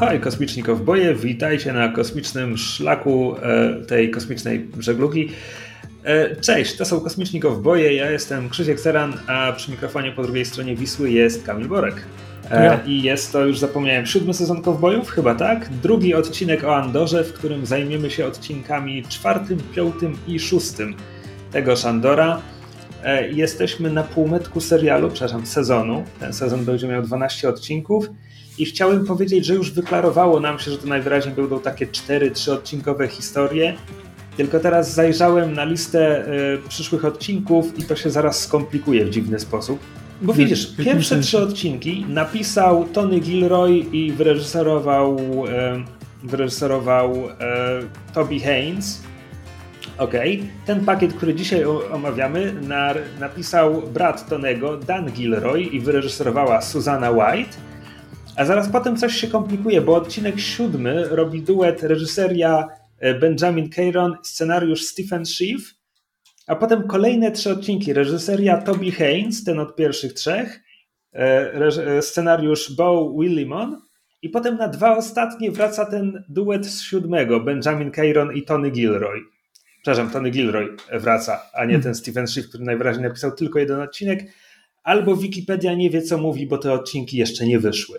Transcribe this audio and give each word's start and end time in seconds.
Ahoj, 0.00 0.20
kosmiczni 0.20 0.62
kowboje, 0.62 1.14
witajcie 1.14 1.72
na 1.72 1.88
kosmicznym 1.88 2.58
szlaku 2.58 3.36
e, 3.42 3.84
tej 3.86 4.10
kosmicznej 4.10 4.66
żeglugi. 4.78 5.32
E, 6.04 6.36
cześć, 6.36 6.76
to 6.76 6.84
są 6.84 7.00
kosmiczni 7.00 7.40
kowboje, 7.40 7.94
ja 7.94 8.10
jestem 8.10 8.50
Krzysiek 8.50 8.80
Seran, 8.80 9.12
a 9.26 9.52
przy 9.52 9.70
mikrofonie 9.70 10.12
po 10.12 10.22
drugiej 10.22 10.44
stronie 10.44 10.76
Wisły 10.76 11.10
jest 11.10 11.46
Kamil 11.46 11.68
Borek. 11.68 11.94
E, 12.50 12.64
ja. 12.64 12.80
I 12.86 13.02
jest 13.02 13.32
to, 13.32 13.46
już 13.46 13.58
zapomniałem, 13.58 14.06
siódmy 14.06 14.34
sezon 14.34 14.62
Kowbojów, 14.62 15.10
chyba 15.10 15.34
tak? 15.34 15.68
Drugi 15.82 16.14
odcinek 16.14 16.64
o 16.64 16.76
Andorze, 16.76 17.24
w 17.24 17.32
którym 17.32 17.66
zajmiemy 17.66 18.10
się 18.10 18.26
odcinkami 18.26 19.02
czwartym, 19.02 19.58
piątym 19.74 20.16
i 20.26 20.40
szóstym 20.40 20.94
tegoż 21.52 21.84
Andora. 21.84 22.40
Jesteśmy 23.32 23.90
na 23.90 24.02
półmetku 24.02 24.60
serialu, 24.60 25.10
przepraszam, 25.10 25.46
sezonu. 25.46 26.04
Ten 26.20 26.32
sezon 26.32 26.64
będzie 26.64 26.88
miał 26.88 27.02
12 27.02 27.48
odcinków 27.48 28.06
i 28.58 28.64
chciałem 28.64 29.06
powiedzieć, 29.06 29.46
że 29.46 29.54
już 29.54 29.70
wyklarowało 29.70 30.40
nam 30.40 30.58
się, 30.58 30.70
że 30.70 30.78
to 30.78 30.86
najwyraźniej 30.86 31.34
będą 31.34 31.60
takie 31.60 31.86
4-3 31.86 32.50
odcinkowe 32.50 33.08
historie. 33.08 33.74
Tylko 34.36 34.60
teraz 34.60 34.94
zajrzałem 34.94 35.52
na 35.52 35.64
listę 35.64 36.28
y, 36.64 36.68
przyszłych 36.68 37.04
odcinków 37.04 37.78
i 37.78 37.82
to 37.82 37.96
się 37.96 38.10
zaraz 38.10 38.42
skomplikuje 38.42 39.04
w 39.04 39.10
dziwny 39.10 39.40
sposób. 39.40 39.80
Bo 40.22 40.32
widzisz, 40.32 40.76
pierwsze 40.76 41.20
trzy 41.20 41.38
odcinki 41.38 42.06
napisał 42.08 42.84
Tony 42.92 43.20
Gilroy 43.20 43.78
i 43.78 44.12
wyreżyserował, 44.12 45.16
y, 45.18 46.28
wyreżyserował 46.28 47.14
y, 47.14 47.30
Toby 48.14 48.40
Haynes. 48.40 49.02
Ok, 50.00 50.12
ten 50.66 50.84
pakiet, 50.84 51.12
który 51.12 51.34
dzisiaj 51.34 51.64
omawiamy, 51.92 52.52
na, 52.52 52.94
napisał 53.20 53.82
brat 53.82 54.28
Tonego, 54.28 54.76
Dan 54.76 55.10
Gilroy 55.10 55.62
i 55.62 55.80
wyreżyserowała 55.80 56.60
Susanna 56.60 57.10
White. 57.10 57.56
A 58.36 58.44
zaraz 58.44 58.68
potem 58.68 58.96
coś 58.96 59.14
się 59.14 59.26
komplikuje, 59.26 59.80
bo 59.80 59.94
odcinek 59.94 60.40
siódmy 60.40 61.08
robi 61.08 61.42
duet 61.42 61.82
reżyseria 61.82 62.68
e, 62.98 63.14
Benjamin 63.14 63.70
Caron, 63.70 64.16
scenariusz 64.22 64.82
Stephen 64.82 65.26
Schiff, 65.26 65.74
a 66.46 66.56
potem 66.56 66.88
kolejne 66.88 67.32
trzy 67.32 67.50
odcinki 67.50 67.92
reżyseria 67.92 68.62
Toby 68.62 68.92
Haynes, 68.92 69.44
ten 69.44 69.58
od 69.58 69.76
pierwszych 69.76 70.12
trzech, 70.12 70.60
e, 71.14 71.52
e, 71.96 72.02
scenariusz 72.02 72.76
Bo 72.76 73.14
Willimon 73.18 73.80
i 74.22 74.28
potem 74.28 74.56
na 74.56 74.68
dwa 74.68 74.96
ostatnie 74.96 75.50
wraca 75.50 75.86
ten 75.86 76.24
duet 76.28 76.66
z 76.66 76.82
siódmego, 76.82 77.40
Benjamin 77.40 77.90
Caron 77.90 78.32
i 78.32 78.42
Tony 78.42 78.70
Gilroy. 78.70 79.39
Przepraszam, 79.82 80.10
Tony 80.10 80.30
Gilroy 80.30 80.76
wraca, 80.92 81.42
a 81.54 81.64
nie 81.64 81.78
ten 81.78 81.94
Stephen 81.94 82.26
Schiff, 82.26 82.48
który 82.48 82.64
najwyraźniej 82.64 83.08
napisał 83.08 83.32
tylko 83.32 83.58
jeden 83.58 83.80
odcinek. 83.80 84.24
Albo 84.82 85.16
Wikipedia 85.16 85.74
nie 85.74 85.90
wie, 85.90 86.02
co 86.02 86.18
mówi, 86.18 86.46
bo 86.46 86.58
te 86.58 86.72
odcinki 86.72 87.16
jeszcze 87.16 87.46
nie 87.46 87.58
wyszły. 87.58 87.98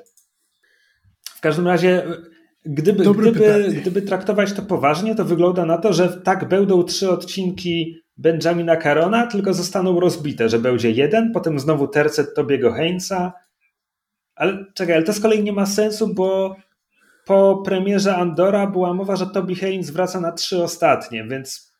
W 1.23 1.41
każdym 1.41 1.67
razie, 1.67 2.03
gdyby, 2.65 3.03
gdyby, 3.13 3.73
gdyby 3.81 4.01
traktować 4.01 4.53
to 4.53 4.61
poważnie, 4.61 5.15
to 5.15 5.25
wygląda 5.25 5.65
na 5.65 5.77
to, 5.77 5.93
że 5.93 6.09
tak 6.09 6.47
będą 6.47 6.83
trzy 6.83 7.09
odcinki 7.09 8.01
Benjamina 8.17 8.77
Carona, 8.77 9.27
tylko 9.27 9.53
zostaną 9.53 9.99
rozbite, 9.99 10.49
że 10.49 10.59
będzie 10.59 10.91
jeden, 10.91 11.31
potem 11.31 11.59
znowu 11.59 11.87
tercet 11.87 12.35
Tobiego 12.35 12.71
Heinza. 12.71 13.33
Ale 14.35 14.65
czekaj, 14.73 14.95
ale 14.95 15.03
to 15.03 15.13
z 15.13 15.19
kolei 15.19 15.43
nie 15.43 15.53
ma 15.53 15.65
sensu, 15.65 16.13
bo 16.13 16.55
po 17.25 17.61
premierze 17.65 18.15
Andora 18.15 18.67
była 18.67 18.93
mowa, 18.93 19.15
że 19.15 19.27
Toby 19.27 19.55
Haynes 19.55 19.89
wraca 19.89 20.19
na 20.19 20.31
trzy 20.31 20.63
ostatnie, 20.63 21.23
więc 21.23 21.70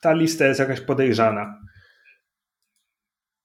ta 0.00 0.12
lista 0.12 0.46
jest 0.46 0.60
jakaś 0.60 0.80
podejrzana. 0.80 1.60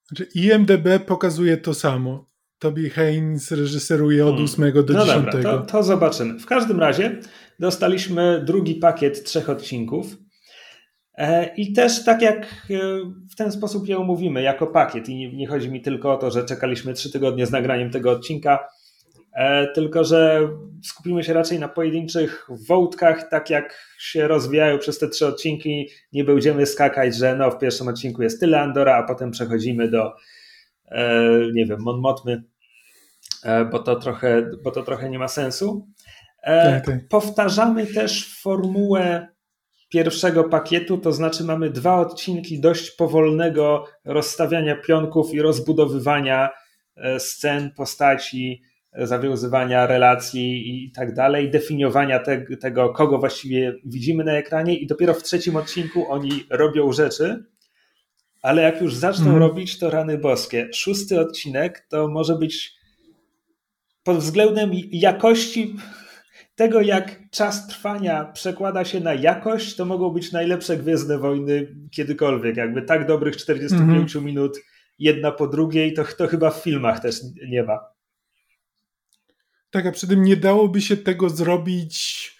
Znaczy 0.08 0.28
IMDB 0.34 1.06
pokazuje 1.06 1.56
to 1.56 1.74
samo. 1.74 2.34
Toby 2.58 2.90
Haynes 2.90 3.50
reżyseruje 3.50 4.26
od 4.26 4.40
8 4.40 4.56
hmm. 4.56 4.86
do 4.86 4.92
no 4.92 5.06
10. 5.06 5.24
Dobra, 5.24 5.42
to, 5.42 5.66
to 5.66 5.82
zobaczymy. 5.82 6.38
W 6.38 6.46
każdym 6.46 6.80
razie 6.80 7.20
dostaliśmy 7.60 8.44
drugi 8.44 8.74
pakiet 8.74 9.24
trzech 9.24 9.50
odcinków. 9.50 10.16
E, 11.18 11.54
I 11.56 11.72
też 11.72 12.04
tak 12.04 12.22
jak 12.22 12.44
e, 12.44 12.46
w 13.32 13.36
ten 13.36 13.52
sposób 13.52 13.88
je 13.88 13.98
omówimy, 13.98 14.42
jako 14.42 14.66
pakiet. 14.66 15.08
I 15.08 15.36
nie, 15.36 15.46
chodzi 15.46 15.70
mi 15.70 15.82
tylko 15.82 16.12
o 16.12 16.16
to, 16.16 16.30
że 16.30 16.44
czekaliśmy 16.44 16.94
trzy 16.94 17.12
tygodnie 17.12 17.46
z 17.46 17.50
nagraniem 17.50 17.90
tego 17.90 18.10
odcinka, 18.10 18.68
tylko 19.74 20.04
że 20.04 20.48
skupimy 20.84 21.24
się 21.24 21.32
raczej 21.32 21.58
na 21.58 21.68
pojedynczych 21.68 22.46
wątkach, 22.68 23.28
tak 23.28 23.50
jak 23.50 23.94
się 23.98 24.28
rozwijają 24.28 24.78
przez 24.78 24.98
te 24.98 25.08
trzy 25.08 25.26
odcinki. 25.26 25.88
Nie 26.12 26.24
będziemy 26.24 26.66
skakać, 26.66 27.16
że 27.16 27.36
no, 27.36 27.50
w 27.50 27.58
pierwszym 27.58 27.88
odcinku 27.88 28.22
jest 28.22 28.40
tyle 28.40 28.60
Andora, 28.60 28.96
a 28.96 29.02
potem 29.02 29.30
przechodzimy 29.30 29.88
do, 29.88 30.12
nie 31.54 31.66
wiem, 31.66 31.80
Mon 31.80 32.00
Motmy 32.00 32.42
E, 33.44 33.64
bo 33.64 33.78
to 33.78 33.96
trochę, 33.96 34.50
bo 34.62 34.70
to 34.70 34.82
trochę 34.82 35.10
nie 35.10 35.18
ma 35.18 35.28
sensu. 35.28 35.88
E, 36.42 36.72
tak, 36.72 36.86
tak. 36.86 37.08
Powtarzamy 37.08 37.86
też 37.86 38.40
formułę 38.42 39.28
pierwszego 39.88 40.44
pakietu, 40.44 40.98
to 40.98 41.12
znaczy 41.12 41.44
mamy 41.44 41.70
dwa 41.70 42.00
odcinki 42.00 42.60
dość 42.60 42.90
powolnego 42.90 43.86
rozstawiania 44.04 44.76
pionków 44.76 45.34
i 45.34 45.42
rozbudowywania 45.42 46.50
e, 46.96 47.20
scen, 47.20 47.70
postaci, 47.76 48.62
zawiązywania 48.96 49.86
relacji 49.86 50.84
i 50.84 50.92
tak 50.92 51.14
dalej, 51.14 51.50
definiowania 51.50 52.18
te, 52.18 52.40
tego, 52.40 52.88
kogo 52.88 53.18
właściwie 53.18 53.74
widzimy 53.84 54.24
na 54.24 54.32
ekranie, 54.32 54.76
i 54.76 54.86
dopiero 54.86 55.14
w 55.14 55.22
trzecim 55.22 55.56
odcinku 55.56 56.12
oni 56.12 56.30
robią 56.50 56.92
rzeczy. 56.92 57.44
Ale 58.42 58.62
jak 58.62 58.82
już 58.82 58.94
zaczną 58.94 59.26
mm. 59.26 59.38
robić, 59.38 59.78
to 59.78 59.90
rany 59.90 60.18
boskie. 60.18 60.68
Szósty 60.74 61.20
odcinek 61.20 61.86
to 61.88 62.08
może 62.08 62.34
być 62.38 62.74
pod 64.02 64.16
względem 64.16 64.70
jakości 64.92 65.76
tego, 66.54 66.80
jak 66.80 67.30
czas 67.30 67.66
trwania 67.66 68.24
przekłada 68.24 68.84
się 68.84 69.00
na 69.00 69.14
jakość, 69.14 69.76
to 69.76 69.84
mogą 69.84 70.10
być 70.10 70.32
najlepsze 70.32 70.76
Gwiezdne 70.76 71.18
Wojny 71.18 71.76
kiedykolwiek. 71.90 72.56
Jakby 72.56 72.82
tak 72.82 73.06
dobrych 73.06 73.36
45 73.36 74.16
mm 74.16 74.26
minut 74.26 74.58
jedna 74.98 75.32
po 75.32 75.46
drugiej, 75.46 75.92
to, 75.92 76.04
to 76.18 76.26
chyba 76.26 76.50
w 76.50 76.62
filmach 76.62 77.00
też 77.00 77.16
nie 77.48 77.62
ma. 77.62 77.93
Tak, 79.74 79.86
a 79.86 79.92
przy 79.92 80.08
tym 80.08 80.22
nie 80.22 80.36
dałoby 80.36 80.80
się 80.80 80.96
tego 80.96 81.30
zrobić 81.30 82.30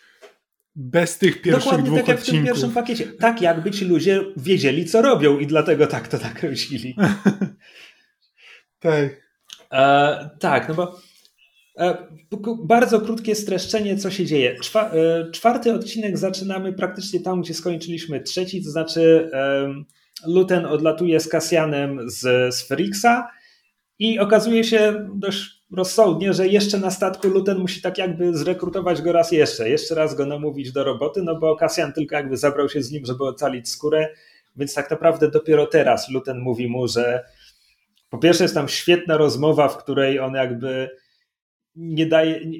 bez 0.76 1.18
tych 1.18 1.42
pierwszych 1.42 1.64
Dokładnie 1.64 1.86
dwóch 1.86 1.98
tak 1.98 2.08
jak 2.08 2.18
odcinków. 2.18 2.40
w 2.40 2.44
tym 2.44 2.46
pierwszym 2.46 2.72
pakiecie. 2.72 3.06
Tak 3.06 3.42
jakby 3.42 3.70
ci 3.70 3.84
ludzie 3.84 4.24
wiedzieli, 4.36 4.84
co 4.84 5.02
robią 5.02 5.38
i 5.38 5.46
dlatego 5.46 5.86
tak 5.86 6.08
to 6.08 6.18
tak 6.18 6.34
kręcili. 6.34 6.96
tak. 8.78 9.08
E, 9.72 10.30
tak, 10.40 10.68
no 10.68 10.74
bo 10.74 11.00
E, 11.78 12.08
bardzo 12.64 13.00
krótkie 13.00 13.34
streszczenie, 13.34 13.96
co 13.96 14.10
się 14.10 14.26
dzieje. 14.26 14.56
E, 14.74 15.30
czwarty 15.30 15.74
odcinek 15.74 16.18
zaczynamy 16.18 16.72
praktycznie 16.72 17.20
tam, 17.20 17.42
gdzie 17.42 17.54
skończyliśmy 17.54 18.20
trzeci, 18.20 18.64
to 18.64 18.70
znaczy 18.70 19.30
Luten 20.26 20.66
odlatuje 20.66 21.20
z 21.20 21.28
Kasjanem 21.28 22.10
z, 22.10 22.54
z 22.54 22.68
i 23.98 24.18
okazuje 24.18 24.64
się 24.64 25.08
dość 25.14 25.53
rozsądnie, 25.72 26.32
że 26.32 26.48
jeszcze 26.48 26.78
na 26.78 26.90
statku 26.90 27.28
Luten 27.28 27.58
musi 27.58 27.82
tak 27.82 27.98
jakby 27.98 28.36
zrekrutować 28.36 29.02
go 29.02 29.12
raz 29.12 29.32
jeszcze, 29.32 29.70
jeszcze 29.70 29.94
raz 29.94 30.14
go 30.14 30.26
namówić 30.26 30.72
do 30.72 30.84
roboty, 30.84 31.22
no 31.22 31.38
bo 31.38 31.56
Kasjan 31.56 31.92
tylko 31.92 32.16
jakby 32.16 32.36
zabrał 32.36 32.68
się 32.68 32.82
z 32.82 32.90
nim, 32.90 33.06
żeby 33.06 33.24
ocalić 33.24 33.68
skórę, 33.68 34.08
więc 34.56 34.74
tak 34.74 34.90
naprawdę 34.90 35.30
dopiero 35.30 35.66
teraz 35.66 36.10
Luten 36.10 36.38
mówi 36.38 36.68
mu, 36.68 36.88
że 36.88 37.24
po 38.10 38.18
pierwsze 38.18 38.44
jest 38.44 38.54
tam 38.54 38.68
świetna 38.68 39.16
rozmowa, 39.16 39.68
w 39.68 39.78
której 39.78 40.20
on 40.20 40.34
jakby 40.34 40.90
nie 41.76 42.06
daje. 42.06 42.46
Nie, 42.46 42.58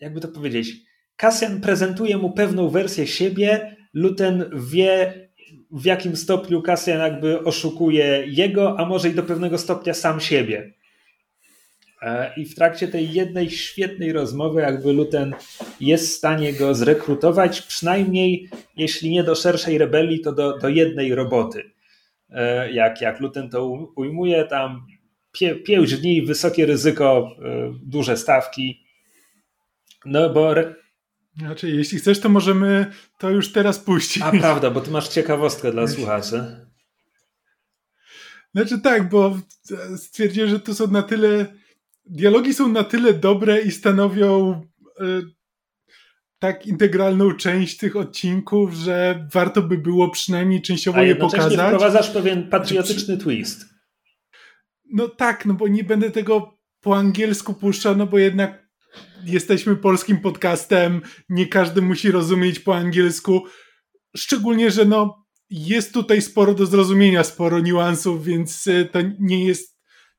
jakby 0.00 0.20
to 0.20 0.28
powiedzieć? 0.28 0.72
Cassian 1.16 1.60
prezentuje 1.60 2.16
mu 2.16 2.32
pewną 2.32 2.68
wersję 2.68 3.06
siebie, 3.06 3.76
Luten 3.94 4.50
wie, 4.54 5.28
w 5.70 5.84
jakim 5.84 6.16
stopniu 6.16 6.62
Cassian 6.62 6.98
jakby 6.98 7.44
oszukuje 7.44 8.24
jego, 8.26 8.78
a 8.80 8.86
może 8.86 9.08
i 9.08 9.14
do 9.14 9.22
pewnego 9.22 9.58
stopnia 9.58 9.94
sam 9.94 10.20
siebie. 10.20 10.77
E, 12.02 12.34
I 12.36 12.44
w 12.44 12.54
trakcie 12.54 12.88
tej 12.88 13.12
jednej 13.12 13.50
świetnej 13.50 14.12
rozmowy, 14.12 14.60
jakby 14.60 14.92
Luten 14.92 15.34
jest 15.80 16.08
w 16.08 16.16
stanie 16.16 16.52
go 16.52 16.74
zrekrutować, 16.74 17.62
przynajmniej 17.62 18.48
jeśli 18.76 19.10
nie 19.10 19.24
do 19.24 19.34
szerszej 19.34 19.78
rebelii, 19.78 20.20
to 20.20 20.32
do, 20.32 20.58
do 20.58 20.68
jednej 20.68 21.14
roboty. 21.14 21.70
E, 22.30 22.72
jak, 22.72 23.00
jak 23.00 23.20
Luten 23.20 23.50
to 23.50 23.90
ujmuje, 23.96 24.44
tam 24.44 24.86
pie, 25.32 25.54
pięć 25.54 25.96
dni, 25.98 26.22
wysokie 26.22 26.66
ryzyko, 26.66 27.30
e, 27.38 27.72
duże 27.82 28.16
stawki. 28.16 28.84
No 30.04 30.30
bo. 30.30 30.54
Znaczy, 31.36 31.70
jeśli 31.70 31.98
chcesz, 31.98 32.20
to 32.20 32.28
możemy 32.28 32.86
to 33.18 33.30
już 33.30 33.52
teraz 33.52 33.78
puścić. 33.78 34.22
A 34.22 34.30
prawda, 34.30 34.70
bo 34.70 34.80
ty 34.80 34.90
masz 34.90 35.08
ciekawostkę 35.08 35.72
dla 35.72 35.88
słuchaczy. 35.88 36.68
Znaczy 38.54 38.78
tak, 38.80 39.08
bo 39.08 39.38
stwierdziłem, 39.96 40.50
że 40.50 40.60
to 40.60 40.74
są 40.74 40.86
na 40.86 41.02
tyle. 41.02 41.46
Dialogi 42.10 42.54
są 42.54 42.68
na 42.68 42.84
tyle 42.84 43.14
dobre 43.14 43.62
i 43.62 43.70
stanowią 43.70 44.62
y, 45.00 45.04
tak 46.38 46.66
integralną 46.66 47.34
część 47.34 47.76
tych 47.76 47.96
odcinków, 47.96 48.74
że 48.74 49.26
warto 49.32 49.62
by 49.62 49.78
było 49.78 50.10
przynajmniej 50.10 50.62
częściowo 50.62 51.02
je 51.02 51.16
pokazać. 51.16 51.58
A 51.58 51.66
wprowadzasz 51.66 52.10
pewien 52.10 52.48
patriotyczny 52.48 53.18
twist. 53.18 53.64
No 54.92 55.08
tak, 55.08 55.46
no 55.46 55.54
bo 55.54 55.68
nie 55.68 55.84
będę 55.84 56.10
tego 56.10 56.58
po 56.80 56.96
angielsku 56.96 57.54
puszczał, 57.54 57.96
no 57.96 58.06
bo 58.06 58.18
jednak 58.18 58.68
jesteśmy 59.24 59.76
polskim 59.76 60.20
podcastem, 60.20 61.00
nie 61.28 61.46
każdy 61.46 61.82
musi 61.82 62.10
rozumieć 62.10 62.60
po 62.60 62.76
angielsku. 62.76 63.44
Szczególnie, 64.16 64.70
że 64.70 64.84
no, 64.84 65.26
jest 65.50 65.94
tutaj 65.94 66.22
sporo 66.22 66.54
do 66.54 66.66
zrozumienia, 66.66 67.24
sporo 67.24 67.60
niuansów, 67.60 68.24
więc 68.24 68.66
e, 68.66 68.84
to 68.84 68.98
nie 69.20 69.44
jest 69.44 69.77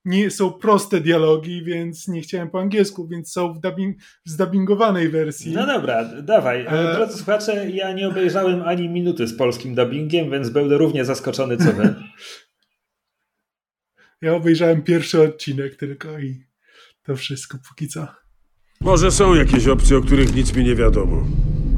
nie 0.10 0.32
są 0.32 0.52
proste 0.52 1.02
dialogi, 1.02 1.64
więc 1.64 2.08
nie 2.08 2.22
chciałem 2.22 2.50
po 2.50 2.60
angielsku, 2.60 3.08
więc 3.08 3.32
są 3.32 3.54
w, 3.54 3.60
dubbing, 3.60 3.98
w 4.26 4.30
zdubbingowanej 4.30 5.10
wersji. 5.10 5.52
No 5.52 5.66
dobra, 5.66 6.06
dawaj. 6.24 6.66
E... 6.68 6.94
Drodzy 6.96 7.18
słuchacze, 7.18 7.70
ja 7.70 7.94
nie 7.94 8.08
obejrzałem 8.08 8.62
ani 8.62 8.90
minuty 8.90 9.28
z 9.28 9.38
polskim 9.38 9.76
dubbingiem, 9.76 10.32
więc 10.32 10.50
będę 10.50 10.78
równie 10.78 11.06
zaskoczony 11.06 11.58
co 11.58 11.74
wy. 11.74 11.96
ja 14.22 14.36
obejrzałem 14.36 14.82
pierwszy 14.82 15.22
odcinek 15.22 15.76
tylko 15.76 16.20
i 16.20 16.44
to 17.04 17.16
wszystko 17.16 17.58
póki 17.70 17.88
co. 17.88 18.08
Może 18.82 19.12
są 19.12 19.36
jakieś 19.36 19.68
opcje, 19.68 19.98
o 19.98 20.02
których 20.02 20.36
nic 20.36 20.56
mi 20.56 20.64
nie 20.64 20.76
wiadomo, 20.76 21.26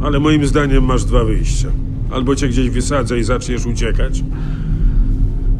ale 0.03 0.19
moim 0.19 0.47
zdaniem 0.47 0.83
masz 0.83 1.05
dwa 1.05 1.23
wyjścia. 1.23 1.71
Albo 2.11 2.35
cię 2.35 2.47
gdzieś 2.47 2.69
wysadzę 2.69 3.19
i 3.19 3.23
zaczniesz 3.23 3.65
uciekać, 3.65 4.23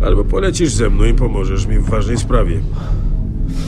albo 0.06 0.24
polecisz 0.24 0.74
ze 0.74 0.90
mną 0.90 1.04
i 1.06 1.14
pomożesz 1.14 1.66
mi 1.68 1.78
w 1.80 1.90
ważnej 1.90 2.18
sprawie. 2.18 2.60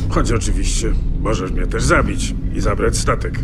Choć 0.09 0.31
oczywiście 0.31 0.91
możesz 1.21 1.51
mnie 1.51 1.67
też 1.67 1.83
zabić 1.83 2.35
i 2.55 2.61
zabrać 2.61 2.97
statek. 2.97 3.39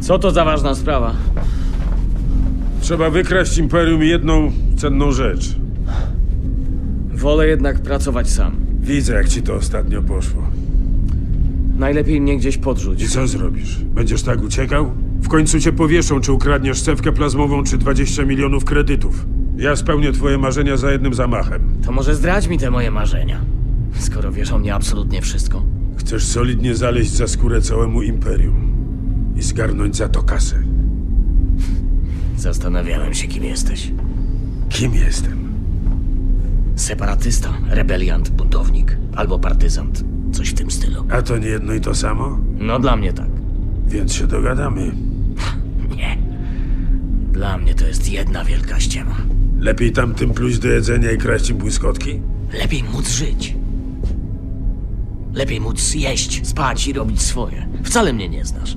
Co 0.00 0.18
to 0.18 0.30
za 0.30 0.44
ważna 0.44 0.74
sprawa? 0.74 1.14
Trzeba 2.80 3.10
wykraść 3.10 3.58
Imperium 3.58 4.02
jedną 4.02 4.52
cenną 4.76 5.12
rzecz. 5.12 5.56
Wolę 7.14 7.46
jednak 7.46 7.80
pracować 7.80 8.30
sam. 8.30 8.56
Widzę, 8.80 9.14
jak 9.14 9.28
ci 9.28 9.42
to 9.42 9.54
ostatnio 9.54 10.02
poszło. 10.02 10.42
Najlepiej 11.78 12.20
mnie 12.20 12.36
gdzieś 12.36 12.58
podrzuć. 12.58 13.02
I 13.02 13.08
co 13.08 13.26
zrobisz? 13.26 13.84
Będziesz 13.84 14.22
tak 14.22 14.42
uciekał? 14.42 14.90
W 15.22 15.28
końcu 15.28 15.60
cię 15.60 15.72
powieszą, 15.72 16.20
czy 16.20 16.32
ukradniesz 16.32 16.82
cewkę 16.82 17.12
plazmową, 17.12 17.64
czy 17.64 17.78
20 17.78 18.24
milionów 18.24 18.64
kredytów. 18.64 19.26
Ja 19.56 19.76
spełnię 19.76 20.12
twoje 20.12 20.38
marzenia 20.38 20.76
za 20.76 20.92
jednym 20.92 21.14
zamachem. 21.14 21.76
To 21.84 21.92
może 21.92 22.14
zdradź 22.14 22.48
mi 22.48 22.58
te 22.58 22.70
moje 22.70 22.90
marzenia. 22.90 23.40
Skoro 23.98 24.32
wiesz 24.32 24.52
o 24.52 24.58
mnie 24.58 24.74
absolutnie 24.74 25.22
wszystko. 25.22 25.62
Chcesz 25.96 26.24
solidnie 26.24 26.74
zaleźć 26.74 27.10
za 27.10 27.26
skórę 27.28 27.62
całemu 27.62 28.02
imperium 28.02 28.70
i 29.36 29.42
zgarnąć 29.42 29.96
za 29.96 30.08
to 30.08 30.22
kasę. 30.22 30.56
Zastanawiałem 32.36 33.14
się, 33.14 33.28
kim 33.28 33.44
jesteś. 33.44 33.92
Kim 34.68 34.94
jestem? 34.94 35.38
Separatysta, 36.76 37.48
rebeliant, 37.70 38.28
buntownik 38.30 38.96
albo 39.16 39.38
partyzant. 39.38 40.04
Coś 40.32 40.48
w 40.50 40.54
tym 40.54 40.70
stylu. 40.70 41.04
A 41.10 41.22
to 41.22 41.38
nie 41.38 41.46
jedno 41.48 41.74
i 41.74 41.80
to 41.80 41.94
samo? 41.94 42.38
No 42.58 42.78
dla 42.78 42.96
mnie 42.96 43.12
tak. 43.12 43.28
Więc 43.90 44.14
się 44.14 44.26
dogadamy. 44.26 44.92
Nie. 45.96 46.18
Dla 47.32 47.58
mnie 47.58 47.74
to 47.74 47.86
jest 47.86 48.10
jedna 48.10 48.44
wielka 48.44 48.80
ściema. 48.80 49.16
Lepiej 49.58 49.92
tamtym 49.92 50.34
pluć 50.34 50.58
do 50.58 50.68
jedzenia 50.68 51.12
i 51.12 51.18
kraść 51.18 51.50
im 51.50 51.56
błyskotki? 51.56 52.20
Lepiej 52.52 52.84
móc 52.84 53.08
żyć. 53.08 53.56
Lepiej 55.32 55.60
móc 55.60 55.94
jeść, 55.94 56.46
spać 56.48 56.88
i 56.88 56.92
robić 56.92 57.22
swoje. 57.22 57.68
Wcale 57.84 58.12
mnie 58.12 58.28
nie 58.28 58.44
znasz. 58.44 58.76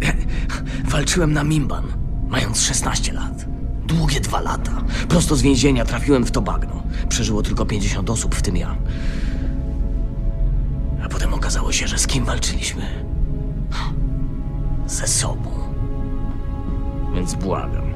Walczyłem 0.92 1.32
na 1.32 1.44
Mimban, 1.44 1.84
mając 2.28 2.60
16 2.60 3.12
lat. 3.12 3.46
Długie 3.86 4.20
dwa 4.20 4.40
lata. 4.40 4.82
Prosto 5.08 5.36
z 5.36 5.42
więzienia 5.42 5.84
trafiłem 5.84 6.24
w 6.24 6.30
to 6.30 6.42
bagno. 6.42 6.82
Przeżyło 7.08 7.42
tylko 7.42 7.66
50 7.66 8.10
osób, 8.10 8.34
w 8.34 8.42
tym 8.42 8.56
ja. 8.56 8.76
A 11.04 11.08
potem 11.08 11.34
okazało 11.34 11.72
się, 11.72 11.88
że 11.88 11.98
z 11.98 12.06
kim 12.06 12.24
walczyliśmy? 12.24 13.05
Ze 14.86 15.06
sobą. 15.06 15.50
Więc 17.14 17.34
błagam. 17.34 17.86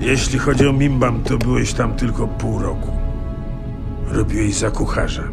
Jeśli 0.00 0.38
chodzi 0.38 0.66
o 0.66 0.72
Mimbam, 0.72 1.22
to 1.22 1.38
byłeś 1.38 1.72
tam 1.72 1.94
tylko 1.94 2.28
pół 2.28 2.58
roku. 2.58 2.90
Robiłeś 4.08 4.54
za 4.54 4.70
kucharza. 4.70 5.28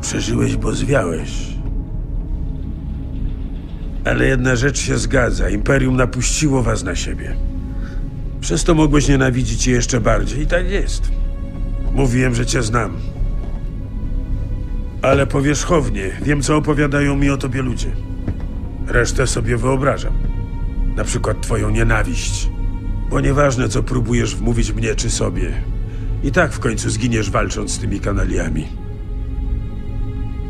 Przeżyłeś, 0.00 0.56
bo 0.56 0.72
zwiałeś. 0.72 1.56
Ale 4.04 4.26
jedna 4.26 4.56
rzecz 4.56 4.78
się 4.78 4.98
zgadza. 4.98 5.48
Imperium 5.50 5.96
napuściło 5.96 6.62
was 6.62 6.84
na 6.84 6.94
siebie. 6.94 7.36
Przez 8.40 8.64
to 8.64 8.74
mogłeś 8.74 9.08
nienawidzić 9.08 9.66
je 9.66 9.74
jeszcze 9.74 10.00
bardziej 10.00 10.42
i 10.42 10.46
tak 10.46 10.70
jest. 10.70 11.10
Mówiłem, 11.92 12.34
że 12.34 12.46
cię 12.46 12.62
znam. 12.62 12.96
Ale 15.02 15.26
powierzchownie 15.26 16.10
wiem, 16.22 16.42
co 16.42 16.56
opowiadają 16.56 17.16
mi 17.16 17.30
o 17.30 17.36
tobie 17.36 17.62
ludzie. 17.62 17.90
Resztę 18.86 19.26
sobie 19.26 19.56
wyobrażam. 19.56 20.12
Na 20.96 21.04
przykład 21.04 21.40
twoją 21.40 21.70
nienawiść. 21.70 22.50
Bo 23.10 23.20
nieważne, 23.20 23.68
co 23.68 23.82
próbujesz 23.82 24.36
wmówić 24.36 24.72
mnie 24.72 24.94
czy 24.94 25.10
sobie. 25.10 25.52
I 26.22 26.32
tak 26.32 26.52
w 26.52 26.58
końcu 26.58 26.90
zginiesz 26.90 27.30
walcząc 27.30 27.70
z 27.70 27.78
tymi 27.78 28.00
kanaliami. 28.00 28.66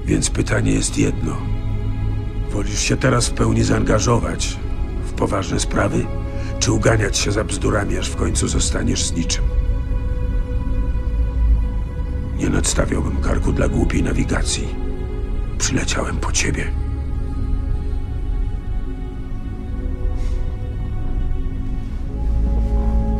Więc 0.07 0.31
pytanie 0.31 0.73
jest 0.73 0.99
jedno. 0.99 1.37
Wolisz 2.51 2.81
się 2.81 2.97
teraz 2.97 3.29
w 3.29 3.33
pełni 3.35 3.63
zaangażować 3.63 4.57
w 5.07 5.13
poważne 5.13 5.61
sprawy, 5.61 6.07
czy 6.59 6.73
uganiać 6.73 7.19
się 7.19 7.33
za 7.33 7.45
bzdurami, 7.45 7.99
aż 7.99 8.11
w 8.11 8.17
końcu 8.17 8.49
zostaniesz 8.49 9.05
z 9.05 9.17
niczym? 9.17 9.45
Nie 12.39 12.49
nadstawiałbym 12.49 13.17
karku 13.17 13.53
dla 13.53 13.69
głupiej 13.69 14.03
nawigacji. 14.03 14.69
Przyleciałem 15.59 16.17
po 16.17 16.33
ciebie. 16.33 16.71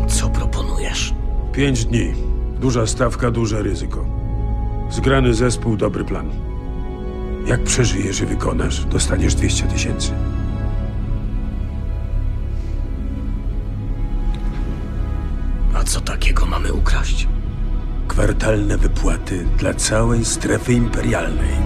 Co 0.09 0.29
proponujesz? 0.31 1.15
Pięć 1.53 1.85
dni. 1.85 2.13
Duża 2.61 2.87
stawka, 2.87 3.31
duże 3.31 3.63
ryzyko. 3.63 4.05
Zgrany 4.91 5.35
zespół, 5.35 5.77
dobry 5.77 6.05
plan. 6.05 6.31
Jak 7.47 7.63
przeżyjesz 7.63 8.21
i 8.21 8.27
wykonasz, 8.27 8.85
dostaniesz 8.85 9.35
200 9.35 9.65
tysięcy. 9.65 10.13
A 15.75 15.85
co 15.85 16.01
takiego 16.01 16.47
mamy 16.47 16.73
ukraść? 16.73 17.29
Kwartalne 18.17 18.79
wypłaty 18.79 19.45
dla 19.59 19.75
całej 19.75 20.25
strefy 20.25 20.73
imperialnej. 20.73 21.57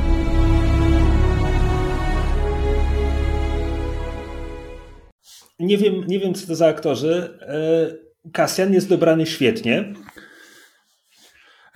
Nie 5.58 5.78
wiem, 5.78 6.04
nie 6.06 6.18
wiem 6.18 6.34
co 6.34 6.46
to 6.46 6.54
za 6.54 6.68
aktorzy. 6.68 7.38
Kasjan 8.32 8.72
jest 8.72 8.88
dobrany 8.88 9.26
świetnie. 9.26 9.94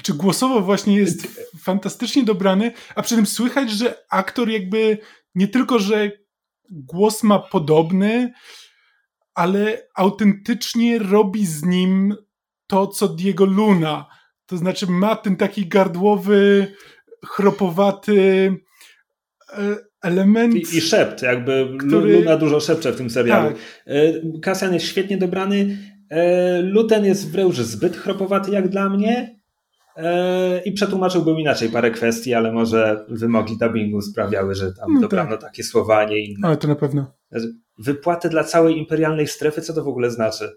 Czy 0.02 0.14
głosowo 0.14 0.60
właśnie 0.60 0.96
jest 0.96 1.40
fantastycznie 1.62 2.24
dobrany, 2.24 2.72
a 2.94 3.02
przy 3.02 3.16
tym 3.16 3.26
słychać, 3.26 3.70
że 3.70 3.94
aktor 4.10 4.48
jakby 4.48 4.98
nie 5.34 5.48
tylko, 5.48 5.78
że 5.78 6.10
głos 6.70 7.22
ma 7.22 7.38
podobny, 7.38 8.32
ale 9.34 9.88
autentycznie 9.94 10.98
robi 10.98 11.46
z 11.46 11.62
nim 11.62 12.14
to, 12.66 12.86
co 12.86 13.08
Diego 13.08 13.44
Luna. 13.44 14.23
To 14.46 14.56
znaczy 14.56 14.86
ma 14.86 15.16
ten 15.16 15.36
taki 15.36 15.66
gardłowy, 15.66 16.66
chropowaty 17.26 18.50
e, 19.52 19.76
element. 20.02 20.54
I, 20.54 20.76
i 20.76 20.80
szept, 20.80 21.22
jakby 21.22 21.68
który... 21.78 22.18
Luna 22.18 22.36
dużo 22.36 22.60
szepcze 22.60 22.92
w 22.92 22.96
tym 22.96 23.10
serialu. 23.10 23.50
Tak. 23.50 23.60
Kasjan 24.42 24.74
jest 24.74 24.86
świetnie 24.86 25.18
dobrany. 25.18 25.78
E, 26.10 26.62
Luten 26.62 27.04
jest 27.04 27.30
wręcz 27.30 27.56
zbyt 27.56 27.96
chropowaty 27.96 28.50
jak 28.50 28.68
dla 28.68 28.88
mnie. 28.88 29.40
E, 29.96 30.62
I 30.64 30.72
przetłumaczyłbym 30.72 31.38
inaczej 31.38 31.68
parę 31.68 31.90
kwestii, 31.90 32.34
ale 32.34 32.52
może 32.52 33.04
wymogi 33.08 33.58
dubbingu 33.60 34.00
sprawiały, 34.00 34.54
że 34.54 34.72
tam 34.72 34.94
no 34.94 35.00
dobrano 35.00 35.30
tak. 35.30 35.40
takie 35.40 35.62
słowa, 35.62 35.98
a 35.98 36.04
nie 36.04 36.24
inne. 36.24 36.48
Ale 36.48 36.56
to 36.56 36.68
na 36.68 36.74
pewno. 36.74 37.14
Wypłaty 37.78 38.28
dla 38.28 38.44
całej 38.44 38.78
imperialnej 38.78 39.26
strefy, 39.26 39.60
co 39.60 39.74
to 39.74 39.84
w 39.84 39.88
ogóle 39.88 40.10
znaczy? 40.10 40.50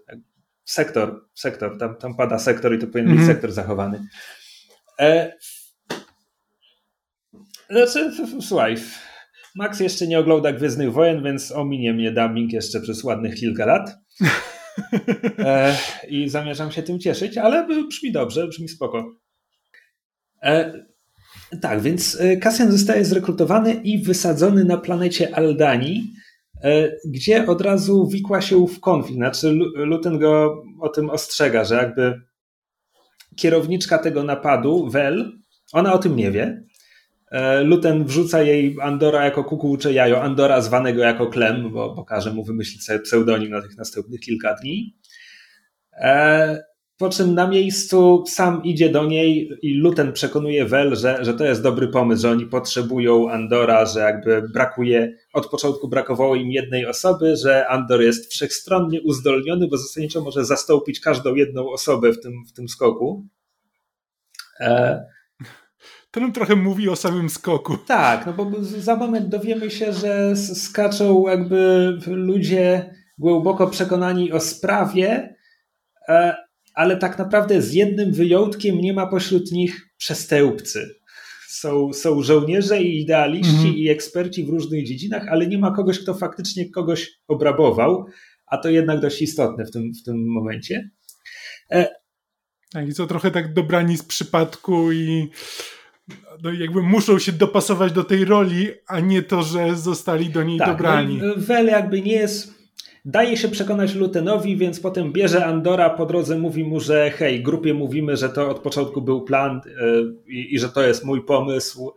Sektor, 0.68 1.28
sektor, 1.34 1.78
tam, 1.78 1.96
tam 1.96 2.16
pada 2.16 2.38
sektor 2.38 2.74
i 2.74 2.78
to 2.78 2.86
powinien 2.86 3.08
być 3.08 3.24
mm. 3.24 3.26
sektor 3.26 3.52
zachowany. 3.52 4.08
E... 5.00 5.32
Znaczy, 7.70 8.12
słuchaj, 8.40 8.76
Max 9.54 9.80
jeszcze 9.80 10.06
nie 10.06 10.18
ogląda 10.18 10.52
Gwiezdnych 10.52 10.92
Wojen, 10.92 11.22
więc 11.22 11.52
ominie 11.52 11.92
mnie 11.92 12.12
dubbing 12.12 12.52
jeszcze 12.52 12.80
przez 12.80 13.04
ładnych 13.04 13.34
kilka 13.34 13.66
lat. 13.66 13.98
E, 15.38 15.76
I 16.08 16.28
zamierzam 16.28 16.72
się 16.72 16.82
tym 16.82 16.98
cieszyć, 17.00 17.38
ale 17.38 17.66
brzmi 17.88 18.12
dobrze, 18.12 18.48
brzmi 18.48 18.68
spoko. 18.68 19.14
E, 20.42 20.72
tak, 21.60 21.80
więc 21.80 22.18
Kasjan 22.40 22.72
zostaje 22.72 23.04
zrekrutowany 23.04 23.74
i 23.74 24.02
wysadzony 24.02 24.64
na 24.64 24.76
planecie 24.76 25.36
Aldani, 25.36 26.12
e, 26.16 26.17
gdzie 27.04 27.46
od 27.46 27.60
razu 27.60 28.06
wikła 28.06 28.40
się 28.40 28.66
w 28.66 28.80
konflikt. 28.80 29.16
Znaczy, 29.16 29.52
Luten 29.74 30.18
go 30.18 30.62
o 30.80 30.88
tym 30.88 31.10
ostrzega, 31.10 31.64
że 31.64 31.74
jakby 31.74 32.20
kierowniczka 33.36 33.98
tego 33.98 34.22
napadu, 34.22 34.88
Vel, 34.90 35.32
ona 35.72 35.92
o 35.92 35.98
tym 35.98 36.16
nie 36.16 36.30
wie. 36.30 36.64
E, 37.30 37.62
Luten 37.62 38.04
wrzuca 38.04 38.42
jej 38.42 38.76
Andora 38.82 39.24
jako 39.24 39.44
kukułcze 39.44 39.92
jajo, 39.92 40.22
Andora 40.22 40.60
zwanego 40.60 41.02
jako 41.02 41.26
Klem, 41.26 41.72
bo, 41.72 41.94
bo 41.94 42.04
każe 42.04 42.32
mu 42.32 42.44
wymyślić 42.44 42.84
sobie 42.84 42.98
pseudonim 42.98 43.50
na 43.50 43.62
tych 43.62 43.76
następnych 43.76 44.20
kilka 44.20 44.54
dni. 44.54 44.96
E, 45.92 46.67
po 46.98 47.08
czym 47.08 47.34
na 47.34 47.48
miejscu 47.48 48.24
sam 48.26 48.64
idzie 48.64 48.88
do 48.88 49.04
niej 49.04 49.50
i 49.62 49.74
Luten 49.74 50.12
przekonuje 50.12 50.64
Wel, 50.64 50.96
że, 50.96 51.24
że 51.24 51.34
to 51.34 51.44
jest 51.44 51.62
dobry 51.62 51.88
pomysł, 51.88 52.22
że 52.22 52.30
oni 52.30 52.46
potrzebują 52.46 53.30
Andora, 53.30 53.86
że 53.86 54.00
jakby 54.00 54.42
brakuje, 54.52 55.14
od 55.32 55.46
początku 55.46 55.88
brakowało 55.88 56.34
im 56.34 56.50
jednej 56.50 56.86
osoby, 56.86 57.36
że 57.36 57.68
Andor 57.68 58.02
jest 58.02 58.32
wszechstronnie 58.32 59.02
uzdolniony, 59.02 59.68
bo 59.68 59.76
zasadniczo 59.76 60.20
może 60.20 60.44
zastąpić 60.44 61.00
każdą 61.00 61.34
jedną 61.34 61.70
osobę 61.70 62.12
w 62.12 62.20
tym, 62.20 62.32
w 62.48 62.52
tym 62.52 62.68
skoku. 62.68 63.26
E... 64.60 65.04
To 66.10 66.20
nam 66.20 66.32
trochę 66.32 66.56
mówi 66.56 66.88
o 66.88 66.96
samym 66.96 67.30
skoku. 67.30 67.76
Tak, 67.86 68.26
no 68.26 68.32
bo 68.32 68.50
za 68.62 68.96
moment 68.96 69.28
dowiemy 69.28 69.70
się, 69.70 69.92
że 69.92 70.36
skaczą 70.36 71.28
jakby 71.28 71.92
ludzie 72.06 72.94
głęboko 73.18 73.66
przekonani 73.66 74.32
o 74.32 74.40
sprawie, 74.40 75.34
e, 76.08 76.47
ale 76.78 76.96
tak 76.96 77.18
naprawdę 77.18 77.62
z 77.62 77.72
jednym 77.74 78.12
wyjątkiem 78.12 78.80
nie 78.80 78.92
ma 78.92 79.06
pośród 79.06 79.52
nich 79.52 79.90
przestępcy. 79.96 80.94
Są, 81.48 81.92
są 81.92 82.22
żołnierze 82.22 82.82
i 82.82 83.00
idealiści 83.00 83.52
-hmm. 83.52 83.74
i 83.74 83.88
eksperci 83.88 84.44
w 84.44 84.48
różnych 84.48 84.86
dziedzinach, 84.86 85.28
ale 85.30 85.46
nie 85.46 85.58
ma 85.58 85.70
kogoś, 85.70 85.98
kto 85.98 86.14
faktycznie 86.14 86.70
kogoś 86.70 87.10
obrabował, 87.28 88.06
a 88.46 88.58
to 88.58 88.70
jednak 88.70 89.00
dość 89.00 89.22
istotne 89.22 89.66
w 89.66 89.70
tym, 89.70 89.92
w 90.02 90.04
tym 90.04 90.32
momencie. 90.32 90.90
E... 91.70 91.88
Tak, 92.72 92.88
i 92.88 92.92
co 92.92 93.06
trochę 93.06 93.30
tak 93.30 93.54
dobrani 93.54 93.96
z 93.96 94.02
przypadku 94.02 94.92
i 94.92 95.28
no 96.42 96.52
jakby 96.52 96.82
muszą 96.82 97.18
się 97.18 97.32
dopasować 97.32 97.92
do 97.92 98.04
tej 98.04 98.24
roli, 98.24 98.68
a 98.86 99.00
nie 99.00 99.22
to, 99.22 99.42
że 99.42 99.76
zostali 99.76 100.30
do 100.30 100.42
niej 100.42 100.58
tak, 100.58 100.68
dobrani. 100.68 101.18
No, 101.22 101.34
Wel 101.36 101.66
jakby 101.66 102.02
nie 102.02 102.12
jest 102.12 102.57
Daje 103.10 103.36
się 103.36 103.48
przekonać 103.48 103.94
Lutenowi, 103.94 104.56
więc 104.56 104.80
potem 104.80 105.12
bierze 105.12 105.46
Andora, 105.46 105.90
po 105.90 106.06
drodze 106.06 106.38
mówi 106.38 106.64
mu, 106.64 106.80
że 106.80 107.10
hej, 107.10 107.42
grupie 107.42 107.74
mówimy, 107.74 108.16
że 108.16 108.28
to 108.28 108.50
od 108.50 108.58
początku 108.58 109.02
był 109.02 109.22
plan 109.22 109.60
yy, 110.26 110.34
i 110.34 110.58
że 110.58 110.68
to 110.68 110.82
jest 110.82 111.04
mój 111.04 111.24
pomysł. 111.24 111.92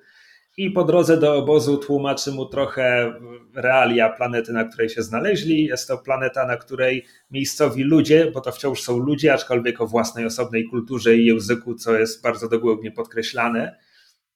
I 0.58 0.72
po 0.72 0.84
drodze 0.84 1.18
do 1.18 1.36
obozu 1.36 1.78
tłumaczy 1.78 2.32
mu 2.32 2.46
trochę 2.46 3.14
realia 3.56 4.10
planety, 4.10 4.54
na 4.54 4.64
której 4.64 4.90
się 4.90 5.04
znaleźli. 5.04 5.64
Jest 5.64 5.88
to 5.88 5.98
planeta, 5.98 6.46
na 6.46 6.58
której 6.58 7.06
miejscowi 7.32 7.84
ludzie, 7.84 8.32
bo 8.34 8.42
to 8.42 8.52
wciąż 8.52 8.82
są 8.82 8.98
ludzie, 8.98 9.34
aczkolwiek 9.34 9.82
o 9.82 9.88
własnej 9.88 10.26
osobnej 10.26 10.66
kulturze 10.70 11.16
i 11.16 11.26
języku, 11.26 11.76
co 11.76 11.96
jest 11.96 12.24
bardzo 12.24 12.50
dogłębnie 12.50 12.92
podkreślane. 12.92 13.78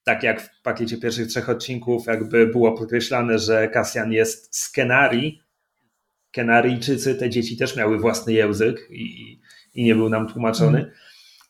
Tak 0.03 0.24
jak 0.24 0.41
w 0.41 0.62
pakiecie 0.62 0.98
pierwszych 0.98 1.27
trzech 1.27 1.50
odcinków, 1.50 2.05
jakby 2.08 2.48
było 2.48 2.77
podkreślane, 2.77 3.39
że 3.39 3.67
Kasjan 3.67 4.12
jest 4.12 4.55
z 4.55 4.72
Kenaryjczycy, 6.36 7.15
te 7.15 7.30
dzieci 7.30 7.58
też 7.58 7.75
miały 7.75 8.00
własny 8.00 8.34
język 8.34 8.88
i, 8.92 9.39
i 9.75 9.84
nie 9.84 9.96
był 9.96 10.10
nam 10.10 10.27
tłumaczony. 10.27 10.92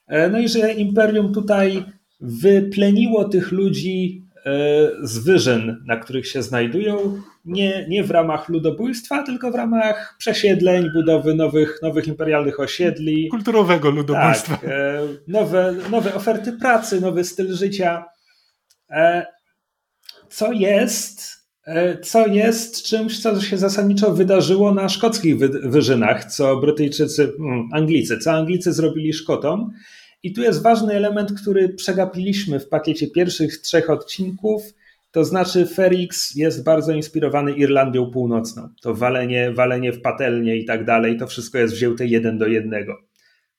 Mm. 0.08 0.32
No 0.32 0.40
i 0.40 0.50
że 0.50 0.74
imperium 0.74 1.34
tutaj 1.34 1.84
wypleniło 2.22 3.30
tych 3.30 3.52
ludzi 3.52 4.26
e, 4.36 4.42
z 5.02 5.18
wyżyn, 5.18 5.84
na 5.86 5.98
których 5.98 6.28
się 6.28 6.44
znajdują, 6.44 7.22
nie, 7.46 7.86
nie 7.90 8.04
w 8.04 8.12
ramach 8.12 8.50
ludobójstwa, 8.50 9.24
tylko 9.24 9.52
w 9.52 9.56
ramach 9.56 10.16
przesiedleń, 10.18 10.90
budowy 10.94 11.36
nowych, 11.36 11.80
nowych 11.82 12.08
imperialnych 12.08 12.60
osiedli. 12.60 13.28
Kulturowego 13.30 13.90
ludobójstwa. 13.90 14.58
Tak, 14.58 14.70
e, 14.70 15.00
nowe, 15.28 15.76
nowe 15.92 16.14
oferty 16.14 16.52
pracy, 16.52 17.02
nowy 17.02 17.24
styl 17.24 17.56
życia. 17.56 18.06
Co 20.30 20.52
jest 20.52 21.36
E, 21.36 21.45
co 22.02 22.28
jest 22.28 22.84
czymś, 22.84 23.22
co 23.22 23.42
się 23.42 23.58
zasadniczo 23.58 24.14
wydarzyło 24.14 24.74
na 24.74 24.90
szkockich 24.90 25.38
wyżynach, 25.64 26.26
co 26.26 26.58
Brytyjczycy, 26.58 27.32
hmm, 27.38 27.70
Anglicy, 27.74 28.18
co 28.18 28.32
Anglicy 28.32 28.74
zrobili 28.74 29.14
Szkotom. 29.14 29.72
I 30.24 30.34
tu 30.34 30.42
jest 30.42 30.62
ważny 30.62 30.94
element, 30.94 31.34
który 31.42 31.70
przegapiliśmy 31.70 32.60
w 32.60 32.70
pakiecie 32.70 33.08
pierwszych 33.08 33.58
trzech 33.58 33.90
odcinków, 33.90 34.64
to 35.12 35.26
znaczy 35.26 35.66
Ferix 35.66 36.36
jest 36.36 36.64
bardzo 36.64 36.92
inspirowany 36.92 37.52
Irlandią 37.52 38.12
Północną. 38.12 38.70
To 38.82 38.94
walenie, 38.94 39.52
walenie 39.52 39.92
w 39.92 40.02
patelnie 40.02 40.56
i 40.58 40.66
tak 40.66 40.86
dalej, 40.86 41.18
to 41.18 41.28
wszystko 41.28 41.58
jest 41.58 41.74
wzięte 41.74 42.06
jeden 42.06 42.38
do 42.38 42.48
jednego. 42.48 42.98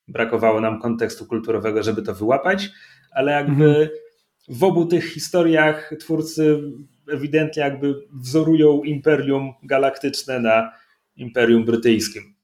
Brakowało 0.08 0.60
nam 0.60 0.80
kontekstu 0.80 1.26
kulturowego, 1.26 1.82
żeby 1.82 2.02
to 2.02 2.14
wyłapać, 2.14 2.70
ale 3.10 3.32
jakby 3.32 3.68
mhm. 3.68 3.88
w 4.48 4.64
obu 4.64 4.86
tych 4.86 5.12
historiach 5.12 5.94
twórcy 6.00 6.62
ewidentnie 7.12 7.62
jakby 7.62 7.94
wzorują 8.12 8.82
imperium 8.82 9.54
galaktyczne 9.62 10.40
na 10.40 10.72
imperium 11.16 11.64
brytyjskim. 11.64 12.34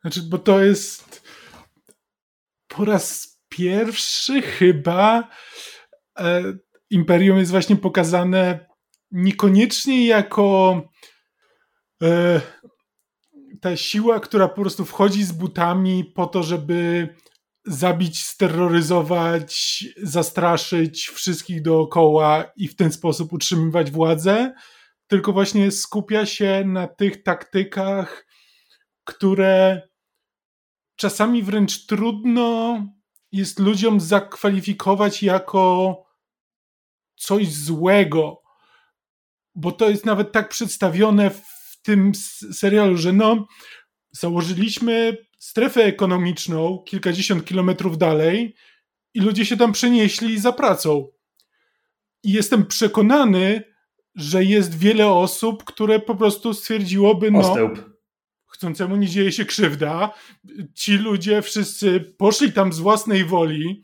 Znaczy, 0.00 0.20
bo 0.22 0.38
to 0.38 0.64
jest 0.64 1.22
po 2.68 2.84
raz 2.84 3.38
pierwszy 3.48 4.42
chyba 4.42 5.28
e, 6.18 6.42
imperium 6.90 7.38
jest 7.38 7.50
właśnie 7.50 7.76
pokazane 7.76 8.66
niekoniecznie 9.10 10.06
jako 10.06 10.82
e, 12.02 12.40
ta 13.60 13.76
siła, 13.76 14.20
która 14.20 14.48
po 14.48 14.60
prostu 14.60 14.84
wchodzi 14.84 15.24
z 15.24 15.32
butami 15.32 16.04
po 16.04 16.26
to, 16.26 16.42
żeby 16.42 17.08
zabić, 17.66 18.24
steroryzować, 18.24 19.84
zastraszyć 20.02 21.08
wszystkich 21.08 21.62
dookoła 21.62 22.44
i 22.56 22.68
w 22.68 22.76
ten 22.76 22.92
sposób 22.92 23.32
utrzymywać 23.32 23.90
władzę, 23.90 24.54
tylko 25.06 25.32
właśnie 25.32 25.70
skupia 25.70 26.26
się 26.26 26.62
na 26.66 26.86
tych 26.88 27.22
taktykach, 27.22 28.26
które 29.04 29.82
czasami 30.96 31.42
wręcz 31.42 31.86
trudno 31.86 32.82
jest 33.32 33.58
ludziom 33.58 34.00
zakwalifikować 34.00 35.22
jako 35.22 35.96
coś 37.16 37.54
złego, 37.54 38.42
bo 39.54 39.72
to 39.72 39.90
jest 39.90 40.06
nawet 40.06 40.32
tak 40.32 40.48
przedstawione 40.48 41.30
w 41.30 41.78
tym 41.82 42.12
serialu, 42.52 42.96
że 42.96 43.12
no, 43.12 43.46
założyliśmy 44.10 45.25
strefę 45.38 45.84
ekonomiczną 45.84 46.78
kilkadziesiąt 46.78 47.44
kilometrów 47.44 47.98
dalej 47.98 48.54
i 49.14 49.20
ludzie 49.20 49.46
się 49.46 49.56
tam 49.56 49.72
przenieśli 49.72 50.40
za 50.40 50.52
pracą. 50.52 51.08
I 52.22 52.32
jestem 52.32 52.66
przekonany, 52.66 53.62
że 54.14 54.44
jest 54.44 54.78
wiele 54.78 55.08
osób, 55.08 55.64
które 55.64 56.00
po 56.00 56.14
prostu 56.14 56.54
stwierdziłoby, 56.54 57.30
no, 57.30 57.38
Ostęp. 57.38 57.78
chcącemu 58.46 58.96
nie 58.96 59.06
dzieje 59.06 59.32
się 59.32 59.44
krzywda. 59.44 60.14
Ci 60.74 60.98
ludzie 60.98 61.42
wszyscy 61.42 62.00
poszli 62.00 62.52
tam 62.52 62.72
z 62.72 62.78
własnej 62.78 63.24
woli 63.24 63.82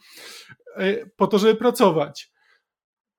e, 0.76 1.06
po 1.06 1.26
to, 1.26 1.38
żeby 1.38 1.54
pracować. 1.54 2.32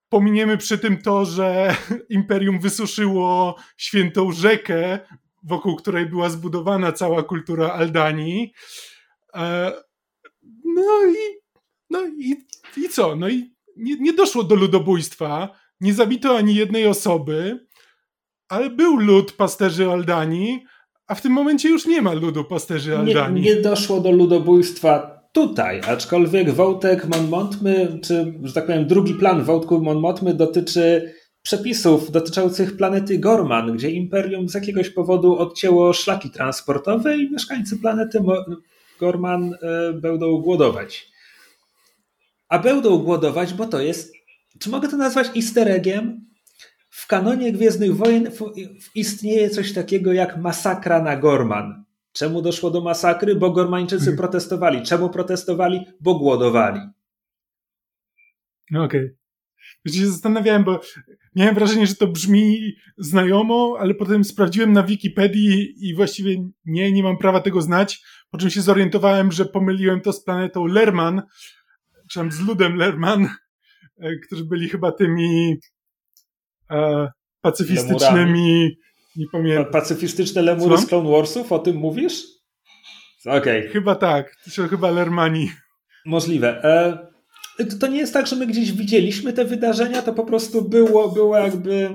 Pominiemy 0.09 0.57
przy 0.57 0.77
tym 0.77 1.01
to, 1.01 1.25
że 1.25 1.75
imperium 2.09 2.59
wysuszyło 2.59 3.55
świętą 3.77 4.31
rzekę, 4.31 4.99
wokół 5.43 5.75
której 5.75 6.05
była 6.05 6.29
zbudowana 6.29 6.91
cała 6.91 7.23
kultura 7.23 7.73
Aldanii. 7.73 8.53
E, 9.35 9.71
no 10.65 11.05
i, 11.05 11.39
no 11.89 12.05
i, 12.05 12.35
i 12.77 12.89
co? 12.89 13.15
No 13.15 13.29
i 13.29 13.53
nie, 13.77 13.95
nie 13.95 14.13
doszło 14.13 14.43
do 14.43 14.55
ludobójstwa, 14.55 15.49
nie 15.81 15.93
zabito 15.93 16.37
ani 16.37 16.55
jednej 16.55 16.87
osoby, 16.87 17.67
ale 18.47 18.69
był 18.69 18.97
lud 18.97 19.31
pasterzy 19.31 19.89
Aldanii, 19.89 20.63
a 21.07 21.15
w 21.15 21.21
tym 21.21 21.31
momencie 21.31 21.69
już 21.69 21.85
nie 21.85 22.01
ma 22.01 22.13
ludu 22.13 22.43
pasterzy 22.43 22.97
Aldanii. 22.97 23.43
Nie, 23.43 23.55
nie 23.55 23.61
doszło 23.61 23.99
do 23.99 24.11
ludobójstwa 24.11 25.19
tutaj, 25.33 25.81
aczkolwiek 25.87 26.51
wątek 26.51 27.07
Mon 27.07 27.29
Montmy, 27.29 27.99
czy 28.03 28.39
że 28.43 28.53
tak 28.53 28.65
powiem 28.65 28.87
drugi 28.87 29.13
plan 29.13 29.43
wątku 29.43 29.81
Mon 29.81 29.99
Montmy 29.99 30.33
dotyczy 30.33 31.13
przepisów 31.43 32.11
dotyczących 32.11 32.77
planety 32.77 33.19
Gorman, 33.19 33.73
gdzie 33.77 33.89
Imperium 33.89 34.49
z 34.49 34.53
jakiegoś 34.53 34.89
powodu 34.89 35.37
odcięło 35.37 35.93
szlaki 35.93 36.29
transportowe 36.29 37.17
i 37.17 37.31
mieszkańcy 37.31 37.77
planety 37.77 38.19
Gorman 38.99 39.53
e, 39.53 39.93
będą 39.93 40.37
głodować. 40.37 41.11
A 42.49 42.59
będą 42.59 42.97
głodować, 42.97 43.53
bo 43.53 43.65
to 43.65 43.81
jest, 43.81 44.13
czy 44.59 44.69
mogę 44.69 44.89
to 44.89 44.97
nazwać 44.97 45.27
easter 45.35 45.67
eggiem? 45.67 46.25
W 46.89 47.07
kanonie 47.07 47.51
Gwiezdnych 47.51 47.95
Wojen 47.95 48.31
istnieje 48.95 49.49
coś 49.49 49.73
takiego 49.73 50.13
jak 50.13 50.37
masakra 50.37 51.01
na 51.01 51.17
Gorman. 51.17 51.83
Czemu 52.11 52.41
doszło 52.41 52.71
do 52.71 52.81
masakry? 52.81 53.35
Bo 53.35 53.51
Gormańczycy 53.51 54.05
hmm. 54.05 54.17
protestowali. 54.17 54.81
Czemu 54.81 55.09
protestowali? 55.09 55.85
Bo 55.99 56.15
głodowali. 56.15 56.79
Okej. 58.71 58.85
Okay. 58.85 59.22
Wiecie, 59.85 59.99
się 59.99 60.07
zastanawiałem, 60.07 60.63
bo 60.63 60.81
miałem 61.35 61.55
wrażenie, 61.55 61.87
że 61.87 61.95
to 61.95 62.07
brzmi 62.07 62.73
znajomo, 62.97 63.77
ale 63.79 63.93
potem 63.93 64.23
sprawdziłem 64.23 64.73
na 64.73 64.83
Wikipedii 64.83 65.73
i 65.79 65.95
właściwie 65.95 66.35
nie, 66.65 66.91
nie 66.91 67.03
mam 67.03 67.17
prawa 67.17 67.41
tego 67.41 67.61
znać, 67.61 68.01
po 68.31 68.37
czym 68.37 68.49
się 68.49 68.61
zorientowałem, 68.61 69.31
że 69.31 69.45
pomyliłem 69.45 70.01
to 70.01 70.13
z 70.13 70.23
planetą 70.23 70.65
Lerman, 70.65 71.21
czy 72.11 72.19
tam 72.19 72.31
z 72.31 72.39
ludem 72.39 72.75
Lerman, 72.75 73.29
e, 73.99 74.15
którzy 74.15 74.45
byli 74.45 74.69
chyba 74.69 74.91
tymi 74.91 75.55
e, 76.71 77.07
pacyfistycznymi, 77.41 77.99
Lemurami. 77.99 78.77
nie 79.15 79.25
pamiętam. 79.31 79.71
Pacyfistyczne 79.71 80.41
lemury 80.41 80.77
z 80.77 80.85
Clone 80.85 81.09
Warsów, 81.09 81.51
o 81.51 81.59
tym 81.59 81.75
mówisz? 81.75 82.23
Okej. 83.25 83.59
Okay. 83.59 83.71
Chyba 83.71 83.95
tak, 83.95 84.35
to 84.55 84.67
chyba 84.67 84.91
Lermani. 84.91 85.51
Możliwe. 86.05 86.63
E 86.63 87.12
to 87.79 87.87
nie 87.87 87.97
jest 87.97 88.13
tak, 88.13 88.27
że 88.27 88.35
my 88.35 88.47
gdzieś 88.47 88.71
widzieliśmy 88.71 89.33
te 89.33 89.45
wydarzenia, 89.45 90.01
to 90.01 90.13
po 90.13 90.25
prostu 90.25 90.61
było, 90.61 91.09
było 91.09 91.37
jakby 91.37 91.89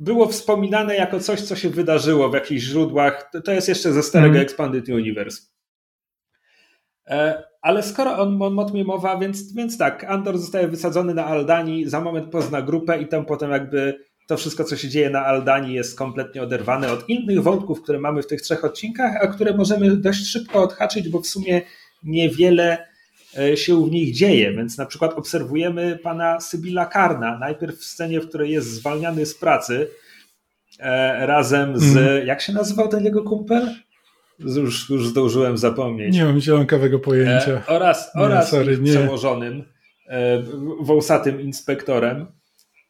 było 0.00 0.28
wspominane 0.28 0.96
jako 0.96 1.20
coś, 1.20 1.40
co 1.40 1.56
się 1.56 1.70
wydarzyło 1.70 2.30
w 2.30 2.34
jakichś 2.34 2.62
źródłach. 2.62 3.30
To, 3.44 3.52
jest 3.52 3.68
jeszcze 3.68 3.92
ze 3.92 4.02
starego 4.02 4.34
mm. 4.34 4.42
Expanded 4.42 4.88
Universe. 4.88 5.42
E, 7.06 7.42
ale 7.62 7.82
skoro 7.82 8.18
on, 8.18 8.42
on 8.42 8.54
mot 8.54 8.72
mowa, 8.84 9.18
więc, 9.18 9.54
więc 9.54 9.78
tak, 9.78 10.04
Andor 10.04 10.38
zostaje 10.38 10.68
wysadzony 10.68 11.14
na 11.14 11.24
Aldani, 11.24 11.88
za 11.88 12.00
moment 12.00 12.30
pozna 12.30 12.62
grupę 12.62 13.02
i 13.02 13.08
tam 13.08 13.26
potem 13.26 13.50
jakby 13.50 14.04
to 14.28 14.36
wszystko, 14.36 14.64
co 14.64 14.76
się 14.76 14.88
dzieje 14.88 15.10
na 15.10 15.24
Aldani 15.24 15.74
jest 15.74 15.98
kompletnie 15.98 16.42
oderwane 16.42 16.92
od 16.92 17.08
innych 17.08 17.42
wątków, 17.42 17.82
które 17.82 17.98
mamy 17.98 18.22
w 18.22 18.26
tych 18.26 18.40
trzech 18.40 18.64
odcinkach, 18.64 19.16
a 19.22 19.26
które 19.26 19.56
możemy 19.56 19.96
dość 19.96 20.26
szybko 20.26 20.62
odhaczyć, 20.62 21.08
bo 21.08 21.20
w 21.20 21.26
sumie 21.26 21.62
niewiele 22.02 22.86
się 23.54 23.84
w 23.86 23.90
nich 23.90 24.14
dzieje. 24.14 24.52
Więc 24.52 24.78
na 24.78 24.86
przykład 24.86 25.12
obserwujemy 25.14 25.98
pana 26.02 26.40
Sybilla 26.40 26.86
Karna, 26.86 27.38
najpierw 27.38 27.78
w 27.78 27.84
scenie, 27.84 28.20
w 28.20 28.28
której 28.28 28.50
jest 28.50 28.70
zwalniany 28.70 29.26
z 29.26 29.34
pracy 29.34 29.88
e, 30.78 31.26
razem 31.26 31.78
z, 31.78 31.96
mm. 31.96 32.26
jak 32.26 32.40
się 32.40 32.52
nazywał 32.52 32.88
ten 32.88 33.04
jego 33.04 33.22
kumpel? 33.22 33.74
Już, 34.38 34.90
już 34.90 35.08
zdążyłem 35.08 35.58
zapomnieć. 35.58 36.14
Nie 36.14 36.24
mam 36.24 36.40
zielonkowego 36.40 36.98
pojęcia. 36.98 37.52
E, 37.52 37.66
oraz 37.66 38.14
nie, 38.14 38.22
oraz 38.22 38.50
sorry, 38.50 38.78
nie. 38.78 38.92
przełożonym, 38.92 39.64
e, 40.08 40.42
wąsatym 40.80 41.40
inspektorem. 41.40 42.26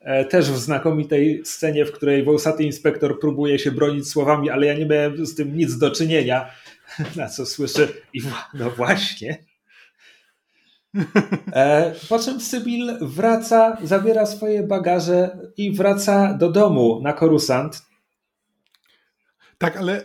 E, 0.01 0.25
też 0.25 0.51
w 0.51 0.57
znakomitej 0.57 1.41
scenie, 1.45 1.85
w 1.85 1.93
której 1.93 2.25
wąsaty 2.25 2.65
inspektor 2.65 3.21
próbuje 3.21 3.59
się 3.59 3.73
bronić 3.73 4.09
słowami, 4.09 4.51
ale 4.51 4.67
ja 4.67 4.75
nie 4.75 4.87
miałem 4.87 5.27
z 5.27 5.35
tym 5.35 5.57
nic 5.57 5.79
do 5.79 5.91
czynienia. 5.91 6.51
Na 7.17 7.29
co 7.29 7.47
słyszę, 7.47 7.89
i 8.13 8.21
no 8.55 8.71
właśnie. 8.71 9.50
E, 11.53 11.95
po 12.09 12.19
czym 12.19 12.41
Sybil 12.41 12.99
wraca, 13.01 13.77
zabiera 13.83 14.27
swoje 14.27 14.63
bagaże 14.63 15.39
i 15.57 15.73
wraca 15.73 16.35
do 16.35 16.51
domu 16.51 17.01
na 17.03 17.13
Korusant. 17.13 17.83
Tak, 19.59 19.77
ale 19.77 20.05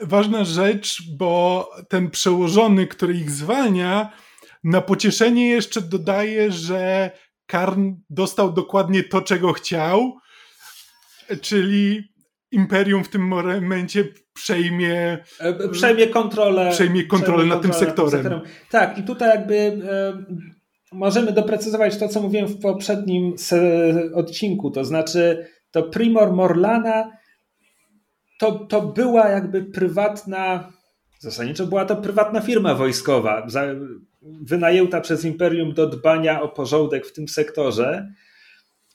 ważna 0.00 0.44
rzecz, 0.44 1.02
bo 1.16 1.70
ten 1.88 2.10
przełożony, 2.10 2.86
który 2.86 3.14
ich 3.14 3.30
zwalnia, 3.30 4.12
na 4.64 4.80
pocieszenie 4.80 5.48
jeszcze 5.48 5.80
dodaje, 5.80 6.52
że 6.52 7.10
Karn 7.46 7.92
dostał 8.10 8.52
dokładnie 8.52 9.04
to, 9.04 9.22
czego 9.22 9.52
chciał, 9.52 10.18
czyli 11.40 12.13
Imperium 12.54 13.04
w 13.04 13.08
tym 13.08 13.22
momencie 13.22 14.04
przejmie 14.34 15.18
e, 15.40 15.68
przejmie 15.68 16.06
kontrolę, 16.06 16.70
przejmie 16.70 17.06
kontrolę 17.06 17.46
nad 17.46 17.62
tym 17.62 17.72
sektorem. 17.72 18.10
sektorem. 18.10 18.40
Tak, 18.70 18.98
i 18.98 19.02
tutaj 19.02 19.28
jakby 19.28 19.54
e, 19.54 20.24
możemy 20.92 21.32
doprecyzować 21.32 21.98
to, 21.98 22.08
co 22.08 22.20
mówiłem 22.20 22.46
w 22.46 22.60
poprzednim 22.60 23.34
odcinku, 24.14 24.70
to 24.70 24.84
znaczy 24.84 25.46
to 25.70 25.82
Primor 25.82 26.32
Morlana 26.32 27.10
to, 28.38 28.52
to 28.52 28.82
była 28.82 29.28
jakby 29.28 29.62
prywatna, 29.62 30.72
zasadniczo 31.18 31.66
była 31.66 31.84
to 31.84 31.96
prywatna 31.96 32.40
firma 32.40 32.74
wojskowa, 32.74 33.46
wynajęta 34.42 35.00
przez 35.00 35.24
Imperium 35.24 35.74
do 35.74 35.86
dbania 35.86 36.42
o 36.42 36.48
porządek 36.48 37.06
w 37.06 37.12
tym 37.12 37.28
sektorze. 37.28 38.08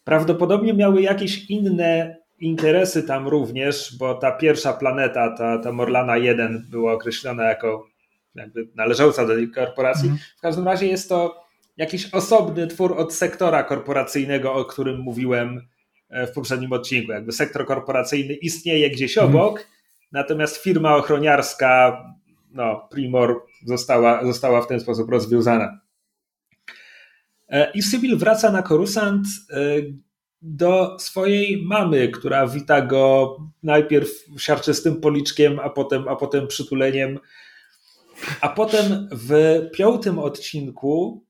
Prawdopodobnie 0.04 0.74
miały 0.74 1.02
jakieś 1.02 1.50
inne 1.50 2.19
interesy 2.40 3.04
tam 3.04 3.28
również, 3.28 3.96
bo 4.00 4.16
ta 4.16 4.32
pierwsza 4.32 4.74
planeta, 4.74 5.36
ta, 5.38 5.58
ta 5.58 5.72
Morlana 5.72 6.18
1 6.18 6.66
była 6.70 6.94
określona 6.94 7.44
jako 7.44 7.88
jakby 8.36 8.68
należąca 8.76 9.26
do 9.26 9.36
tej 9.36 9.52
korporacji. 9.52 10.08
Mm. 10.08 10.20
W 10.38 10.42
każdym 10.42 10.66
razie 10.66 10.88
jest 10.88 11.10
to 11.10 11.44
jakiś 11.78 12.14
osobny 12.14 12.68
twór 12.68 12.94
od 12.98 13.14
sektora 13.14 13.64
korporacyjnego, 13.64 14.54
o 14.54 14.66
którym 14.66 15.00
mówiłem 15.00 15.68
e, 16.10 16.28
w 16.28 16.32
poprzednim 16.32 16.74
odcinku. 16.74 17.12
Jakby 17.12 17.32
sektor 17.32 17.66
korporacyjny 17.66 18.34
istnieje 18.34 18.90
gdzieś 18.90 19.18
mm. 19.18 19.30
obok, 19.30 19.68
natomiast 20.12 20.58
firma 20.58 20.96
ochroniarska, 20.96 22.04
no, 22.52 22.88
Primor, 22.92 23.42
została, 23.66 24.26
została 24.26 24.62
w 24.62 24.68
ten 24.68 24.80
sposób 24.80 25.10
rozwiązana. 25.10 25.80
E, 27.50 27.72
I 27.72 27.82
Sybil 27.82 28.18
wraca 28.18 28.52
na 28.52 28.62
Korusant, 28.62 29.28
e, 29.52 29.56
do 30.42 30.98
swojej 31.00 31.64
mamy, 31.66 32.08
która 32.08 32.48
wita 32.48 32.82
go 32.82 33.38
najpierw 33.64 34.10
siarczystym 34.38 35.02
policzkiem, 35.02 35.60
a 35.60 35.70
potem, 35.70 36.08
a 36.08 36.16
potem 36.16 36.48
przytuleniem. 36.48 37.20
A 38.42 38.50
potem 38.50 39.10
w 39.12 39.60
piątym 39.74 40.20
odcinku 40.20 41.24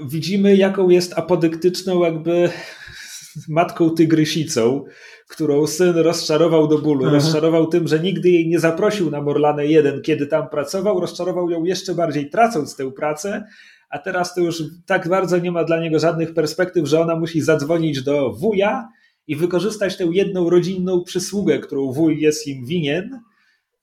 widzimy, 0.00 0.56
jaką 0.56 0.88
jest 0.88 1.18
apodyktyczną 1.18 2.04
jakby 2.04 2.50
matką 3.48 3.90
tygrysicą, 3.90 4.84
którą 5.28 5.66
syn 5.66 5.96
rozczarował 5.96 6.68
do 6.68 6.78
bólu. 6.78 7.04
Mhm. 7.04 7.14
Rozczarował 7.22 7.66
tym, 7.66 7.88
że 7.88 8.00
nigdy 8.00 8.30
jej 8.30 8.48
nie 8.48 8.60
zaprosił 8.60 9.10
na 9.10 9.20
Morlanę 9.20 9.66
1, 9.66 10.02
kiedy 10.02 10.26
tam 10.26 10.48
pracował. 10.48 11.00
Rozczarował 11.00 11.50
ją 11.50 11.64
jeszcze 11.64 11.94
bardziej 11.94 12.30
tracąc 12.30 12.76
tę 12.76 12.90
pracę, 12.90 13.44
a 13.92 13.98
teraz 13.98 14.34
to 14.34 14.40
już 14.40 14.62
tak 14.86 15.08
bardzo 15.08 15.38
nie 15.38 15.52
ma 15.52 15.64
dla 15.64 15.80
niego 15.80 15.98
żadnych 15.98 16.34
perspektyw, 16.34 16.88
że 16.88 17.00
ona 17.00 17.16
musi 17.16 17.40
zadzwonić 17.40 18.02
do 18.02 18.32
wuja 18.32 18.88
i 19.26 19.36
wykorzystać 19.36 19.96
tę 19.96 20.08
jedną 20.12 20.50
rodzinną 20.50 21.04
przysługę, 21.04 21.58
którą 21.58 21.92
wuj 21.92 22.20
jest 22.20 22.46
im 22.46 22.66
winien, 22.66 23.20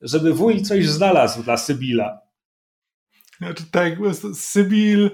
żeby 0.02 0.34
wuj 0.34 0.62
coś 0.62 0.88
znalazł 0.88 1.44
dla 1.44 1.58
Sybila. 1.58 2.20
Znaczy 3.38 3.64
tak, 3.72 3.94
Sybil 4.34 5.12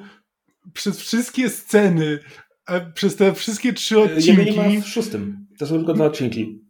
przez 0.73 0.99
wszystkie 0.99 1.49
sceny, 1.49 2.19
przez 2.93 3.15
te 3.15 3.33
wszystkie 3.33 3.73
trzy 3.73 3.99
odcinki... 3.99 4.27
Jego 4.27 4.43
nie 4.43 4.77
ma 4.77 4.81
w 4.81 4.87
szóstym, 4.87 5.47
to 5.59 5.67
są 5.67 5.75
tylko 5.75 5.93
dwa 5.93 6.05
odcinki. 6.05 6.61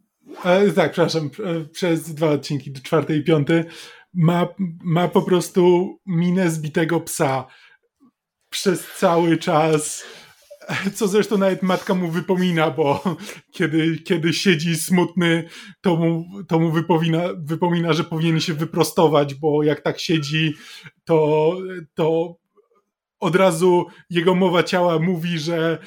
E, 0.44 0.72
tak, 0.72 0.92
przepraszam, 0.92 1.30
e, 1.44 1.64
przez 1.64 2.14
dwa 2.14 2.30
odcinki, 2.30 2.72
czwarty 2.72 3.16
i 3.16 3.24
piąty, 3.24 3.64
ma, 4.14 4.48
ma 4.84 5.08
po 5.08 5.22
prostu 5.22 5.94
minę 6.06 6.50
zbitego 6.50 7.00
psa 7.00 7.46
przez 8.56 8.86
cały 8.98 9.36
czas. 9.36 10.04
Co 10.94 11.08
zresztą 11.08 11.38
nawet 11.38 11.62
matka 11.62 11.94
mu 11.94 12.08
wypomina, 12.08 12.70
bo 12.70 13.16
kiedy, 13.52 13.98
kiedy 13.98 14.32
siedzi 14.32 14.76
smutny, 14.76 15.48
to 15.80 15.96
mu, 15.96 16.24
to 16.48 16.58
mu 16.58 16.72
wypomina, 16.72 17.20
wypomina, 17.38 17.92
że 17.92 18.04
powinien 18.04 18.40
się 18.40 18.54
wyprostować, 18.54 19.34
bo 19.34 19.62
jak 19.62 19.80
tak 19.80 20.00
siedzi, 20.00 20.54
to, 21.04 21.52
to 21.94 22.36
od 23.20 23.36
razu 23.36 23.86
jego 24.10 24.34
mowa 24.34 24.62
ciała 24.62 24.98
mówi, 24.98 25.38
że 25.38 25.78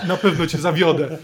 e, 0.00 0.06
na 0.06 0.16
pewno 0.16 0.46
cię 0.46 0.58
zawiodę. 0.58 1.08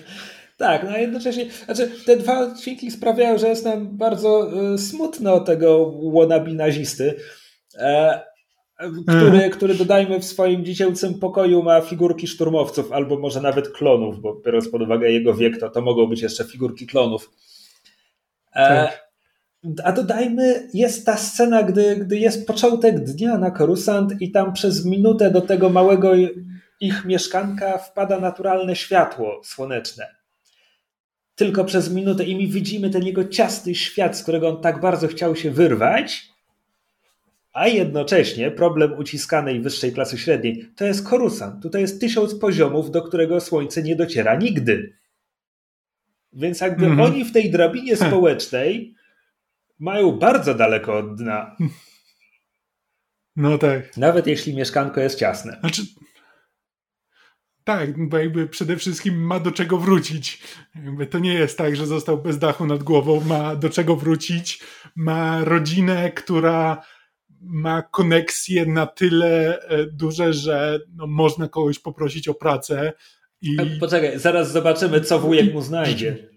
Tak, 0.58 0.84
no 0.84 0.96
jednocześnie, 0.96 1.50
znaczy 1.64 1.90
te 2.06 2.16
dwa 2.16 2.38
odcinki 2.38 2.90
sprawiają, 2.90 3.38
że 3.38 3.48
jestem 3.48 3.96
bardzo 3.96 4.50
y, 4.74 4.78
smutny 4.78 5.32
o 5.32 5.40
tego 5.40 5.92
wannabe 6.12 6.50
nazisty, 6.50 7.14
e, 7.74 8.20
który, 9.06 9.50
który 9.50 9.74
dodajmy 9.74 10.20
w 10.20 10.24
swoim 10.24 10.64
dziecięcym 10.64 11.18
pokoju 11.18 11.62
ma 11.62 11.80
figurki 11.80 12.26
szturmowców, 12.26 12.92
albo 12.92 13.18
może 13.18 13.40
nawet 13.40 13.68
klonów, 13.68 14.20
bo 14.20 14.34
biorąc 14.34 14.68
pod 14.68 14.82
uwagę 14.82 15.10
jego 15.10 15.34
wiek, 15.34 15.60
to, 15.60 15.70
to 15.70 15.80
mogą 15.80 16.06
być 16.06 16.22
jeszcze 16.22 16.44
figurki 16.44 16.86
klonów. 16.86 17.30
E, 18.54 18.68
tak. 18.68 19.08
A 19.84 19.92
dodajmy, 19.92 20.68
jest 20.74 21.06
ta 21.06 21.16
scena, 21.16 21.62
gdy, 21.62 21.96
gdy 21.96 22.18
jest 22.18 22.46
początek 22.46 23.04
dnia 23.04 23.38
na 23.38 23.50
Korusant 23.50 24.22
i 24.22 24.30
tam 24.30 24.52
przez 24.52 24.84
minutę 24.84 25.30
do 25.30 25.40
tego 25.40 25.68
małego 25.68 26.12
ich 26.80 27.04
mieszkanka 27.04 27.78
wpada 27.78 28.20
naturalne 28.20 28.76
światło 28.76 29.40
słoneczne. 29.44 30.06
Tylko 31.34 31.64
przez 31.64 31.90
minutę 31.90 32.24
i 32.24 32.36
my 32.36 32.52
widzimy 32.52 32.90
ten 32.90 33.02
jego 33.02 33.24
ciasty 33.24 33.74
świat, 33.74 34.16
z 34.16 34.22
którego 34.22 34.48
on 34.48 34.60
tak 34.60 34.80
bardzo 34.80 35.08
chciał 35.08 35.36
się 35.36 35.50
wyrwać 35.50 36.28
a 37.52 37.68
jednocześnie 37.68 38.50
problem 38.50 38.92
uciskanej 38.98 39.60
wyższej 39.60 39.92
klasy 39.92 40.18
średniej 40.18 40.68
to 40.76 40.84
jest 40.84 41.08
Korusant. 41.08 41.62
Tutaj 41.62 41.80
jest 41.82 42.00
tysiąc 42.00 42.34
poziomów, 42.34 42.90
do 42.90 43.02
którego 43.02 43.40
słońce 43.40 43.82
nie 43.82 43.96
dociera 43.96 44.36
nigdy. 44.36 44.98
Więc 46.32 46.60
jakby 46.60 46.86
mm 46.86 46.98
-hmm. 46.98 47.02
oni 47.02 47.24
w 47.24 47.32
tej 47.32 47.50
drabinie 47.50 47.96
społecznej 47.96 48.94
mają 49.78 50.12
bardzo 50.12 50.54
daleko 50.54 50.98
od 50.98 51.16
dna. 51.16 51.56
No 53.36 53.58
tak. 53.58 53.96
Nawet 53.96 54.26
jeśli 54.26 54.56
mieszkanko 54.56 55.00
jest 55.00 55.18
ciasne. 55.18 55.56
Znaczy, 55.60 55.82
tak, 57.64 58.08
bo 58.08 58.18
jakby 58.18 58.48
przede 58.48 58.76
wszystkim 58.76 59.26
ma 59.26 59.40
do 59.40 59.52
czego 59.52 59.78
wrócić. 59.78 60.42
Jakby 60.84 61.06
to 61.06 61.18
nie 61.18 61.34
jest 61.34 61.58
tak, 61.58 61.76
że 61.76 61.86
został 61.86 62.22
bez 62.22 62.38
dachu 62.38 62.66
nad 62.66 62.82
głową, 62.82 63.20
ma 63.20 63.56
do 63.56 63.70
czego 63.70 63.96
wrócić, 63.96 64.62
ma 64.96 65.44
rodzinę, 65.44 66.12
która 66.12 66.82
ma 67.40 67.82
koneksje 67.82 68.66
na 68.66 68.86
tyle 68.86 69.62
e, 69.62 69.86
duże, 69.86 70.32
że 70.32 70.80
no, 70.96 71.06
można 71.06 71.48
kogoś 71.48 71.78
poprosić 71.78 72.28
o 72.28 72.34
pracę. 72.34 72.92
I... 73.40 73.56
Poczekaj, 73.80 74.18
zaraz 74.18 74.52
zobaczymy, 74.52 75.00
co 75.00 75.18
wujek 75.18 75.54
mu 75.54 75.62
znajdzie. 75.62 76.16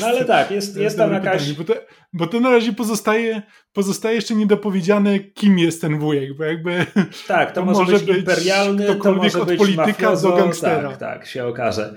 No 0.00 0.06
ale 0.06 0.24
tak, 0.24 0.50
jest, 0.50 0.76
jest 0.76 0.96
tam 0.96 1.12
jakaś... 1.12 1.52
Pytanie, 1.52 1.54
bo, 1.58 1.64
to, 1.64 1.80
bo 2.12 2.26
to 2.26 2.40
na 2.40 2.50
razie 2.50 2.72
pozostaje, 2.72 3.42
pozostaje 3.72 4.16
jeszcze 4.16 4.34
niedopowiedziane, 4.34 5.18
kim 5.18 5.58
jest 5.58 5.80
ten 5.80 5.98
wujek, 5.98 6.36
bo 6.36 6.44
jakby... 6.44 6.86
Tak, 7.28 7.52
to, 7.52 7.60
to 7.60 7.66
może, 7.66 7.92
być, 7.92 8.18
imperialny, 8.18 8.94
to 9.02 9.14
może 9.14 9.40
od 9.40 9.48
być 9.48 9.58
polityka 9.58 9.84
mafiozo, 9.84 10.30
do 10.30 10.36
gangstera. 10.36 10.88
Tak, 10.88 10.98
tak, 10.98 11.26
się 11.26 11.44
okaże. 11.46 11.94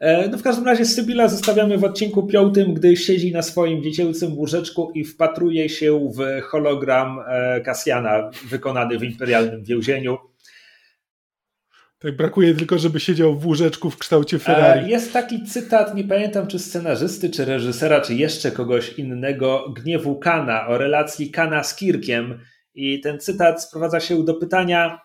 E, 0.00 0.28
no 0.28 0.38
w 0.38 0.42
każdym 0.42 0.64
razie 0.64 0.84
Sybilla 0.84 1.28
zostawiamy 1.28 1.78
w 1.78 1.84
odcinku 1.84 2.26
piątym, 2.26 2.74
gdy 2.74 2.96
siedzi 2.96 3.32
na 3.32 3.42
swoim 3.42 3.82
dziecięcym 3.82 4.38
łóżeczku 4.38 4.90
i 4.94 5.04
wpatruje 5.04 5.68
się 5.68 6.10
w 6.14 6.42
hologram 6.42 7.18
Kasjana 7.64 8.18
e, 8.18 8.30
wykonany 8.48 8.98
w 8.98 9.02
imperialnym 9.02 9.64
więzieniu. 9.64 10.18
Tak, 11.98 12.16
brakuje 12.16 12.54
tylko, 12.54 12.78
żeby 12.78 13.00
siedział 13.00 13.38
w 13.38 13.46
łóżeczku 13.46 13.90
w 13.90 13.98
kształcie 13.98 14.38
Ferrari. 14.38 14.86
E, 14.86 14.88
jest 14.88 15.12
taki 15.12 15.44
cytat, 15.44 15.94
nie 15.94 16.04
pamiętam 16.04 16.46
czy 16.46 16.58
scenarzysty, 16.58 17.30
czy 17.30 17.44
reżysera, 17.44 18.00
czy 18.00 18.14
jeszcze 18.14 18.50
kogoś 18.50 18.98
innego, 18.98 19.74
gniewu 19.76 20.18
Kana, 20.18 20.66
o 20.66 20.78
relacji 20.78 21.30
Kana 21.30 21.64
z 21.64 21.76
Kirkiem. 21.76 22.40
I 22.74 23.00
ten 23.00 23.20
cytat 23.20 23.62
sprowadza 23.62 24.00
się 24.00 24.24
do 24.24 24.34
pytania, 24.34 25.00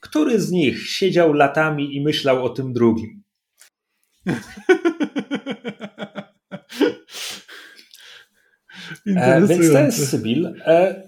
który 0.00 0.40
z 0.40 0.50
nich 0.50 0.88
siedział 0.88 1.32
latami 1.32 1.96
i 1.96 2.00
myślał 2.00 2.44
o 2.44 2.48
tym 2.48 2.72
drugim? 2.72 3.21
e, 9.06 9.46
więc 9.46 9.72
to 9.72 9.78
jest 9.78 10.10
Sybil. 10.10 10.54
E... 10.66 11.02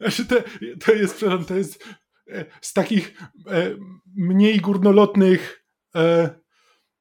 Znaczy 0.00 0.26
to, 0.26 0.36
to 0.84 0.92
jest, 0.92 1.16
przepraszam, 1.16 1.44
to 1.44 1.54
jest 1.54 1.84
z 2.60 2.72
takich 2.72 3.18
e, 3.46 3.76
mniej 4.16 4.60
górnolotnych 4.60 5.64
e, 5.94 6.30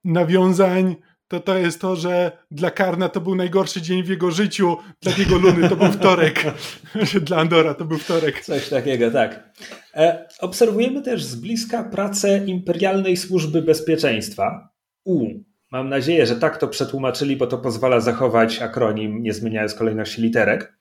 nawiązań 0.03 0.95
to 1.31 1.39
to 1.39 1.57
jest 1.57 1.81
to, 1.81 1.95
że 1.95 2.31
dla 2.51 2.71
Karna 2.71 3.09
to 3.09 3.21
był 3.21 3.35
najgorszy 3.35 3.81
dzień 3.81 4.03
w 4.03 4.09
jego 4.09 4.31
życiu, 4.31 4.77
dla 5.01 5.11
jego 5.17 5.37
Luny 5.37 5.69
to 5.69 5.75
był 5.75 5.91
wtorek, 5.91 6.43
dla 7.27 7.37
Andora 7.37 7.73
to 7.73 7.85
był 7.85 7.97
wtorek. 7.97 8.41
Coś 8.45 8.69
takiego, 8.69 9.11
tak. 9.11 9.53
E, 9.95 10.27
obserwujemy 10.39 11.01
też 11.01 11.23
z 11.23 11.35
bliska 11.35 11.83
pracę 11.83 12.37
Imperialnej 12.45 13.17
Służby 13.17 13.61
Bezpieczeństwa, 13.61 14.69
U. 15.05 15.27
Mam 15.71 15.89
nadzieję, 15.89 16.25
że 16.25 16.35
tak 16.35 16.57
to 16.57 16.67
przetłumaczyli, 16.67 17.35
bo 17.35 17.47
to 17.47 17.57
pozwala 17.57 17.99
zachować 17.99 18.61
akronim, 18.61 19.23
nie 19.23 19.33
zmieniając 19.33 19.73
kolejności 19.73 20.21
literek. 20.21 20.73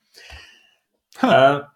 Ha. 1.16 1.70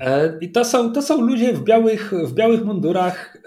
E, 0.00 0.38
I 0.40 0.52
to 0.52 0.64
są, 0.64 0.92
to 0.92 1.02
są 1.02 1.20
ludzie 1.20 1.52
w 1.52 1.64
białych, 1.64 2.12
w 2.12 2.32
białych 2.32 2.64
mundurach. 2.64 3.38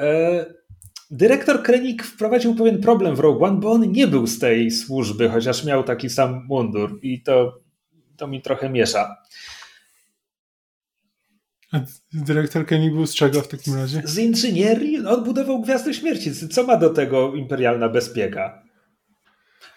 E, 1.11 1.15
dyrektor 1.15 1.63
Krenik 1.63 2.03
wprowadził 2.03 2.55
pewien 2.55 2.81
problem 2.81 3.15
w 3.15 3.19
Rogue 3.19 3.45
One, 3.45 3.59
bo 3.59 3.71
on 3.71 3.91
nie 3.91 4.07
był 4.07 4.27
z 4.27 4.39
tej 4.39 4.71
służby, 4.71 5.29
chociaż 5.29 5.63
miał 5.63 5.83
taki 5.83 6.09
sam 6.09 6.45
mundur 6.47 6.99
i 7.01 7.23
to, 7.23 7.59
to 8.17 8.27
mi 8.27 8.41
trochę 8.41 8.69
miesza. 8.69 9.15
A 11.71 11.79
dyrektor 12.13 12.65
Koenig 12.65 12.93
był 12.93 13.07
z 13.07 13.15
czego 13.15 13.41
w 13.41 13.47
takim 13.47 13.75
razie? 13.75 14.01
Z 14.05 14.17
inżynierii. 14.17 15.05
On 15.07 15.23
budował 15.23 15.61
Gwiazdę 15.61 15.93
Śmierci. 15.93 16.49
Co 16.49 16.63
ma 16.63 16.77
do 16.77 16.89
tego 16.89 17.35
imperialna 17.35 17.89
bezpieka? 17.89 18.63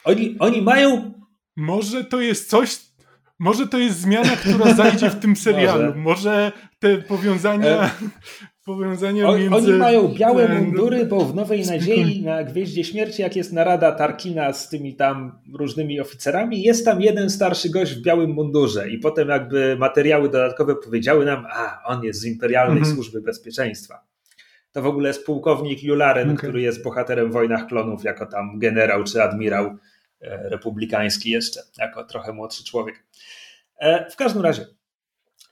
Oni, 0.05 0.37
oni 0.39 0.63
mają... 0.63 1.13
Może 1.57 2.05
to 2.05 2.21
jest 2.21 2.51
coś, 2.51 2.79
może 3.39 3.67
to 3.69 3.79
jest 3.79 4.01
zmiana, 4.01 4.37
która 4.37 4.75
zajdzie 4.75 5.11
w 5.11 5.21
tym 5.21 5.37
serialu. 5.47 5.85
Może, 5.85 5.99
Może 5.99 6.53
te 6.79 6.99
powiązania. 6.99 7.91
Powiązania 8.69 9.29
o, 9.29 9.39
między... 9.39 9.55
Oni 9.55 9.73
mają 9.73 10.09
białe 10.09 10.49
mundury, 10.49 11.07
bo 11.07 11.25
w 11.25 11.35
Nowej 11.35 11.67
Nadziei 11.67 12.23
na 12.23 12.45
Gwieździe 12.45 12.85
Śmierci, 12.85 13.23
jak 13.23 13.37
jest 13.37 13.53
narada 13.53 13.93
Tarkina 13.93 14.53
z 14.53 14.69
tymi 14.69 14.95
tam 14.95 15.39
różnymi 15.55 16.01
oficerami, 16.01 16.63
jest 16.63 16.85
tam 16.85 17.03
jeden 17.03 17.31
starszy 17.31 17.71
gość 17.71 17.95
w 17.95 18.03
białym 18.03 18.31
mundurze 18.31 18.91
i 18.91 18.99
potem 18.99 19.29
jakby 19.29 19.77
materiały 19.77 20.29
dodatkowe 20.29 20.77
powiedziały 20.77 21.25
nam, 21.25 21.47
a 21.51 21.83
on 21.85 22.05
jest 22.05 22.21
z 22.21 22.25
Imperialnej 22.25 22.79
mhm. 22.79 22.95
Służby 22.95 23.21
Bezpieczeństwa. 23.21 24.05
To 24.73 24.83
w 24.83 24.87
ogóle 24.87 25.09
jest 25.09 25.27
pułkownik 25.27 25.83
Jularen, 25.83 26.29
okay. 26.29 26.37
który 26.37 26.61
jest 26.61 26.83
bohaterem 26.83 27.33
Wojnach 27.33 27.67
Klonów 27.67 28.05
jako 28.05 28.27
tam 28.27 28.59
generał 28.59 29.05
czy 29.05 29.23
admirał 29.23 29.67
e, 30.21 30.49
republikański 30.49 31.31
jeszcze, 31.31 31.61
jako 31.79 32.05
trochę 32.05 32.33
młodszy 32.33 32.65
człowiek. 32.65 33.05
E, 33.79 34.11
w 34.11 34.17
każdym 34.17 34.43
razie, 34.43 34.67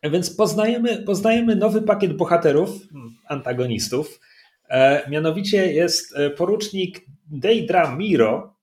więc 0.03 0.37
poznajemy, 0.37 1.03
poznajemy 1.03 1.57
nowy 1.57 1.83
pakiet 1.83 2.17
bohaterów, 2.17 2.71
hmm, 2.93 3.15
antagonistów. 3.29 4.21
E, 4.69 5.11
mianowicie 5.11 5.73
jest 5.73 6.17
e, 6.17 6.31
porucznik 6.31 7.01
Deidra 7.31 7.97
Miro, 7.97 8.57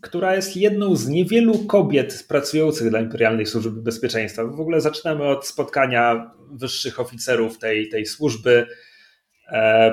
która 0.00 0.34
jest 0.34 0.56
jedną 0.56 0.96
z 0.96 1.08
niewielu 1.08 1.58
kobiet 1.58 2.24
pracujących 2.28 2.90
dla 2.90 3.00
Imperialnej 3.00 3.46
Służby 3.46 3.82
Bezpieczeństwa. 3.82 4.44
W 4.44 4.60
ogóle 4.60 4.80
zaczynamy 4.80 5.24
od 5.24 5.46
spotkania 5.46 6.30
wyższych 6.52 7.00
oficerów 7.00 7.58
tej, 7.58 7.88
tej 7.88 8.06
służby. 8.06 8.66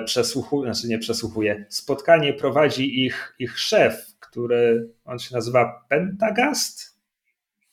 Przesłuchuje, 0.05 0.73
znaczy 0.73 0.87
nie 0.87 0.99
przesłuchuje, 0.99 1.65
spotkanie 1.69 2.33
prowadzi 2.33 3.05
ich, 3.05 3.35
ich 3.39 3.59
szef, 3.59 4.15
który 4.19 4.89
on 5.05 5.19
się 5.19 5.35
nazywa 5.35 5.85
Pentagast, 5.89 6.91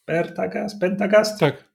Pentagast? 0.09 0.81
Pentagast? 0.81 1.41
Tak. 1.41 1.68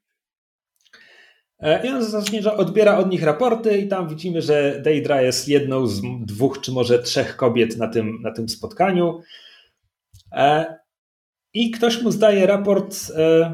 E, 1.63 1.88
I 1.88 1.89
on 1.89 2.04
zasadniczo 2.04 2.58
odbiera 2.58 2.97
od 2.97 3.12
nich 3.12 3.23
raporty 3.23 3.78
i 3.78 3.88
tam 3.88 4.10
widzimy, 4.10 4.41
że 4.41 4.82
Deidra 4.82 5.21
jest 5.21 5.47
jedną 5.47 5.88
z 5.88 6.02
dwóch 6.26 6.62
czy 6.62 6.71
może 6.71 6.99
trzech 6.99 7.36
kobiet 7.36 7.78
na 7.78 7.88
tym, 7.88 8.21
na 8.21 8.32
tym 8.32 8.49
spotkaniu. 8.49 9.21
E, 10.32 10.76
I 11.54 11.71
ktoś 11.71 12.02
mu 12.02 12.12
zdaje 12.12 12.47
raport, 12.47 12.95
e, 13.15 13.54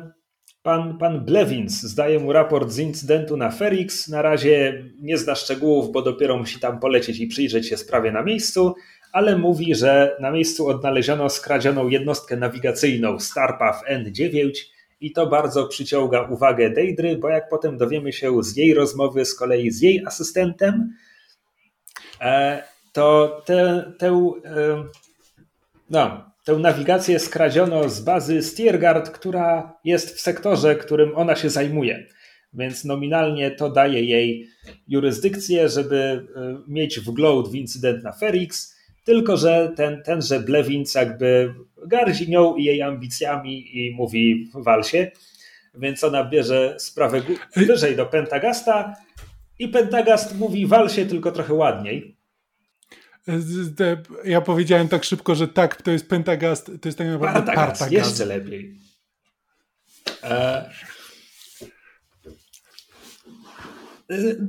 pan, 0.62 0.98
pan 0.98 1.26
Blevins 1.26 1.82
zdaje 1.82 2.19
mu 2.19 2.34
raport 2.34 2.72
z 2.72 2.80
incydentu 2.80 3.38
na 3.38 3.52
Ferix. 3.52 4.08
Na 4.08 4.22
razie 4.22 4.84
nie 5.02 5.17
zna 5.17 5.36
szczegółów, 5.36 5.91
bo 5.91 6.02
dopiero 6.02 6.38
musi 6.38 6.60
tam 6.60 6.80
polecieć 6.80 7.19
i 7.19 7.28
przyjrzeć 7.28 7.69
się 7.69 7.78
sprawie 7.78 8.12
na 8.12 8.24
miejscu 8.24 8.76
ale 9.12 9.38
mówi, 9.38 9.76
że 9.76 10.17
na 10.19 10.32
miejscu 10.32 10.67
odnaleziono 10.67 11.30
skradzioną 11.30 11.88
jednostkę 11.88 12.38
nawigacyjną 12.38 13.19
Starpath 13.19 13.80
N9 13.91 14.52
i 15.02 15.12
to 15.12 15.28
bardzo 15.28 15.68
przyciąga 15.68 16.22
uwagę 16.22 16.70
Deidry, 16.70 17.18
bo 17.18 17.30
jak 17.30 17.50
potem 17.50 17.78
dowiemy 17.78 18.14
się 18.14 18.44
z 18.44 18.58
jej 18.58 18.74
rozmowy 18.74 19.26
z 19.26 19.36
kolei 19.36 19.72
z 19.72 19.82
jej 19.82 20.06
asystentem, 20.06 20.94
e, 22.22 22.64
to 22.94 23.42
tę, 23.46 23.84
e, 24.46 24.84
no, 25.90 26.32
tę 26.46 26.54
nawigację 26.54 27.20
skradziono 27.20 27.90
z 27.90 28.00
bazy 28.00 28.42
Stiergard, 28.42 29.10
która 29.10 29.78
jest 29.84 30.16
w 30.16 30.22
sektorze, 30.22 30.76
którym 30.76 31.16
ona 31.16 31.36
się 31.36 31.50
zajmuje. 31.50 32.08
Więc 32.54 32.86
nominalnie 32.86 33.52
to 33.52 33.70
daje 33.70 34.04
jej 34.04 34.48
jurysdykcję, 34.88 35.70
żeby 35.70 36.28
e, 36.36 36.58
mieć 36.68 37.00
wgląd 37.00 37.48
w 37.48 37.56
incydent 37.56 38.04
na 38.04 38.12
Ferix 38.12 38.79
tylko, 39.10 39.38
że 39.38 39.72
ten, 39.76 40.04
tenże 40.04 40.39
Blewinc 40.39 40.95
jakby 40.95 41.54
gardzi 41.88 42.30
nią 42.30 42.56
i 42.56 42.63
jej 42.63 42.82
ambicjami 42.82 43.78
i 43.78 43.95
mówi 43.95 44.52
walsie, 44.54 45.12
więc 45.76 46.04
ona 46.04 46.24
bierze 46.24 46.76
sprawę 46.80 47.22
wyżej 47.56 47.95
do 47.95 48.06
Pentagasta 48.06 48.93
i 49.60 49.67
Pentagast 49.67 50.38
mówi 50.39 50.67
walsie 50.67 51.06
tylko 51.06 51.32
trochę 51.32 51.54
ładniej. 51.54 52.17
Ja 54.26 54.41
powiedziałem 54.41 54.88
tak 54.88 55.04
szybko, 55.04 55.36
że 55.36 55.48
tak, 55.48 55.82
to 55.82 55.91
jest 55.91 56.10
Pentagast, 56.10 56.65
to 56.65 56.88
jest 56.89 56.98
tak 56.98 57.08
naprawdę 57.08 57.39
Partagast. 57.39 57.80
Partagast. 57.80 57.91
Jeszcze 57.91 58.26
lepiej. 58.26 58.80
E, 60.24 60.69
Y, 63.89 63.99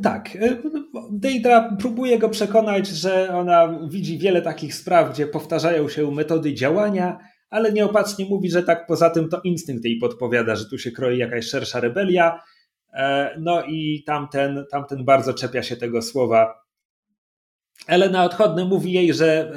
tak. 0.02 0.36
Y, 0.36 0.62
Deidra 1.10 1.76
próbuje 1.80 2.18
go 2.18 2.28
przekonać, 2.28 2.88
że 2.88 3.34
ona 3.34 3.78
widzi 3.88 4.18
wiele 4.18 4.42
takich 4.42 4.74
spraw, 4.74 5.12
gdzie 5.12 5.26
powtarzają 5.26 5.88
się 5.88 6.10
metody 6.10 6.54
działania, 6.54 7.18
ale 7.50 7.72
nieopatrznie 7.72 8.24
mówi, 8.24 8.50
że 8.50 8.62
tak 8.62 8.86
poza 8.86 9.10
tym 9.10 9.28
to 9.28 9.40
instynkt 9.44 9.84
jej 9.84 9.98
podpowiada, 9.98 10.56
że 10.56 10.66
tu 10.66 10.78
się 10.78 10.90
kroi 10.90 11.18
jakaś 11.18 11.46
szersza 11.46 11.80
rebelia. 11.80 12.40
E, 12.94 13.34
no 13.40 13.62
i 13.64 14.02
tamten, 14.06 14.64
tamten 14.70 15.04
bardzo 15.04 15.34
czepia 15.34 15.62
się 15.62 15.76
tego 15.76 16.02
słowa. 16.02 16.54
Elena 17.86 18.24
Odchodny 18.24 18.64
mówi 18.64 18.92
jej, 18.92 19.14
że 19.14 19.52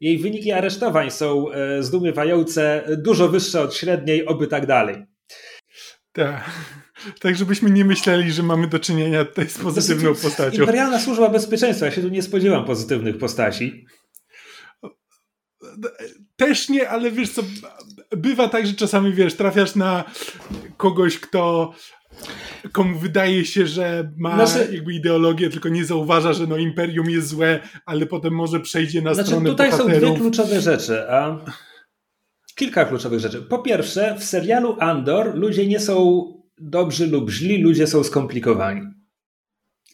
jej 0.00 0.18
wyniki 0.18 0.52
aresztowań 0.52 1.10
są 1.10 1.50
e, 1.50 1.82
zdumiewające, 1.82 2.84
dużo 2.98 3.28
wyższe 3.28 3.60
od 3.60 3.74
średniej, 3.74 4.26
oby 4.26 4.46
tak 4.46 4.66
dalej. 4.66 5.04
Tak. 6.12 6.50
Tak, 7.20 7.36
żebyśmy 7.36 7.70
nie 7.70 7.84
myśleli, 7.84 8.32
że 8.32 8.42
mamy 8.42 8.66
do 8.66 8.78
czynienia 8.78 9.24
tutaj 9.24 9.48
z 9.48 9.58
pozytywną 9.58 10.14
postacią. 10.14 10.60
Imperialna 10.60 11.00
Służba 11.00 11.28
Bezpieczeństwa, 11.28 11.86
ja 11.86 11.92
się 11.92 12.02
tu 12.02 12.08
nie 12.08 12.22
spodziewam 12.22 12.64
pozytywnych 12.64 13.18
postaci. 13.18 13.86
Też 16.36 16.68
nie, 16.68 16.88
ale 16.88 17.10
wiesz 17.10 17.30
co, 17.30 17.42
bywa 18.10 18.48
tak, 18.48 18.66
że 18.66 18.72
czasami 18.72 19.12
wiesz, 19.12 19.34
trafiasz 19.34 19.74
na 19.74 20.04
kogoś, 20.76 21.18
kto 21.18 21.72
komu 22.72 22.98
wydaje 22.98 23.44
się, 23.44 23.66
że 23.66 24.12
ma 24.16 24.46
znaczy, 24.46 24.74
jakby 24.74 24.92
ideologię, 24.92 25.50
tylko 25.50 25.68
nie 25.68 25.84
zauważa, 25.84 26.32
że 26.32 26.46
no 26.46 26.56
imperium 26.56 27.10
jest 27.10 27.28
złe, 27.28 27.60
ale 27.86 28.06
potem 28.06 28.34
może 28.34 28.60
przejdzie 28.60 29.02
na 29.02 29.14
znaczy, 29.14 29.28
stronę 29.28 29.50
tutaj 29.50 29.70
bohaterów. 29.70 30.00
są 30.00 30.06
dwie 30.06 30.16
kluczowe 30.16 30.60
rzeczy, 30.60 31.10
a 31.10 31.38
kilka 32.54 32.84
kluczowych 32.84 33.20
rzeczy. 33.20 33.42
Po 33.42 33.58
pierwsze, 33.58 34.16
w 34.18 34.24
serialu 34.24 34.76
Andor 34.80 35.34
ludzie 35.34 35.66
nie 35.66 35.80
są 35.80 36.24
dobrzy 36.60 37.06
lub 37.06 37.30
źli, 37.30 37.62
ludzie 37.62 37.86
są 37.86 38.04
skomplikowani. 38.04 38.80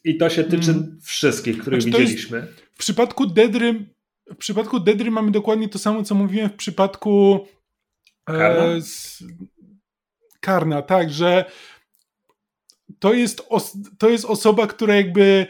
I 0.05 0.17
to 0.17 0.31
się 0.31 0.45
tyczy 0.45 0.73
hmm. 0.73 0.99
wszystkich, 1.03 1.59
których 1.59 1.83
znaczy, 1.83 1.99
widzieliśmy. 1.99 2.47
w 2.75 2.79
przypadku 2.79 3.27
Dedry 3.27 3.87
w 4.31 4.37
przypadku 4.37 4.81
Dedry 4.81 5.11
mamy 5.11 5.31
dokładnie 5.31 5.69
to 5.69 5.79
samo, 5.79 6.03
co 6.03 6.15
mówiłem 6.15 6.51
w 6.51 6.57
przypadku 6.57 7.47
Karna, 8.25 8.65
e, 8.65 8.81
Karna 10.41 10.83
tak, 10.83 11.11
że 11.11 11.51
to 12.99 13.15
jest, 13.15 13.43
to 13.99 14.09
jest 14.09 14.25
osoba, 14.25 14.67
która 14.67 14.95
jakby 14.95 15.47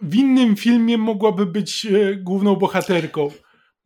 w 0.00 0.14
innym 0.14 0.56
filmie 0.56 0.98
mogłaby 0.98 1.46
być 1.46 1.86
e, 1.86 2.16
główną 2.16 2.56
bohaterką. 2.56 3.30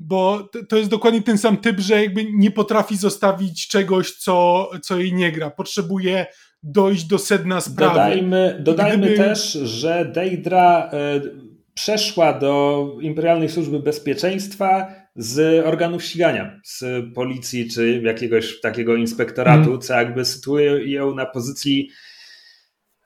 Bo 0.02 0.48
to 0.68 0.76
jest 0.76 0.90
dokładnie 0.90 1.22
ten 1.22 1.38
sam 1.38 1.56
typ, 1.56 1.80
że 1.80 2.02
jakby 2.02 2.24
nie 2.32 2.50
potrafi 2.50 2.96
zostawić 2.96 3.68
czegoś, 3.68 4.12
co, 4.12 4.70
co 4.82 4.98
jej 4.98 5.12
nie 5.12 5.32
gra. 5.32 5.50
Potrzebuje 5.50 6.26
dojść 6.62 7.04
do 7.04 7.18
sedna 7.18 7.60
sprawy. 7.60 7.94
Dodajmy, 7.94 8.60
dodajmy 8.60 9.06
Gdyby... 9.06 9.16
też, 9.16 9.52
że 9.52 10.04
Deidra 10.14 10.90
y, 11.16 11.50
przeszła 11.74 12.38
do 12.38 12.86
Imperialnej 13.00 13.48
Służby 13.48 13.80
Bezpieczeństwa 13.80 14.94
z 15.16 15.66
organów 15.66 16.04
ścigania, 16.04 16.60
z 16.64 17.04
policji 17.14 17.70
czy 17.70 18.02
jakiegoś 18.04 18.60
takiego 18.60 18.96
inspektoratu, 18.96 19.64
hmm. 19.64 19.80
co 19.80 19.94
jakby 19.94 20.24
sytuuje 20.24 20.92
ją 20.92 21.14
na 21.14 21.26
pozycji, 21.26 21.90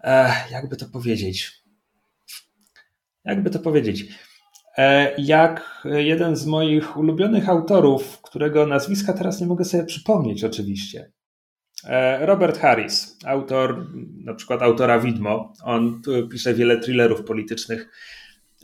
e, 0.05 0.33
jakby 0.51 0.77
to 0.77 0.87
powiedzieć, 0.89 1.53
jakby 3.25 3.51
to 3.51 3.59
powiedzieć, 3.59 4.05
jak 5.19 5.83
jeden 5.85 6.37
z 6.37 6.47
moich 6.47 6.97
ulubionych 6.97 7.49
autorów, 7.49 8.23
którego 8.23 8.67
nazwiska 8.67 9.13
teraz 9.13 9.41
nie 9.41 9.47
mogę 9.47 9.65
sobie 9.65 9.85
przypomnieć 9.85 10.45
oczywiście, 10.45 11.13
e, 11.85 12.27
Robert 12.27 12.59
Harris, 12.59 13.19
autor, 13.27 13.87
na 14.25 14.35
przykład 14.35 14.63
autora 14.63 14.99
Widmo, 14.99 15.53
on 15.65 16.03
pisze 16.31 16.55
wiele 16.55 16.81
thrillerów 16.81 17.25
politycznych 17.25 17.89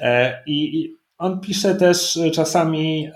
e, 0.01 0.43
i 0.47 0.91
on 1.19 1.41
pisze 1.41 1.75
też 1.75 2.19
czasami 2.33 3.11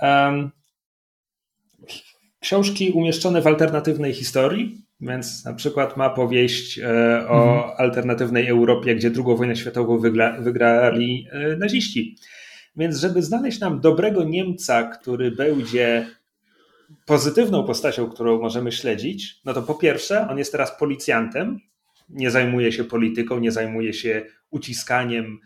książki 2.45 2.91
umieszczone 2.91 3.43
w 3.43 3.47
alternatywnej 3.47 4.13
historii, 4.13 4.85
więc 5.01 5.45
na 5.45 5.55
przykład 5.55 5.97
ma 5.97 6.11
powieść 6.11 6.79
e, 6.79 6.89
o 7.29 7.55
mhm. 7.55 7.73
alternatywnej 7.79 8.49
Europie, 8.49 8.95
gdzie 8.95 9.11
II 9.17 9.37
wojnę 9.37 9.57
światową 9.57 9.99
wygra, 9.99 10.41
wygrali 10.41 11.27
e, 11.31 11.57
naziści. 11.57 12.17
Więc 12.77 12.97
żeby 12.97 13.23
znaleźć 13.23 13.61
nam 13.61 13.81
dobrego 13.81 14.25
Niemca, 14.25 14.83
który 14.83 15.31
będzie 15.31 16.07
pozytywną 17.07 17.65
postacią, 17.65 18.11
którą 18.11 18.41
możemy 18.41 18.73
śledzić, 18.73 19.41
no 19.45 19.55
to 19.55 19.63
po 19.63 19.75
pierwsze, 19.75 20.29
on 20.31 20.39
jest 20.39 20.53
teraz 20.53 20.79
policjantem, 20.79 21.61
nie 22.09 22.31
zajmuje 22.31 22.73
się 22.73 22.85
polityką, 22.85 23.39
nie 23.39 23.53
zajmuje 23.53 23.93
się 23.93 24.23
uciskaniem 24.51 25.41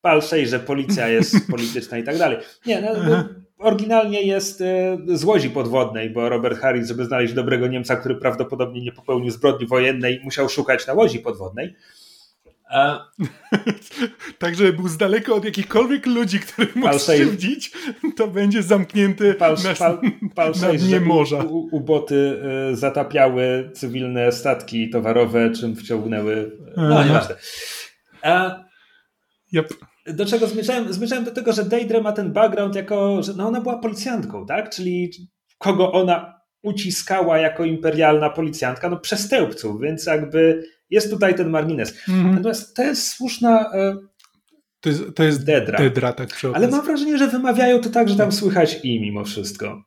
palszej, 0.00 0.46
że 0.46 0.60
policja 0.60 1.08
jest 1.08 1.34
polityczna 1.50 1.98
i 1.98 2.04
tak 2.04 2.18
dalej. 2.18 2.38
Nie, 2.66 2.80
no, 2.80 3.24
oryginalnie 3.58 4.22
jest 4.22 4.60
e, 4.60 4.98
z 5.06 5.24
łodzi 5.24 5.50
podwodnej, 5.50 6.10
bo 6.10 6.28
Robert 6.28 6.58
Harris, 6.58 6.88
żeby 6.88 7.04
znaleźć 7.04 7.34
dobrego 7.34 7.66
Niemca, 7.66 7.96
który 7.96 8.14
prawdopodobnie 8.14 8.82
nie 8.82 8.92
popełnił 8.92 9.30
zbrodni 9.30 9.66
wojennej, 9.66 10.20
musiał 10.24 10.48
szukać 10.48 10.86
na 10.86 10.92
łodzi 10.92 11.18
podwodnej. 11.18 11.74
A... 12.74 13.10
tak, 14.38 14.54
żeby 14.54 14.72
był 14.72 14.88
z 14.88 14.96
daleka 14.96 15.32
od 15.32 15.44
jakichkolwiek 15.44 16.06
ludzi, 16.06 16.40
których 16.40 16.76
mógł 16.76 16.98
skrzywdzić, 16.98 17.72
to 18.16 18.28
będzie 18.28 18.62
zamknięty 18.62 19.34
pal, 19.34 19.56
na, 19.64 19.74
pal, 19.74 19.98
pal 20.34 20.52
na 20.62 20.72
dnie 20.72 21.00
morza. 21.00 21.38
U, 21.38 21.68
u 21.76 21.80
boty 21.80 22.40
y, 22.72 22.76
zatapiały 22.76 23.70
cywilne 23.74 24.32
statki 24.32 24.90
towarowe, 24.90 25.50
czym 25.50 25.76
wciągnęły... 25.76 26.58
No, 26.76 27.04
nieważne. 27.04 27.36
A... 28.22 28.64
Yep 29.52 29.74
do 30.06 30.26
czego 30.26 30.46
zmierzałem? 30.46 30.92
Zmierzałem 30.92 31.24
do 31.24 31.30
tego, 31.30 31.52
że 31.52 31.64
Deidre 31.64 32.00
ma 32.00 32.12
ten 32.12 32.32
background 32.32 32.74
jako, 32.74 33.22
że 33.22 33.32
no 33.36 33.48
ona 33.48 33.60
była 33.60 33.78
policjantką, 33.78 34.46
tak? 34.46 34.70
Czyli 34.70 35.10
kogo 35.58 35.92
ona 35.92 36.40
uciskała 36.62 37.38
jako 37.38 37.64
imperialna 37.64 38.30
policjantka? 38.30 38.90
No 38.90 38.96
przestępców, 38.96 39.80
więc 39.80 40.06
jakby 40.06 40.64
jest 40.94 41.10
tutaj 41.10 41.34
ten 41.34 41.50
margines. 41.50 41.94
-hmm. 41.94 42.34
Natomiast 42.34 42.76
to 42.76 42.82
jest 42.82 43.08
słuszna 43.08 43.70
e, 43.74 43.96
to 44.84 44.88
jest, 44.88 45.02
to 45.14 45.24
jest 45.24 45.44
Dedra. 45.44 45.78
Dedra 45.78 46.12
tak 46.12 46.40
Ale 46.54 46.68
mam 46.68 46.84
wrażenie, 46.84 47.18
że 47.18 47.28
wymawiają 47.28 47.80
to 47.80 47.90
tak, 47.90 48.08
że 48.08 48.16
tam 48.16 48.32
słychać 48.32 48.80
i 48.82 49.00
mimo 49.00 49.24
wszystko. 49.24 49.84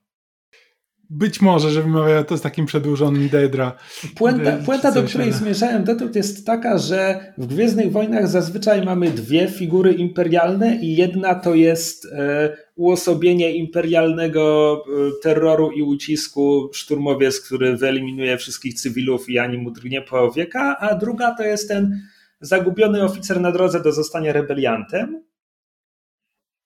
Być 1.10 1.42
może, 1.42 1.70
że 1.72 1.82
wymawiają 1.82 2.24
to 2.24 2.38
z 2.38 2.42
takim 2.42 2.66
przedłużonym 2.66 3.30
Dedra. 3.30 3.76
Puenta, 4.16 4.58
puenta 4.66 4.92
do 4.92 5.04
której 5.04 5.34
zmierzałem 5.34 5.84
dotąd 5.84 6.16
jest 6.16 6.46
taka, 6.46 6.78
że 6.78 7.34
w 7.38 7.48
Gwiezdnych 7.48 7.92
Wojnach 7.92 8.28
zazwyczaj 8.28 8.86
mamy 8.86 9.10
dwie 9.10 9.48
figury 9.48 9.94
imperialne 9.94 10.76
i 10.76 10.96
jedna 10.96 11.36
to 11.36 11.56
jest 11.56 12.06
e, 12.06 12.58
uosobienie 12.76 13.56
imperialnego 13.56 14.76
e, 14.86 15.12
terroru 15.24 15.72
i 15.72 15.82
ucisku 15.82 16.70
szturmowiec, 16.74 17.42
który 17.42 17.78
wyeliminuje 17.78 18.38
wszystkich 18.38 18.74
cywilów 18.74 19.30
i 19.30 19.40
ani 19.40 19.58
mu 19.58 19.72
drgnie 19.72 20.02
powieka, 20.02 20.78
a 20.80 20.96
druga 20.96 21.36
to 21.36 21.44
jest 21.44 21.68
ten 21.68 22.02
zagubiony 22.42 23.04
oficer 23.04 23.42
na 23.42 23.52
drodze 23.52 23.84
do 23.84 23.92
zostania 23.92 24.34
rebeliantem. 24.34 25.24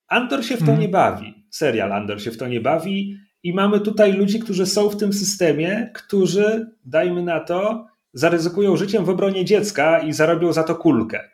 Andor 0.07 0.45
się 0.45 0.55
w 0.55 0.59
to 0.59 0.65
hmm. 0.65 0.81
nie 0.81 0.89
bawi. 0.89 1.45
Serial 1.49 1.93
Andor 1.93 2.21
się 2.21 2.31
w 2.31 2.37
to 2.37 2.47
nie 2.47 2.61
bawi 2.61 3.17
i 3.43 3.53
mamy 3.53 3.79
tutaj 3.79 4.13
ludzi, 4.13 4.39
którzy 4.39 4.65
są 4.65 4.89
w 4.89 4.97
tym 4.97 5.13
systemie, 5.13 5.91
którzy, 5.93 6.71
dajmy 6.85 7.23
na 7.23 7.39
to, 7.39 7.87
zaryzykują 8.13 8.77
życiem 8.77 9.05
w 9.05 9.09
obronie 9.09 9.45
dziecka 9.45 9.99
i 9.99 10.13
zarobią 10.13 10.53
za 10.53 10.63
to 10.63 10.75
kulkę. 10.75 11.29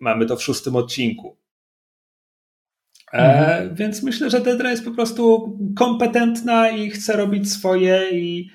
Mamy 0.00 0.26
to 0.26 0.36
w 0.36 0.42
szóstym 0.42 0.76
odcinku. 0.76 1.36
E, 3.12 3.18
mhm. 3.18 3.72
E, 3.72 3.74
więc 3.74 4.02
myślę, 4.02 4.30
że 4.30 4.40
Dedra 4.40 4.70
jest 4.70 4.84
po 4.84 4.90
prostu 4.90 5.52
kompetentna 5.76 6.70
i 6.70 6.90
chce 6.90 7.16
robić 7.16 7.52
swoje 7.52 8.10
i 8.10 8.50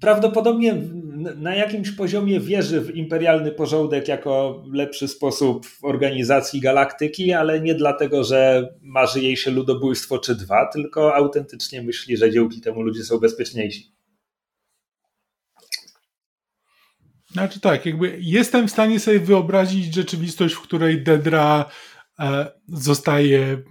prawdopodobnie 0.00 0.74
na 1.22 1.54
jakimś 1.54 1.90
poziomie 1.90 2.40
wierzy 2.40 2.80
w 2.80 2.96
imperialny 2.96 3.52
porządek 3.52 4.08
jako 4.08 4.64
lepszy 4.72 5.08
sposób 5.08 5.66
organizacji 5.82 6.60
galaktyki, 6.60 7.32
ale 7.32 7.60
nie 7.60 7.74
dlatego, 7.74 8.24
że 8.24 8.68
marzy 8.82 9.20
jej 9.20 9.36
się 9.36 9.50
ludobójstwo 9.50 10.18
czy 10.18 10.34
dwa, 10.34 10.68
tylko 10.72 11.14
autentycznie 11.14 11.82
myśli, 11.82 12.16
że 12.16 12.30
dzięki 12.30 12.60
temu 12.60 12.82
ludzie 12.82 13.04
są 13.04 13.18
bezpieczniejsi. 13.18 13.92
Znaczy 17.32 17.60
tak, 17.60 17.86
jakby 17.86 18.18
jestem 18.20 18.68
w 18.68 18.70
stanie 18.70 19.00
sobie 19.00 19.20
wyobrazić 19.20 19.94
rzeczywistość, 19.94 20.54
w 20.54 20.60
której 20.60 21.02
Dedra 21.02 21.70
e, 22.18 22.52
zostaje 22.68 23.62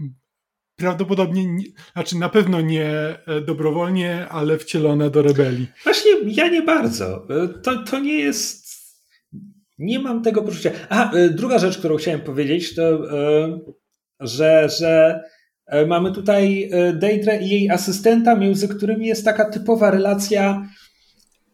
prawdopodobnie, 0.82 1.46
nie, 1.46 1.64
znaczy 1.94 2.18
na 2.18 2.30
pewno 2.30 2.62
nie 2.62 2.86
e, 3.28 3.42
dobrowolnie, 3.42 4.28
ale 4.30 4.58
wcielona 4.58 5.10
do 5.10 5.22
rebelii. 5.22 5.68
Właśnie 5.84 6.12
ja 6.26 6.48
nie 6.48 6.62
bardzo. 6.62 7.28
E, 7.30 7.48
to, 7.48 7.84
to 7.84 8.00
nie 8.00 8.20
jest. 8.20 8.62
Nie 9.80 10.00
mam 10.00 10.24
tego 10.24 10.42
poczucia. 10.42 10.72
A 10.90 11.14
e, 11.14 11.30
druga 11.30 11.60
rzecz, 11.60 11.78
którą 11.78 11.98
chciałem 11.98 12.22
powiedzieć, 12.22 12.76
to 12.76 13.00
że, 14.20 14.70
że 14.80 15.22
mamy 15.88 16.12
tutaj 16.12 16.70
Deidre 16.94 17.42
i 17.42 17.50
jej 17.50 17.70
asystenta, 17.70 18.36
między 18.36 18.68
którymi 18.68 19.08
jest 19.08 19.26
taka 19.26 19.50
typowa 19.50 19.92
relacja. 19.92 20.70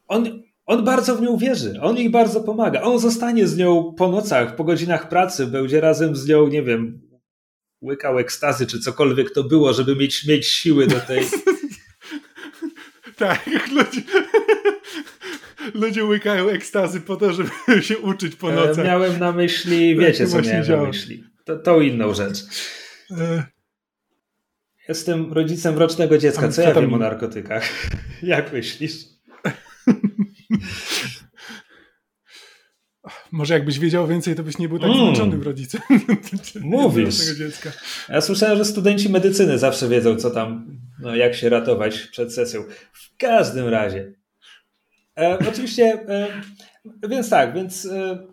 On, 0.08 0.44
on 0.66 0.84
bardzo 0.84 1.16
w 1.16 1.22
nią 1.22 1.38
wierzy, 1.38 1.80
on 1.82 1.98
jej 1.98 2.10
bardzo 2.10 2.42
pomaga. 2.42 2.82
On 2.82 3.00
zostanie 3.00 3.48
z 3.48 3.58
nią 3.58 3.94
po 3.98 4.08
nocach, 4.08 4.56
po 4.56 4.64
godzinach 4.64 5.10
pracy, 5.10 5.48
będzie 5.48 5.82
razem 5.82 6.16
z 6.16 6.28
nią, 6.28 6.48
nie 6.48 6.64
wiem, 6.64 7.07
łykał 7.82 8.20
ekstazy, 8.20 8.68
czy 8.68 8.80
cokolwiek 8.80 9.32
to 9.32 9.44
było, 9.44 9.74
żeby 9.74 9.96
mieć, 9.96 10.28
mieć 10.28 10.48
siły 10.48 10.88
do 10.88 11.00
tej... 11.00 11.26
tak, 13.18 13.50
ludzie, 13.72 14.02
ludzie 15.82 16.06
łykają 16.06 16.50
ekstazy 16.50 17.02
po 17.02 17.16
to, 17.16 17.34
żeby 17.34 17.50
się 17.88 17.98
uczyć 17.98 18.36
po 18.36 18.52
e, 18.52 18.56
nocach. 18.56 18.86
Miałem 18.86 19.20
na 19.20 19.32
myśli, 19.32 19.96
tak, 19.96 20.06
wiecie 20.06 20.28
co 20.28 20.42
miałem 20.42 20.64
działa. 20.64 20.82
na 20.82 20.88
myśli. 20.88 21.24
To, 21.46 21.56
to 21.56 21.82
inną 21.82 22.14
rzecz. 22.14 22.38
E... 23.12 23.44
Jestem 24.90 25.34
rodzicem 25.34 25.78
rocznego 25.78 26.18
dziecka. 26.18 26.50
Co 26.50 26.62
ja 26.62 26.74
wiem 26.74 26.94
o 26.94 26.98
narkotykach? 26.98 27.64
Jak 28.24 28.54
myślisz? 28.54 29.17
Może 33.32 33.54
jakbyś 33.54 33.80
wiedział 33.80 34.08
więcej, 34.08 34.36
to 34.36 34.44
byś 34.44 34.58
nie 34.58 34.70
był 34.70 34.80
tak 34.80 34.90
mm. 34.90 35.00
zmęczonym 35.00 35.44
rodzicem. 35.44 35.82
Mówisz. 36.62 37.16
Dziecka. 37.38 37.72
Ja 38.10 38.22
słyszałem, 38.22 38.58
że 38.58 38.66
studenci 38.66 39.10
medycyny 39.10 39.58
zawsze 39.58 39.90
wiedzą, 39.90 40.16
co 40.16 40.30
tam, 40.30 40.78
no, 41.00 41.16
jak 41.16 41.36
się 41.36 41.50
ratować 41.50 42.00
przed 42.00 42.34
sesją. 42.34 42.64
W 42.94 43.18
każdym 43.18 43.68
razie. 43.68 44.14
E, 45.20 45.38
oczywiście, 45.52 45.84
e, 46.08 46.28
więc 47.10 47.30
tak, 47.30 47.54
więc 47.54 47.86
e, 47.86 48.28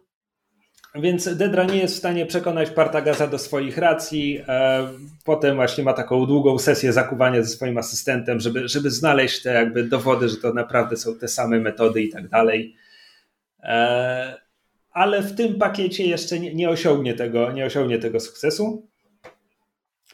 więc 0.94 1.36
Dedra 1.36 1.64
nie 1.64 1.76
jest 1.76 1.94
w 1.94 1.98
stanie 1.98 2.26
przekonać 2.26 2.70
Partagaza 2.70 3.26
do 3.26 3.38
swoich 3.38 3.78
racji. 3.78 4.40
E, 4.48 4.88
potem 5.24 5.56
właśnie 5.56 5.84
ma 5.84 5.92
taką 5.92 6.26
długą 6.26 6.58
sesję 6.58 6.92
zakuwania 6.92 7.42
ze 7.42 7.48
swoim 7.48 7.78
asystentem, 7.78 8.40
żeby, 8.40 8.68
żeby 8.68 8.90
znaleźć 8.90 9.42
te 9.42 9.54
jakby 9.54 9.84
dowody, 9.84 10.28
że 10.28 10.36
to 10.36 10.52
naprawdę 10.52 10.96
są 10.96 11.18
te 11.18 11.28
same 11.28 11.60
metody 11.60 12.02
i 12.02 12.08
tak 12.08 12.28
dalej. 12.28 12.76
Ale 14.94 15.22
w 15.22 15.34
tym 15.34 15.54
pakiecie 15.54 16.06
jeszcze 16.06 16.40
nie, 16.40 16.54
nie, 16.54 16.70
osiągnie 16.70 17.14
tego, 17.14 17.52
nie 17.52 17.64
osiągnie 17.64 17.98
tego 17.98 18.20
sukcesu. 18.20 18.88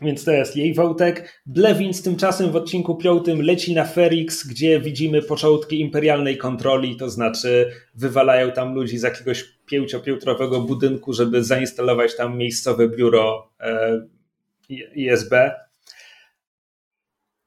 Więc 0.03 0.25
to 0.25 0.31
jest 0.31 0.57
jej 0.57 0.75
wątek. 0.75 1.43
Blewins 1.47 2.03
tymczasem 2.03 2.51
w 2.51 2.57
odcinku 2.57 2.97
piątym 2.97 3.43
leci 3.43 3.75
na 3.75 3.85
Ferix, 3.85 4.47
gdzie 4.47 4.81
widzimy 4.81 5.23
początki 5.23 5.81
imperialnej 5.81 6.39
kontroli, 6.39 6.97
to 6.97 7.11
znaczy 7.11 7.71
wywalają 7.95 8.53
tam 8.53 8.75
ludzi 8.75 8.99
z 8.99 9.03
jakiegoś 9.03 9.45
pięciopiętrowego 9.67 10.61
budynku, 10.61 11.13
żeby 11.13 11.45
zainstalować 11.45 12.17
tam 12.17 12.37
miejscowe 12.37 12.89
biuro 12.89 13.51
e, 13.61 14.01
ISB. 14.95 15.35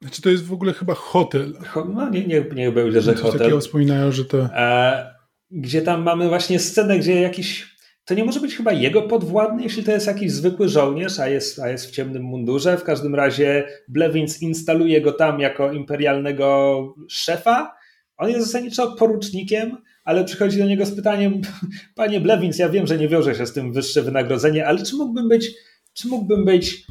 Znaczy 0.00 0.22
to 0.22 0.30
jest 0.30 0.44
w 0.44 0.52
ogóle 0.52 0.72
chyba 0.72 0.94
hotel. 0.94 1.52
No 1.94 2.10
nie, 2.10 2.26
nie, 2.26 2.44
niech 2.54 2.74
będzie, 2.74 3.00
że 3.00 3.14
hotel. 3.14 3.38
Takiego 3.38 3.60
wspominają, 3.60 4.12
że 4.12 4.24
to... 4.24 4.38
E, 4.38 5.13
gdzie 5.54 5.82
tam 5.82 6.02
mamy 6.02 6.28
właśnie 6.28 6.58
scenę, 6.58 6.98
gdzie 6.98 7.20
jakiś 7.20 7.74
to 8.04 8.14
nie 8.14 8.24
może 8.24 8.40
być 8.40 8.56
chyba 8.56 8.72
jego 8.72 9.02
podwładny, 9.02 9.62
jeśli 9.62 9.84
to 9.84 9.92
jest 9.92 10.06
jakiś 10.06 10.32
zwykły 10.32 10.68
żołnierz, 10.68 11.20
a 11.20 11.28
jest, 11.28 11.58
a 11.58 11.68
jest 11.68 11.86
w 11.86 11.90
ciemnym 11.90 12.22
mundurze. 12.22 12.78
W 12.78 12.84
każdym 12.84 13.14
razie 13.14 13.68
Blewins 13.88 14.42
instaluje 14.42 15.00
go 15.00 15.12
tam 15.12 15.40
jako 15.40 15.72
imperialnego 15.72 16.80
szefa. 17.08 17.74
On 18.16 18.30
jest 18.30 18.46
zasadniczo 18.46 18.92
porucznikiem, 18.92 19.76
ale 20.04 20.24
przychodzi 20.24 20.58
do 20.58 20.66
niego 20.66 20.86
z 20.86 20.96
pytaniem: 20.96 21.40
Panie 21.94 22.20
Blewins, 22.20 22.58
ja 22.58 22.68
wiem, 22.68 22.86
że 22.86 22.98
nie 22.98 23.08
wiąże 23.08 23.34
się 23.34 23.46
z 23.46 23.52
tym 23.52 23.72
wyższe 23.72 24.02
wynagrodzenie, 24.02 24.66
ale 24.66 24.82
czy 24.82 24.96
mógłbym 24.96 25.28
być, 25.28 25.54
czy 25.92 26.08
mógłbym 26.08 26.44
być, 26.44 26.86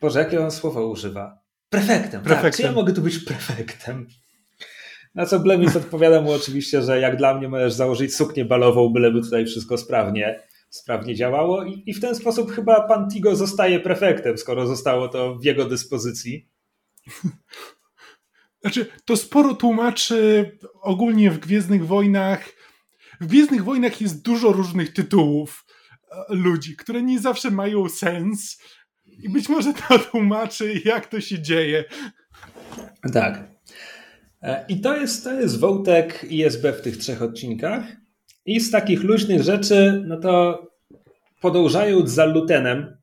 Boże, 0.00 0.18
jakie 0.18 0.44
on 0.44 0.50
słowa 0.50 0.84
używa? 0.84 1.38
Prefektem. 1.68 2.22
prefektem. 2.22 2.50
Tak, 2.50 2.56
czy 2.56 2.62
ja 2.62 2.72
mogę 2.72 2.92
tu 2.92 3.02
być 3.02 3.18
prefektem? 3.18 4.06
Na 5.16 5.26
co 5.26 5.40
Blemis 5.40 5.76
odpowiada 5.76 6.20
mu 6.20 6.32
oczywiście, 6.32 6.82
że 6.82 7.00
jak 7.00 7.16
dla 7.16 7.34
mnie 7.34 7.48
możesz 7.48 7.72
założyć 7.72 8.14
suknię 8.14 8.44
balową, 8.44 8.88
byleby 8.88 9.20
tutaj 9.22 9.46
wszystko 9.46 9.78
sprawnie, 9.78 10.40
sprawnie 10.70 11.14
działało. 11.14 11.64
I, 11.64 11.82
I 11.86 11.94
w 11.94 12.00
ten 12.00 12.14
sposób 12.14 12.52
chyba 12.52 12.88
pan 12.88 13.10
Tigo 13.10 13.36
zostaje 13.36 13.80
prefektem, 13.80 14.38
skoro 14.38 14.66
zostało 14.66 15.08
to 15.08 15.34
w 15.34 15.44
jego 15.44 15.64
dyspozycji. 15.64 16.48
Znaczy, 18.60 18.86
to 19.04 19.16
sporo 19.16 19.54
tłumaczy 19.54 20.50
ogólnie 20.82 21.30
w 21.30 21.38
Gwiezdnych 21.38 21.86
Wojnach. 21.86 22.48
W 23.20 23.26
Gwiezdnych 23.26 23.64
Wojnach 23.64 24.00
jest 24.00 24.22
dużo 24.22 24.52
różnych 24.52 24.92
tytułów 24.92 25.64
e, 26.10 26.34
ludzi, 26.34 26.76
które 26.76 27.02
nie 27.02 27.20
zawsze 27.20 27.50
mają 27.50 27.88
sens. 27.88 28.62
I 29.06 29.28
być 29.28 29.48
może 29.48 29.74
to 29.74 29.98
tłumaczy, 29.98 30.80
jak 30.84 31.06
to 31.06 31.20
się 31.20 31.42
dzieje. 31.42 31.84
Tak. 33.12 33.55
E, 34.46 34.64
I 34.68 34.80
to 34.80 34.96
jest, 34.96 35.24
to 35.24 35.32
jest 35.32 35.60
wątek 35.60 36.26
ISB 36.30 36.66
w 36.66 36.80
tych 36.80 36.96
trzech 36.96 37.22
odcinkach. 37.22 37.96
I 38.46 38.60
z 38.60 38.70
takich 38.70 39.02
luźnych 39.02 39.42
rzeczy, 39.42 40.04
no 40.06 40.16
to 40.16 40.62
podążając 41.40 42.10
za 42.10 42.24
Lutenem, 42.24 42.96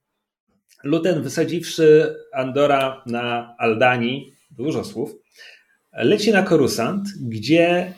Luten 0.83 1.21
wysadziwszy 1.21 2.15
Andora 2.33 3.03
na 3.05 3.55
Aldani, 3.57 4.33
dużo 4.51 4.83
słów, 4.83 5.15
leci 5.93 6.31
na 6.31 6.43
Korusant, 6.43 7.07
gdzie 7.21 7.93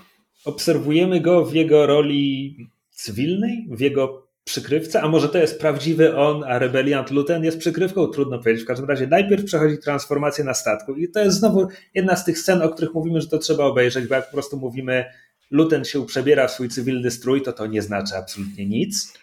obserwujemy 0.45 1.21
go 1.21 1.45
w 1.45 1.53
jego 1.53 1.85
roli 1.85 2.57
cywilnej, 2.89 3.67
w 3.71 3.79
jego 3.79 4.24
przykrywce, 4.45 5.01
a 5.01 5.07
może 5.07 5.29
to 5.29 5.37
jest 5.37 5.59
prawdziwy 5.59 6.17
on, 6.17 6.43
a 6.43 6.59
rebeliant 6.59 7.11
Luten 7.11 7.43
jest 7.43 7.59
przykrywką, 7.59 8.07
trudno 8.07 8.37
powiedzieć. 8.39 8.63
W 8.63 8.67
każdym 8.67 8.89
razie 8.89 9.07
najpierw 9.07 9.45
przechodzi 9.45 9.77
transformację 9.77 10.43
na 10.43 10.53
statku 10.53 10.95
i 10.95 11.09
to 11.09 11.19
jest 11.19 11.37
znowu 11.37 11.67
jedna 11.93 12.15
z 12.15 12.25
tych 12.25 12.39
scen, 12.39 12.61
o 12.61 12.69
których 12.69 12.93
mówimy, 12.93 13.21
że 13.21 13.27
to 13.27 13.37
trzeba 13.37 13.63
obejrzeć, 13.63 14.07
bo 14.07 14.15
jak 14.15 14.25
po 14.25 14.33
prostu 14.33 14.57
mówimy 14.57 15.05
Luten 15.51 15.85
się 15.85 16.05
przebiera 16.05 16.47
w 16.47 16.51
swój 16.51 16.69
cywilny 16.69 17.11
strój, 17.11 17.41
to 17.41 17.53
to 17.53 17.67
nie 17.67 17.81
znaczy 17.81 18.15
absolutnie 18.15 18.65
nic. 18.65 19.13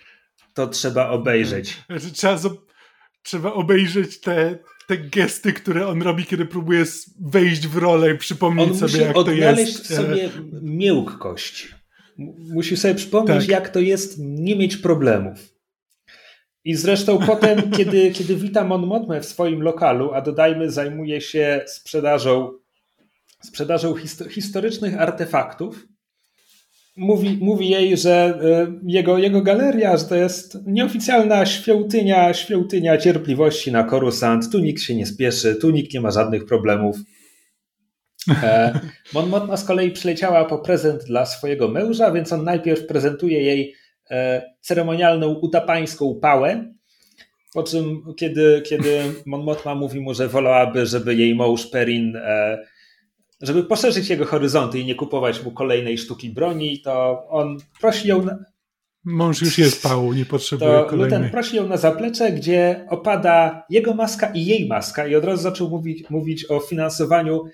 To 0.54 0.66
trzeba 0.66 1.08
obejrzeć. 1.08 1.82
Trzeba, 2.12 2.38
trzeba 3.22 3.52
obejrzeć 3.52 4.20
te, 4.20 4.58
te 4.86 4.98
gesty, 4.98 5.52
które 5.52 5.86
on 5.86 6.02
robi, 6.02 6.24
kiedy 6.24 6.46
próbuje 6.46 6.84
wejść 7.20 7.68
w 7.68 7.76
rolę 7.76 8.14
i 8.14 8.18
przypomnieć 8.18 8.70
on 8.70 8.88
sobie, 8.88 9.04
jak 9.04 9.14
to 9.14 9.30
jest. 9.30 9.30
odnaleźć 9.30 9.78
w 9.78 9.94
sobie 9.94 10.30
miękkość 10.62 11.81
Musi 12.38 12.76
sobie 12.76 12.94
przypomnieć, 12.94 13.40
tak. 13.40 13.48
jak 13.48 13.68
to 13.68 13.80
jest 13.80 14.16
nie 14.18 14.56
mieć 14.56 14.76
problemów. 14.76 15.54
I 16.64 16.74
zresztą 16.74 17.18
potem, 17.18 17.70
kiedy, 17.76 18.10
kiedy 18.10 18.36
wita 18.36 18.64
Mon 18.64 18.86
Mothmę 18.86 19.20
w 19.20 19.26
swoim 19.26 19.62
lokalu, 19.62 20.12
a 20.14 20.20
dodajmy, 20.20 20.70
zajmuje 20.70 21.20
się 21.20 21.64
sprzedażą, 21.66 22.52
sprzedażą 23.42 23.94
historycznych 24.30 25.00
artefaktów, 25.00 25.86
mówi, 26.96 27.38
mówi 27.40 27.68
jej, 27.68 27.96
że 27.96 28.38
e, 28.42 28.72
jego, 28.86 29.18
jego 29.18 29.42
galeria, 29.42 29.96
że 29.96 30.04
to 30.04 30.14
jest 30.14 30.58
nieoficjalna 30.66 31.46
świątynia, 31.46 32.34
świątynia 32.34 32.98
cierpliwości 32.98 33.72
na 33.72 33.84
Coruscant. 33.84 34.52
Tu 34.52 34.58
nikt 34.58 34.82
się 34.82 34.94
nie 34.94 35.06
spieszy, 35.06 35.54
tu 35.54 35.70
nikt 35.70 35.94
nie 35.94 36.00
ma 36.00 36.10
żadnych 36.10 36.44
problemów. 36.44 36.96
E, 38.28 38.80
Mon 39.14 39.28
Mothma 39.28 39.56
z 39.56 39.64
kolei 39.64 39.90
przyleciała 39.90 40.44
po 40.44 40.58
prezent 40.58 41.04
dla 41.04 41.26
swojego 41.26 41.68
męża, 41.68 42.10
więc 42.10 42.32
on 42.32 42.44
najpierw 42.44 42.86
prezentuje 42.86 43.42
jej 43.42 43.74
e, 44.10 44.42
ceremonialną 44.60 45.34
utapańską 45.34 46.18
pałę, 46.22 46.74
po 47.54 47.62
czym 47.62 48.02
kiedy, 48.16 48.62
kiedy 48.66 49.02
Mon 49.26 49.42
Mothma 49.42 49.74
mówi 49.74 50.00
mu, 50.00 50.14
że 50.14 50.28
wolałaby, 50.28 50.86
żeby 50.86 51.14
jej 51.14 51.34
mąż 51.34 51.66
Perin, 51.66 52.16
e, 52.16 52.58
żeby 53.40 53.64
poszerzyć 53.64 54.10
jego 54.10 54.24
horyzonty 54.24 54.78
i 54.78 54.84
nie 54.84 54.94
kupować 54.94 55.44
mu 55.44 55.50
kolejnej 55.50 55.98
sztuki 55.98 56.30
broni, 56.30 56.80
to 56.80 57.24
on 57.28 57.56
prosi 57.80 58.08
ją... 58.08 58.22
Na... 58.22 58.38
Mąż 59.04 59.40
już 59.40 59.58
jest 59.58 59.82
pałą, 59.82 60.12
nie 60.12 60.24
potrzebuje 60.24 60.70
to 60.70 60.84
kolejnej. 60.84 61.20
Ten 61.20 61.30
prosi 61.30 61.56
ją 61.56 61.68
na 61.68 61.76
zaplecze, 61.76 62.32
gdzie 62.32 62.86
opada 62.90 63.64
jego 63.70 63.94
maska 63.94 64.26
i 64.34 64.44
jej 64.44 64.68
maska 64.68 65.06
i 65.06 65.14
od 65.14 65.24
razu 65.24 65.42
zaczął 65.42 65.70
mówić, 65.70 66.10
mówić 66.10 66.50
o 66.50 66.60
finansowaniu 66.60 67.44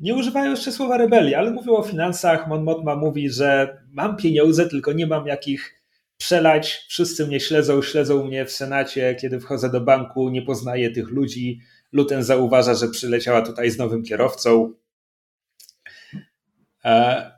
nie 0.00 0.14
używają 0.14 0.50
jeszcze 0.50 0.72
słowa 0.72 0.96
rebelii, 0.96 1.34
ale 1.34 1.50
mówią 1.50 1.76
o 1.76 1.82
finansach. 1.82 2.48
Mon 2.48 2.64
Motma 2.64 2.96
mówi, 2.96 3.30
że 3.30 3.78
mam 3.92 4.16
pieniądze, 4.16 4.68
tylko 4.68 4.92
nie 4.92 5.06
mam 5.06 5.26
jakich 5.26 5.82
przelać. 6.16 6.86
Wszyscy 6.88 7.26
mnie 7.26 7.40
śledzą, 7.40 7.82
śledzą 7.82 8.24
mnie 8.24 8.46
w 8.46 8.52
Senacie. 8.52 9.14
Kiedy 9.14 9.40
wchodzę 9.40 9.70
do 9.70 9.80
banku, 9.80 10.28
nie 10.28 10.42
poznaję 10.42 10.90
tych 10.90 11.10
ludzi. 11.10 11.60
Luten 11.92 12.22
zauważa, 12.22 12.74
że 12.74 12.88
przyleciała 12.88 13.42
tutaj 13.42 13.70
z 13.70 13.78
nowym 13.78 14.02
kierowcą. 14.02 14.74
E, 16.84 17.30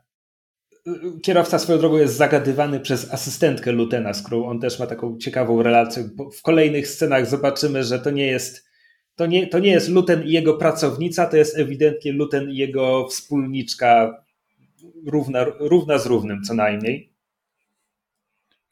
kierowca 1.22 1.58
swoją 1.58 1.78
drogą 1.78 1.96
jest 1.96 2.16
zagadywany 2.16 2.80
przez 2.80 3.12
asystentkę 3.12 3.72
Lutena, 3.72 4.14
z 4.14 4.22
którą 4.22 4.46
on 4.46 4.60
też 4.60 4.78
ma 4.78 4.86
taką 4.86 5.18
ciekawą 5.18 5.62
relację. 5.62 6.08
W 6.38 6.42
kolejnych 6.42 6.88
scenach 6.88 7.26
zobaczymy, 7.26 7.84
że 7.84 7.98
to 7.98 8.10
nie 8.10 8.26
jest 8.26 8.71
to 9.22 9.26
nie, 9.26 9.46
to 9.46 9.58
nie 9.58 9.70
jest 9.70 9.88
Luten 9.88 10.22
i 10.22 10.32
jego 10.32 10.54
pracownica, 10.54 11.26
to 11.26 11.36
jest 11.36 11.58
ewidentnie 11.58 12.12
Luten 12.12 12.50
i 12.50 12.56
jego 12.56 13.08
wspólniczka 13.08 14.22
równa, 15.06 15.44
równa 15.60 15.98
z 15.98 16.06
równym 16.06 16.42
co 16.42 16.54
najmniej. 16.54 17.12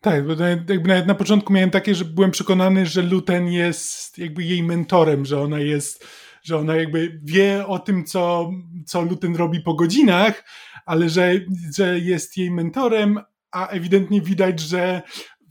Tak, 0.01 0.26
bo 0.26 0.32
jakby 0.44 0.88
nawet 0.88 1.07
na 1.07 1.14
początku 1.14 1.53
miałem 1.53 1.70
takie, 1.70 1.94
że 1.94 2.05
byłem 2.05 2.30
przekonany, 2.30 2.86
że 2.86 3.03
Luten 3.03 3.48
jest 3.48 4.18
jakby 4.18 4.44
jej 4.44 4.62
mentorem, 4.62 5.24
że 5.24 5.40
ona 5.40 5.59
jest, 5.59 6.07
że 6.42 6.57
ona 6.57 6.76
jakby 6.76 7.20
wie 7.22 7.66
o 7.66 7.78
tym, 7.78 8.05
co, 8.05 8.51
co 8.86 9.03
Luten 9.03 9.36
robi 9.36 9.61
po 9.61 9.74
godzinach, 9.74 10.44
ale 10.86 11.09
że, 11.09 11.32
że 11.76 11.98
jest 11.98 12.36
jej 12.36 12.51
mentorem, 12.51 13.20
a 13.51 13.68
ewidentnie 13.68 14.20
widać, 14.20 14.61
że 14.61 15.03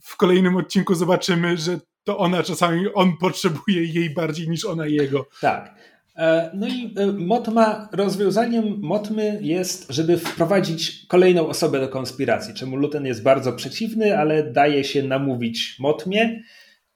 w 0.02 0.16
kolejnym 0.16 0.56
odcinku 0.56 0.94
zobaczymy, 0.94 1.56
że 1.56 1.80
to 2.10 2.18
ona 2.18 2.42
czasami, 2.42 2.94
on 2.94 3.16
potrzebuje 3.16 3.84
jej 3.84 4.10
bardziej 4.10 4.48
niż 4.48 4.64
ona 4.64 4.86
jego. 4.86 5.26
Tak. 5.40 5.74
E, 6.16 6.50
no 6.54 6.68
i 6.68 6.94
e, 6.96 7.06
Motma, 7.06 7.88
rozwiązaniem 7.92 8.80
Motmy 8.80 9.38
jest, 9.42 9.86
żeby 9.88 10.18
wprowadzić 10.18 11.06
kolejną 11.08 11.48
osobę 11.48 11.80
do 11.80 11.88
konspiracji, 11.88 12.54
czemu 12.54 12.76
Luten 12.76 13.06
jest 13.06 13.22
bardzo 13.22 13.52
przeciwny, 13.52 14.18
ale 14.18 14.52
daje 14.52 14.84
się 14.84 15.02
namówić 15.02 15.76
Motmie 15.78 16.42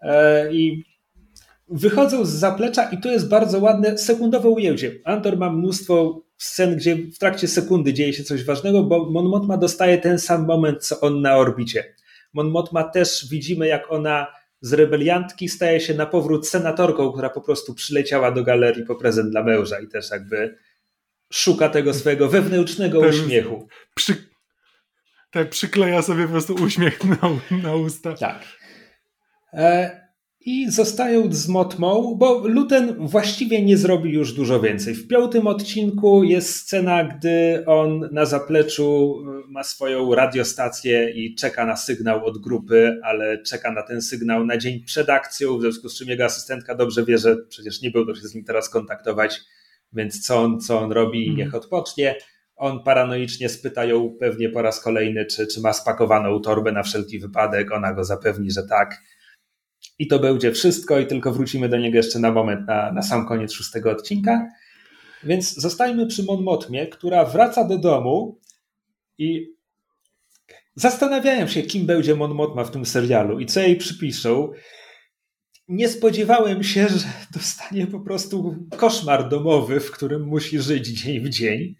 e, 0.00 0.52
i 0.52 0.84
wychodzą 1.68 2.24
z 2.24 2.30
zaplecza 2.30 2.90
i 2.90 2.98
to 2.98 3.10
jest 3.12 3.28
bardzo 3.28 3.60
ładne 3.60 3.98
sekundowe 3.98 4.48
ujęcie. 4.48 4.92
Andor 5.04 5.38
ma 5.38 5.50
mnóstwo 5.50 6.22
scen, 6.36 6.76
gdzie 6.76 6.96
w 6.96 7.18
trakcie 7.18 7.48
sekundy 7.48 7.92
dzieje 7.92 8.12
się 8.12 8.24
coś 8.24 8.44
ważnego, 8.44 8.82
bo 8.82 9.10
Mon 9.10 9.26
Motma 9.26 9.56
dostaje 9.56 9.98
ten 9.98 10.18
sam 10.18 10.46
moment, 10.46 10.84
co 10.84 11.00
on 11.00 11.20
na 11.20 11.36
orbicie. 11.36 11.84
Mon 12.32 12.50
Mothma 12.50 12.84
też 12.84 13.28
widzimy, 13.30 13.66
jak 13.66 13.92
ona 13.92 14.26
z 14.64 14.72
rebeliantki 14.72 15.48
staje 15.48 15.80
się 15.80 15.94
na 15.94 16.06
powrót 16.06 16.48
senatorką, 16.48 17.12
która 17.12 17.30
po 17.30 17.40
prostu 17.40 17.74
przyleciała 17.74 18.30
do 18.30 18.44
galerii 18.44 18.84
po 18.84 18.94
prezent 18.94 19.30
dla 19.30 19.42
męża 19.42 19.80
i 19.80 19.88
też 19.88 20.10
jakby 20.10 20.58
szuka 21.32 21.68
tego 21.68 21.94
swojego 21.94 22.28
wewnętrznego 22.28 23.00
Ten 23.00 23.10
uśmiechu. 23.10 23.68
Przy, 23.94 24.16
tak, 25.30 25.50
przykleja 25.50 26.02
sobie 26.02 26.24
po 26.24 26.30
prostu 26.30 26.54
uśmiech 26.54 27.04
na, 27.04 27.30
na 27.62 27.74
usta. 27.74 28.12
Tak. 28.12 28.42
E, 29.52 30.03
i 30.44 30.70
zostają 30.70 31.32
z 31.32 31.48
Motmą, 31.48 32.14
bo 32.18 32.48
Luten 32.48 33.06
właściwie 33.06 33.62
nie 33.62 33.76
zrobi 33.76 34.12
już 34.12 34.32
dużo 34.32 34.60
więcej. 34.60 34.94
W 34.94 35.08
piątym 35.08 35.46
odcinku 35.46 36.24
jest 36.24 36.56
scena, 36.56 37.04
gdy 37.04 37.64
on 37.66 38.08
na 38.12 38.24
zapleczu 38.24 39.20
y, 39.46 39.52
ma 39.52 39.62
swoją 39.62 40.14
radiostację 40.14 41.10
i 41.10 41.34
czeka 41.34 41.66
na 41.66 41.76
sygnał 41.76 42.24
od 42.24 42.38
grupy, 42.38 43.00
ale 43.02 43.42
czeka 43.42 43.72
na 43.72 43.82
ten 43.82 44.02
sygnał 44.02 44.46
na 44.46 44.56
dzień 44.56 44.80
przed 44.80 45.10
akcją, 45.10 45.58
w 45.58 45.60
związku 45.60 45.88
z 45.88 45.98
czym 45.98 46.08
jego 46.08 46.24
asystentka 46.24 46.74
dobrze 46.74 47.04
wie, 47.04 47.18
że 47.18 47.36
przecież 47.36 47.82
nie 47.82 47.90
będą 47.90 48.14
się 48.14 48.28
z 48.28 48.34
nim 48.34 48.44
teraz 48.44 48.68
kontaktować, 48.68 49.40
więc 49.92 50.26
co 50.26 50.42
on, 50.42 50.60
co 50.60 50.80
on 50.80 50.92
robi, 50.92 51.28
mhm. 51.28 51.38
niech 51.38 51.54
odpocznie. 51.54 52.16
On 52.56 52.82
paranoicznie 52.82 53.48
spyta 53.48 53.84
ją 53.84 54.16
pewnie 54.20 54.48
po 54.48 54.62
raz 54.62 54.80
kolejny, 54.80 55.26
czy, 55.26 55.46
czy 55.46 55.60
ma 55.60 55.72
spakowaną 55.72 56.40
torbę 56.40 56.72
na 56.72 56.82
wszelki 56.82 57.18
wypadek. 57.18 57.72
Ona 57.72 57.94
go 57.94 58.04
zapewni, 58.04 58.50
że 58.50 58.62
tak 58.62 59.00
i 59.98 60.06
to 60.06 60.18
będzie 60.18 60.52
wszystko, 60.52 60.98
i 60.98 61.06
tylko 61.06 61.32
wrócimy 61.32 61.68
do 61.68 61.78
niego 61.78 61.96
jeszcze 61.96 62.18
na 62.18 62.32
moment, 62.32 62.66
na, 62.66 62.92
na 62.92 63.02
sam 63.02 63.26
koniec 63.26 63.52
szóstego 63.52 63.90
odcinka. 63.90 64.48
Więc 65.24 65.54
zostajmy 65.54 66.06
przy 66.06 66.22
Mon 66.22 66.42
Motmie, 66.42 66.86
która 66.86 67.24
wraca 67.24 67.64
do 67.64 67.78
domu 67.78 68.40
i 69.18 69.54
zastanawiałem 70.74 71.48
się, 71.48 71.62
kim 71.62 71.86
będzie 71.86 72.14
Mon 72.14 72.34
Motma 72.34 72.64
w 72.64 72.70
tym 72.70 72.86
serialu 72.86 73.40
i 73.40 73.46
co 73.46 73.60
jej 73.60 73.76
przypiszą. 73.76 74.52
Nie 75.68 75.88
spodziewałem 75.88 76.62
się, 76.62 76.88
że 76.88 77.06
dostanie 77.34 77.86
po 77.86 78.00
prostu 78.00 78.56
koszmar 78.76 79.28
domowy, 79.28 79.80
w 79.80 79.90
którym 79.90 80.22
musi 80.22 80.58
żyć 80.58 80.86
dzień 80.86 81.20
w 81.20 81.28
dzień. 81.28 81.74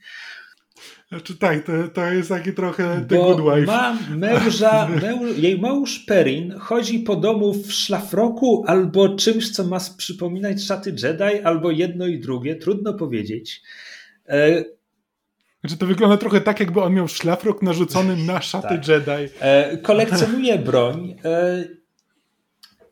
Znaczy 1.09 1.39
tak, 1.39 1.67
to, 1.67 1.73
to 1.95 2.07
jest 2.07 2.29
taki 2.29 2.53
trochę 2.53 3.05
The 3.09 3.17
Good 3.17 3.41
Wife. 3.41 3.67
Ma 3.67 3.99
męża, 4.11 4.89
męż, 4.89 5.39
jej 5.39 5.59
mąż 5.59 5.99
Perin 5.99 6.55
chodzi 6.59 6.99
po 6.99 7.17
domu 7.17 7.53
w 7.53 7.73
szlafroku 7.73 8.65
albo 8.67 9.17
czymś, 9.17 9.51
co 9.51 9.65
ma 9.65 9.79
przypominać 9.97 10.65
szaty 10.65 10.95
Jedi, 11.03 11.43
albo 11.45 11.71
jedno 11.71 12.07
i 12.07 12.19
drugie, 12.19 12.57
trudno 12.57 12.95
powiedzieć. 12.95 13.63
E... 14.29 14.65
Znaczy 15.61 15.77
to 15.77 15.87
wygląda 15.87 16.17
trochę 16.17 16.41
tak, 16.41 16.61
jakby 16.61 16.83
on 16.83 16.95
miał 16.95 17.09
szlafrok 17.09 17.63
narzucony 17.63 18.17
na 18.17 18.43
szaty 18.43 18.69
tak. 18.69 18.89
Jedi. 18.89 19.35
E, 19.41 19.77
kolekcjonuje 19.77 20.59
broń. 20.59 21.17
E, 21.25 21.65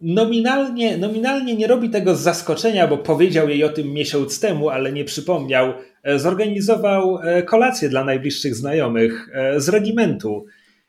nominalnie, 0.00 0.96
nominalnie 0.96 1.56
nie 1.56 1.66
robi 1.66 1.90
tego 1.90 2.16
z 2.16 2.20
zaskoczenia, 2.20 2.88
bo 2.88 2.98
powiedział 2.98 3.48
jej 3.48 3.64
o 3.64 3.68
tym 3.68 3.92
miesiąc 3.92 4.40
temu, 4.40 4.68
ale 4.68 4.92
nie 4.92 5.04
przypomniał 5.04 5.72
zorganizował 6.16 7.18
e, 7.22 7.42
kolację 7.42 7.88
dla 7.88 8.04
najbliższych 8.04 8.54
znajomych 8.54 9.28
e, 9.32 9.60
z 9.60 9.68
regimentu 9.68 10.46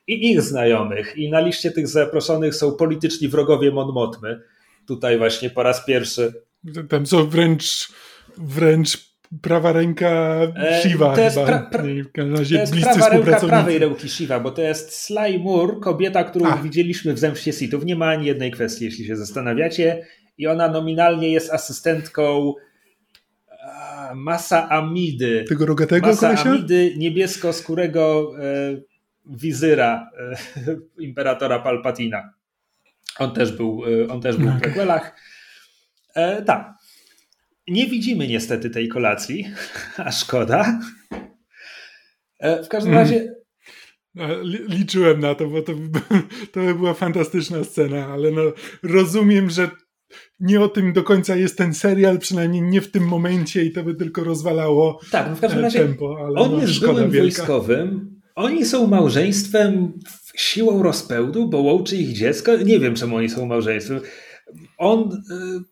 i 0.07 0.31
ich 0.31 0.41
znajomych. 0.41 1.17
I 1.17 1.29
na 1.29 1.39
liście 1.39 1.71
tych 1.71 1.87
zaproszonych 1.87 2.55
są 2.55 2.71
polityczni 2.71 3.27
wrogowie 3.27 3.71
Mon 3.71 3.93
Motmy. 3.93 4.41
Tutaj 4.87 5.17
właśnie 5.17 5.49
po 5.49 5.63
raz 5.63 5.85
pierwszy. 5.85 6.33
Tam 6.89 7.05
są 7.05 7.27
wręcz, 7.27 7.91
wręcz 8.37 9.13
prawa 9.41 9.71
ręka 9.71 10.41
Shiva 10.81 11.15
to 11.15 11.21
jest 11.21 11.35
chyba. 11.37 11.47
Pra, 11.47 11.59
pra, 11.59 11.83
w 12.25 12.39
razie 12.39 12.55
to 12.55 12.61
jest 12.61 12.73
prawa 12.73 13.09
ręka 13.09 13.39
prawej 13.39 13.79
ręki 13.79 14.09
Shiva, 14.09 14.39
bo 14.39 14.51
to 14.51 14.61
jest 14.61 14.93
Sly 14.95 15.39
Moore, 15.39 15.75
kobieta, 15.81 16.23
którą 16.23 16.45
A. 16.45 16.57
widzieliśmy 16.57 17.13
w 17.13 17.19
Zemście 17.19 17.53
Sithów. 17.53 17.85
Nie 17.85 17.95
ma 17.95 18.07
ani 18.07 18.25
jednej 18.25 18.51
kwestii, 18.51 18.85
jeśli 18.85 19.05
się 19.05 19.15
zastanawiacie. 19.15 20.05
I 20.37 20.47
ona 20.47 20.67
nominalnie 20.67 21.31
jest 21.31 21.53
asystentką 21.53 22.53
masa 24.15 24.69
amidy. 24.69 25.45
Tego 25.49 25.65
rogatego 25.65 26.07
Masa 26.07 26.27
kolesia? 26.27 26.49
amidy 26.49 26.93
niebiesko-skórego 26.97 28.33
e, 28.39 28.81
wizyra 29.25 30.09
e, 30.19 30.35
imperatora 30.99 31.59
Palpatina. 31.59 32.33
On 33.19 33.33
też 33.33 33.51
był, 33.51 33.83
e, 33.85 34.07
on 34.07 34.21
też 34.21 34.37
był 34.37 34.51
w 34.51 34.61
prequelach. 34.61 35.15
E, 36.15 36.41
tak. 36.41 36.73
Nie 37.67 37.87
widzimy 37.87 38.27
niestety 38.27 38.69
tej 38.69 38.87
kolacji, 38.87 39.47
a 39.97 40.11
szkoda. 40.11 40.79
E, 42.39 42.63
w 42.63 42.69
każdym 42.69 42.93
mm. 42.93 43.03
razie 43.03 43.33
no, 44.15 44.27
liczyłem 44.67 45.19
na 45.19 45.35
to, 45.35 45.47
bo 45.47 45.61
to, 45.61 45.73
to 46.51 46.59
by 46.59 46.75
była 46.75 46.93
fantastyczna 46.93 47.63
scena, 47.63 48.07
ale 48.07 48.31
no, 48.31 48.41
rozumiem, 48.83 49.49
że 49.49 49.69
nie 50.39 50.61
o 50.61 50.67
tym 50.69 50.93
do 50.93 51.03
końca 51.03 51.35
jest 51.35 51.57
ten 51.57 51.73
serial, 51.73 52.19
przynajmniej 52.19 52.61
nie 52.61 52.81
w 52.81 52.91
tym 52.91 53.07
momencie 53.07 53.65
i 53.65 53.71
to 53.71 53.83
by 53.83 53.95
tylko 53.95 54.23
rozwalało 54.23 54.99
tak, 55.11 55.29
no 55.29 55.35
w 55.35 55.39
każdym 55.39 55.61
razie 55.61 55.79
tempo. 55.79 56.17
Ale 56.25 56.39
on 56.39 56.51
no, 56.51 56.61
jest 56.61 56.79
byłym 56.79 57.11
wojskowym, 57.11 58.13
oni 58.35 58.65
są 58.65 58.87
małżeństwem 58.87 59.93
siłą 60.35 60.83
rozpełdu, 60.83 61.49
bo 61.49 61.61
łączy 61.61 61.97
ich 61.97 62.13
dziecko. 62.13 62.57
Nie 62.57 62.79
wiem, 62.79 62.95
czemu 62.95 63.15
oni 63.15 63.29
są 63.29 63.45
małżeństwem. 63.45 64.01
On... 64.77 65.23
Y, 65.31 65.63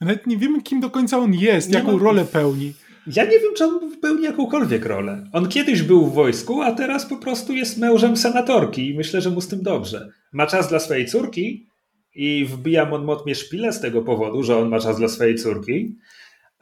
Nawet 0.00 0.26
nie 0.26 0.36
wiemy, 0.36 0.62
kim 0.62 0.80
do 0.80 0.90
końca 0.90 1.18
on 1.18 1.34
jest, 1.34 1.68
nie 1.68 1.74
jaką 1.74 1.92
ma... 1.92 2.04
rolę 2.04 2.24
pełni. 2.24 2.72
Ja 3.06 3.24
nie 3.24 3.40
wiem, 3.40 3.54
czy 3.56 3.64
on 3.64 3.96
pełni 4.00 4.24
jakąkolwiek 4.24 4.86
rolę. 4.86 5.26
On 5.32 5.48
kiedyś 5.48 5.82
był 5.82 6.06
w 6.06 6.14
wojsku, 6.14 6.62
a 6.62 6.72
teraz 6.72 7.06
po 7.06 7.16
prostu 7.16 7.52
jest 7.52 7.78
mężem 7.78 8.16
senatorki 8.16 8.90
i 8.90 8.94
myślę, 8.94 9.20
że 9.20 9.30
mu 9.30 9.40
z 9.40 9.48
tym 9.48 9.62
dobrze. 9.62 10.08
Ma 10.32 10.46
czas 10.46 10.68
dla 10.68 10.78
swojej 10.78 11.06
córki, 11.06 11.66
i 12.14 12.44
wbija 12.44 12.84
Mon 12.84 13.04
Motmie 13.04 13.34
szpilę 13.34 13.72
z 13.72 13.80
tego 13.80 14.02
powodu, 14.02 14.42
że 14.42 14.56
on 14.56 14.68
ma 14.68 14.80
czas 14.80 14.98
dla 14.98 15.08
swojej 15.08 15.34
córki. 15.34 15.96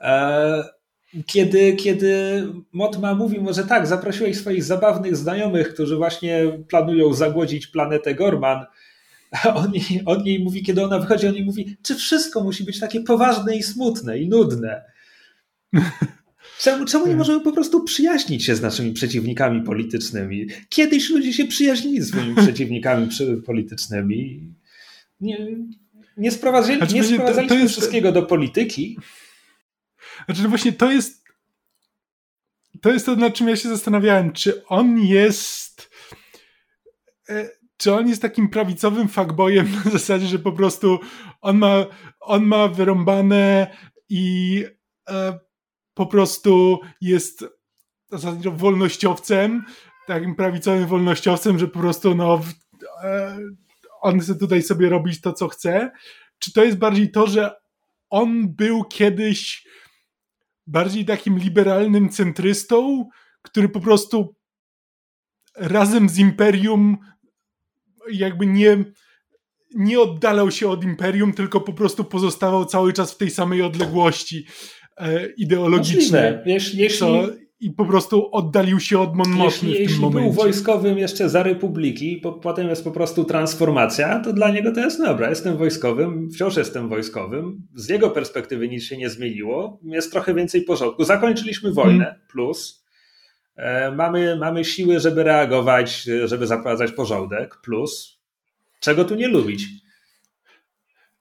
E, 0.01 0.65
kiedy, 1.27 1.73
kiedy 1.73 2.43
Motma 2.73 3.15
mówi 3.15 3.41
mu, 3.41 3.55
że 3.55 3.65
tak, 3.65 3.87
zaprosiłeś 3.87 4.39
swoich 4.39 4.65
zabawnych 4.65 5.17
znajomych, 5.17 5.75
którzy 5.75 5.97
właśnie 5.97 6.59
planują 6.69 7.13
zagłodzić 7.13 7.67
planetę 7.67 8.15
Gorman, 8.15 8.65
a 9.33 9.55
on 9.65 9.73
jej, 9.75 10.03
on 10.07 10.27
jej 10.27 10.45
mówi, 10.45 10.63
kiedy 10.63 10.85
ona 10.85 10.99
wychodzi, 10.99 11.27
on 11.27 11.35
jej 11.35 11.45
mówi, 11.45 11.77
czy 11.83 11.95
wszystko 11.95 12.45
musi 12.45 12.65
być 12.65 12.81
takie 12.81 13.01
poważne 13.01 13.57
i 13.57 13.63
smutne 13.63 14.19
i 14.19 14.29
nudne? 14.29 14.83
Czemu, 16.59 16.85
czemu 16.85 17.07
nie 17.07 17.17
możemy 17.17 17.41
po 17.41 17.53
prostu 17.53 17.85
przyjaźnić 17.85 18.45
się 18.45 18.57
z 18.57 18.63
naszymi 18.63 18.93
przeciwnikami 18.93 19.63
politycznymi? 19.63 20.47
Kiedyś 20.69 21.11
ludzie 21.11 21.33
się 21.33 21.45
przyjaźnili 21.45 22.01
z 22.01 22.09
swoimi 22.09 22.35
przeciwnikami 22.35 23.09
politycznymi 23.47 24.41
nie, 25.23 25.57
nie 26.17 26.31
sprowadzali, 26.31 26.77
znaczy, 26.77 26.95
nie 26.95 27.05
sprowadzaliśmy 27.05 27.49
to, 27.49 27.55
to 27.55 27.61
jest... 27.61 27.73
wszystkiego 27.73 28.13
do 28.13 28.23
polityki. 28.23 28.99
Znaczy, 30.27 30.49
właśnie 30.49 30.73
to 30.73 30.93
jest 30.93 31.23
to 32.83 32.93
jest 32.93 33.07
to, 33.07 33.17
nad 33.17 33.35
czym 33.35 33.49
ja 33.49 33.57
się 33.57 33.69
zastanawiałem, 33.69 34.33
czy 34.33 34.67
on 34.67 34.99
jest 34.99 35.91
e, 37.29 37.49
czy 37.77 37.95
on 37.95 38.09
jest 38.09 38.23
takim 38.23 38.49
prawicowym 38.49 39.09
fuckboyem 39.09 39.73
na 39.85 39.91
zasadzie, 39.91 40.27
że 40.27 40.39
po 40.39 40.53
prostu 40.53 40.99
on 41.41 41.59
ma, 41.59 41.87
on 42.21 42.45
ma 42.45 42.69
wyrąbane 42.69 43.77
i 44.09 44.65
e, 45.09 45.39
po 45.95 46.07
prostu 46.07 46.81
jest 47.01 47.45
zasadzie 48.19 48.51
wolnościowcem, 48.51 49.65
takim 50.07 50.35
prawicowym 50.35 50.87
wolnościowcem, 50.87 51.59
że 51.59 51.69
po 51.69 51.79
prostu 51.79 52.15
no, 52.15 52.41
e, 53.05 53.39
on 54.03 54.21
chce 54.21 54.35
tutaj 54.35 54.63
sobie 54.63 54.89
robić 54.89 55.21
to, 55.21 55.33
co 55.33 55.49
chce? 55.49 55.91
Czy 56.39 56.53
to 56.53 56.65
jest 56.65 56.79
bardziej 56.79 57.11
to, 57.11 57.27
że 57.27 57.55
on 58.11 58.55
był 58.55 58.85
kiedyś 58.85 59.67
bardziej 60.67 61.05
takim 61.05 61.39
liberalnym 61.39 62.09
centrystą, 62.09 63.09
który 63.43 63.69
po 63.69 63.81
prostu 63.81 64.35
razem 65.57 66.09
z 66.09 66.19
imperium 66.19 66.99
jakby 68.11 68.47
nie, 68.47 68.85
nie 69.75 70.01
oddalał 70.01 70.51
się 70.51 70.69
od 70.69 70.85
imperium, 70.85 71.33
tylko 71.33 71.61
po 71.61 71.73
prostu 71.73 72.05
pozostawał 72.05 72.65
cały 72.65 72.93
czas 72.93 73.15
w 73.15 73.17
tej 73.17 73.31
samej 73.31 73.63
odległości 73.63 74.47
e, 74.97 75.27
ideologicznej. 75.27 76.23
Możliwe. 76.23 76.43
Jeśli, 76.47 76.79
jeśli, 76.79 76.99
co, 76.99 77.29
i 77.63 77.71
po 77.71 77.85
prostu 77.85 78.29
oddalił 78.33 78.81
się 78.81 78.99
od 78.99 79.15
Monmouthny 79.15 79.45
jeśli, 79.45 79.71
w 79.71 79.73
tym 79.73 79.83
jeśli 79.83 80.01
momencie. 80.01 80.27
Jeśli 80.27 80.35
był 80.35 80.43
wojskowym 80.43 80.99
jeszcze 80.99 81.29
za 81.29 81.43
Republiki, 81.43 82.17
po, 82.17 82.33
potem 82.33 82.69
jest 82.69 82.85
po 82.85 82.91
prostu 82.91 83.25
transformacja, 83.25 84.21
to 84.21 84.33
dla 84.33 84.51
niego 84.51 84.73
to 84.73 84.81
jest 84.81 84.99
dobra. 84.99 85.31
Jestem 85.31 85.57
wojskowym, 85.57 86.31
wciąż 86.31 86.57
jestem 86.57 86.89
wojskowym. 86.89 87.67
Z 87.75 87.89
jego 87.89 88.11
perspektywy 88.11 88.69
nic 88.69 88.85
się 88.85 88.97
nie 88.97 89.11
zmieniło. 89.11 89.81
Jest 89.85 90.13
trochę 90.13 90.35
więcej 90.35 90.63
porządku. 90.63 91.05
Zakończyliśmy 91.05 91.73
wojnę, 91.73 92.05
hmm. 92.05 92.21
plus. 92.29 92.85
E, 93.57 93.91
mamy, 93.91 94.37
mamy 94.37 94.65
siły, 94.65 95.01
żeby 95.01 95.23
reagować, 95.23 96.03
żeby 96.25 96.47
zaprowadzać 96.47 96.93
porządek, 96.93 97.57
plus. 97.65 98.19
Czego 98.81 99.05
tu 99.05 99.15
nie 99.15 99.29
lubić? 99.29 99.69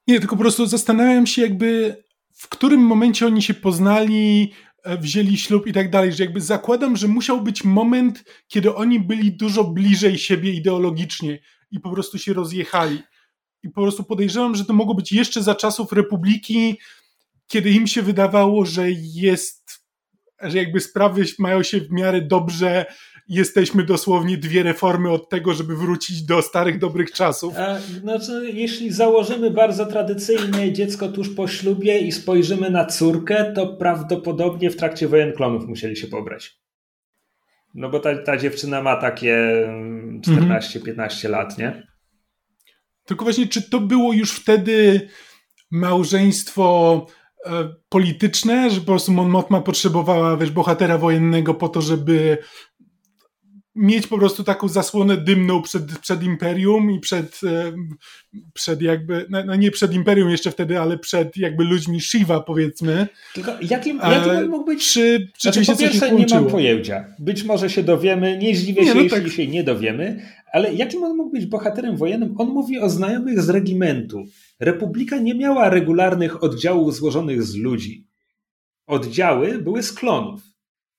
Nie, 0.08 0.20
tylko 0.20 0.36
po 0.36 0.42
prostu 0.42 0.66
zastanawiam 0.66 1.28
się 1.28 1.42
jakby 1.42 1.96
w 2.42 2.48
którym 2.50 2.82
momencie 2.82 3.26
oni 3.26 3.42
się 3.42 3.54
poznali, 3.54 4.52
wzięli 4.86 5.38
ślub 5.38 5.68
i 5.68 5.74
tak 5.74 5.90
dalej, 5.90 6.14
że 6.14 6.24
jakby 6.24 6.42
zakładam, 6.42 6.98
że 6.98 7.08
musiał 7.08 7.42
być 7.42 7.64
moment, 7.64 8.24
kiedy 8.48 8.76
oni 8.76 9.00
byli 9.00 9.32
dużo 9.32 9.64
bliżej 9.64 10.18
siebie 10.18 10.52
ideologicznie 10.52 11.40
i 11.72 11.80
po 11.80 11.92
prostu 11.92 12.18
się 12.18 12.34
rozjechali. 12.34 13.00
I 13.64 13.70
po 13.70 13.82
prostu 13.82 14.04
podejrzewam, 14.04 14.56
że 14.56 14.66
to 14.66 14.74
mogło 14.74 14.96
być 14.96 15.12
jeszcze 15.12 15.44
za 15.44 15.56
czasów 15.56 15.92
Republiki, 15.92 16.78
kiedy 17.48 17.72
im 17.72 17.88
się 17.88 18.02
wydawało, 18.02 18.66
że 18.66 18.92
jest, 18.92 19.86
że 20.42 20.58
jakby 20.58 20.80
sprawy 20.80 21.24
mają 21.40 21.64
się 21.64 21.82
w 21.82 21.92
miarę 21.92 22.22
dobrze, 22.22 22.86
jesteśmy 23.32 23.84
dosłownie 23.84 24.38
dwie 24.38 24.64
reformy 24.64 25.12
od 25.12 25.30
tego, 25.30 25.54
żeby 25.54 25.76
wrócić 25.76 26.24
do 26.24 26.42
starych, 26.42 26.80
dobrych 26.80 27.12
czasów. 27.12 27.54
A, 27.58 27.80
znaczy, 27.80 28.52
jeśli 28.54 28.92
założymy 28.92 29.52
bardzo 29.52 29.86
tradycyjne 29.86 30.72
dziecko 30.72 31.10
tuż 31.10 31.30
po 31.30 31.48
ślubie 31.48 32.00
i 32.00 32.12
spojrzymy 32.12 32.70
na 32.70 32.86
córkę, 32.86 33.54
to 33.56 33.68
prawdopodobnie 33.68 34.70
w 34.70 34.76
trakcie 34.76 35.08
wojen 35.08 35.34
klonów 35.34 35.68
musieli 35.68 35.96
się 35.96 36.08
pobrać. 36.08 36.62
No 37.74 37.90
bo 37.90 38.00
ta, 38.00 38.24
ta 38.24 38.38
dziewczyna 38.38 38.82
ma 38.82 38.96
takie 38.96 39.38
14-15 40.22 40.78
mhm. 40.80 41.32
lat, 41.32 41.58
nie? 41.58 41.88
Tylko 43.06 43.26
właśnie, 43.26 43.48
czy 43.48 43.70
to 43.70 43.80
było 43.80 44.14
już 44.14 44.32
wtedy 44.32 45.08
małżeństwo 45.72 47.06
e, 47.46 47.70
polityczne, 47.90 48.70
że 48.70 48.80
po 48.80 48.86
prostu 48.86 49.12
Mon 49.12 49.30
Mothma 49.30 49.62
potrzebowała 49.62 50.38
wiesz, 50.38 50.52
bohatera 50.52 50.98
wojennego 50.98 51.54
po 51.54 51.70
to, 51.70 51.82
żeby 51.82 52.38
mieć 53.76 54.08
po 54.08 54.18
prostu 54.18 54.44
taką 54.44 54.68
zasłonę 54.68 55.18
dymną 55.18 55.62
przed, 55.62 56.00
przed 56.00 56.24
Imperium 56.24 56.92
i 56.92 57.00
przed, 57.00 57.42
przed 58.54 58.82
jakby, 58.82 59.26
no, 59.30 59.44
no 59.46 59.56
nie 59.56 59.72
przed 59.72 59.94
Imperium 59.94 60.30
jeszcze 60.30 60.52
wtedy, 60.52 60.80
ale 60.80 60.98
przed 60.98 61.38
jakby 61.38 61.64
ludźmi 61.64 62.02
Shiva 62.02 62.40
powiedzmy. 62.40 63.08
Tylko 63.34 63.52
jakim, 63.52 63.98
jakim 63.98 64.32
on 64.32 64.50
mógł 64.50 64.66
być? 64.66 64.94
Czy 64.94 65.28
znaczy, 65.40 65.66
po 65.66 65.76
pierwsze 65.76 66.12
nie 66.12 66.26
mam 66.32 66.48
pojęcia. 66.48 67.06
Być 67.20 67.44
może 67.44 67.70
się 67.70 67.84
dowiemy, 67.84 68.38
nie 68.38 68.56
zdziwię 68.56 68.86
się, 68.86 68.96
no 68.96 69.02
jeśli 69.02 69.22
tak. 69.22 69.32
się 69.32 69.48
nie 69.48 69.64
dowiemy, 69.64 70.26
ale 70.54 70.74
jakim 70.74 71.04
on 71.04 71.18
mógł 71.18 71.32
być 71.32 71.46
bohaterem 71.46 71.98
wojennym? 71.98 72.36
On 72.38 72.48
mówi 72.48 72.80
o 72.80 72.90
znajomych 72.90 73.42
z 73.42 73.50
regimentu. 73.50 74.24
Republika 74.60 75.18
nie 75.18 75.36
miała 75.36 75.70
regularnych 75.70 76.44
oddziałów 76.44 76.96
złożonych 76.96 77.44
z 77.44 77.56
ludzi. 77.56 78.08
Oddziały 78.88 79.60
były 79.60 79.84
z 79.84 79.94
klonów 79.94 80.51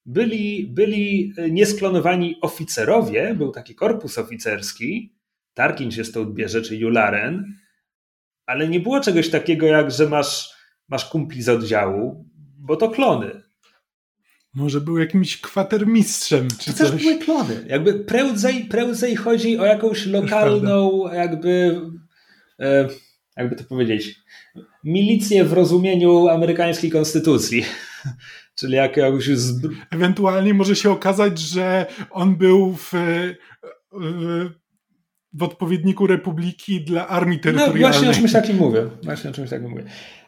byli, 0.06 0.68
byli 0.74 1.34
niesklonowani 1.50 2.36
oficerowie, 2.40 3.34
był 3.34 3.52
taki 3.52 3.74
korpus 3.74 4.18
oficerski, 4.18 5.12
Tarkin 5.54 5.90
się 5.90 6.04
stąd 6.04 6.34
bierze, 6.34 6.62
czy 6.62 6.76
Jularen, 6.76 7.56
ale 8.46 8.68
nie 8.68 8.80
było 8.80 9.00
czegoś 9.00 9.30
takiego 9.30 9.66
jak, 9.66 9.90
że 9.90 10.08
masz, 10.08 10.50
masz 10.88 11.04
kumpli 11.04 11.42
z 11.42 11.48
oddziału, 11.48 12.24
bo 12.58 12.76
to 12.76 12.90
klony. 12.90 13.42
Może 14.54 14.80
był 14.80 14.98
jakimś 14.98 15.40
kwatermistrzem, 15.40 16.48
czy 16.58 16.72
to 16.72 16.78
coś. 16.78 16.90
też 16.90 17.02
były 17.02 17.18
klony. 17.18 17.64
Jakby 17.68 17.94
prędzej, 17.94 18.64
prędzej 18.64 19.16
chodzi 19.16 19.58
o 19.58 19.64
jakąś 19.64 20.06
lokalną, 20.06 21.08
jakby, 21.12 21.80
e, 22.60 22.88
jakby 23.36 23.56
to 23.56 23.64
powiedzieć, 23.64 24.14
milicję 24.84 25.44
w 25.44 25.52
rozumieniu 25.52 26.28
amerykańskiej 26.28 26.90
konstytucji. 26.90 27.64
Czyli 28.62 28.74
jakiegoś... 28.74 29.26
Zbr... 29.26 29.70
Ewentualnie 29.90 30.54
może 30.54 30.76
się 30.76 30.90
okazać, 30.90 31.38
że 31.38 31.86
on 32.10 32.36
był 32.36 32.72
w, 32.72 32.92
w, 33.92 34.50
w 35.32 35.42
odpowiedniku 35.42 36.06
Republiki 36.06 36.80
dla 36.80 37.08
armii 37.08 37.40
terytorialnej. 37.40 37.82
No 37.82 37.88
właśnie 37.88 38.10
o 38.10 38.12
czymś 38.12 38.32
takim 38.32 38.56
mówię. 38.56 38.86
Właśnie 39.02 39.30
o 39.30 39.32
czymś 39.32 39.50
takim 39.50 39.70
mówię. 39.70 39.84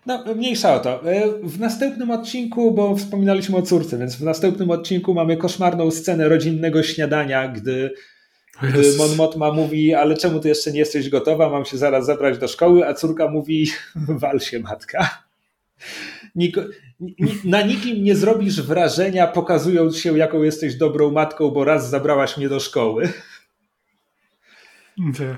No, 0.06 0.24
mniejsza 0.34 0.74
o 0.74 0.80
to. 0.80 1.12
E, 1.12 1.28
w 1.42 1.60
następnym 1.60 2.10
odcinku, 2.10 2.72
bo 2.72 2.96
wspominaliśmy 2.96 3.56
o 3.56 3.62
córce, 3.62 3.98
więc 3.98 4.16
w 4.16 4.22
następnym 4.22 4.70
odcinku 4.70 5.14
mamy 5.14 5.36
koszmarną 5.36 5.90
scenę 5.90 6.28
rodzinnego 6.28 6.82
śniadania, 6.82 7.48
gdy, 7.48 7.94
gdy 8.62 8.96
Mon 8.98 9.16
Mothma 9.16 9.52
mówi, 9.52 9.94
ale 9.94 10.16
czemu 10.16 10.40
ty 10.40 10.48
jeszcze 10.48 10.72
nie 10.72 10.78
jesteś 10.78 11.08
gotowa, 11.08 11.50
mam 11.50 11.64
się 11.64 11.78
zaraz 11.78 12.06
zabrać 12.06 12.38
do 12.38 12.48
szkoły, 12.48 12.86
a 12.86 12.94
córka 12.94 13.28
mówi, 13.28 13.70
wal 14.22 14.40
się 14.40 14.60
matka. 14.60 15.24
Niko, 16.34 16.60
na 17.44 17.62
nikim 17.62 18.04
nie 18.04 18.16
zrobisz 18.16 18.62
wrażenia, 18.62 19.26
pokazując 19.26 19.98
się, 19.98 20.18
jaką 20.18 20.42
jesteś 20.42 20.74
dobrą 20.74 21.10
matką, 21.10 21.50
bo 21.50 21.64
raz 21.64 21.90
zabrałaś 21.90 22.36
mnie 22.36 22.48
do 22.48 22.60
szkoły. 22.60 23.12
Nie. 24.98 25.36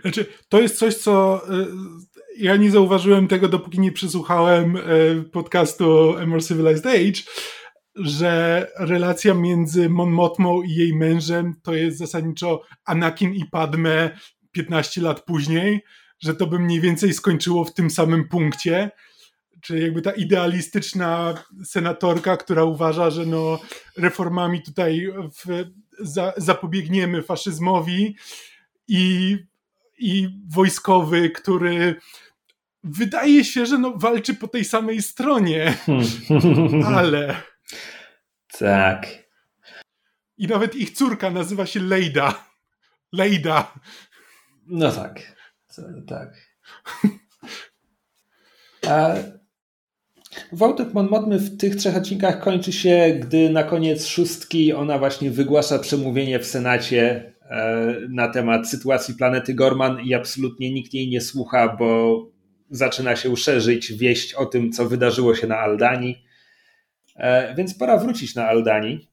Znaczy, 0.00 0.26
to 0.48 0.60
jest 0.60 0.78
coś, 0.78 0.94
co 0.94 1.42
y, 1.54 1.66
ja 2.38 2.56
nie 2.56 2.70
zauważyłem 2.70 3.28
tego, 3.28 3.48
dopóki 3.48 3.80
nie 3.80 3.92
przysłuchałem 3.92 4.76
y, 4.76 5.24
podcastu 5.32 6.16
A 6.18 6.26
More 6.26 6.42
Civilized 6.42 6.86
Age, 6.86 7.22
że 7.94 8.66
relacja 8.78 9.34
między 9.34 9.88
Mon 9.88 10.10
Mothmą 10.10 10.62
i 10.62 10.74
jej 10.74 10.96
mężem 10.96 11.54
to 11.62 11.74
jest 11.74 11.98
zasadniczo 11.98 12.62
Anakin 12.84 13.34
i 13.34 13.44
Padme 13.44 14.18
15 14.52 15.00
lat 15.00 15.24
później, 15.24 15.80
że 16.20 16.34
to 16.34 16.46
by 16.46 16.58
mniej 16.58 16.80
więcej 16.80 17.12
skończyło 17.12 17.64
w 17.64 17.74
tym 17.74 17.90
samym 17.90 18.28
punkcie 18.28 18.90
czy 19.66 19.78
jakby 19.78 20.02
ta 20.02 20.10
idealistyczna 20.10 21.34
senatorka, 21.64 22.36
która 22.36 22.64
uważa, 22.64 23.10
że 23.10 23.26
no 23.26 23.60
reformami 23.96 24.62
tutaj 24.62 25.12
w, 25.12 25.64
za, 26.00 26.32
zapobiegniemy 26.36 27.22
faszyzmowi 27.22 28.16
i, 28.88 29.38
i 29.98 30.28
wojskowy, 30.48 31.30
który 31.30 32.00
wydaje 32.84 33.44
się, 33.44 33.66
że 33.66 33.78
no 33.78 33.92
walczy 33.96 34.34
po 34.34 34.48
tej 34.48 34.64
samej 34.64 35.02
stronie, 35.02 35.74
ale... 36.96 37.42
Tak. 38.58 39.06
I 40.38 40.46
nawet 40.46 40.74
ich 40.74 40.90
córka 40.90 41.30
nazywa 41.30 41.66
się 41.66 41.80
Lejda. 41.80 42.44
Lejda. 43.12 43.74
No 44.66 44.92
tak. 44.92 45.36
Tak. 46.06 46.28
A 48.88 49.14
Wątek 50.52 50.94
Mon 50.94 51.38
w 51.38 51.56
tych 51.56 51.76
trzech 51.76 51.96
odcinkach 51.96 52.40
kończy 52.40 52.72
się, 52.72 53.18
gdy 53.20 53.50
na 53.50 53.62
koniec 53.62 54.06
szóstki 54.06 54.72
ona 54.72 54.98
właśnie 54.98 55.30
wygłasza 55.30 55.78
przemówienie 55.78 56.38
w 56.38 56.46
Senacie 56.46 57.32
e, 57.50 57.94
na 58.08 58.28
temat 58.28 58.68
sytuacji 58.68 59.14
planety 59.14 59.54
Gorman 59.54 60.00
i 60.00 60.14
absolutnie 60.14 60.72
nikt 60.72 60.94
jej 60.94 61.08
nie 61.08 61.20
słucha, 61.20 61.76
bo 61.78 62.22
zaczyna 62.70 63.16
się 63.16 63.36
szerzyć 63.36 63.92
wieść 63.92 64.34
o 64.34 64.46
tym, 64.46 64.72
co 64.72 64.88
wydarzyło 64.88 65.34
się 65.34 65.46
na 65.46 65.58
Aldani. 65.58 66.22
E, 67.16 67.54
więc 67.54 67.74
pora 67.74 67.98
wrócić 67.98 68.34
na 68.34 68.48
Aldani, 68.48 69.08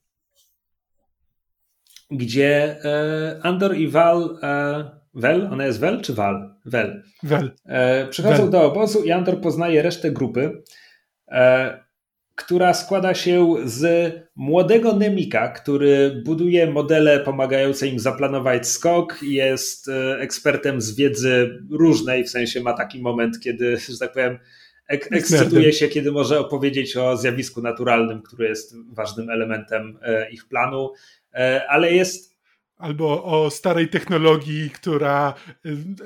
gdzie 2.11 2.77
e, 2.85 3.39
Andor 3.43 3.77
i 3.77 3.87
Val 3.87 4.39
Wel? 5.15 5.49
Ona 5.51 5.65
jest 5.65 5.79
Wel 5.79 6.01
czy 6.01 6.13
Val? 6.13 6.55
Wel. 6.65 7.03
Wel. 7.23 7.51
Przychodzą 8.09 8.37
Wel. 8.37 8.49
do 8.49 8.63
obozu 8.63 9.03
i 9.03 9.11
Andor 9.11 9.41
poznaje 9.41 9.81
resztę 9.81 10.11
grupy. 10.11 10.63
E, 11.33 11.83
która 12.35 12.73
składa 12.73 13.13
się 13.13 13.55
z 13.65 14.13
młodego 14.35 14.95
Nemika, 14.95 15.47
który 15.47 16.21
buduje 16.25 16.71
modele 16.71 17.19
pomagające 17.19 17.87
im 17.87 17.99
zaplanować 17.99 18.67
skok, 18.67 19.19
jest 19.21 19.89
e, 19.89 20.19
ekspertem 20.19 20.81
z 20.81 20.95
wiedzy 20.95 21.59
różnej, 21.71 22.23
w 22.23 22.29
sensie 22.29 22.61
ma 22.61 22.73
taki 22.73 23.01
moment, 23.01 23.39
kiedy, 23.39 23.77
że 23.77 23.97
tak 23.99 24.13
powiem, 24.13 24.39
ek 24.87 25.07
ekscytuje 25.11 25.73
się, 25.73 25.87
kiedy 25.87 26.11
może 26.11 26.39
opowiedzieć 26.39 26.97
o 26.97 27.17
zjawisku 27.17 27.61
naturalnym, 27.61 28.21
który 28.21 28.47
jest 28.47 28.75
ważnym 28.89 29.29
elementem 29.29 29.99
e, 30.01 30.31
ich 30.31 30.47
planu, 30.47 30.91
ale 31.67 31.91
jest 31.91 32.32
albo 32.83 33.23
o 33.23 33.49
starej 33.49 33.87
technologii, 33.87 34.69
która 34.69 35.33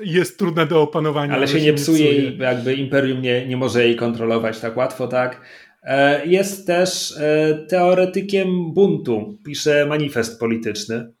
jest 0.02 0.38
trudna 0.38 0.66
do 0.66 0.82
opanowania. 0.82 1.34
Ale, 1.34 1.48
się 1.48 1.60
nie 1.60 1.72
psuje 1.72 2.12
i 2.12 2.38
jakby 2.38 2.74
imperium 2.74 3.22
nie, 3.22 3.46
nie 3.46 3.56
może 3.56 3.84
jej 3.84 3.96
kontrolować 3.96 4.60
tak 4.60 4.76
łatwo, 4.76 5.08
tak? 5.08 5.40
E, 5.82 6.26
jest 6.26 6.66
też 6.66 7.14
e, 7.16 7.54
teoretykiem 7.68 8.72
buntu. 8.74 9.38
Pisze 9.46 9.86
manifest 9.86 10.40
polityczny, 10.40 11.12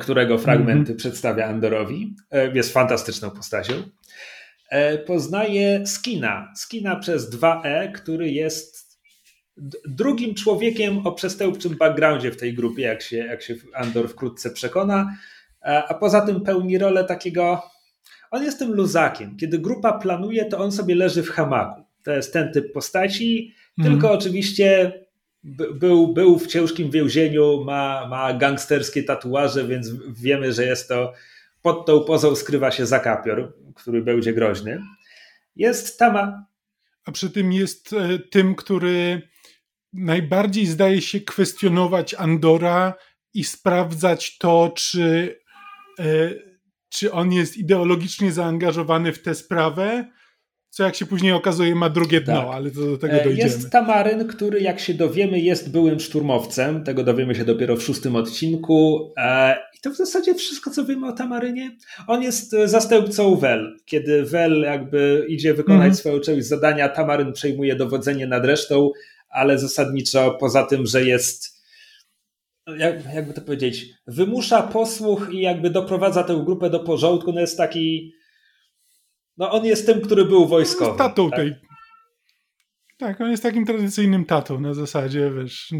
którego 0.00 0.38
fragmenty 0.38 0.72
mm 0.72 0.94
-hmm. 0.94 0.98
przedstawia 0.98 1.46
Andorowi. 1.46 2.14
E, 2.30 2.54
jest 2.54 2.72
fantastyczną 2.72 3.30
postacią. 3.30 3.74
Poznaje 5.06 5.86
Skina. 5.86 6.52
Skina 6.56 6.96
przez 6.96 7.30
2E, 7.30 7.92
który 7.92 8.30
jest 8.30 8.81
drugim 9.86 10.34
człowiekiem 10.34 11.06
o 11.06 11.12
przestępczym 11.12 11.76
backgroundzie 11.76 12.30
w 12.30 12.36
tej 12.36 12.54
grupie, 12.54 12.82
jak 12.82 13.02
się, 13.02 13.16
jak 13.16 13.42
się 13.42 13.54
Andor 13.74 14.08
wkrótce 14.08 14.50
przekona, 14.50 15.16
a 15.60 15.94
poza 15.94 16.20
tym 16.20 16.40
pełni 16.40 16.78
rolę 16.78 17.04
takiego, 17.04 17.62
on 18.30 18.42
jest 18.42 18.58
tym 18.58 18.72
luzakiem. 18.74 19.36
Kiedy 19.36 19.58
grupa 19.58 19.92
planuje, 19.92 20.44
to 20.44 20.58
on 20.58 20.72
sobie 20.72 20.94
leży 20.94 21.22
w 21.22 21.30
hamaku. 21.30 21.82
To 22.04 22.12
jest 22.12 22.32
ten 22.32 22.52
typ 22.52 22.72
postaci, 22.72 23.54
mm. 23.78 23.92
tylko 23.92 24.12
oczywiście 24.12 24.92
był, 25.74 26.14
był 26.14 26.38
w 26.38 26.46
ciężkim 26.46 26.90
więzieniu, 26.90 27.64
ma, 27.64 28.06
ma 28.08 28.34
gangsterskie 28.34 29.02
tatuaże, 29.02 29.68
więc 29.68 29.90
wiemy, 30.08 30.52
że 30.52 30.64
jest 30.64 30.88
to 30.88 31.12
pod 31.62 31.86
tą 31.86 32.04
pozą 32.04 32.34
skrywa 32.34 32.70
się 32.70 32.86
zakapior, 32.86 33.52
który 33.74 34.02
będzie 34.02 34.32
groźny. 34.32 34.82
Jest 35.56 35.98
Tama. 35.98 36.46
A 37.04 37.12
przy 37.12 37.30
tym 37.30 37.52
jest 37.52 37.92
e, 37.92 38.18
tym, 38.18 38.54
który 38.54 39.22
najbardziej 39.92 40.66
zdaje 40.66 41.00
się 41.00 41.20
kwestionować 41.20 42.14
Andora 42.14 42.94
i 43.34 43.44
sprawdzać 43.44 44.38
to, 44.38 44.72
czy, 44.76 45.38
e, 45.98 46.04
czy 46.88 47.12
on 47.12 47.32
jest 47.32 47.56
ideologicznie 47.56 48.32
zaangażowany 48.32 49.12
w 49.12 49.22
tę 49.22 49.34
sprawę, 49.34 50.04
co 50.70 50.82
jak 50.84 50.96
się 50.96 51.06
później 51.06 51.32
okazuje 51.32 51.74
ma 51.74 51.90
drugie 51.90 52.20
dno, 52.20 52.42
tak. 52.42 52.54
ale 52.54 52.70
to 52.70 52.80
do 52.80 52.98
tego 52.98 53.14
e, 53.14 53.24
dojdziemy. 53.24 53.48
Jest 53.48 53.70
Tamaryn, 53.70 54.26
który 54.26 54.60
jak 54.60 54.80
się 54.80 54.94
dowiemy 54.94 55.40
jest 55.40 55.72
byłym 55.72 56.00
szturmowcem, 56.00 56.84
tego 56.84 57.04
dowiemy 57.04 57.34
się 57.34 57.44
dopiero 57.44 57.76
w 57.76 57.82
szóstym 57.82 58.16
odcinku 58.16 59.12
e, 59.16 59.56
i 59.78 59.80
to 59.82 59.90
w 59.90 59.96
zasadzie 59.96 60.34
wszystko 60.34 60.70
co 60.70 60.84
wiemy 60.84 61.06
o 61.06 61.12
Tamarynie. 61.12 61.76
On 62.06 62.22
jest 62.22 62.50
zastępcą 62.64 63.36
Wel. 63.36 63.76
Kiedy 63.84 64.24
Wel 64.24 64.60
jakby 64.60 65.26
idzie 65.28 65.54
wykonać 65.54 65.84
mm. 65.84 65.94
swoją 65.94 66.20
część 66.20 66.46
zadania, 66.46 66.88
Tamaryn 66.88 67.32
przejmuje 67.32 67.76
dowodzenie 67.76 68.26
nad 68.26 68.44
resztą, 68.44 68.90
ale 69.32 69.58
zasadniczo 69.58 70.36
poza 70.40 70.66
tym, 70.66 70.86
że 70.86 71.04
jest 71.04 71.62
jak, 72.78 73.14
jakby 73.14 73.34
to 73.34 73.40
powiedzieć, 73.40 73.86
wymusza 74.06 74.62
posłuch 74.62 75.28
i 75.32 75.40
jakby 75.40 75.70
doprowadza 75.70 76.24
tę 76.24 76.42
grupę 76.44 76.70
do 76.70 76.80
porządku, 76.80 77.32
no 77.32 77.40
jest 77.40 77.56
taki 77.56 78.12
no 79.36 79.50
on 79.50 79.64
jest 79.64 79.86
tym, 79.86 80.00
który 80.00 80.24
był 80.24 80.46
wojskowy. 80.46 80.98
Tatą 80.98 81.30
tak? 81.30 81.38
tej. 81.38 81.54
Tak, 82.98 83.20
on 83.20 83.30
jest 83.30 83.42
takim 83.42 83.66
tradycyjnym 83.66 84.24
tatą 84.24 84.60
na 84.60 84.74
zasadzie, 84.74 85.30
wiesz, 85.36 85.72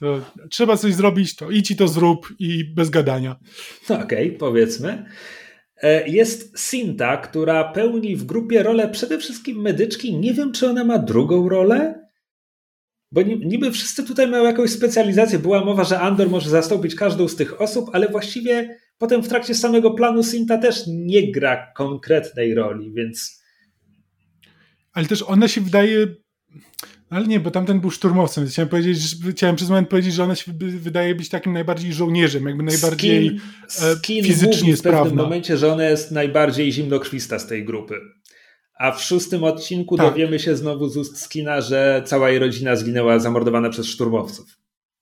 to 0.00 0.20
trzeba 0.50 0.76
coś 0.76 0.94
zrobić, 0.94 1.36
to 1.36 1.50
idź 1.50 1.70
i 1.70 1.76
to 1.76 1.88
zrób 1.88 2.28
i 2.38 2.74
bez 2.74 2.90
gadania. 2.90 3.36
Okej, 3.84 4.02
okay, 4.02 4.38
powiedzmy. 4.38 5.06
E, 5.82 6.08
jest 6.08 6.58
Sinta, 6.58 7.16
która 7.16 7.72
pełni 7.72 8.16
w 8.16 8.24
grupie 8.24 8.62
rolę 8.62 8.88
przede 8.88 9.18
wszystkim 9.18 9.60
medyczki. 9.60 10.16
Nie 10.16 10.34
wiem, 10.34 10.52
czy 10.52 10.68
ona 10.68 10.84
ma 10.84 10.98
drugą 10.98 11.48
rolę, 11.48 12.03
bo 13.14 13.22
niby 13.22 13.72
wszyscy 13.72 14.04
tutaj 14.04 14.28
mają 14.28 14.44
jakąś 14.44 14.70
specjalizację. 14.70 15.38
Była 15.38 15.64
mowa, 15.64 15.84
że 15.84 16.00
Andor 16.00 16.30
może 16.30 16.50
zastąpić 16.50 16.94
każdą 16.94 17.28
z 17.28 17.36
tych 17.36 17.60
osób, 17.60 17.90
ale 17.92 18.08
właściwie 18.08 18.78
potem 18.98 19.22
w 19.22 19.28
trakcie 19.28 19.54
samego 19.54 19.90
planu 19.90 20.22
Sinta 20.22 20.58
też 20.58 20.82
nie 20.86 21.32
gra 21.32 21.72
konkretnej 21.76 22.54
roli, 22.54 22.92
więc. 22.92 23.42
Ale 24.92 25.06
też 25.06 25.22
ona 25.22 25.48
się 25.48 25.60
wydaje. 25.60 26.06
Ale 27.10 27.26
nie, 27.26 27.40
bo 27.40 27.50
tamten 27.50 27.80
był 27.80 27.90
szturmowcem. 27.90 28.46
Chciałem, 28.46 28.68
powiedzieć, 28.68 29.16
chciałem 29.30 29.56
przez 29.56 29.68
moment 29.68 29.88
powiedzieć, 29.88 30.14
że 30.14 30.24
ona 30.24 30.34
się 30.34 30.52
wydaje 30.58 31.14
być 31.14 31.28
takim 31.28 31.52
najbardziej 31.52 31.92
żołnierzem, 31.92 32.46
jakby 32.46 32.62
najbardziej 32.62 33.40
skin, 33.68 33.88
e, 33.88 33.96
skin 33.96 34.24
fizycznie 34.24 34.76
sprawna. 34.76 35.00
w 35.00 35.04
pewnym 35.04 35.24
momencie, 35.24 35.56
że 35.56 35.72
ona 35.72 35.84
jest 35.84 36.10
najbardziej 36.10 36.72
zimnokrwista 36.72 37.38
z 37.38 37.46
tej 37.46 37.64
grupy. 37.64 37.94
A 38.74 38.92
w 38.92 39.02
szóstym 39.02 39.44
odcinku 39.44 39.96
tak. 39.96 40.06
dowiemy 40.06 40.38
się 40.38 40.56
znowu 40.56 40.88
z 40.88 40.96
ust 40.96 41.20
Skina, 41.20 41.60
że 41.60 42.02
cała 42.06 42.30
jej 42.30 42.38
rodzina 42.38 42.76
zginęła 42.76 43.18
zamordowana 43.18 43.70
przez 43.70 43.86
szturmowców. 43.86 44.58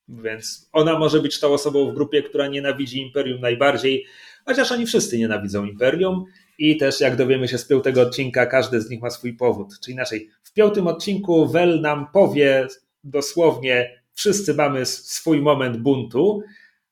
Więc 0.09 0.69
ona 0.73 0.99
może 0.99 1.21
być 1.21 1.41
tą 1.41 1.49
osobą 1.49 1.91
w 1.91 1.95
grupie, 1.95 2.23
która 2.23 2.47
nienawidzi 2.47 3.01
Imperium 3.01 3.41
najbardziej, 3.41 4.07
chociaż 4.45 4.73
oni 4.73 4.87
wszyscy 4.87 5.19
nienawidzą 5.19 5.65
Imperium. 5.65 6.25
I 6.59 6.77
też, 6.77 7.01
jak 7.01 7.17
dowiemy 7.17 7.49
się 7.49 7.59
z 7.59 7.65
piątego 7.65 8.03
odcinka, 8.03 8.47
każdy 8.47 8.81
z 8.81 8.91
nich 8.91 9.03
ma 9.03 9.11
swój 9.11 9.35
powód. 9.35 9.69
Czy 9.85 9.93
inaczej, 9.93 10.31
w 10.43 10.53
piątym 10.53 10.87
odcinku 10.87 11.49
Wel 11.49 11.81
nam 11.81 12.07
powie 12.13 12.67
dosłownie: 13.05 14.03
Wszyscy 14.15 14.55
mamy 14.55 14.87
swój 14.87 15.41
moment 15.41 15.77
buntu. 15.77 16.43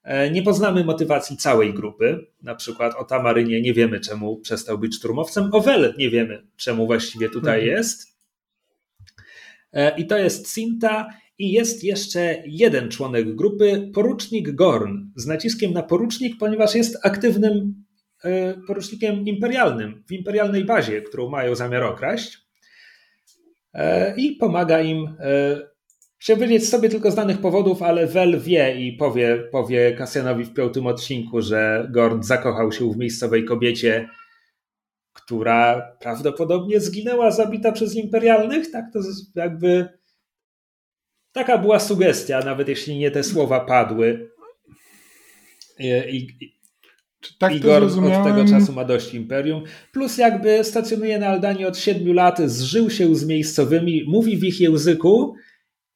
E, 0.03 0.31
nie 0.31 0.43
poznamy 0.43 0.85
motywacji 0.85 1.37
całej 1.37 1.75
grupy. 1.75 2.27
Na 2.43 2.55
przykład 2.55 2.95
o 2.97 3.05
Tamarynie 3.05 3.63
nie 3.63 3.75
wiemy, 3.75 4.01
czemu 4.01 4.37
przestał 4.37 4.79
być 4.79 4.95
szturmowcem. 4.97 5.49
O 5.53 5.61
Wel 5.61 5.95
nie 5.99 6.11
wiemy, 6.11 6.47
czemu 6.57 6.87
właściwie 6.87 7.29
tutaj 7.29 7.61
mhm. 7.61 7.77
jest. 7.77 8.17
E, 9.73 9.99
I 9.99 10.07
to 10.07 10.19
jest 10.19 10.49
Sinta. 10.49 11.09
I 11.39 11.53
jest 11.53 11.85
jeszcze 11.85 12.43
jeden 12.47 12.89
członek 12.89 13.35
grupy, 13.35 13.91
porucznik 13.95 14.51
Gorn, 14.51 14.99
z 15.17 15.27
naciskiem 15.27 15.73
na 15.73 15.83
porucznik, 15.83 16.39
ponieważ 16.39 16.75
jest 16.75 17.07
aktywnym 17.07 17.85
e, 18.25 18.55
porucznikiem 18.67 19.27
imperialnym 19.27 20.05
w 20.09 20.13
imperialnej 20.13 20.65
bazie, 20.65 21.03
którą 21.03 21.29
mają 21.29 21.55
zamiar 21.55 21.83
okraść. 21.83 22.39
I 24.17 24.33
pomaga 24.33 24.81
im. 24.81 25.17
Chciałbym 26.21 26.49
wiedzieć 26.49 26.69
sobie 26.69 26.89
tylko 26.89 27.11
z 27.11 27.15
danych 27.15 27.41
powodów, 27.41 27.83
ale 27.83 28.07
Wel 28.07 28.41
wie 28.41 28.87
i 28.87 28.93
powie, 28.93 29.39
powie 29.53 29.93
Kasjanowi 29.93 30.45
w 30.45 30.55
piątym 30.55 30.87
odcinku, 30.87 31.43
że 31.43 31.89
Gorn 31.91 32.23
zakochał 32.23 32.73
się 32.73 32.93
w 32.93 32.97
miejscowej 32.97 33.45
kobiecie, 33.45 34.09
która 35.13 35.93
prawdopodobnie 36.01 36.81
zginęła 36.81 37.31
zabita 37.31 37.73
przez 37.73 37.97
imperialnych. 37.97 38.71
Tak 38.71 38.85
to 38.93 39.01
jakby 39.35 40.01
Taka 41.33 41.59
była 41.59 41.79
sugestia, 41.79 42.41
nawet 42.41 42.69
jeśli 42.69 42.99
nie 42.99 43.11
te 43.11 43.25
słowa 43.25 43.61
padły. 43.61 44.31
I, 45.79 46.17
i, 46.17 46.53
tak 47.39 47.55
Igor 47.55 47.85
od 47.85 48.25
tego 48.25 48.45
czasu 48.45 48.73
ma 48.73 48.85
dość 48.85 49.15
imperium. 49.15 49.63
Plus 49.93 50.19
jakby 50.19 50.65
stacjonuje 50.65 51.19
na 51.19 51.27
Aldanie 51.27 51.69
od 51.69 51.79
siedmiu 51.79 52.13
lat, 52.13 52.39
zżył 52.39 52.91
się 52.91 53.15
z 53.15 53.27
miejscowymi, 53.27 54.05
mówi 54.09 54.37
w 54.37 54.45
ich 54.45 54.61
języku 54.61 55.35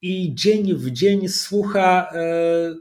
i 0.03 0.34
dzień 0.34 0.74
w 0.74 0.90
dzień 0.90 1.28
słucha 1.28 2.09
e, 2.12 2.74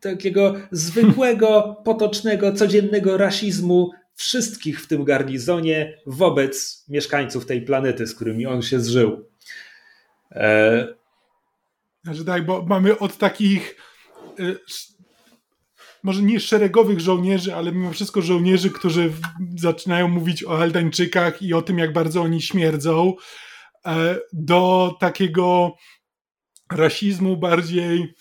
takiego 0.00 0.54
zwykłego, 0.70 1.62
potocznego, 1.84 2.52
codziennego 2.52 3.16
rasizmu 3.16 3.90
wszystkich 4.14 4.80
w 4.80 4.86
tym 4.86 5.04
garnizonie 5.04 5.98
wobec 6.06 6.84
mieszkańców 6.88 7.46
tej 7.46 7.62
planety, 7.62 8.06
z 8.06 8.14
którymi 8.14 8.46
on 8.46 8.62
się 8.62 8.80
zżył. 8.80 9.28
E, 10.30 10.88
znaczy 12.04 12.24
tak, 12.24 12.46
bo 12.46 12.62
mamy 12.62 12.98
od 12.98 13.18
takich 13.18 13.76
y, 14.40 14.58
może 16.02 16.22
nie 16.22 16.40
szeregowych 16.40 17.00
żołnierzy, 17.00 17.54
ale 17.54 17.72
mimo 17.72 17.92
wszystko 17.92 18.22
żołnierzy, 18.22 18.70
którzy 18.70 19.12
zaczynają 19.56 20.08
mówić 20.08 20.44
o 20.44 20.58
Aldańczykach 20.58 21.42
i 21.42 21.54
o 21.54 21.62
tym, 21.62 21.78
jak 21.78 21.92
bardzo 21.92 22.22
oni 22.22 22.42
śmierdzą, 22.42 23.14
e, 23.14 23.14
do 24.32 24.94
takiego 25.00 25.76
rasizmu 26.72 27.36
bardziej 27.36 28.14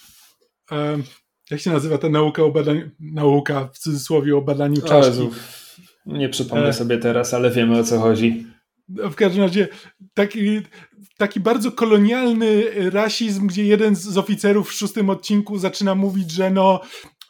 e, 0.71 0.97
jak 1.51 1.61
się 1.61 1.71
nazywa 1.71 1.97
ta 1.97 2.09
nauka 2.09 2.43
o 2.43 2.51
badaniu, 2.51 2.89
nauka 2.99 3.69
w 3.73 3.77
cudzysłowie 3.77 4.37
o 4.37 4.41
badaniu 4.41 4.81
czaszki. 4.81 5.29
Nie 6.05 6.29
przypomnę 6.29 6.67
e, 6.67 6.73
sobie 6.73 6.97
teraz, 6.97 7.33
ale 7.33 7.51
wiemy 7.51 7.79
o 7.79 7.83
co 7.83 7.99
chodzi. 7.99 8.47
W 8.89 9.15
każdym 9.15 9.43
razie 9.43 9.67
taki, 10.13 10.61
taki 11.17 11.39
bardzo 11.39 11.71
kolonialny 11.71 12.63
rasizm, 12.89 13.47
gdzie 13.47 13.65
jeden 13.65 13.95
z 13.95 14.17
oficerów 14.17 14.69
w 14.69 14.73
szóstym 14.73 15.09
odcinku 15.09 15.57
zaczyna 15.57 15.95
mówić, 15.95 16.31
że 16.31 16.49
no, 16.49 16.81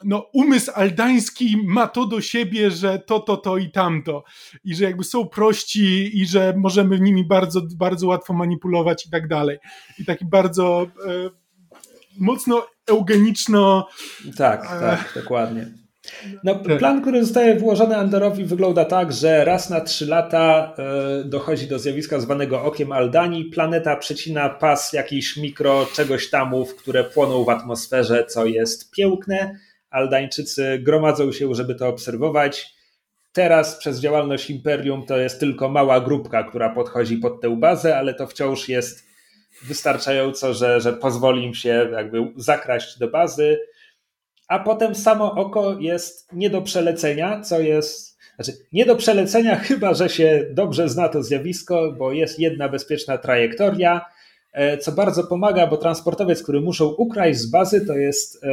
no 0.04 0.30
umysł 0.34 0.72
aldański 0.76 1.58
ma 1.66 1.88
to 1.88 2.06
do 2.06 2.22
siebie, 2.22 2.72
że 2.72 2.99
to, 2.99 3.20
to, 3.20 3.38
to 3.38 3.58
i 3.58 3.72
tamto. 3.72 4.24
I 4.64 4.76
że 4.76 4.84
jakby 4.84 5.04
są 5.04 5.28
prości 5.28 6.20
i 6.22 6.26
że 6.26 6.54
możemy 6.58 6.99
nimi 6.99 7.28
bardzo, 7.28 7.62
bardzo 7.76 8.08
łatwo 8.08 8.34
manipulować 8.34 9.06
i 9.06 9.10
tak 9.10 9.28
dalej. 9.28 9.58
I 9.99 10.06
taki 10.06 10.26
bardzo 10.26 10.88
e, 11.08 11.30
mocno 12.20 12.68
eugeniczno... 12.88 13.88
Tak, 14.38 14.66
e, 14.66 14.80
tak, 14.80 15.12
dokładnie. 15.16 15.82
No, 16.43 16.56
tak. 16.56 16.78
plan, 16.78 17.02
który 17.02 17.24
zostaje 17.24 17.56
włożony 17.56 17.97
Andorowi 17.97 18.45
wygląda 18.45 18.86
tak, 18.86 19.14
że 19.14 19.45
raz 19.45 19.70
na 19.70 19.82
trzy 19.82 20.06
lata 20.06 20.76
e, 20.78 21.24
dochodzi 21.24 21.68
do 21.68 21.80
zjawiska 21.80 22.20
zwanego 22.20 22.64
okiem 22.64 22.91
Aldani. 22.91 23.45
Planeta 23.45 23.95
przecina 23.95 24.49
pas 24.49 24.93
jakichś 24.93 25.38
mikro 25.38 25.88
czegoś 25.93 26.30
tamów, 26.30 26.76
które 26.76 27.04
płoną 27.04 27.43
w 27.43 27.49
atmosferze, 27.49 28.26
co 28.26 28.45
jest 28.45 28.91
piękne. 28.91 29.60
Aldańczycy 29.92 30.80
gromadzą 30.84 31.32
się, 31.32 31.56
żeby 31.56 31.76
to 31.76 31.88
obserwować. 31.88 32.76
Teraz 33.34 33.76
przez 33.78 34.00
działalność 34.00 34.50
Imperium 34.50 35.06
to 35.06 35.18
jest 35.18 35.39
tylko 35.39 35.70
mała 35.70 36.02
grupka, 36.02 36.44
która 36.44 36.70
podchodzi 36.70 37.18
pod 37.18 37.42
tę 37.42 37.60
bazę, 37.60 37.98
ale 37.98 38.14
to 38.14 38.28
wciąż 38.28 38.70
jest 38.70 39.04
wystarczająco, 39.64 40.54
że, 40.54 40.82
że 40.82 40.94
pozwoli 40.94 41.46
im 41.46 41.54
się 41.54 41.89
jakby 41.94 42.34
zakraść 42.36 43.00
do 43.00 43.08
bazy 43.08 43.58
a 44.52 44.60
potem 44.60 44.96
samo 44.96 45.36
oko 45.36 45.80
jest 45.80 46.34
nie 46.34 46.50
do 46.50 46.62
przelecenia, 46.62 47.42
co 47.42 47.60
jest. 47.60 48.18
Znaczy, 48.36 48.52
nie 48.74 48.86
do 48.86 48.96
przelecenia, 48.96 49.56
chyba 49.70 49.94
że 49.94 50.10
się 50.10 50.46
dobrze 50.54 50.89
zna 50.89 51.10
to 51.10 51.24
zjawisko, 51.24 51.92
bo 51.98 52.12
jest 52.12 52.39
jedna 52.39 52.70
bezpieczna 52.70 53.18
trajektoria, 53.18 54.02
e, 54.54 54.78
co 54.78 54.92
bardzo 54.92 55.24
pomaga, 55.24 55.68
bo 55.68 55.78
transportowiec, 55.78 56.44
który 56.44 56.62
muszą 56.62 56.86
ukraść 56.86 57.39
z 57.39 57.52
bazy, 57.52 57.86
to 57.86 57.94
jest 57.94 58.44
e, 58.44 58.50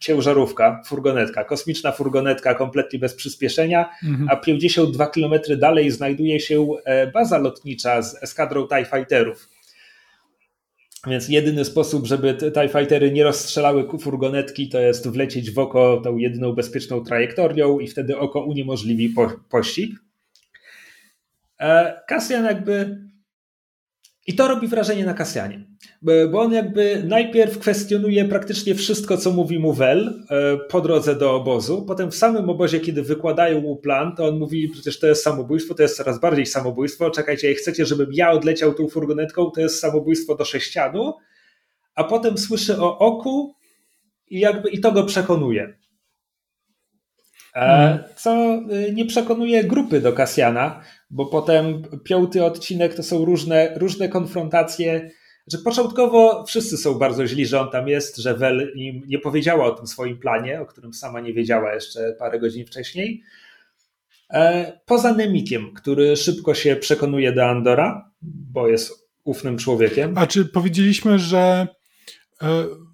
ciężarówka, 0.00 0.82
furgonetka, 0.86 1.44
kosmiczna 1.44 1.92
furgonetka 1.92 2.54
kompletnie 2.54 2.98
bez 2.98 3.14
przyspieszenia, 3.14 3.90
mhm. 4.04 4.28
a 4.28 4.36
52 4.36 5.06
km 5.06 5.34
dalej 5.58 5.90
znajduje 5.90 6.40
się 6.40 6.66
e, 6.84 7.06
baza 7.06 7.38
lotnicza 7.38 8.02
z 8.02 8.22
eskadrą 8.22 8.68
TIE 8.68 8.84
Fighterów. 8.84 9.48
Więc 11.06 11.28
jedyny 11.28 11.64
sposób, 11.64 12.06
żeby 12.06 12.34
TIE 12.34 12.68
Fightery 12.68 13.12
nie 13.12 13.24
rozstrzelały 13.24 13.88
furgonetki, 14.00 14.68
to 14.68 14.80
jest 14.80 15.08
wlecieć 15.08 15.50
w 15.50 15.58
oko 15.58 16.00
tą 16.04 16.16
jedyną 16.16 16.52
bezpieczną 16.52 17.04
trajektorią 17.04 17.78
i 17.78 17.88
wtedy 17.88 18.18
oko 18.18 18.40
uniemożliwi 18.40 19.08
po, 19.08 19.32
pościg. 19.50 19.90
Kasjan 22.06 22.44
e, 22.44 22.48
jakby 22.48 22.98
I 24.30 24.34
to 24.34 24.48
robi 24.48 24.68
wrażenie 24.68 25.04
na 25.04 25.14
Kasjanie, 25.14 25.64
bo 26.02 26.40
on 26.40 26.52
jakby 26.52 27.04
najpierw 27.08 27.58
kwestionuje 27.58 28.24
praktycznie 28.24 28.74
wszystko, 28.74 29.16
co 29.16 29.30
mówi 29.30 29.58
mu 29.58 29.72
Wel 29.72 30.24
e, 30.30 30.56
po 30.56 30.80
drodze 30.80 31.16
do 31.16 31.34
obozu. 31.34 31.84
Potem 31.86 32.10
w 32.10 32.14
samym 32.14 32.50
obozie, 32.50 32.80
kiedy 32.80 33.02
wykładają 33.02 33.60
mu 33.60 33.76
plan, 33.76 34.16
to 34.16 34.28
on 34.28 34.38
mówi, 34.38 34.68
przecież 34.68 34.98
to 34.98 35.06
jest 35.06 35.22
samobójstwo, 35.22 35.74
to 35.74 35.82
jest 35.82 35.96
coraz 35.96 36.20
bardziej 36.20 36.46
samobójstwo. 36.46 37.10
Czekajcie, 37.10 37.54
chcecie, 37.54 37.86
żebym 37.86 38.08
ja 38.12 38.30
odleciał 38.30 38.74
tą 38.74 38.88
furgonetką, 38.88 39.50
to 39.50 39.60
jest 39.60 39.80
samobójstwo 39.80 40.34
do 40.34 40.44
sześcianu. 40.44 41.14
A 41.94 42.04
potem 42.04 42.38
słyszy 42.38 42.80
o 42.80 42.98
oku 42.98 43.54
i 44.28 44.40
jakby 44.40 44.70
i 44.70 44.80
to 44.80 44.92
go 44.92 45.04
przekonuje. 45.04 45.79
E, 47.54 47.60
mhm. 47.60 48.14
Co 48.16 48.62
y, 48.88 48.92
nie 48.92 49.04
przekonuje 49.04 49.64
grupy 49.64 50.00
do 50.00 50.12
Kasjana, 50.12 50.80
bo 51.10 51.26
potem 51.26 51.82
piąty 52.04 52.44
odcinek 52.44 52.94
to 52.94 53.02
są 53.02 53.24
różne, 53.24 53.74
różne 53.76 54.08
konfrontacje. 54.08 55.10
Że 55.52 55.58
początkowo 55.58 56.44
wszyscy 56.46 56.76
są 56.76 56.94
bardzo 56.94 57.26
źli, 57.26 57.46
że 57.46 57.60
on 57.60 57.70
tam 57.70 57.88
jest, 57.88 58.16
że 58.16 58.34
Wel 58.34 58.72
im 58.74 59.02
nie 59.08 59.18
powiedziała 59.18 59.66
o 59.66 59.70
tym 59.70 59.86
swoim 59.86 60.18
planie, 60.18 60.60
o 60.60 60.66
którym 60.66 60.94
sama 60.94 61.20
nie 61.20 61.32
wiedziała 61.32 61.74
jeszcze 61.74 62.16
parę 62.18 62.38
godzin 62.40 62.66
wcześniej. 62.66 63.22
E, 64.30 64.72
poza 64.86 65.14
Nemikiem, 65.14 65.74
który 65.74 66.16
szybko 66.16 66.54
się 66.54 66.76
przekonuje 66.76 67.32
do 67.32 67.46
Andora, 67.46 68.10
bo 68.22 68.68
jest 68.68 69.10
ufnym 69.24 69.58
człowiekiem. 69.58 70.18
A 70.18 70.26
czy 70.26 70.44
powiedzieliśmy, 70.44 71.18
że 71.18 71.66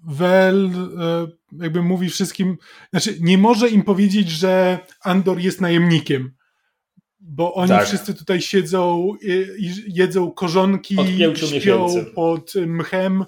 Wel 0.03 0.65
e, 0.65 1.27
jakby 1.51 1.81
mówi 1.81 2.09
wszystkim, 2.09 2.57
znaczy 2.89 3.17
nie 3.21 3.37
może 3.37 3.69
im 3.69 3.83
powiedzieć, 3.83 4.29
że 4.29 4.79
Andor 5.03 5.39
jest 5.39 5.61
najemnikiem, 5.61 6.31
bo 7.19 7.53
oni 7.53 7.69
tak. 7.69 7.85
wszyscy 7.85 8.13
tutaj 8.13 8.41
siedzą 8.41 9.13
i 9.57 9.73
jedzą 9.87 10.31
korzonki, 10.31 10.93
śpią 10.93 11.31
miesięcy. 11.31 12.05
pod 12.15 12.53
mchem. 12.55 13.25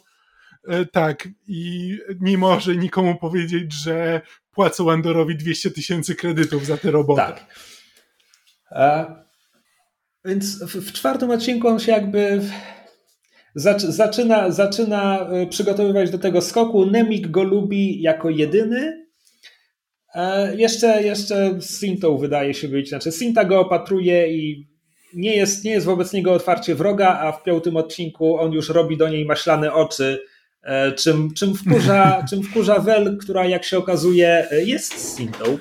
E, 0.68 0.86
tak, 0.86 1.28
i 1.48 1.98
nie 2.20 2.38
może 2.38 2.76
nikomu 2.76 3.16
powiedzieć, 3.16 3.74
że 3.74 4.22
płacą 4.52 4.92
Andorowi 4.92 5.38
200 5.38 5.72
tysięcy 5.72 6.16
kredytów 6.16 6.66
za 6.66 6.78
tę 6.78 6.92
robotę. 6.92 7.22
Tak. 7.22 7.46
A, 8.72 9.16
więc 10.26 10.64
w, 10.64 10.76
w 10.76 10.94
czwartym 10.94 11.32
odcinku 11.32 11.68
on 11.68 11.80
się 11.80 11.92
jakby 11.92 12.42
zaczyna, 13.60 14.52
zaczyna 14.52 15.30
e, 15.30 15.48
przygotowywać 15.48 16.12
do 16.12 16.18
tego 16.18 16.42
skoku. 16.42 16.86
Nemik 16.86 17.28
go 17.28 17.44
lubi 17.44 18.02
jako 18.02 18.30
jedyny. 18.30 19.06
E, 20.16 20.56
jeszcze, 20.56 21.04
jeszcze 21.04 21.58
Sintą 21.62 22.18
wydaje 22.18 22.54
się 22.54 22.68
być. 22.68 22.90
Znaczy, 22.90 23.12
Sinta 23.12 23.46
go 23.46 23.60
opatruje 23.60 24.34
i 24.34 24.68
nie 25.14 25.36
jest, 25.36 25.64
nie 25.64 25.72
jest 25.72 25.86
wobec 25.86 26.14
niego 26.14 26.34
otwarcie 26.34 26.76
wroga, 26.76 27.20
a 27.20 27.32
w 27.32 27.44
piątym 27.44 27.78
odcinku 27.78 28.40
on 28.40 28.52
już 28.52 28.70
robi 28.70 28.98
do 28.98 29.10
niej 29.10 29.26
maślane 29.26 29.74
oczy, 29.74 30.24
e, 30.64 30.92
czym, 30.92 31.34
czym, 31.34 31.56
wkurza, 31.56 32.24
czym 32.30 32.44
wkurza 32.44 32.80
Wel, 32.80 33.18
która 33.18 33.46
jak 33.46 33.64
się 33.64 33.78
okazuje 33.78 34.48
jest 34.66 35.18
Sintą. 35.18 35.58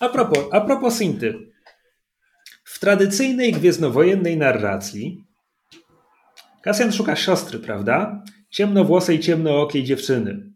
A 0.00 0.08
propos, 0.08 0.38
a 0.52 0.60
propos 0.60 0.98
Sinty. 0.98 1.34
W 2.64 2.78
tradycyjnej 2.78 3.52
gwiezdnowojennej 3.52 4.36
narracji 4.36 5.27
Kasjan 6.62 6.92
szuka 6.92 7.16
siostry, 7.16 7.58
prawda? 7.58 8.22
Ciemnowłosej, 8.50 9.20
ciemnookiej 9.20 9.84
dziewczyny. 9.84 10.52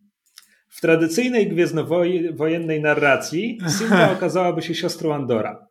W 0.69 0.81
tradycyjnej 0.81 1.49
gwiezdnowojennej 1.49 2.81
narracji 2.81 3.59
Sinta 3.79 4.13
okazałaby 4.17 4.63
się 4.63 4.75
siostrą 4.75 5.15
Andora. 5.15 5.67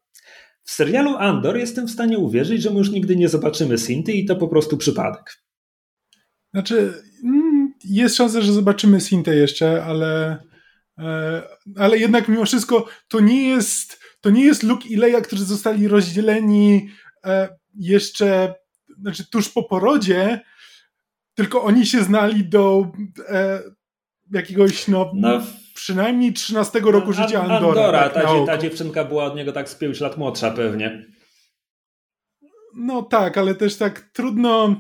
W 0.63 0.71
serialu 0.71 1.15
Andor 1.17 1.57
jestem 1.57 1.87
w 1.87 1.91
stanie 1.91 2.17
uwierzyć, 2.17 2.61
że 2.61 2.69
my 2.69 2.77
już 2.77 2.89
nigdy 2.89 3.15
nie 3.15 3.29
zobaczymy 3.29 3.77
Sinty 3.77 4.11
i 4.11 4.25
to 4.25 4.35
po 4.35 4.47
prostu 4.47 4.77
przypadek. 4.77 5.37
Znaczy, 6.53 6.93
mm, 7.23 7.73
jest 7.83 8.15
szansa, 8.15 8.41
że 8.41 8.53
zobaczymy 8.53 9.01
Sintę 9.01 9.35
jeszcze, 9.35 9.83
ale, 9.83 10.37
e, 10.99 11.41
ale 11.77 11.97
jednak 11.97 12.27
mimo 12.27 12.45
wszystko 12.45 12.87
to 13.07 13.19
nie 13.19 13.49
jest, 13.49 13.99
to 14.21 14.29
nie 14.29 14.45
jest 14.45 14.63
Luke 14.63 14.87
i 14.87 14.95
Leia, 14.95 15.21
którzy 15.21 15.45
zostali 15.45 15.87
rozdzieleni 15.87 16.89
e, 17.25 17.49
jeszcze 17.75 18.53
znaczy 19.01 19.29
tuż 19.29 19.49
po 19.49 19.63
porodzie, 19.63 20.39
tylko 21.35 21.63
oni 21.63 21.85
się 21.85 22.03
znali 22.03 22.45
do 22.45 22.91
e, 23.29 23.61
jakiegoś, 24.31 24.87
no, 24.87 25.11
no 25.15 25.41
przynajmniej 25.73 26.33
13 26.33 26.79
roku 26.79 27.07
no, 27.07 27.13
życia 27.13 27.41
Andora. 27.41 27.67
Andora 27.67 28.09
tak, 28.09 28.23
ta, 28.23 28.45
ta 28.45 28.57
dziewczynka 28.57 29.05
była 29.05 29.25
od 29.25 29.35
niego 29.35 29.51
tak 29.51 29.69
z 29.69 29.75
5 29.75 29.99
lat 29.99 30.17
młodsza 30.17 30.51
pewnie. 30.51 31.05
No 32.75 33.03
tak, 33.03 33.37
ale 33.37 33.55
też 33.55 33.77
tak 33.77 33.99
trudno 33.99 34.75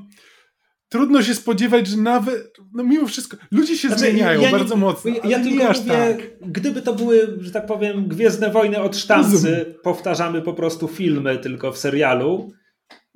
trudno 0.91 1.23
się 1.23 1.35
spodziewać, 1.35 1.87
że 1.87 1.97
nawet, 1.97 2.57
no 2.73 2.83
mimo 2.83 3.07
wszystko, 3.07 3.37
ludzie 3.51 3.77
się 3.77 3.87
znaczy, 3.87 4.03
zmieniają 4.03 4.41
ja 4.41 4.51
bardzo 4.51 4.75
mocno. 4.75 5.11
Ja, 5.11 5.29
ja 5.29 5.43
tylko 5.43 5.67
mówię, 5.67 5.79
tak. 5.87 6.17
gdyby 6.41 6.81
to 6.81 6.93
były, 6.93 7.37
że 7.39 7.51
tak 7.51 7.65
powiem, 7.65 8.07
Gwiezdne 8.07 8.51
Wojny 8.51 8.81
od 8.81 8.97
sztancy, 8.97 9.75
powtarzamy 9.83 10.41
po 10.41 10.53
prostu 10.53 10.87
filmy 10.87 11.37
tylko 11.37 11.71
w 11.71 11.77
serialu, 11.77 12.51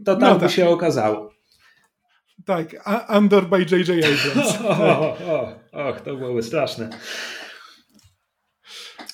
to 0.06 0.16
tam 0.16 0.30
no, 0.30 0.36
by 0.36 0.42
tak. 0.42 0.52
się 0.52 0.70
okazało. 0.70 1.36
Tak, 2.46 2.88
Andor 3.08 3.50
by 3.50 3.60
J.J. 3.60 3.90
Abrams. 3.90 4.58
och, 5.72 6.02
to 6.02 6.16
byłoby 6.16 6.44
straszne. 6.44 6.90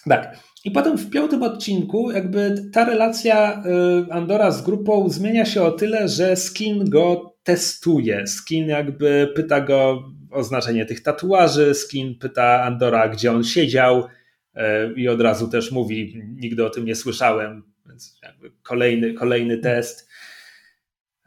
Tak. 0.10 0.38
I 0.66 0.72
potem 0.72 0.98
w 0.98 1.10
piątym 1.10 1.44
odcinku 1.44 2.12
jakby 2.12 2.56
ta 2.74 2.86
relacja 2.86 3.64
y, 4.10 4.14
Andora 4.14 4.52
z 4.52 4.62
grupą 4.62 5.10
zmienia 5.10 5.46
się 5.46 5.62
o 5.62 5.72
tyle, 5.72 6.08
że 6.08 6.36
Skin 6.36 6.90
go 6.90 7.36
testuje. 7.44 8.28
Skin 8.28 8.68
jakby 8.68 9.32
pyta 9.36 9.62
go 9.62 10.04
o 10.32 10.44
znaczenie 10.44 10.86
tych 10.86 11.04
tatuaży, 11.04 11.74
Skin 11.74 12.20
pyta 12.20 12.64
Andora, 12.64 13.10
gdzie 13.10 13.32
on 13.32 13.44
siedział 13.44 14.04
y, 14.04 14.60
i 14.96 15.08
od 15.08 15.22
razu 15.22 15.48
też 15.48 15.72
mówi, 15.72 16.22
nigdy 16.36 16.66
o 16.66 16.70
tym 16.70 16.86
nie 16.86 16.96
słyszałem, 16.96 17.64
więc 17.88 18.20
jakby 18.24 18.52
kolejny, 18.64 19.14
kolejny 19.14 19.58
test. 19.58 20.11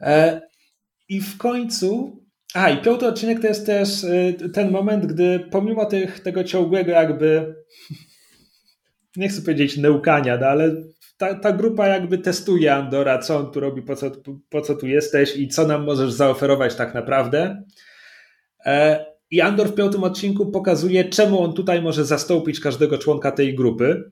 E, 0.01 0.41
I 1.09 1.21
w 1.21 1.37
końcu. 1.37 2.19
A, 2.53 2.69
i 2.69 2.81
piąty 2.81 3.07
odcinek 3.07 3.41
to 3.41 3.47
jest 3.47 3.65
też 3.65 4.03
e, 4.03 4.33
ten 4.49 4.71
moment, 4.71 5.05
gdy 5.05 5.47
pomimo 5.51 5.85
tych, 5.85 6.19
tego 6.19 6.43
ciągłego 6.43 6.91
jakby. 6.91 7.55
Nie 9.17 9.29
chcę 9.29 9.41
powiedzieć 9.41 9.77
neukania, 9.77 10.37
no 10.37 10.47
ale 10.47 10.75
ta, 11.17 11.35
ta 11.35 11.51
grupa 11.51 11.87
jakby 11.87 12.17
testuje 12.17 12.73
Andora, 12.73 13.19
co 13.19 13.37
on 13.37 13.51
tu 13.51 13.59
robi, 13.59 13.81
po 13.81 13.95
co, 13.95 14.11
po 14.49 14.61
co 14.61 14.75
tu 14.75 14.87
jesteś 14.87 15.37
i 15.37 15.47
co 15.47 15.67
nam 15.67 15.83
możesz 15.83 16.11
zaoferować 16.11 16.75
tak 16.75 16.93
naprawdę. 16.93 17.63
E, 18.65 19.05
I 19.31 19.41
Andor 19.41 19.67
w 19.67 19.75
piątym 19.75 20.03
odcinku 20.03 20.51
pokazuje, 20.51 21.09
czemu 21.09 21.41
on 21.43 21.53
tutaj 21.53 21.81
może 21.81 22.05
zastąpić 22.05 22.59
każdego 22.59 22.97
członka 22.97 23.31
tej 23.31 23.55
grupy. 23.55 24.11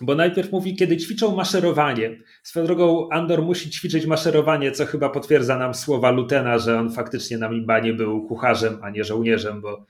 Bo 0.00 0.14
najpierw 0.14 0.52
mówi, 0.52 0.76
kiedy 0.76 0.96
ćwiczą 0.96 1.36
maszerowanie. 1.36 2.18
Swoją 2.42 2.66
drogą 2.66 3.08
Andor 3.10 3.42
musi 3.42 3.70
ćwiczyć 3.70 4.06
maszerowanie, 4.06 4.72
co 4.72 4.86
chyba 4.86 5.08
potwierdza 5.08 5.58
nam 5.58 5.74
słowa 5.74 6.10
Lutena, 6.10 6.58
że 6.58 6.78
on 6.78 6.92
faktycznie 6.92 7.38
na 7.38 7.48
Mimbanie 7.48 7.92
był 7.92 8.26
kucharzem, 8.26 8.78
a 8.82 8.90
nie 8.90 9.04
żołnierzem, 9.04 9.60
bo 9.60 9.86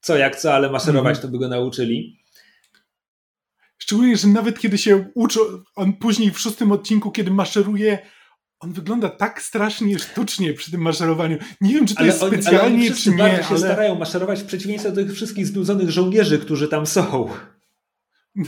co 0.00 0.16
jak 0.16 0.36
co, 0.36 0.54
ale 0.54 0.70
maszerować 0.70 1.20
to 1.20 1.28
by 1.28 1.38
go 1.38 1.48
nauczyli. 1.48 2.18
Szczególnie, 3.78 4.16
że 4.16 4.28
nawet 4.28 4.58
kiedy 4.60 4.78
się 4.78 5.10
uczy, 5.14 5.40
on 5.74 5.92
później 5.92 6.30
w 6.30 6.38
szóstym 6.38 6.72
odcinku, 6.72 7.10
kiedy 7.10 7.30
maszeruje, 7.30 7.98
on 8.60 8.72
wygląda 8.72 9.08
tak 9.08 9.42
strasznie 9.42 9.98
sztucznie 9.98 10.54
przy 10.54 10.70
tym 10.70 10.80
maszerowaniu. 10.80 11.38
Nie 11.60 11.74
wiem, 11.74 11.86
czy 11.86 11.94
to 11.94 12.00
ale 12.00 12.06
jest 12.06 12.18
specjalnie, 12.18 12.60
ale 12.60 12.66
oni 12.66 12.90
czy 12.90 13.10
nie. 13.10 13.16
bardzo 13.16 13.42
się 13.42 13.48
ale... 13.48 13.58
starają 13.58 13.94
maszerować 13.94 14.40
w 14.40 14.46
przeciwieństwie 14.46 14.90
do 14.92 15.04
tych 15.04 15.14
wszystkich 15.14 15.46
znudzonych 15.46 15.90
żołnierzy, 15.90 16.38
którzy 16.38 16.68
tam 16.68 16.86
są. 16.86 17.28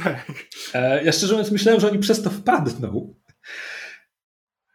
Tak. 0.04 0.26
E, 0.74 1.04
ja 1.04 1.12
szczerze 1.12 1.32
mówiąc 1.32 1.50
myślałem, 1.50 1.80
że 1.80 1.90
oni 1.90 1.98
przez 1.98 2.22
to 2.22 2.30
wpadną. 2.30 3.14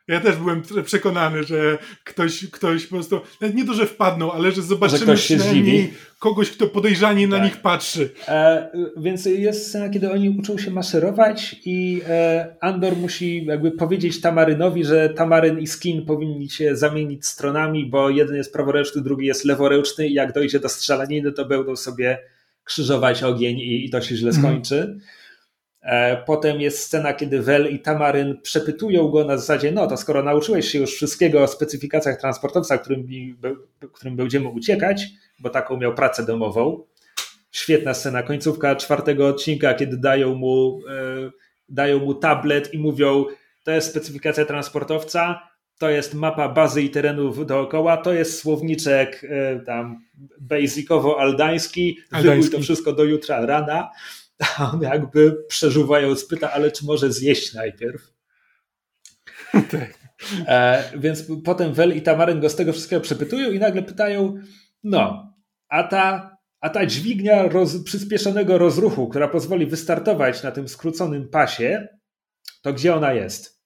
Ja 0.08 0.20
też 0.20 0.36
byłem 0.36 0.62
przekonany, 0.86 1.44
że 1.44 1.78
ktoś, 2.04 2.50
ktoś 2.50 2.86
po 2.88 2.96
prostu, 2.96 3.22
nie 3.54 3.66
to, 3.66 3.74
że 3.74 3.86
wpadną, 3.86 4.32
ale 4.32 4.52
że 4.52 4.62
zobaczymy 4.62 5.18
że 5.18 5.24
przynajmniej 5.24 5.94
kogoś, 6.20 6.52
kto 6.52 6.68
podejrzanie 6.68 7.28
tak. 7.28 7.40
na 7.40 7.46
nich 7.46 7.58
patrzy. 7.58 8.10
E, 8.28 8.70
więc 8.98 9.26
jest 9.26 9.68
scena, 9.68 9.90
kiedy 9.90 10.12
oni 10.12 10.30
uczą 10.30 10.58
się 10.58 10.72
maszerować 10.72 11.56
i 11.66 12.02
e, 12.08 12.56
Andor 12.62 12.98
musi 12.98 13.46
jakby 13.46 13.72
powiedzieć 13.72 14.22
Tamarynowi, 14.22 14.86
że 14.86 15.10
Tamaryn 15.10 15.60
i 15.60 15.68
Skin 15.68 16.06
powinni 16.06 16.50
się 16.50 16.76
zamienić 16.76 17.26
stronami, 17.26 17.86
bo 17.86 18.10
jeden 18.10 18.36
jest 18.36 18.54
praworęczny, 18.54 19.02
drugi 19.02 19.26
jest 19.26 19.46
leworęczny 19.46 20.08
i 20.08 20.14
jak 20.14 20.34
dojdzie 20.34 20.60
do 20.60 20.70
strzelaniny, 20.70 21.32
to 21.32 21.46
będą 21.46 21.76
sobie 21.76 22.20
krzyżować 22.64 23.24
ogień 23.24 23.60
i, 23.60 23.86
i 23.86 23.90
to 23.90 24.02
się 24.02 24.16
źle 24.16 24.30
mhm. 24.30 24.46
skończy. 24.46 24.82
Mm. 24.82 25.02
Potem 26.26 26.62
jest 26.62 26.80
scena, 26.80 27.14
kiedy 27.14 27.42
Wel 27.42 27.74
i 27.74 27.80
Tamaryn 27.80 28.42
przepytują 28.42 29.08
go 29.08 29.26
na 29.26 29.38
zasadzie, 29.38 29.72
no 29.72 29.88
to 29.88 29.98
skoro 29.98 30.24
nauczyłeś 30.24 30.68
się 30.72 30.80
już 30.80 30.96
wszystkiego 30.96 31.44
o 31.44 31.48
specyfikacjach 31.48 32.22
transportowca, 32.22 32.78
którym, 32.78 33.08
którym 33.94 34.16
będziemy 34.16 34.50
uciekać, 34.50 35.06
bo 35.40 35.50
taką 35.50 35.78
miał 35.78 35.96
pracę 35.96 36.26
domową. 36.26 36.84
Świetna 37.52 37.94
scena, 37.94 38.24
końcówka 38.24 38.76
czwartego 38.76 39.28
odcinka, 39.28 39.74
kiedy 39.74 39.98
dają 39.98 40.36
mu, 40.36 40.82
e, 40.90 41.32
dają 41.70 42.00
mu 42.00 42.14
tablet 42.14 42.74
i 42.74 42.80
mówią, 42.80 43.26
to 43.64 43.72
jest 43.72 43.90
specyfikacja 43.90 44.46
transportowca, 44.46 45.50
to 45.78 45.90
jest 45.90 46.14
mapa 46.14 46.50
bazy 46.50 46.82
i 46.82 46.90
terenów 46.90 47.46
dookoła, 47.46 47.98
to 47.98 48.14
jest 48.14 48.40
słowniczek 48.40 49.24
e, 49.30 49.60
tam 49.60 50.06
basicowo-aldański, 50.42 51.96
wybuj 52.12 52.50
to 52.50 52.60
wszystko 52.60 52.94
do 52.94 53.04
jutra 53.04 53.46
rana, 53.46 53.90
a 54.58 54.72
on 54.72 54.82
jakby 54.82 55.38
przeżuwając 55.48 56.26
pyta, 56.26 56.52
ale 56.52 56.72
czy 56.72 56.86
może 56.86 57.12
zjeść 57.12 57.54
najpierw? 57.54 58.14
tak. 59.72 60.04
E, 60.48 60.84
więc 60.96 61.24
potem 61.44 61.74
Wel 61.74 61.98
i 61.98 62.02
Tamaryn 62.02 62.40
go 62.40 62.50
z 62.50 62.56
tego 62.56 62.74
wszystkiego 62.74 63.02
przepytują 63.02 63.52
i 63.52 63.60
nagle 63.60 63.84
pytają, 63.84 64.36
no, 64.84 65.34
a 65.70 65.84
ta, 65.84 66.38
a 66.62 66.70
ta 66.70 66.86
dźwignia 66.86 67.48
roz, 67.48 67.84
przyspieszonego 67.84 68.58
rozruchu, 68.58 69.08
która 69.08 69.28
pozwoli 69.28 69.66
wystartować 69.66 70.44
na 70.44 70.52
tym 70.52 70.68
skróconym 70.68 71.30
pasie, 71.30 71.88
to 72.62 72.74
gdzie 72.74 72.96
ona 72.96 73.14
jest? 73.14 73.63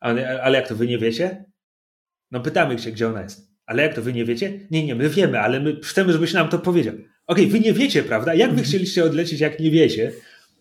Ale, 0.00 0.42
ale 0.42 0.58
jak 0.58 0.68
to 0.68 0.76
wy 0.76 0.86
nie 0.86 0.98
wiecie? 0.98 1.44
No 2.30 2.40
pytamy 2.40 2.78
się, 2.78 2.90
gdzie 2.90 3.08
ona 3.08 3.22
jest. 3.22 3.48
Ale 3.66 3.82
jak 3.82 3.94
to 3.94 4.02
wy 4.02 4.12
nie 4.12 4.24
wiecie? 4.24 4.60
Nie, 4.70 4.86
nie, 4.86 4.94
my 4.94 5.08
wiemy, 5.08 5.40
ale 5.40 5.60
my 5.60 5.80
chcemy, 5.84 6.12
żebyś 6.12 6.32
nam 6.32 6.48
to 6.48 6.58
powiedział. 6.58 6.94
Okej, 6.94 7.08
okay, 7.26 7.46
wy 7.46 7.60
nie 7.60 7.72
wiecie, 7.72 8.02
prawda? 8.02 8.34
Jak 8.34 8.54
wy 8.54 8.62
chcieliście 8.62 9.04
odlecieć, 9.04 9.40
jak 9.40 9.60
nie 9.60 9.70
wiecie? 9.70 10.12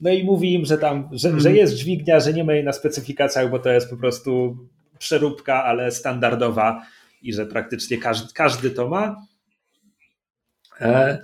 No 0.01 0.09
i 0.09 0.23
mówi 0.23 0.53
im, 0.53 0.65
że 0.65 0.77
tam, 0.77 1.09
że, 1.11 1.29
że 1.29 1.35
mhm. 1.35 1.55
jest 1.55 1.73
dźwignia, 1.73 2.19
że 2.19 2.33
nie 2.33 2.43
ma 2.43 2.53
jej 2.53 2.63
na 2.63 2.73
specyfikacjach, 2.73 3.49
bo 3.49 3.59
to 3.59 3.69
jest 3.69 3.89
po 3.89 3.97
prostu 3.97 4.57
przeróbka, 4.99 5.63
ale 5.63 5.91
standardowa 5.91 6.85
i 7.21 7.33
że 7.33 7.45
praktycznie 7.45 7.97
każdy, 7.97 8.33
każdy 8.33 8.71
to 8.71 8.87
ma. 8.87 9.15
E, 10.81 11.17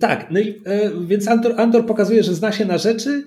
tak, 0.00 0.30
no 0.30 0.40
i 0.40 0.62
e, 0.64 0.90
więc 1.06 1.28
Andor, 1.28 1.60
Andor 1.60 1.86
pokazuje, 1.86 2.22
że 2.22 2.34
zna 2.34 2.52
się 2.52 2.64
na 2.64 2.78
rzeczy, 2.78 3.24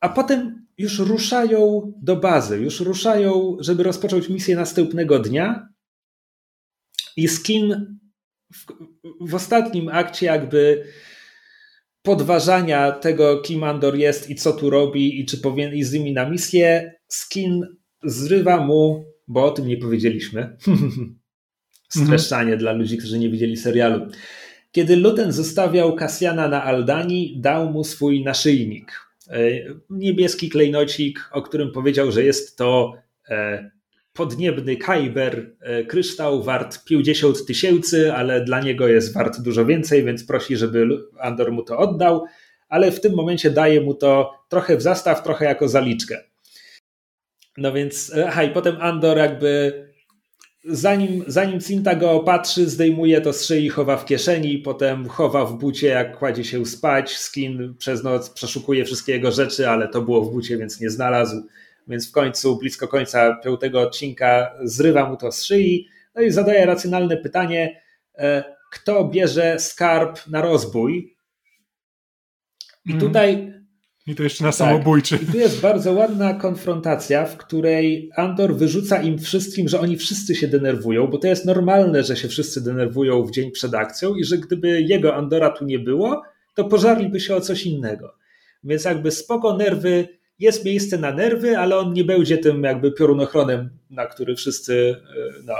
a 0.00 0.08
potem 0.08 0.55
już 0.78 0.98
ruszają 0.98 1.92
do 2.02 2.16
bazy, 2.16 2.58
już 2.58 2.80
ruszają, 2.80 3.56
żeby 3.60 3.82
rozpocząć 3.82 4.28
misję 4.28 4.56
następnego 4.56 5.18
dnia. 5.18 5.68
I 7.16 7.28
Skin 7.28 7.98
w, 8.52 8.66
w 9.20 9.34
ostatnim 9.34 9.88
akcie 9.88 10.26
jakby 10.26 10.84
podważania 12.02 12.92
tego, 12.92 13.40
kim 13.40 13.64
Andor 13.64 13.96
jest 13.96 14.30
i 14.30 14.34
co 14.34 14.52
tu 14.52 14.70
robi 14.70 15.20
i 15.20 15.26
czy 15.26 15.38
powinien 15.38 15.74
iść 15.74 15.88
z 15.88 15.92
nimi 15.92 16.12
na 16.12 16.30
misję, 16.30 16.92
Skin 17.08 17.66
zrywa 18.04 18.64
mu, 18.64 19.04
bo 19.28 19.44
o 19.44 19.50
tym 19.50 19.66
nie 19.66 19.76
powiedzieliśmy, 19.76 20.56
streszczanie 21.88 22.52
mhm. 22.52 22.58
dla 22.58 22.72
ludzi, 22.72 22.98
którzy 22.98 23.18
nie 23.18 23.30
widzieli 23.30 23.56
serialu. 23.56 24.06
Kiedy 24.72 24.96
Luten 24.96 25.32
zostawiał 25.32 25.96
Kasjana 25.96 26.48
na 26.48 26.64
Aldani, 26.64 27.40
dał 27.40 27.72
mu 27.72 27.84
swój 27.84 28.24
naszyjnik. 28.24 29.05
E, 29.30 29.38
niebieski 29.90 30.48
klejnocik, 30.48 31.28
o 31.32 31.42
którym 31.42 31.72
powiedział, 31.72 32.12
że 32.12 32.24
jest 32.24 32.58
to 32.58 32.92
e, 33.28 33.70
podniebny 34.12 34.76
kajber, 34.76 35.52
e, 35.60 35.84
kryształ 35.84 36.42
wart 36.42 36.84
50 36.84 37.46
tysięcy, 37.46 38.12
ale 38.12 38.44
dla 38.44 38.60
niego 38.60 38.88
jest 38.88 39.14
wart 39.14 39.40
dużo 39.40 39.66
więcej, 39.66 40.04
więc 40.04 40.24
prosi, 40.24 40.56
żeby 40.56 40.88
Andor 41.20 41.52
mu 41.52 41.62
to 41.62 41.78
oddał, 41.78 42.24
ale 42.68 42.92
w 42.92 43.00
tym 43.00 43.14
momencie 43.14 43.50
daje 43.50 43.80
mu 43.80 43.94
to 43.94 44.32
trochę 44.48 44.76
w 44.76 44.82
zastaw, 44.82 45.22
trochę 45.22 45.44
jako 45.44 45.68
zaliczkę. 45.68 46.24
No 47.56 47.72
więc, 47.72 48.12
aha, 48.26 48.42
i 48.42 48.50
potem 48.50 48.76
Andor 48.80 49.18
jakby 49.18 49.72
zanim, 50.68 51.24
zanim 51.26 51.60
Cinta 51.60 51.94
go 51.94 52.10
opatrzy, 52.10 52.70
zdejmuje 52.70 53.20
to 53.20 53.32
z 53.32 53.44
szyi, 53.44 53.68
chowa 53.68 53.96
w 53.96 54.04
kieszeni, 54.04 54.58
potem 54.58 55.08
chowa 55.08 55.44
w 55.44 55.58
bucie, 55.58 55.86
jak 55.86 56.18
kładzie 56.18 56.44
się 56.44 56.66
spać. 56.66 57.16
Skin 57.16 57.74
przez 57.78 58.04
noc 58.04 58.30
przeszukuje 58.30 58.84
wszystkie 58.84 59.12
jego 59.12 59.32
rzeczy, 59.32 59.68
ale 59.68 59.88
to 59.88 60.02
było 60.02 60.24
w 60.24 60.32
bucie, 60.32 60.58
więc 60.58 60.80
nie 60.80 60.90
znalazł. 60.90 61.42
Więc 61.88 62.08
w 62.08 62.12
końcu, 62.12 62.58
blisko 62.58 62.88
końca 62.88 63.36
piątego 63.44 63.80
odcinka, 63.80 64.54
zrywa 64.64 65.10
mu 65.10 65.16
to 65.16 65.32
z 65.32 65.44
szyi 65.44 65.88
no 66.16 66.22
i 66.22 66.30
zadaje 66.30 66.66
racjonalne 66.66 67.16
pytanie, 67.16 67.82
e, 68.18 68.44
kto 68.72 69.04
bierze 69.04 69.58
skarb 69.58 70.26
na 70.26 70.42
rozbój. 70.42 71.16
I 72.86 72.92
mhm. 72.92 73.00
tutaj 73.00 73.52
i 74.06 74.14
to 74.14 74.22
jeszcze 74.22 74.44
na 74.44 74.50
tak. 74.50 74.56
samobójczy. 74.56 75.18
I 75.22 75.26
tu 75.26 75.38
jest 75.38 75.60
bardzo 75.60 75.92
ładna 75.92 76.34
konfrontacja, 76.34 77.26
w 77.26 77.36
której 77.36 78.10
Andor 78.16 78.56
wyrzuca 78.56 79.02
im 79.02 79.18
wszystkim, 79.18 79.68
że 79.68 79.80
oni 79.80 79.96
wszyscy 79.96 80.34
się 80.34 80.48
denerwują, 80.48 81.06
bo 81.06 81.18
to 81.18 81.26
jest 81.26 81.44
normalne, 81.44 82.02
że 82.02 82.16
się 82.16 82.28
wszyscy 82.28 82.64
denerwują 82.64 83.22
w 83.22 83.30
dzień 83.30 83.50
przed 83.50 83.74
akcją 83.74 84.14
i 84.14 84.24
że 84.24 84.38
gdyby 84.38 84.82
jego 84.82 85.14
Andora 85.14 85.50
tu 85.50 85.64
nie 85.64 85.78
było, 85.78 86.22
to 86.54 86.64
pożarliby 86.64 87.20
się 87.20 87.36
o 87.36 87.40
coś 87.40 87.66
innego. 87.66 88.14
Więc 88.64 88.84
jakby 88.84 89.10
spoko 89.10 89.56
nerwy, 89.56 90.08
jest 90.38 90.64
miejsce 90.64 90.98
na 90.98 91.12
nerwy, 91.12 91.58
ale 91.58 91.78
on 91.78 91.92
nie 91.92 92.04
będzie 92.04 92.38
tym 92.38 92.62
jakby 92.62 92.92
piorunochronem, 92.92 93.70
na 93.90 94.06
który 94.06 94.36
wszyscy, 94.36 94.96
e, 95.16 95.42
no, 95.44 95.54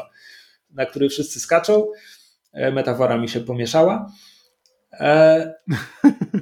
na 0.70 0.86
który 0.86 1.08
wszyscy 1.08 1.40
skaczą. 1.40 1.86
E, 2.52 2.72
metafora 2.72 3.18
mi 3.18 3.28
się 3.28 3.40
pomieszała. 3.40 4.12
E, 4.92 5.54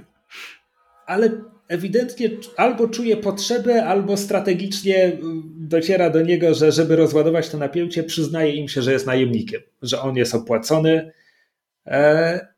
ale 1.07 1.30
ewidentnie 1.68 2.30
albo 2.56 2.88
czuje 2.88 3.16
potrzebę, 3.16 3.86
albo 3.86 4.16
strategicznie 4.16 5.06
y, 5.06 5.18
dociera 5.56 6.10
do 6.10 6.22
niego, 6.22 6.54
że 6.54 6.72
żeby 6.72 6.96
rozładować 6.96 7.48
to 7.48 7.58
napięcie, 7.58 8.02
przyznaje 8.02 8.54
im 8.54 8.68
się, 8.68 8.82
że 8.82 8.92
jest 8.92 9.06
najemnikiem, 9.06 9.60
że 9.82 10.00
on 10.00 10.16
jest 10.16 10.34
opłacony. 10.34 11.12
E... 11.86 12.54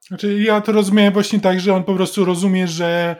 Znaczy, 0.00 0.42
ja 0.42 0.60
to 0.60 0.72
rozumiem 0.72 1.12
właśnie 1.12 1.40
tak, 1.40 1.60
że 1.60 1.74
on 1.74 1.84
po 1.84 1.94
prostu 1.94 2.24
rozumie, 2.24 2.68
że 2.68 3.16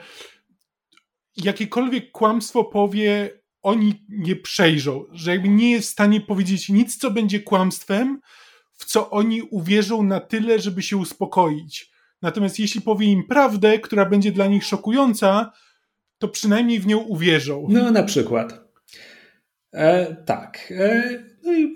jakiekolwiek 1.37 2.11
kłamstwo 2.11 2.63
powie, 2.63 3.29
oni 3.61 4.05
nie 4.09 4.35
przejrzą, 4.35 5.05
że 5.11 5.31
jakby 5.31 5.49
nie 5.49 5.71
jest 5.71 5.89
w 5.89 5.91
stanie 5.91 6.21
powiedzieć 6.21 6.69
nic, 6.69 6.97
co 6.97 7.11
będzie 7.11 7.39
kłamstwem, 7.39 8.19
w 8.73 8.85
co 8.85 9.09
oni 9.09 9.41
uwierzą 9.41 10.03
na 10.03 10.19
tyle, 10.19 10.59
żeby 10.59 10.81
się 10.81 10.97
uspokoić. 10.97 11.92
Natomiast 12.23 12.59
jeśli 12.59 12.81
powie 12.81 13.07
im 13.07 13.27
prawdę, 13.27 13.79
która 13.79 14.05
będzie 14.05 14.31
dla 14.31 14.47
nich 14.47 14.63
szokująca, 14.63 15.51
to 16.17 16.27
przynajmniej 16.27 16.79
w 16.79 16.87
nią 16.87 16.97
uwierzą. 16.97 17.67
No, 17.69 17.91
na 17.91 18.03
przykład. 18.03 18.63
E, 19.73 20.15
tak. 20.25 20.73
E, 20.77 21.03
no 21.43 21.53
i 21.53 21.73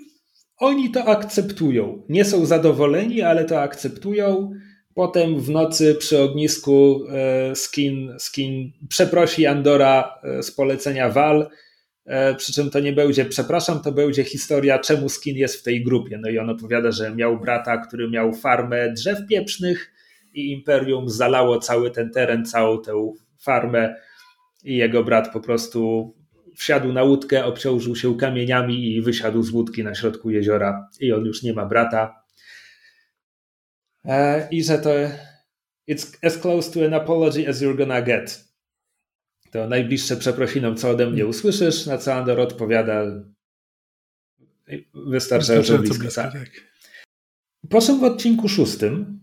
oni 0.58 0.90
to 0.90 1.04
akceptują. 1.04 2.02
Nie 2.08 2.24
są 2.24 2.46
zadowoleni, 2.46 3.22
ale 3.22 3.44
to 3.44 3.60
akceptują. 3.60 4.50
Potem 4.94 5.40
w 5.40 5.50
nocy 5.50 5.94
przy 5.94 6.20
ognisku 6.20 7.04
e, 7.10 7.56
Skin, 7.56 8.14
Skin 8.18 8.72
przeprosi 8.88 9.46
Andora 9.46 10.14
e, 10.22 10.42
z 10.42 10.50
polecenia 10.50 11.10
Wal. 11.10 11.50
E, 12.06 12.34
przy 12.34 12.52
czym 12.52 12.70
to 12.70 12.80
nie 12.80 12.92
będzie, 12.92 13.24
przepraszam, 13.24 13.82
to 13.82 13.92
będzie 13.92 14.24
historia, 14.24 14.78
czemu 14.78 15.08
Skin 15.08 15.36
jest 15.36 15.56
w 15.56 15.62
tej 15.62 15.84
grupie. 15.84 16.18
No 16.22 16.30
i 16.30 16.38
on 16.38 16.50
opowiada, 16.50 16.90
że 16.90 17.14
miał 17.14 17.40
brata, 17.40 17.76
który 17.78 18.10
miał 18.10 18.34
farmę 18.34 18.92
drzew 18.92 19.18
pieprznych 19.28 19.97
i 20.38 20.52
Imperium 20.52 21.08
zalało 21.08 21.58
cały 21.58 21.90
ten 21.90 22.10
teren, 22.10 22.44
całą 22.44 22.82
tę 22.82 23.12
farmę 23.38 23.94
i 24.64 24.76
jego 24.76 25.04
brat 25.04 25.32
po 25.32 25.40
prostu 25.40 26.14
wsiadł 26.56 26.92
na 26.92 27.02
łódkę, 27.02 27.44
obciążył 27.44 27.96
się 27.96 28.16
kamieniami 28.16 28.96
i 28.96 29.02
wysiadł 29.02 29.42
z 29.42 29.50
łódki 29.50 29.84
na 29.84 29.94
środku 29.94 30.30
jeziora 30.30 30.88
i 31.00 31.12
on 31.12 31.24
już 31.24 31.42
nie 31.42 31.52
ma 31.52 31.66
brata. 31.66 32.24
E, 34.04 34.48
I 34.50 34.64
że 34.64 34.78
to 34.78 34.90
it's 35.88 36.26
as 36.26 36.38
close 36.38 36.72
to 36.72 36.86
an 36.86 36.94
apology 36.94 37.48
as 37.48 37.62
you're 37.62 37.76
gonna 37.76 38.02
get. 38.02 38.48
To 39.50 39.68
najbliższe 39.68 40.16
przeprosinom, 40.16 40.76
co 40.76 40.90
ode 40.90 41.10
mnie 41.10 41.26
usłyszysz, 41.26 41.86
na 41.86 41.98
co 41.98 42.14
Andor 42.14 42.40
odpowiada 42.40 43.04
wystarczająco 44.94 45.78
blisko. 45.78 45.98
blisko 45.98 46.22
tak. 46.22 46.32
tak. 46.32 46.50
Po 47.70 47.80
czym 47.80 48.00
w 48.00 48.04
odcinku 48.04 48.48
szóstym 48.48 49.20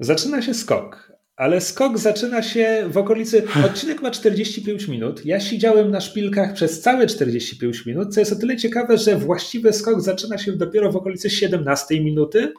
Zaczyna 0.00 0.42
się 0.42 0.54
skok, 0.54 1.12
ale 1.36 1.60
skok 1.60 1.98
zaczyna 1.98 2.42
się 2.42 2.84
w 2.90 2.98
okolicy. 2.98 3.42
Odcinek 3.66 4.02
ma 4.02 4.10
45 4.10 4.88
minut. 4.88 5.26
Ja 5.26 5.40
siedziałem 5.40 5.90
na 5.90 6.00
szpilkach 6.00 6.52
przez 6.52 6.80
całe 6.80 7.06
45 7.06 7.86
minut, 7.86 8.14
co 8.14 8.20
jest 8.20 8.32
o 8.32 8.36
tyle 8.36 8.56
ciekawe, 8.56 8.98
że 8.98 9.16
właściwy 9.16 9.72
skok 9.72 10.00
zaczyna 10.00 10.38
się 10.38 10.52
dopiero 10.52 10.92
w 10.92 10.96
okolicy 10.96 11.30
17 11.30 12.00
minuty, 12.00 12.52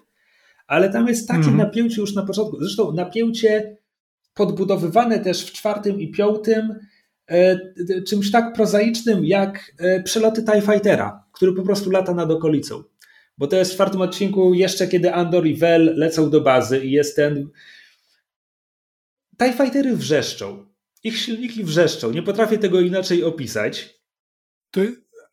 ale 0.68 0.90
tam 0.90 1.08
jest 1.08 1.28
takie 1.28 1.48
mm. 1.48 1.58
napięcie 1.58 2.02
już 2.02 2.16
na 2.16 2.26
początku. 2.26 2.60
Zresztą 2.60 2.94
napięcie 2.94 3.78
podbudowywane 4.34 5.20
też 5.20 5.46
w 5.46 5.52
czwartym 5.52 6.02
i 6.02 6.12
piątym 6.12 6.76
e, 7.28 7.60
czymś 8.08 8.32
tak 8.32 8.54
prozaicznym 8.54 9.26
jak 9.26 9.74
e, 9.78 10.04
przeloty 10.04 10.44
TIE 10.44 10.62
Fightera, 10.62 11.24
który 11.32 11.54
po 11.54 11.64
prostu 11.64 11.92
lata 11.92 12.14
nad 12.14 12.32
okolicą. 12.32 12.84
Bo 13.38 13.48
to 13.48 13.56
jest 13.56 13.72
w 13.72 13.74
czwartym 13.74 14.02
odcinku 14.02 14.54
jeszcze 14.54 14.88
kiedy 14.88 15.14
Andor 15.14 15.48
i 15.48 15.56
Vel 15.56 15.94
lecą 15.98 16.30
do 16.30 16.42
bazy 16.42 16.86
i 16.86 16.92
jest 16.92 17.16
ten... 17.16 17.50
TIE 19.40 19.54
Fightery 19.54 19.96
wrzeszczą. 19.96 20.66
Ich 21.04 21.18
silniki 21.18 21.64
wrzeszczą. 21.64 22.12
Nie 22.12 22.24
potrafię 22.24 22.58
tego 22.58 22.82
inaczej 22.82 23.24
opisać. 23.24 24.00
To, 24.72 24.82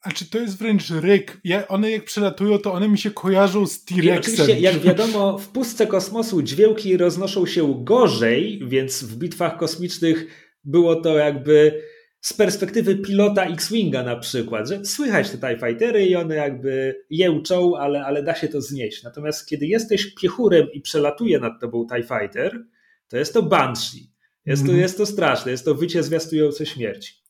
a 0.03 0.13
czy 0.13 0.31
to 0.31 0.39
jest 0.39 0.59
wręcz 0.59 0.91
ryk? 0.91 1.41
Ja, 1.45 1.69
one 1.69 1.91
jak 1.91 2.05
przelatują, 2.05 2.59
to 2.59 2.73
one 2.73 2.89
mi 2.89 2.99
się 2.99 3.11
kojarzą 3.11 3.67
z 3.67 3.85
T-Rexem. 3.85 4.35
Oczywiście, 4.35 4.61
jak 4.61 4.79
wiadomo, 4.79 5.39
w 5.39 5.49
pustce 5.49 5.87
kosmosu 5.87 6.43
dźwięki 6.43 6.97
roznoszą 6.97 7.47
się 7.47 7.85
gorzej, 7.85 8.63
więc 8.67 9.05
w 9.05 9.17
bitwach 9.17 9.59
kosmicznych 9.59 10.27
było 10.65 10.97
to 10.97 11.17
jakby 11.17 11.83
z 12.23 12.33
perspektywy 12.33 12.97
pilota 12.97 13.45
X-Winga 13.45 14.03
na 14.03 14.17
przykład, 14.17 14.69
że 14.69 14.85
słychać 14.85 15.31
te 15.31 15.39
TIE 15.39 15.67
Fightery 15.67 16.07
i 16.07 16.17
one 16.17 16.35
jakby 16.35 17.05
jełczą, 17.11 17.77
ale, 17.77 18.05
ale 18.05 18.23
da 18.23 18.35
się 18.35 18.49
to 18.49 18.61
znieść. 18.61 19.03
Natomiast 19.03 19.49
kiedy 19.49 19.67
jesteś 19.67 20.15
piechurem 20.15 20.67
i 20.73 20.81
przelatuje 20.81 21.39
nad 21.39 21.61
tobą 21.61 21.87
TIE 21.87 22.03
Fighter, 22.03 22.65
to 23.09 23.17
jest 23.17 23.35
to 23.35 23.43
Banshee. 23.43 24.13
Jest 24.47 24.63
to, 24.63 24.69
mm. 24.69 24.81
jest 24.81 24.97
to 24.97 25.07
straszne, 25.07 25.51
jest 25.51 25.65
to 25.65 25.75
wycie 25.75 26.03
zwiastujące 26.03 26.67
śmierć. 26.67 27.23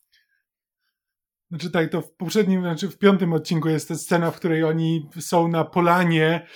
Znaczy 1.49 1.71
tak, 1.71 1.91
to 1.91 2.01
w 2.01 2.11
poprzednim, 2.11 2.61
znaczy 2.61 2.89
w 2.89 2.97
piątym 2.97 3.33
odcinku 3.33 3.69
jest 3.69 3.87
ta 3.87 3.95
scena, 3.95 4.31
w 4.31 4.35
której 4.35 4.63
oni 4.63 5.09
są 5.19 5.47
na 5.47 5.63
polanie 5.63 6.47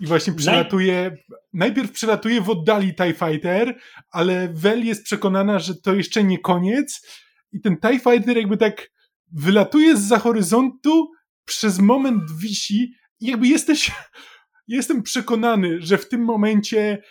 i 0.00 0.06
właśnie 0.06 0.32
przelatuje, 0.32 1.10
Naj... 1.10 1.38
najpierw 1.52 1.92
przelatuje 1.92 2.40
w 2.40 2.50
oddali 2.50 2.94
TIE 2.94 3.14
Fighter, 3.14 3.74
ale 4.10 4.48
Vel 4.52 4.84
jest 4.84 5.04
przekonana, 5.04 5.58
że 5.58 5.74
to 5.74 5.94
jeszcze 5.94 6.24
nie 6.24 6.38
koniec 6.38 7.06
i 7.52 7.60
ten 7.60 7.76
TIE 7.76 8.00
Fighter 8.00 8.36
jakby 8.36 8.56
tak 8.56 8.90
wylatuje 9.32 9.96
z 9.96 10.00
za 10.00 10.18
horyzontu, 10.18 11.10
przez 11.44 11.78
moment 11.78 12.22
wisi 12.38 12.94
i 13.20 13.26
jakby 13.26 13.46
jesteś, 13.46 13.90
jestem 14.68 15.02
przekonany, 15.02 15.76
że 15.80 15.98
w 15.98 16.08
tym 16.08 16.24
momencie 16.24 17.02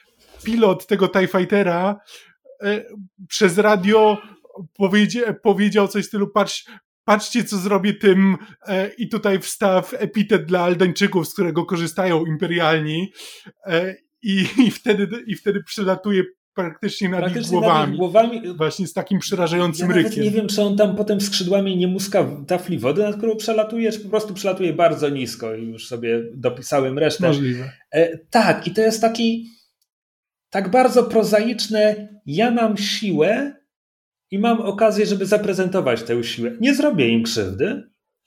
pilot 0.43 0.87
tego 0.87 1.07
TIE 1.07 1.27
Fightera 1.27 1.99
e, 2.63 2.83
przez 3.27 3.57
radio 3.57 4.17
powiedział 5.43 5.87
coś 5.87 6.03
w 6.03 6.07
stylu 6.07 6.27
patrz, 6.27 6.65
patrzcie 7.05 7.43
co 7.43 7.57
zrobię 7.57 7.93
tym 7.93 8.37
e, 8.67 8.87
i 8.97 9.09
tutaj 9.09 9.39
wstaw 9.39 9.93
epitet 9.97 10.45
dla 10.45 10.61
Aldańczyków, 10.61 11.27
z 11.27 11.33
którego 11.33 11.65
korzystają 11.65 12.25
imperialni. 12.25 13.13
E, 13.65 13.95
i, 14.23 14.47
i, 14.57 14.71
wtedy, 14.71 15.23
i 15.27 15.35
wtedy 15.35 15.63
przylatuje 15.63 16.23
praktycznie 16.69 17.09
nad 17.09 17.19
praktycznie 17.19 17.57
ich 17.57 17.61
głowami. 17.61 17.79
Nad 17.79 17.89
ich 17.89 17.97
głowami. 17.97 18.41
Właśnie 18.57 18.87
z 18.87 18.93
takim 18.93 19.19
przerażającym 19.19 19.89
ja 19.89 19.95
rykiem. 19.95 20.23
nie 20.23 20.31
wiem, 20.31 20.47
czy 20.47 20.61
on 20.61 20.77
tam 20.77 20.95
potem 20.95 21.21
skrzydłami 21.21 21.77
nie 21.77 21.87
muska 21.87 22.25
tafli 22.47 22.79
wody, 22.79 23.03
nad 23.03 23.15
którą 23.15 23.35
przelatuje, 23.35 23.91
czy 23.91 23.99
po 23.99 24.09
prostu 24.09 24.33
przelatuje 24.33 24.73
bardzo 24.73 25.09
nisko 25.09 25.55
i 25.55 25.67
już 25.67 25.87
sobie 25.87 26.23
dopisałem 26.33 26.99
resztę. 26.99 27.27
Możliwe. 27.27 27.71
E, 27.91 28.17
tak, 28.17 28.67
i 28.67 28.71
to 28.71 28.81
jest 28.81 29.01
taki 29.01 29.49
tak 30.49 30.71
bardzo 30.71 31.03
prozaiczne, 31.03 32.07
ja 32.25 32.51
mam 32.51 32.77
siłę 32.77 33.55
i 34.31 34.39
mam 34.39 34.61
okazję, 34.61 35.05
żeby 35.05 35.25
zaprezentować 35.25 36.03
tę 36.03 36.23
siłę. 36.23 36.51
Nie 36.59 36.75
zrobię 36.75 37.09
im 37.09 37.23
krzywdy, 37.23 37.83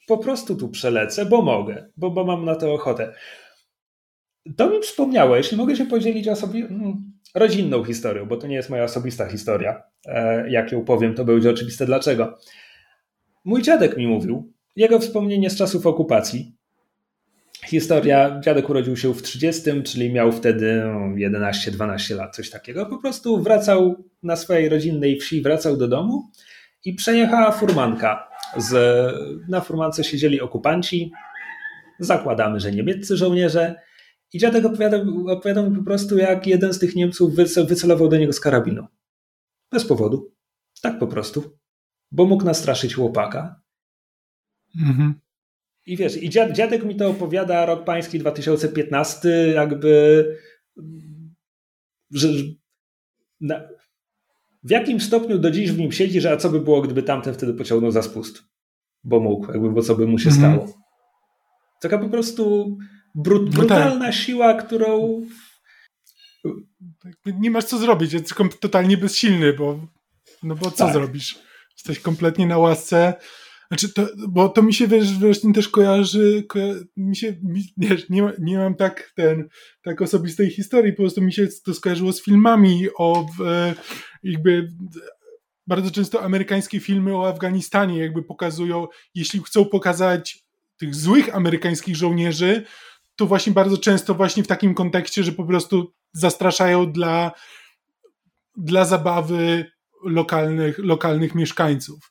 po 0.07 0.19
prostu 0.19 0.57
tu 0.57 0.69
przelecę, 0.69 1.27
bo 1.27 1.43
mogę, 1.43 1.91
bo, 1.97 2.11
bo 2.11 2.25
mam 2.25 2.45
na 2.45 2.55
to 2.55 2.75
ochotę. 2.75 3.15
To 4.57 4.71
mi 4.71 4.81
przypomniało, 4.81 5.37
jeśli 5.37 5.57
mogę 5.57 5.77
się 5.77 5.87
podzielić 5.87 6.29
o 6.29 6.37
sobie 6.37 6.69
hmm, 6.69 7.13
rodzinną 7.35 7.85
historią, 7.85 8.27
bo 8.27 8.37
to 8.37 8.47
nie 8.47 8.55
jest 8.57 8.71
moja 8.71 8.85
osobista 8.85 9.27
historia. 9.27 9.83
E, 10.07 10.51
jak 10.51 10.73
ją 10.73 10.85
powiem, 10.85 11.15
to 11.15 11.25
będzie 11.25 11.51
oczywiste 11.51 11.87
dlaczego. 11.87 12.39
Mój 13.45 13.63
dziadek 13.63 13.97
mi 13.97 14.07
mówił, 14.07 14.53
jego 14.77 14.99
wspomnienie 14.99 15.51
z 15.51 15.57
czasów 15.57 15.87
okupacji, 15.87 16.55
Historia, 17.67 18.41
dziadek 18.41 18.71
urodził 18.71 18.97
się 18.97 19.15
w 19.15 19.23
30, 19.23 19.83
czyli 19.83 20.13
miał 20.13 20.33
wtedy 20.33 20.83
11-12 21.17 22.17
lat, 22.17 22.37
coś 22.37 22.51
takiego. 22.51 22.87
Po 22.87 22.99
prostu 22.99 23.43
wracał 23.43 24.05
na 24.23 24.37
swojej 24.37 24.69
rodzinnej 24.69 25.21
wsi, 25.21 25.43
wracał 25.43 25.77
do 25.77 25.89
domu 25.89 26.31
i 26.85 26.95
przejechała 26.95 27.53
furmanka. 27.53 28.29
Z, 28.57 28.75
na 29.49 29.61
furmance 29.61 30.05
siedzieli 30.05 30.41
okupanci, 30.41 31.13
zakładamy, 31.99 32.61
że 32.61 32.73
niemieccy 32.73 33.17
żołnierze. 33.17 33.75
I 34.35 34.39
dziadek 34.39 34.65
opowiadał, 34.65 35.29
opowiadał 35.29 35.71
mi 35.71 35.77
po 35.77 35.85
prostu, 35.85 36.19
jak 36.19 36.47
jeden 36.47 36.73
z 36.75 36.79
tych 36.79 36.97
Niemców 36.97 37.35
wycelował 37.69 38.09
do 38.09 38.17
niego 38.17 38.33
z 38.33 38.41
karabinu. 38.41 38.87
Bez 39.73 39.87
powodu. 39.87 40.35
Tak 40.83 40.99
po 40.99 41.07
prostu. 41.07 41.59
Bo 42.11 42.25
mógł 42.25 42.45
nastraszyć 42.45 42.95
chłopaka. 42.95 43.61
Mhm. 44.81 45.15
I 45.87 45.97
wiesz, 45.97 46.23
i 46.23 46.31
dziad, 46.31 46.53
dziadek 46.53 46.85
mi 46.85 46.97
to 46.97 47.11
opowiada, 47.11 47.67
rok 47.67 47.85
pański 47.85 48.19
2015, 48.19 49.29
jakby, 49.55 50.25
że 52.11 52.29
na, 53.41 53.69
w 54.63 54.71
jakim 54.71 55.01
stopniu 55.01 55.39
do 55.39 55.51
dziś 55.51 55.73
w 55.73 55.79
nim 55.79 55.93
siedzi, 55.93 56.21
że 56.21 56.33
a 56.33 56.37
co 56.37 56.51
by 56.51 56.61
było, 56.61 56.83
gdyby 56.83 57.03
tamten 57.03 57.35
wtedy 57.35 57.55
pociągnął 57.55 57.91
za 57.91 58.03
spust? 58.03 58.43
Bo 59.05 59.21
mógł, 59.21 59.53
jakby, 59.53 59.71
bo 59.71 59.83
co 59.83 59.95
by 59.95 60.07
mu 60.07 60.19
się 60.19 60.31
-hmm. 60.31 60.39
stało. 60.39 60.73
Taka 61.81 61.99
po 61.99 62.09
prostu 62.09 62.77
brut, 63.15 63.51
brutalna 63.51 63.95
no 63.95 64.05
tak. 64.05 64.15
siła, 64.15 64.55
którą... 64.55 65.23
Nie 67.27 67.51
masz 67.51 67.65
co 67.65 67.79
zrobić, 67.79 68.13
jest 68.13 68.35
totalnie 68.61 68.97
bezsilny, 68.97 69.53
bo, 69.53 69.87
no 70.43 70.55
bo 70.55 70.71
co 70.71 70.85
tak. 70.85 70.93
zrobisz? 70.93 71.39
Jesteś 71.77 72.01
kompletnie 72.01 72.47
na 72.47 72.59
łasce 72.59 73.15
znaczy, 73.69 73.93
to, 73.93 74.09
bo 74.29 74.49
to 74.49 74.63
mi 74.63 74.75
się 74.75 74.89
wiesz, 74.89 75.19
właśnie 75.19 75.53
też 75.53 75.69
kojarzy, 75.69 76.45
mi 76.97 77.17
się, 77.17 77.37
mi, 77.43 77.65
nie, 77.77 77.97
nie, 78.11 78.33
nie 78.39 78.59
mam 78.59 78.75
tak 78.75 79.13
ten, 79.17 79.49
tak 79.83 80.03
osobistej 80.03 80.51
historii, 80.51 80.93
po 80.93 81.03
prostu 81.03 81.23
mi 81.23 81.33
się 81.33 81.49
to 81.65 81.75
skojarzyło 81.75 82.13
z 82.13 82.23
filmami 82.23 82.89
o 82.99 83.27
e, 83.47 83.75
jakby 84.23 84.69
bardzo 85.67 85.91
często 85.91 86.23
amerykańskie 86.23 86.81
filmy 86.81 87.17
o 87.17 87.29
Afganistanie 87.29 87.99
jakby 87.99 88.23
pokazują, 88.23 88.87
jeśli 89.15 89.41
chcą 89.41 89.65
pokazać 89.65 90.45
tych 90.77 90.95
złych 90.95 91.37
amerykańskich 91.37 91.97
żołnierzy, 91.97 92.65
to 93.17 93.27
właśnie 93.27 93.53
bardzo 93.53 93.79
często 93.79 94.15
właśnie 94.15 94.43
w 94.43 94.47
takim 94.47 94.75
kontekście, 94.75 95.23
że 95.23 95.33
po 95.33 95.45
prostu 95.45 95.95
zastraszają 96.13 96.93
dla, 96.93 97.33
dla 98.57 98.85
zabawy 98.85 99.65
lokalnych, 100.05 100.79
lokalnych 100.79 101.35
mieszkańców. 101.35 102.11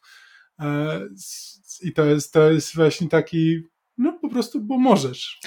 E, 0.60 1.00
I 1.82 1.94
to 1.94 2.06
jest, 2.06 2.34
to 2.34 2.52
jest 2.52 2.76
właśnie 2.76 3.10
taki, 3.10 3.62
no 3.98 4.20
po 4.22 4.30
prostu, 4.30 4.62
bo 4.62 4.78
możesz. 4.78 5.40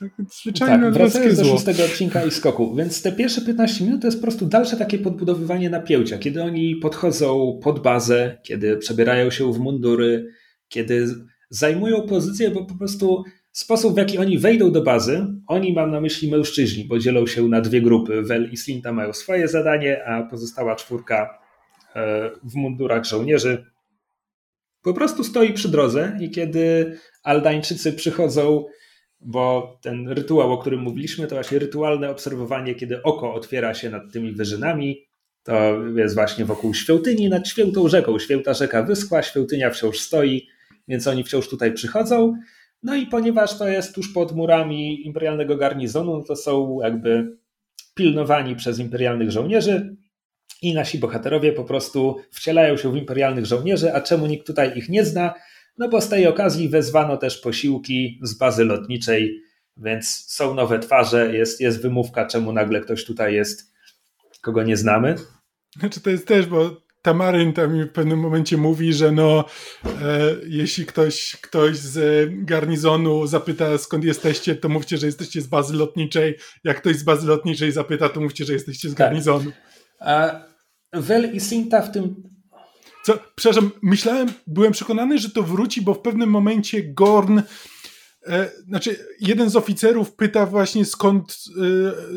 Tak, 0.00 0.10
zwyczajne 0.42 0.84
tak, 0.84 0.94
wracając 0.94 1.38
do 1.38 1.44
szóstego 1.44 1.84
odcinka 1.84 2.24
i 2.24 2.30
skoku. 2.30 2.74
Więc 2.74 3.02
te 3.02 3.12
pierwsze 3.12 3.40
15 3.40 3.84
minut 3.84 4.00
to 4.00 4.06
jest 4.06 4.18
po 4.18 4.22
prostu 4.22 4.46
dalsze 4.46 4.76
takie 4.76 4.98
podbudowywanie 4.98 5.70
napięcia, 5.70 6.18
kiedy 6.18 6.42
oni 6.42 6.76
podchodzą 6.76 7.60
pod 7.62 7.82
bazę, 7.82 8.38
kiedy 8.42 8.76
przebierają 8.76 9.30
się 9.30 9.52
w 9.52 9.58
mundury, 9.58 10.26
kiedy 10.68 11.06
zajmują 11.50 12.02
pozycję, 12.02 12.50
bo 12.50 12.64
po 12.64 12.74
prostu 12.74 13.24
sposób, 13.58 13.94
w 13.94 13.98
jaki 13.98 14.18
oni 14.18 14.38
wejdą 14.38 14.72
do 14.72 14.82
bazy, 14.82 15.26
oni 15.46 15.72
mam 15.72 15.90
na 15.90 16.00
myśli 16.00 16.30
mężczyźni, 16.30 16.84
bo 16.84 16.98
dzielą 16.98 17.26
się 17.26 17.48
na 17.48 17.60
dwie 17.60 17.82
grupy. 17.82 18.22
Wel 18.22 18.52
i 18.52 18.56
Slinta 18.56 18.92
mają 18.92 19.12
swoje 19.12 19.48
zadanie, 19.48 20.04
a 20.04 20.22
pozostała 20.22 20.76
czwórka 20.76 21.38
e, 21.94 22.30
w 22.44 22.54
mundurach 22.54 23.04
żołnierzy 23.04 23.64
po 24.86 24.94
prostu 24.94 25.24
stoi 25.24 25.52
przy 25.52 25.68
drodze 25.68 26.16
i 26.20 26.30
kiedy 26.30 26.96
Aldańczycy 27.22 27.92
przychodzą, 27.92 28.64
bo 29.20 29.78
ten 29.82 30.08
rytuał, 30.08 30.52
o 30.52 30.58
którym 30.58 30.80
mówiliśmy, 30.80 31.26
to 31.26 31.34
właśnie 31.34 31.58
rytualne 31.58 32.10
obserwowanie, 32.10 32.74
kiedy 32.74 33.02
oko 33.02 33.34
otwiera 33.34 33.74
się 33.74 33.90
nad 33.90 34.12
tymi 34.12 34.32
wyżynami, 34.32 35.06
to 35.42 35.86
jest 35.96 36.14
właśnie 36.14 36.44
wokół 36.44 36.74
świątyni 36.74 37.28
nad 37.28 37.48
świętą 37.48 37.88
rzeką. 37.88 38.18
Święta 38.18 38.54
rzeka 38.54 38.82
wyschła, 38.82 39.22
świątynia 39.22 39.70
wciąż 39.70 39.98
stoi, 39.98 40.48
więc 40.88 41.06
oni 41.06 41.24
wciąż 41.24 41.48
tutaj 41.48 41.72
przychodzą. 41.72 42.36
No 42.86 42.94
i 42.94 43.06
ponieważ 43.06 43.58
to 43.58 43.68
jest 43.68 43.94
tuż 43.94 44.12
pod 44.12 44.32
murami 44.32 45.06
imperialnego 45.06 45.56
garnizonu, 45.56 46.24
to 46.24 46.36
są 46.36 46.78
jakby 46.82 47.36
pilnowani 47.94 48.56
przez 48.56 48.78
imperialnych 48.78 49.30
żołnierzy, 49.30 49.96
i 50.62 50.74
nasi 50.74 50.98
bohaterowie 50.98 51.52
po 51.52 51.64
prostu 51.64 52.16
wcielają 52.30 52.76
się 52.76 52.92
w 52.92 52.96
imperialnych 52.96 53.46
żołnierzy, 53.46 53.94
a 53.94 54.00
czemu 54.00 54.26
nikt 54.26 54.46
tutaj 54.46 54.78
ich 54.78 54.88
nie 54.88 55.04
zna? 55.04 55.34
No 55.78 55.88
bo 55.88 56.00
z 56.00 56.08
tej 56.08 56.26
okazji 56.26 56.68
wezwano 56.68 57.16
też 57.16 57.38
posiłki 57.38 58.20
z 58.22 58.34
bazy 58.34 58.64
lotniczej, 58.64 59.40
więc 59.76 60.24
są 60.28 60.54
nowe 60.54 60.78
twarze, 60.78 61.36
jest, 61.36 61.60
jest 61.60 61.82
wymówka, 61.82 62.26
czemu 62.26 62.52
nagle 62.52 62.80
ktoś 62.80 63.04
tutaj 63.04 63.34
jest, 63.34 63.72
kogo 64.40 64.62
nie 64.62 64.76
znamy. 64.76 65.14
Znaczy 65.78 66.00
to 66.00 66.10
jest 66.10 66.26
też, 66.26 66.46
bo 66.46 66.85
Tamaryn 67.06 67.52
tam 67.52 67.82
w 67.82 67.92
pewnym 67.92 68.18
momencie 68.18 68.56
mówi, 68.56 68.92
że 68.92 69.12
no, 69.12 69.44
e, 69.84 69.90
jeśli 70.46 70.86
ktoś, 70.86 71.36
ktoś 71.40 71.76
z 71.76 72.28
garnizonu 72.44 73.26
zapyta 73.26 73.78
skąd 73.78 74.04
jesteście, 74.04 74.54
to 74.56 74.68
mówcie, 74.68 74.98
że 74.98 75.06
jesteście 75.06 75.40
z 75.40 75.46
bazy 75.46 75.74
lotniczej. 75.74 76.36
Jak 76.64 76.76
ktoś 76.76 76.96
z 76.96 77.02
bazy 77.02 77.26
lotniczej 77.26 77.72
zapyta, 77.72 78.08
to 78.08 78.20
mówcie, 78.20 78.44
że 78.44 78.52
jesteście 78.52 78.88
z 78.88 78.94
tak. 78.94 78.98
garnizonu. 78.98 79.52
A 80.00 80.30
Wel 80.92 81.34
i 81.34 81.40
Sinta 81.40 81.82
w 81.82 81.92
tym. 81.92 82.22
Co, 83.04 83.18
przepraszam, 83.34 83.70
myślałem, 83.82 84.28
byłem 84.46 84.72
przekonany, 84.72 85.18
że 85.18 85.30
to 85.30 85.42
wróci, 85.42 85.82
bo 85.82 85.94
w 85.94 86.00
pewnym 86.00 86.30
momencie 86.30 86.82
Gorn. 86.82 87.40
E, 88.28 88.50
znaczy, 88.68 88.96
jeden 89.20 89.50
z 89.50 89.56
oficerów 89.56 90.14
pyta 90.14 90.46
właśnie 90.46 90.84
skąd, 90.84 91.38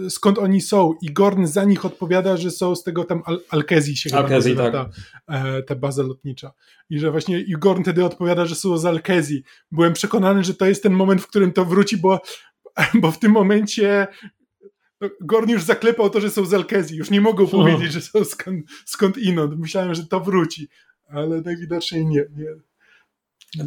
e, 0.06 0.10
skąd 0.10 0.38
oni 0.38 0.62
są, 0.62 0.94
i 1.02 1.14
Gorn 1.14 1.46
za 1.46 1.64
nich 1.64 1.86
odpowiada, 1.86 2.38
że 2.38 2.52
są 2.52 2.76
z 2.76 2.84
tego 2.84 3.04
tam 3.04 3.22
Al 3.26 3.42
Alkezji 3.50 3.98
się 3.98 4.18
Alkezji, 4.18 4.56
tak. 4.56 4.74
ta, 4.74 4.90
e, 5.28 5.64
ta 5.64 5.76
baza 5.76 6.04
lotnicza. 6.04 6.52
I 6.90 7.00
że 7.00 7.12
właśnie 7.12 7.40
i 7.40 7.52
Gorn 7.52 7.84
wtedy 7.84 8.06
odpowiada, 8.06 8.46
że 8.46 8.56
są 8.56 8.78
z 8.78 8.86
Alkezji. 8.86 9.44
Byłem 9.72 9.94
przekonany, 9.94 10.44
że 10.44 10.54
to 10.54 10.66
jest 10.66 10.84
ten 10.84 10.94
moment, 10.94 11.22
w 11.22 11.28
którym 11.28 11.52
to 11.52 11.66
wróci, 11.66 11.98
bo 11.98 12.22
bo 13.02 13.12
w 13.12 13.20
tym 13.20 13.32
momencie 13.32 14.08
no, 15.02 15.10
Gorn 15.22 15.50
już 15.50 15.64
zaklepał 15.64 16.10
to, 16.10 16.22
że 16.22 16.30
są 16.30 16.46
z 16.46 16.54
Alkezji, 16.54 16.98
już 16.98 17.10
nie 17.10 17.22
mogą 17.22 17.48
powiedzieć, 17.48 17.92
że 17.92 18.02
są 18.02 18.26
skąd, 18.26 18.66
skąd 18.86 19.18
inąd. 19.18 19.60
Myślałem, 19.60 19.96
że 19.96 20.08
to 20.08 20.20
wróci. 20.20 20.68
ale 21.08 21.42
najwidoczniej 21.42 22.06
nie. 22.06 22.26
nie. 22.36 22.69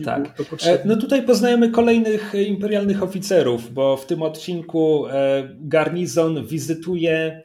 Tak. 0.04 0.38
No 0.84 0.96
tutaj 0.96 1.22
poznajemy 1.22 1.70
kolejnych 1.70 2.32
imperialnych 2.48 3.02
oficerów, 3.02 3.72
bo 3.72 3.96
w 3.96 4.06
tym 4.06 4.22
odcinku 4.22 5.04
garnizon 5.60 6.46
wizytuje 6.46 7.42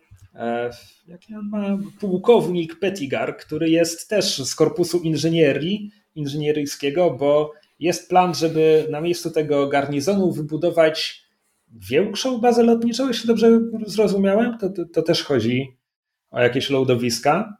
jaki 1.07 1.35
on 1.35 1.49
ma 1.49 1.77
pułkownik 1.99 2.79
Petigar, 2.79 3.37
który 3.37 3.69
jest 3.69 4.09
też 4.09 4.43
z 4.43 4.55
korpusu 4.55 4.99
inżynierii, 4.99 5.91
inżynieryjskiego, 6.15 7.11
bo 7.11 7.53
jest 7.79 8.09
plan, 8.09 8.35
żeby 8.35 8.87
na 8.89 9.01
miejscu 9.01 9.31
tego 9.31 9.67
garnizonu 9.67 10.31
wybudować 10.31 11.27
większą 11.89 12.37
bazę 12.37 12.63
lotniczą, 12.63 13.07
jeśli 13.07 13.27
dobrze 13.27 13.59
zrozumiałem. 13.85 14.57
To, 14.57 14.69
to, 14.69 14.85
to 14.85 15.01
też 15.01 15.23
chodzi 15.23 15.77
o 16.31 16.41
jakieś 16.41 16.69
lądowiska. 16.69 17.57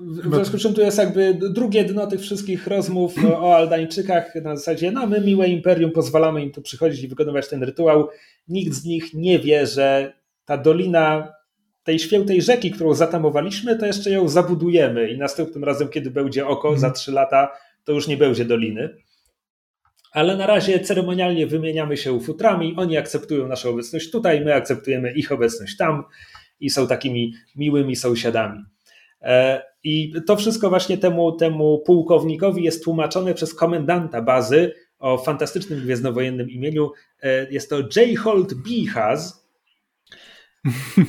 E, 0.00 0.04
w 0.04 0.34
związku 0.34 0.58
z 0.58 0.62
czym 0.62 0.74
tu 0.74 0.80
jest 0.80 0.98
jakby 0.98 1.34
drugie 1.34 1.84
dno 1.84 2.06
tych 2.06 2.20
wszystkich 2.20 2.66
rozmów 2.66 3.14
o 3.24 3.56
Aldańczykach 3.56 4.34
na 4.34 4.56
zasadzie, 4.56 4.92
no 4.92 5.06
my 5.06 5.20
miłe 5.20 5.48
imperium, 5.48 5.90
pozwalamy 5.90 6.42
im 6.42 6.52
tu 6.52 6.62
przychodzić 6.62 7.02
i 7.04 7.08
wykonywać 7.08 7.48
ten 7.48 7.62
rytuał. 7.62 8.08
Nikt 8.48 8.72
z 8.72 8.84
nich 8.84 9.14
nie 9.14 9.38
wie, 9.38 9.66
że 9.66 10.12
ta 10.44 10.58
dolina 10.58 11.32
tej 11.84 11.98
świętej 11.98 12.42
rzeki, 12.42 12.70
którą 12.70 12.94
zatamowaliśmy, 12.94 13.78
to 13.78 13.86
jeszcze 13.86 14.10
ją 14.10 14.28
zabudujemy 14.28 15.10
i 15.10 15.18
następnym 15.18 15.64
razem, 15.64 15.88
kiedy 15.88 16.10
będzie 16.10 16.46
oko 16.46 16.78
za 16.78 16.90
trzy 16.90 17.12
lata, 17.12 17.52
to 17.84 17.92
już 17.92 18.08
nie 18.08 18.16
będzie 18.16 18.44
doliny. 18.44 18.96
Ale 20.12 20.36
na 20.36 20.46
razie 20.46 20.80
ceremonialnie 20.80 21.46
wymieniamy 21.46 21.96
się 21.96 22.20
futrami, 22.20 22.74
oni 22.76 22.96
akceptują 22.96 23.48
naszą 23.48 23.70
obecność 23.70 24.10
tutaj, 24.10 24.44
my 24.44 24.54
akceptujemy 24.54 25.12
ich 25.12 25.32
obecność 25.32 25.76
tam 25.76 26.04
i 26.60 26.70
są 26.70 26.86
takimi 26.86 27.34
miłymi 27.56 27.96
sąsiadami. 27.96 28.64
I 29.84 30.12
to 30.26 30.36
wszystko 30.36 30.68
właśnie 30.68 30.98
temu, 30.98 31.32
temu 31.32 31.78
pułkownikowi 31.78 32.64
jest 32.64 32.84
tłumaczone 32.84 33.34
przez 33.34 33.54
komendanta 33.54 34.22
bazy 34.22 34.74
o 34.98 35.18
fantastycznym 35.18 35.80
gwiezdnowojennym 35.80 36.50
imieniu. 36.50 36.90
E, 37.22 37.50
jest 37.50 37.70
to 37.70 37.78
J. 37.78 38.18
Holt 38.18 38.54
Bihaz, 38.54 39.44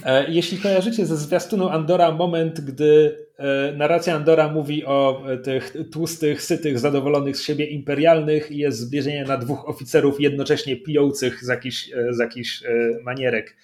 E, 0.05 0.31
jeśli 0.31 0.57
kojarzycie 0.57 1.05
ze 1.05 1.17
zwiastunu 1.17 1.69
Andora 1.69 2.11
moment, 2.11 2.61
gdy 2.61 3.17
e, 3.37 3.73
narracja 3.77 4.15
Andora 4.15 4.51
mówi 4.51 4.85
o 4.85 5.23
tych 5.43 5.73
tłustych, 5.91 6.41
sytych, 6.41 6.79
zadowolonych 6.79 7.37
z 7.37 7.43
siebie 7.43 7.65
imperialnych 7.65 8.51
i 8.51 8.57
jest 8.57 8.79
zbliżenie 8.79 9.23
na 9.23 9.37
dwóch 9.37 9.69
oficerów 9.69 10.21
jednocześnie 10.21 10.75
pijących 10.75 11.43
z 11.43 11.47
jakichś, 11.47 11.89
z 12.09 12.19
jakichś 12.19 12.63
manierek, 13.03 13.55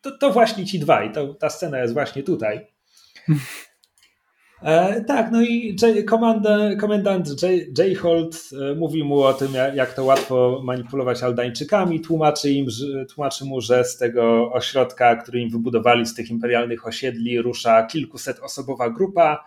to, 0.00 0.18
to 0.18 0.30
właśnie 0.30 0.66
ci 0.66 0.78
dwaj, 0.78 1.12
to, 1.12 1.34
ta 1.34 1.50
scena 1.50 1.78
jest 1.78 1.94
właśnie 1.94 2.22
tutaj. 2.22 2.66
E, 4.64 5.04
tak, 5.04 5.32
no 5.32 5.42
i 5.42 5.76
J, 5.82 6.04
komanda, 6.06 6.76
komendant 6.76 7.42
J, 7.42 7.50
J. 7.78 7.98
Holt 7.98 8.50
e, 8.52 8.74
mówi 8.74 9.04
mu 9.04 9.20
o 9.20 9.32
tym, 9.32 9.52
jak 9.74 9.94
to 9.94 10.04
łatwo 10.04 10.60
manipulować 10.64 11.22
Aldańczykami, 11.22 12.00
tłumaczy, 12.00 12.50
im, 12.50 12.66
tłumaczy 13.14 13.44
mu, 13.44 13.60
że 13.60 13.84
z 13.84 13.96
tego 13.96 14.52
ośrodka, 14.52 15.16
który 15.16 15.40
im 15.40 15.50
wybudowali, 15.50 16.06
z 16.06 16.14
tych 16.14 16.30
imperialnych 16.30 16.86
osiedli, 16.86 17.42
rusza 17.42 17.86
kilkuset 17.86 18.40
osobowa 18.40 18.90
grupa, 18.90 19.44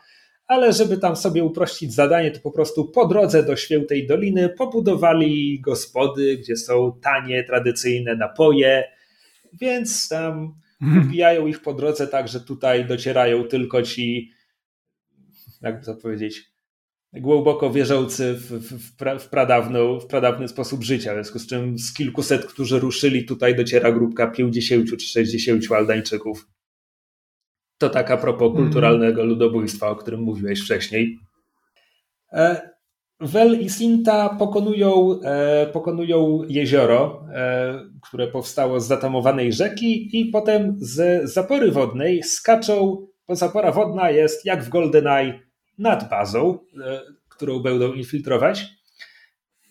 ale 0.47 0.73
żeby 0.73 0.97
tam 0.97 1.15
sobie 1.15 1.43
uprościć 1.43 1.93
zadanie, 1.93 2.31
to 2.31 2.39
po 2.39 2.51
prostu 2.51 2.85
po 2.85 3.07
drodze 3.07 3.43
do 3.43 3.55
Świętej 3.55 4.07
Doliny 4.07 4.49
pobudowali 4.49 5.61
gospody, 5.61 6.37
gdzie 6.37 6.55
są 6.55 6.99
tanie, 7.01 7.43
tradycyjne 7.43 8.15
napoje, 8.15 8.83
więc 9.53 10.09
tam 10.09 10.55
ubijają 11.05 11.47
ich 11.47 11.61
po 11.61 11.73
drodze 11.73 12.07
tak, 12.07 12.27
że 12.27 12.39
tutaj 12.39 12.85
docierają 12.85 13.43
tylko 13.43 13.81
ci 13.81 14.36
jakby 15.61 15.85
to 15.85 15.95
powiedzieć, 15.95 16.51
głęboko 17.13 17.69
wierzący 17.69 18.33
w, 18.33 18.51
w, 18.51 18.97
w, 19.19 19.29
pradawną, 19.29 19.99
w 19.99 20.07
pradawny 20.07 20.47
sposób 20.47 20.83
życia, 20.83 21.11
w 21.11 21.13
związku 21.13 21.39
z 21.39 21.47
czym 21.47 21.79
z 21.79 21.93
kilkuset, 21.93 22.45
którzy 22.45 22.79
ruszyli, 22.79 23.25
tutaj 23.25 23.55
dociera 23.55 23.91
grupka 23.91 24.27
50 24.27 24.89
czy 24.89 25.07
60 25.07 25.71
Aldańczyków. 25.71 26.47
To 27.77 27.89
tak 27.89 28.11
a 28.11 28.17
propos 28.17 28.51
mm. 28.51 28.63
kulturalnego 28.63 29.25
ludobójstwa, 29.25 29.89
o 29.89 29.95
którym 29.95 30.21
mówiłeś 30.21 30.61
wcześniej. 30.61 31.19
Wel 33.19 33.53
e, 33.53 33.57
i 33.57 33.69
Sinta 33.69 34.29
pokonują, 34.29 35.19
e, 35.21 35.67
pokonują 35.67 36.41
jezioro, 36.47 37.25
e, 37.33 37.79
które 38.01 38.27
powstało 38.27 38.79
z 38.79 38.87
zatamowanej 38.87 39.53
rzeki 39.53 40.19
i 40.19 40.25
potem 40.25 40.75
z 40.79 41.29
zapory 41.31 41.71
wodnej 41.71 42.23
skaczą, 42.23 43.07
bo 43.27 43.35
zapora 43.35 43.71
wodna 43.71 44.09
jest 44.11 44.45
jak 44.45 44.63
w 44.63 44.69
GoldenEye 44.69 45.46
nad 45.77 46.09
bazą, 46.09 46.59
e, 46.85 47.01
którą 47.29 47.59
będą 47.59 47.93
infiltrować. 47.93 48.65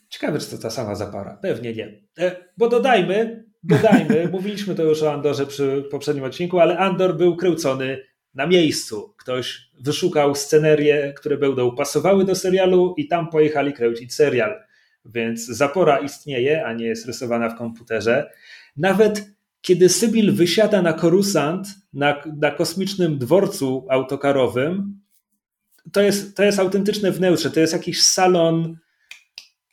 Ciekawe, 0.09 0.39
czy 0.39 0.51
to 0.51 0.59
ta 0.59 0.71
sama 0.71 0.95
zapara. 0.95 1.39
Pewnie 1.43 1.73
nie. 1.73 2.01
E, 2.19 2.37
bo 2.57 2.69
dodajmy, 2.69 3.45
dodajmy, 3.63 4.29
mówiliśmy 4.33 4.75
to 4.75 4.83
już 4.83 5.03
o 5.03 5.13
Andorze 5.13 5.47
przy 5.47 5.85
poprzednim 5.91 6.25
odcinku, 6.25 6.59
ale 6.59 6.79
Andor 6.79 7.17
był 7.17 7.37
kręcony 7.37 8.03
na 8.35 8.47
miejscu. 8.47 9.15
Ktoś 9.19 9.71
wyszukał 9.81 10.35
scenerie, 10.35 11.13
które 11.17 11.37
będą 11.37 11.77
pasowały 11.77 12.25
do 12.25 12.35
serialu 12.35 12.95
i 12.97 13.09
tam 13.09 13.31
pojechali 13.31 13.73
kręcić 13.73 14.15
serial. 14.15 14.61
Więc 15.05 15.47
zapora 15.47 15.99
istnieje, 15.99 16.67
a 16.67 16.73
nie 16.73 16.87
jest 16.87 17.07
rysowana 17.07 17.49
w 17.49 17.59
komputerze. 17.59 18.31
Nawet 18.77 19.37
kiedy 19.61 19.89
Sybil 19.89 20.33
wysiada 20.33 20.83
na 20.83 20.93
korusant 20.93 21.69
na, 21.93 22.23
na 22.41 22.51
kosmicznym 22.51 23.19
dworcu 23.19 23.87
autokarowym, 23.91 25.01
to 25.93 26.03
jest, 26.03 26.37
to 26.37 26.45
jest 26.45 26.59
autentyczne 26.59 27.13
wnętrze, 27.13 27.51
to 27.51 27.61
jest 27.61 27.73
jakiś 27.73 28.03
salon, 28.03 28.77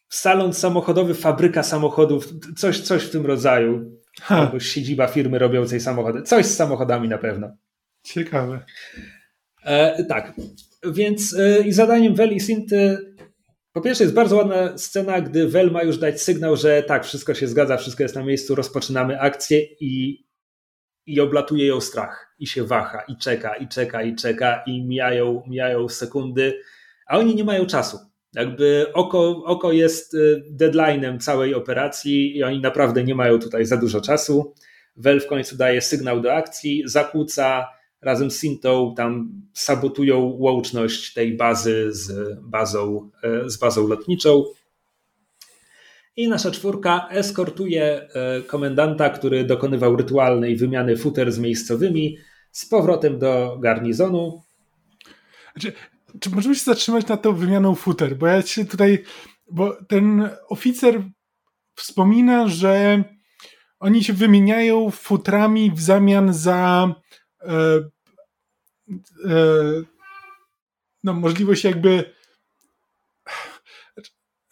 salon 0.10 0.54
samochodowy, 0.54 1.14
fabryka 1.14 1.64
samochodów, 1.64 2.34
coś, 2.58 2.80
coś 2.80 3.04
w 3.04 3.10
tym 3.10 3.26
rodzaju. 3.26 4.00
Ha. 4.22 4.38
Albo 4.38 4.60
siedziba 4.60 5.08
firmy 5.08 5.40
robiącej 5.40 5.80
samochody. 5.80 6.22
Coś 6.22 6.46
z 6.46 6.56
samochodami 6.56 7.10
na 7.10 7.18
pewno. 7.18 7.52
Ciekawe. 8.04 8.66
E, 9.64 10.04
tak, 10.04 10.34
więc 10.92 11.36
e, 11.40 11.60
i 11.60 11.72
zadaniem 11.72 12.16
Wel 12.16 12.34
i 12.34 12.40
Sinty 12.40 12.98
po 13.74 13.82
pierwsze 13.82 14.04
jest 14.04 14.16
bardzo 14.16 14.36
ładna 14.36 14.78
scena, 14.78 15.22
gdy 15.22 15.48
Wel 15.48 15.72
ma 15.72 15.84
już 15.84 15.98
dać 15.98 16.22
sygnał, 16.22 16.58
że 16.58 16.84
tak, 16.84 17.06
wszystko 17.06 17.34
się 17.34 17.48
zgadza, 17.48 17.78
wszystko 17.78 18.04
jest 18.04 18.16
na 18.16 18.24
miejscu, 18.24 18.56
rozpoczynamy 18.56 19.20
akcję 19.20 19.62
i 19.80 20.24
i 21.06 21.20
oblatuje 21.20 21.68
ją 21.68 21.82
strach 21.82 22.36
i 22.40 22.48
się 22.48 22.64
waha 22.64 23.02
i 23.08 23.18
czeka 23.18 23.56
i 23.56 23.68
czeka 23.68 24.04
i 24.04 24.16
czeka 24.16 24.64
i 24.66 24.84
mijają, 24.84 25.44
mijają 25.48 25.90
sekundy, 25.90 26.60
a 27.08 27.18
oni 27.18 27.36
nie 27.36 27.44
mają 27.44 27.66
czasu. 27.66 27.98
Jakby 28.36 28.86
oko, 28.94 29.44
oko 29.46 29.72
jest 29.72 30.14
y, 30.14 30.44
deadline'em 30.60 31.20
całej 31.20 31.56
operacji 31.56 32.38
i 32.38 32.44
oni 32.44 32.62
naprawdę 32.62 33.04
nie 33.04 33.16
mają 33.16 33.40
tutaj 33.40 33.66
za 33.66 33.78
dużo 33.78 34.02
czasu. 34.02 34.54
Wel 34.98 35.22
w 35.22 35.28
końcu 35.28 35.58
daje 35.58 35.82
sygnał 35.82 36.22
do 36.22 36.34
akcji, 36.34 36.84
zakłóca 36.86 37.68
razem 38.02 38.32
z 38.32 38.40
Sintą, 38.40 38.94
tam 38.98 39.42
sabotują 39.54 40.20
łączność 40.20 41.14
tej 41.14 41.38
bazy 41.38 41.88
z 41.90 42.38
bazą, 42.42 43.10
y, 43.46 43.50
z 43.50 43.58
bazą 43.58 43.88
lotniczą. 43.88 44.44
I 46.16 46.28
nasza 46.28 46.52
czwórka 46.52 47.08
eskortuje 47.10 47.84
e, 47.84 48.42
komendanta, 48.42 49.10
który 49.10 49.44
dokonywał 49.44 49.96
rytualnej 49.96 50.56
wymiany 50.56 50.98
futer 50.98 51.32
z 51.32 51.40
miejscowymi, 51.40 52.18
z 52.52 52.66
powrotem 52.66 53.20
do 53.20 53.58
garnizonu. 53.62 54.42
Znaczy, 55.54 55.74
czy 56.20 56.30
możemy 56.30 56.56
się 56.56 56.64
zatrzymać 56.64 57.08
nad 57.08 57.22
tą 57.22 57.36
wymianą 57.36 57.76
futer? 57.76 58.18
Bo 58.18 58.28
ja 58.28 58.42
się 58.42 58.66
tutaj. 58.66 59.04
Bo 59.52 59.78
ten 59.88 60.30
oficer 60.50 61.04
wspomina, 61.76 62.48
że 62.48 63.04
oni 63.80 64.04
się 64.04 64.14
wymieniają 64.14 64.92
futrami 64.92 65.72
w 65.72 65.82
zamian 65.82 66.34
za. 66.34 66.96
E, 67.42 67.54
e, 69.26 69.40
no, 71.04 71.14
możliwość 71.14 71.64
jakby 71.64 72.14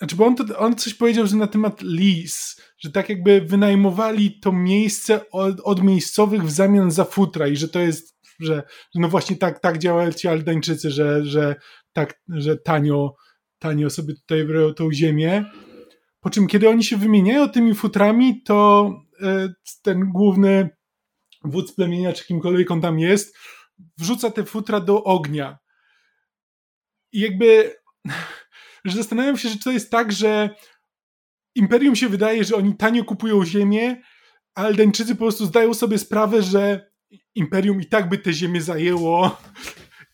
znaczy, 0.01 0.15
bo 0.15 0.25
on, 0.25 0.35
to, 0.35 0.59
on 0.59 0.75
coś 0.75 0.93
powiedział, 0.93 1.27
że 1.27 1.35
na 1.35 1.47
temat 1.47 1.81
lease, 1.81 2.61
że 2.77 2.91
tak 2.91 3.09
jakby 3.09 3.41
wynajmowali 3.41 4.39
to 4.39 4.51
miejsce 4.51 5.29
od, 5.29 5.59
od 5.59 5.83
miejscowych 5.83 6.43
w 6.43 6.51
zamian 6.51 6.91
za 6.91 7.05
futra 7.05 7.47
i 7.47 7.55
że 7.55 7.67
to 7.67 7.79
jest, 7.79 8.19
że, 8.39 8.55
że 8.95 9.01
no 9.01 9.07
właśnie 9.07 9.35
tak, 9.35 9.59
tak 9.59 9.77
działają 9.77 10.11
ci 10.11 10.27
Aldańczycy, 10.27 10.91
że, 10.91 11.25
że 11.25 11.55
tak, 11.93 12.21
że 12.29 12.57
tanio, 12.57 13.15
tanio 13.59 13.89
sobie 13.89 14.13
tutaj 14.13 14.45
biorą 14.45 14.73
tą 14.73 14.93
ziemię. 14.93 15.45
Po 16.19 16.29
czym, 16.29 16.47
kiedy 16.47 16.69
oni 16.69 16.83
się 16.83 16.97
wymieniają 16.97 17.49
tymi 17.49 17.75
futrami, 17.75 18.43
to 18.43 18.91
e, 19.21 19.53
ten 19.81 20.09
główny 20.09 20.69
wódz 21.43 21.75
plemienia, 21.75 22.13
czy 22.13 22.25
kimkolwiek 22.25 22.71
on 22.71 22.81
tam 22.81 22.99
jest, 22.99 23.37
wrzuca 23.97 24.31
te 24.31 24.45
futra 24.45 24.79
do 24.79 25.03
ognia. 25.03 25.57
I 27.11 27.19
jakby 27.19 27.75
że 28.85 28.97
zastanawiam 28.97 29.37
się, 29.37 29.49
że 29.49 29.57
to 29.57 29.71
jest 29.71 29.91
tak, 29.91 30.11
że 30.11 30.49
Imperium 31.55 31.95
się 31.95 32.09
wydaje, 32.09 32.43
że 32.43 32.55
oni 32.55 32.75
tanio 32.75 33.03
kupują 33.03 33.45
ziemię, 33.45 34.01
a 34.55 34.61
Aldeńczycy 34.61 35.15
po 35.15 35.19
prostu 35.19 35.45
zdają 35.45 35.73
sobie 35.73 35.97
sprawę, 35.97 36.41
że 36.41 36.91
Imperium 37.35 37.81
i 37.81 37.85
tak 37.85 38.09
by 38.09 38.17
tę 38.17 38.33
ziemię 38.33 38.61
zajęło 38.61 39.37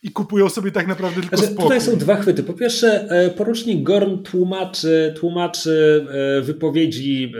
i 0.03 0.11
kupują 0.11 0.49
sobie 0.49 0.71
tak 0.71 0.87
naprawdę 0.87 1.21
tylko 1.21 1.37
znaczy, 1.37 1.53
spokój. 1.53 1.63
Tutaj 1.63 1.81
są 1.81 1.97
dwa 1.97 2.15
chwyty. 2.15 2.43
Po 2.43 2.53
pierwsze, 2.53 3.09
e, 3.09 3.29
porucznik 3.29 3.83
Gorn 3.83 4.23
tłumaczy, 4.23 5.13
tłumaczy 5.17 6.05
e, 6.09 6.41
wypowiedzi 6.41 7.33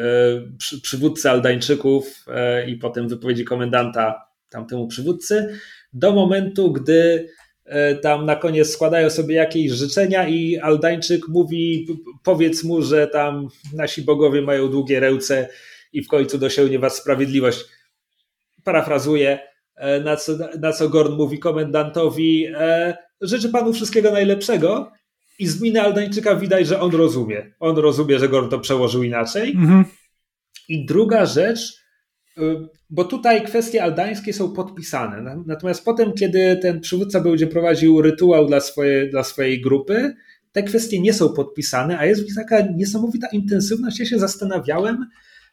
e, 0.74 0.80
przywódcy 0.82 1.30
Aldańczyków 1.30 2.26
i 2.68 2.76
potem 2.76 3.08
wypowiedzi 3.08 3.46
komendanta 3.46 4.28
tamtemu 4.50 4.88
przywódcy 4.88 5.60
do 5.94 6.12
momentu, 6.12 6.74
gdy 6.74 7.30
tam 8.02 8.26
na 8.26 8.36
koniec 8.36 8.70
składają 8.70 9.10
sobie 9.10 9.36
jakieś 9.36 9.72
życzenia 9.72 10.28
i 10.28 10.58
Aldańczyk 10.58 11.28
mówi, 11.28 11.88
powiedz 12.24 12.64
mu, 12.64 12.82
że 12.82 13.08
tam 13.08 13.48
nasi 13.74 14.02
bogowie 14.02 14.42
mają 14.42 14.68
długie 14.68 15.00
ręce 15.00 15.50
i 15.94 16.04
w 16.04 16.08
końcu 16.08 16.38
dosięgnie 16.38 16.80
was 16.80 16.96
sprawiedliwość. 16.96 17.66
Parafrazuję, 18.64 19.40
E, 19.78 20.00
na 20.02 20.16
co, 20.16 20.34
na 20.62 20.74
co 20.74 20.90
Gorn 20.90 21.14
mówi 21.14 21.40
komendantowi, 21.40 22.46
e, 22.56 22.98
życzę 23.22 23.50
panu 23.50 23.74
wszystkiego 23.74 24.12
najlepszego 24.12 24.92
i 25.40 25.48
z 25.48 25.62
miny 25.62 25.82
Aldańczyka 25.82 26.36
widać, 26.36 26.68
że 26.68 26.80
on 26.80 26.92
rozumie. 26.92 27.54
On 27.60 27.78
rozumie, 27.78 28.20
że 28.20 28.30
Gorn 28.30 28.50
to 28.50 28.60
przełożył 28.60 29.04
inaczej. 29.04 29.52
Mhm. 29.52 29.86
I 30.70 30.86
druga 30.86 31.26
rzecz, 31.26 31.60
e, 31.60 31.87
bo 32.90 33.04
tutaj 33.04 33.44
kwestie 33.44 33.84
aldańskie 33.84 34.34
są 34.34 34.54
podpisane. 34.54 35.44
Natomiast 35.46 35.86
potem, 35.86 36.14
kiedy 36.14 36.58
ten 36.62 36.80
przywódca 36.80 37.22
będzie 37.22 37.48
prowadził 37.48 38.02
rytuał 38.02 38.46
dla, 38.46 38.60
swoje, 38.60 39.10
dla 39.10 39.24
swojej 39.24 39.62
grupy, 39.62 40.16
te 40.52 40.64
kwestie 40.64 41.02
nie 41.02 41.14
są 41.14 41.34
podpisane, 41.34 42.00
a 42.00 42.06
jest 42.06 42.22
w 42.22 42.26
nich 42.26 42.36
taka 42.36 42.62
niesamowita 42.62 43.28
intensywność. 43.28 44.00
Ja 44.00 44.06
się 44.06 44.20
zastanawiałem, 44.20 45.06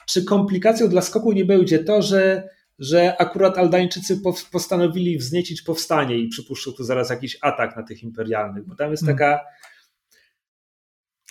czy 0.06 0.24
komplikacją 0.24 0.88
dla 0.88 1.02
skoku 1.02 1.32
nie 1.32 1.44
będzie 1.44 1.78
to, 1.78 2.02
że 2.02 2.48
że 2.78 3.16
akurat 3.20 3.58
Aldańczycy 3.58 4.20
postanowili 4.52 5.18
wzniecić 5.18 5.62
powstanie 5.62 6.18
i 6.18 6.28
przypuszczą 6.28 6.72
tu 6.72 6.84
zaraz 6.84 7.10
jakiś 7.10 7.38
atak 7.40 7.76
na 7.76 7.82
tych 7.82 8.02
imperialnych, 8.02 8.66
bo 8.66 8.74
tam 8.74 8.90
jest 8.90 9.02
hmm. 9.02 9.18
taka. 9.18 9.40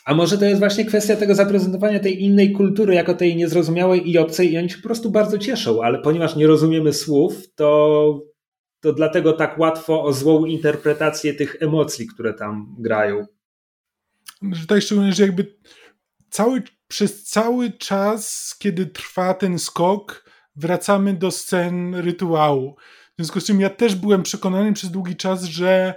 A 0.06 0.14
może 0.14 0.38
to 0.38 0.46
jest 0.46 0.60
właśnie 0.60 0.86
kwestia 0.86 1.16
tego 1.16 1.36
zaprezentowania 1.36 2.00
tej 2.00 2.24
innej 2.24 2.52
kultury 2.52 2.94
jako 2.94 3.14
tej 3.14 3.36
niezrozumiałej 3.36 4.12
i 4.12 4.18
obcej, 4.18 4.52
i 4.52 4.58
oni 4.58 4.70
się 4.70 4.78
po 4.78 4.84
prostu 4.84 5.12
bardzo 5.12 5.38
cieszą, 5.38 5.84
ale 5.84 6.00
ponieważ 6.00 6.36
nie 6.36 6.48
rozumiemy 6.48 6.94
słów, 6.94 7.54
to, 7.56 8.22
to 8.80 8.94
dlatego 8.94 9.34
tak 9.34 9.60
łatwo 9.60 10.04
o 10.04 10.14
złą 10.14 10.46
interpretację 10.46 11.34
tych 11.34 11.56
emocji, 11.60 12.08
które 12.08 12.34
tam 12.34 12.76
grają. 12.80 13.26
Tutaj 14.62 14.82
szczególnie, 14.82 15.14
że 15.14 15.24
jakby 15.24 15.56
cały, 16.30 16.64
przez 16.88 17.24
cały 17.24 17.72
czas, 17.72 18.56
kiedy 18.60 18.86
trwa 18.86 19.34
ten 19.34 19.60
skok, 19.60 20.30
wracamy 20.56 21.14
do 21.14 21.32
scen 21.32 21.96
rytuału. 21.96 22.76
W 23.14 23.16
związku 23.16 23.40
z 23.40 23.46
czym 23.46 23.62
ja 23.62 23.70
też 23.70 23.96
byłem 23.96 24.24
przekonany 24.24 24.74
przez 24.74 24.92
długi 24.92 25.16
czas, 25.16 25.44
że 25.44 25.96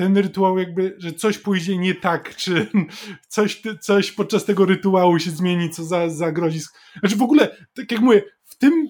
ten 0.00 0.16
rytuał 0.16 0.58
jakby, 0.58 0.94
że 0.98 1.12
coś 1.12 1.38
pójdzie 1.38 1.78
nie 1.78 1.94
tak, 1.94 2.36
czy 2.36 2.66
coś, 3.28 3.62
coś 3.80 4.12
podczas 4.12 4.44
tego 4.44 4.66
rytuału 4.66 5.18
się 5.18 5.30
zmieni, 5.30 5.70
co 5.70 5.84
za, 5.84 6.08
zagrozi. 6.08 6.60
Znaczy 7.00 7.16
w 7.16 7.22
ogóle, 7.22 7.56
tak 7.74 7.92
jak 7.92 8.00
mówię, 8.00 8.22
w 8.44 8.58
tym, 8.58 8.88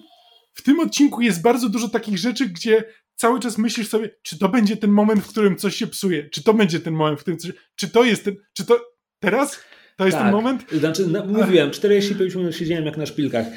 w 0.53 0.61
tym 0.61 0.79
odcinku 0.79 1.21
jest 1.21 1.41
bardzo 1.41 1.69
dużo 1.69 1.89
takich 1.89 2.17
rzeczy, 2.17 2.49
gdzie 2.49 2.83
cały 3.15 3.39
czas 3.39 3.57
myślisz 3.57 3.89
sobie, 3.89 4.09
czy 4.21 4.39
to 4.39 4.49
będzie 4.49 4.77
ten 4.77 4.91
moment, 4.91 5.23
w 5.23 5.27
którym 5.27 5.55
coś 5.55 5.75
się 5.75 5.87
psuje, 5.87 6.29
czy 6.29 6.43
to 6.43 6.53
będzie 6.53 6.79
ten 6.79 6.93
moment, 6.93 7.19
w 7.19 7.21
którym 7.21 7.39
coś, 7.39 7.51
czy 7.75 7.89
to 7.89 8.03
jest 8.03 8.25
ten, 8.25 8.35
czy 8.53 8.65
to 8.65 8.79
teraz? 9.19 9.59
To 9.97 10.05
jest 10.05 10.17
tak. 10.17 10.25
ten 10.25 10.35
moment? 10.35 10.65
Znaczy, 10.71 11.07
no, 11.07 11.25
mówiłem, 11.25 11.71
45 11.71 12.35
minut 12.35 12.55
siedziałem 12.55 12.85
jak 12.85 12.97
na 12.97 13.05
szpilkach. 13.05 13.47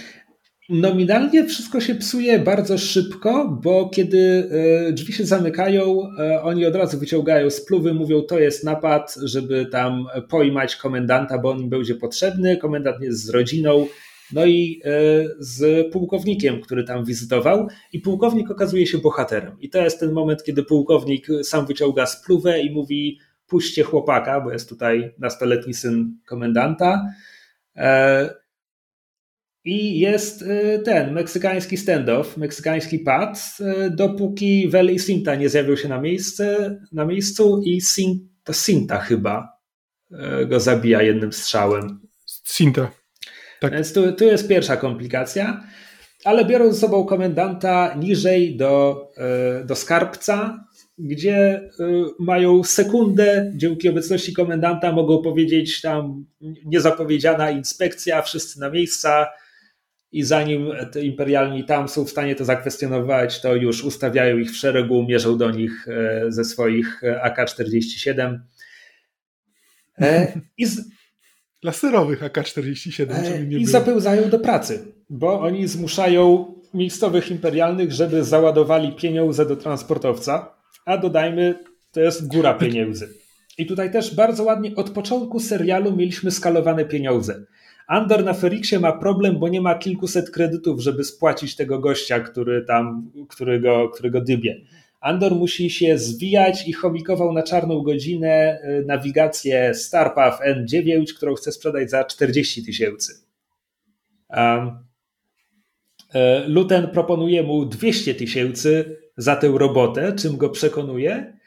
Nominalnie 0.69 1.47
wszystko 1.47 1.81
się 1.81 1.95
psuje 1.95 2.39
bardzo 2.39 2.79
szybko, 2.79 3.59
bo 3.63 3.89
kiedy 3.89 4.51
e, 4.89 4.93
drzwi 4.93 5.13
się 5.13 5.27
zamykają, 5.27 6.03
e, 6.19 6.43
oni 6.43 6.67
od 6.67 6.75
razu 6.77 6.99
wyciągają 6.99 7.51
spluwy, 7.51 7.95
mówią 7.95 8.23
to 8.23 8.39
jest 8.39 8.65
napad, 8.65 9.15
żeby 9.23 9.67
tam 9.67 10.07
pojmać 10.29 10.77
komendanta, 10.77 11.39
bo 11.39 11.51
on 11.51 11.61
im 11.61 11.69
będzie 11.69 11.95
potrzebny. 11.95 12.57
Komendant 12.57 13.03
jest 13.03 13.25
z 13.25 13.31
rodziną, 13.31 13.87
no 14.33 14.47
i 14.47 14.81
e, 14.85 14.91
z 15.39 15.93
pułkownikiem, 15.93 16.61
który 16.61 16.85
tam 16.85 17.05
wizytował 17.05 17.69
i 17.93 18.01
pułkownik 18.01 18.51
okazuje 18.51 18.87
się 18.87 18.99
bohaterem. 18.99 19.57
I 19.61 19.71
to 19.71 19.79
jest 19.79 20.01
ten 20.01 20.13
moment, 20.13 20.45
kiedy 20.45 20.63
pułkownik 20.63 21.27
sam 21.43 21.67
wyciąga 21.67 22.07
spluwę 22.07 22.61
i 22.61 22.71
mówi 22.71 23.19
puśćcie 23.47 23.83
chłopaka, 23.83 24.41
bo 24.41 24.53
jest 24.53 24.69
tutaj 24.69 25.15
nastoletni 25.19 25.75
syn 25.75 26.19
komendanta. 26.27 27.05
I 29.65 29.99
jest 29.99 30.43
y, 30.43 30.83
ten 30.85 31.13
meksykański 31.13 31.77
standoff, 31.77 32.37
meksykański 32.37 32.99
pad, 32.99 33.57
y, 33.87 33.91
dopóki 33.91 34.69
Vel 34.69 34.91
i 34.93 34.99
Sinta 34.99 35.35
nie 35.35 35.49
zjawią 35.49 35.77
się 35.77 35.89
na, 35.89 36.01
miejsce, 36.01 36.77
na 36.93 37.05
miejscu 37.05 37.63
i 37.65 37.81
Sin, 37.81 38.29
to 38.45 38.53
Sinta 38.53 38.99
chyba 38.99 39.59
y, 40.13 40.47
go 40.47 40.61
zabija 40.61 41.03
jednym 41.03 41.33
strzałem. 41.33 42.01
Sinta. 42.27 42.91
Tak. 43.61 43.73
Więc 43.73 43.93
tu, 43.93 44.13
tu 44.13 44.25
jest 44.25 44.49
pierwsza 44.49 44.77
komplikacja, 44.77 45.65
ale 46.25 46.45
biorą 46.45 46.73
ze 46.73 46.81
sobą 46.81 47.05
komendanta 47.05 47.95
niżej 47.95 48.57
do, 48.57 49.09
do 49.65 49.75
skarbca, 49.75 50.65
gdzie 50.99 51.69
mają 52.19 52.65
sekundę, 52.65 53.53
dzięki 53.57 53.89
obecności 53.89 54.33
komendanta 54.33 54.93
mogą 54.93 55.23
powiedzieć 55.23 55.81
tam 55.81 56.27
niezapowiedziana 56.65 57.51
inspekcja, 57.51 58.23
wszyscy 58.23 58.61
na 58.61 58.71
miejsca, 58.71 59.27
i 60.15 60.23
zanim 60.23 60.71
imperialni 61.03 61.65
tam 61.65 61.89
są 61.89 62.05
w 62.05 62.11
stanie 62.11 62.35
to 62.35 62.45
zakwestionować, 62.45 63.41
to 63.41 63.55
już 63.55 63.85
ustawiają 63.85 64.39
ich 64.39 64.51
w 64.51 64.57
szeregu, 64.57 65.03
mierzą 65.03 65.39
do 65.39 65.51
nich 65.51 65.89
e, 65.89 66.25
ze 66.33 66.45
swoich 66.45 67.05
e, 67.05 67.23
AK-47. 67.23 68.39
E, 70.01 70.41
I 70.59 70.67
z... 70.67 70.81
Laserowych 71.63 72.23
AK-47. 72.23 73.07
I 73.51 73.67
zapełzają 73.67 74.31
do 74.31 74.39
pracy, 74.39 74.95
bo 75.11 75.41
oni 75.41 75.69
zmuszają 75.69 76.55
miejscowych 76.75 77.31
imperialnych, 77.31 77.93
żeby 77.93 78.25
załadowali 78.25 78.93
pieniądze 78.93 79.47
do 79.47 79.57
transportowca, 79.57 80.55
a 80.87 80.99
dodajmy, 80.99 81.55
to 81.93 82.01
jest 82.01 82.27
góra 82.27 82.55
pieniędzy. 82.55 83.09
I 83.59 83.67
tutaj 83.67 83.93
też 83.93 84.15
bardzo 84.15 84.45
ładnie 84.45 84.75
od 84.77 84.91
początku 84.91 85.41
serialu 85.41 85.97
mieliśmy 85.97 86.31
skalowane 86.31 86.85
pieniądze. 86.85 87.45
Andor 87.87 88.25
na 88.25 88.35
Ferixie 88.35 88.81
ma 88.81 88.93
problem, 88.93 89.39
bo 89.39 89.49
nie 89.49 89.61
ma 89.61 89.75
kilkuset 89.75 90.31
kredytów, 90.31 90.81
żeby 90.81 91.05
spłacić 91.05 91.57
tego 91.57 91.79
gościa, 91.79 92.21
który 92.21 92.65
tam, 92.65 93.11
którego, 93.29 93.89
którego 93.89 94.21
dybie. 94.21 94.61
Andor 95.01 95.35
musi 95.35 95.71
się 95.71 95.99
zwijać 95.99 96.69
i 96.69 96.73
chomikował 96.73 97.33
na 97.33 97.43
czarną 97.43 97.83
godzinę 97.83 98.59
y, 98.65 98.85
nawigację 98.87 99.75
Starpath 99.75 100.43
N9, 100.43 101.15
którą 101.17 101.35
chce 101.35 101.53
sprzedać 101.53 101.91
za 101.91 102.05
40 102.05 102.65
tysięcy. 102.65 103.15
Um, 104.29 104.85
Luten 106.47 106.89
proponuje 106.89 107.43
mu 107.43 107.67
200 107.67 108.15
tysięcy 108.15 108.97
za 109.17 109.37
tę 109.37 109.49
robotę, 109.49 110.13
czym 110.13 110.37
go 110.37 110.51
przekonuje, 110.51 111.39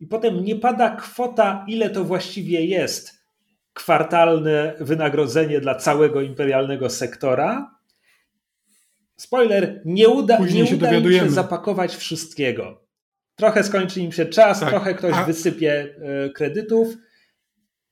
i 0.00 0.06
potem 0.06 0.44
nie 0.44 0.56
pada 0.56 0.96
kwota, 0.96 1.64
ile 1.68 1.90
to 1.90 2.04
właściwie 2.04 2.64
jest 2.64 3.19
kwartalne 3.72 4.74
wynagrodzenie 4.80 5.60
dla 5.60 5.74
całego 5.74 6.20
imperialnego 6.20 6.90
sektora. 6.90 7.80
Spoiler, 9.16 9.82
nie 9.84 10.08
uda, 10.08 10.38
nie 10.38 10.64
uda 10.64 10.92
im 10.92 11.12
się 11.12 11.30
zapakować 11.30 11.96
wszystkiego. 11.96 12.86
Trochę 13.36 13.64
skończy 13.64 14.00
im 14.00 14.12
się 14.12 14.26
czas, 14.26 14.60
tak. 14.60 14.68
trochę 14.68 14.94
ktoś 14.94 15.14
A... 15.14 15.24
wysypie 15.24 15.94
e, 15.98 16.30
kredytów, 16.30 16.96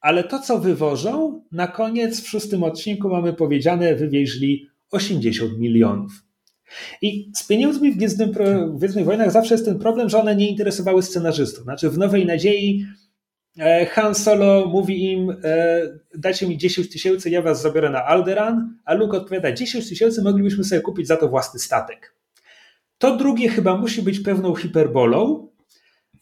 ale 0.01 0.25
to, 0.25 0.39
co 0.39 0.59
wywożą, 0.59 1.43
na 1.53 1.67
koniec 1.67 2.21
w 2.21 2.29
szóstym 2.29 2.63
odcinku 2.63 3.09
mamy 3.09 3.33
powiedziane, 3.33 3.95
wywieźli 3.95 4.69
80 4.91 5.59
milionów. 5.59 6.13
I 7.03 7.31
z 7.35 7.47
pieniędzmi 7.47 7.93
w 7.93 7.97
w 7.97 8.79
Gwiezdnych 8.79 9.05
Wojnach 9.05 9.33
zawsze 9.33 9.55
jest 9.55 9.65
ten 9.65 9.79
problem, 9.79 10.09
że 10.09 10.21
one 10.21 10.37
nie 10.37 10.49
interesowały 10.49 11.03
scenarzystów. 11.03 11.65
Znaczy 11.65 11.91
w 11.91 11.99
Nowej 11.99 12.27
Nadziei 12.27 12.87
Han 13.91 14.15
Solo 14.15 14.67
mówi 14.67 15.13
im, 15.13 15.31
e, 15.45 15.81
dajcie 16.15 16.47
mi 16.47 16.59
10 16.59 16.91
tysięcy, 16.91 17.31
ja 17.31 17.43
was 17.43 17.63
zabiorę 17.63 17.91
na 17.91 18.05
Alderan, 18.05 18.79
a 18.85 18.95
Luke 18.95 19.17
odpowiada, 19.17 19.53
10 19.53 19.89
tysięcy 19.89 20.23
moglibyśmy 20.23 20.65
sobie 20.65 20.81
kupić 20.81 21.07
za 21.07 21.17
to 21.17 21.29
własny 21.29 21.61
statek. 21.61 22.15
To 22.99 23.17
drugie 23.17 23.49
chyba 23.49 23.77
musi 23.77 24.03
być 24.03 24.21
pewną 24.21 24.55
hiperbolą, 24.55 25.49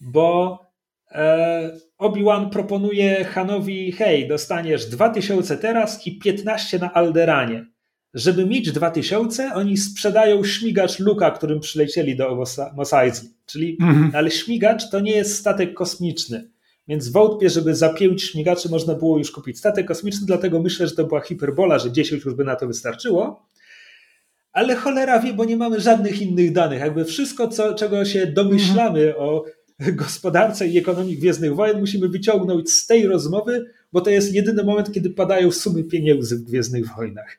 bo 0.00 0.58
e, 1.10 1.70
Obi-Wan 1.98 2.50
proponuje 2.50 3.24
Hanowi, 3.24 3.92
hej, 3.92 4.28
dostaniesz 4.28 4.86
2000 4.86 5.56
teraz 5.56 6.06
i 6.06 6.18
15 6.18 6.78
na 6.78 6.92
Alderanie. 6.92 7.66
Żeby 8.14 8.46
mieć 8.46 8.72
2000, 8.72 9.54
oni 9.54 9.76
sprzedają 9.76 10.44
śmigacz 10.44 10.98
Luka, 10.98 11.30
którym 11.30 11.60
przylecieli 11.60 12.16
do 12.16 12.44
Mos 12.76 12.92
Eisley. 12.92 13.30
Czyli, 13.46 13.76
mhm. 13.80 14.10
ale 14.14 14.30
śmigacz 14.30 14.90
to 14.90 15.00
nie 15.00 15.12
jest 15.12 15.38
statek 15.38 15.74
kosmiczny 15.74 16.55
więc 16.88 17.08
wątpię, 17.08 17.50
żeby 17.50 17.74
za 17.74 17.88
5 17.88 18.22
śmigaczy 18.22 18.68
można 18.68 18.94
było 18.94 19.18
już 19.18 19.30
kupić 19.30 19.58
statek 19.58 19.86
kosmiczny, 19.86 20.26
dlatego 20.26 20.62
myślę, 20.62 20.88
że 20.88 20.94
to 20.94 21.04
była 21.04 21.20
hiperbola, 21.20 21.78
że 21.78 21.92
10 21.92 22.24
już 22.24 22.34
by 22.34 22.44
na 22.44 22.56
to 22.56 22.66
wystarczyło. 22.66 23.46
Ale 24.52 24.74
cholera 24.74 25.20
wie, 25.20 25.32
bo 25.32 25.44
nie 25.44 25.56
mamy 25.56 25.80
żadnych 25.80 26.22
innych 26.22 26.52
danych. 26.52 26.80
Jakby 26.80 27.04
wszystko, 27.04 27.48
co, 27.48 27.74
czego 27.74 28.04
się 28.04 28.26
domyślamy 28.26 29.16
o 29.16 29.44
gospodarce 29.78 30.66
i 30.66 30.78
ekonomii 30.78 31.18
Gwiezdnych 31.18 31.54
Wojen 31.54 31.80
musimy 31.80 32.08
wyciągnąć 32.08 32.70
z 32.70 32.86
tej 32.86 33.06
rozmowy, 33.06 33.64
bo 33.92 34.00
to 34.00 34.10
jest 34.10 34.34
jedyny 34.34 34.64
moment, 34.64 34.92
kiedy 34.92 35.10
padają 35.10 35.50
sumy 35.50 35.84
pieniędzy 35.84 36.36
w 36.36 36.42
Gwiezdnych 36.42 36.94
Wojnach. 36.96 37.38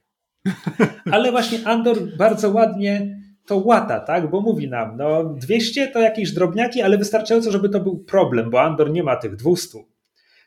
Ale 1.12 1.32
właśnie 1.32 1.68
Andor 1.68 2.18
bardzo 2.18 2.50
ładnie 2.50 3.22
to 3.48 3.58
łata, 3.58 4.00
tak? 4.00 4.30
Bo 4.30 4.42
mówi 4.42 4.70
nam, 4.70 4.98
no 4.98 5.24
200 5.24 5.88
to 5.88 6.00
jakieś 6.00 6.32
drobniaki, 6.32 6.82
ale 6.82 6.98
wystarczająco, 6.98 7.52
żeby 7.52 7.70
to 7.70 7.80
był 7.80 8.00
problem, 8.04 8.50
bo 8.50 8.62
Andor 8.62 8.92
nie 8.92 9.04
ma 9.04 9.16
tych 9.16 9.36
200. 9.36 9.78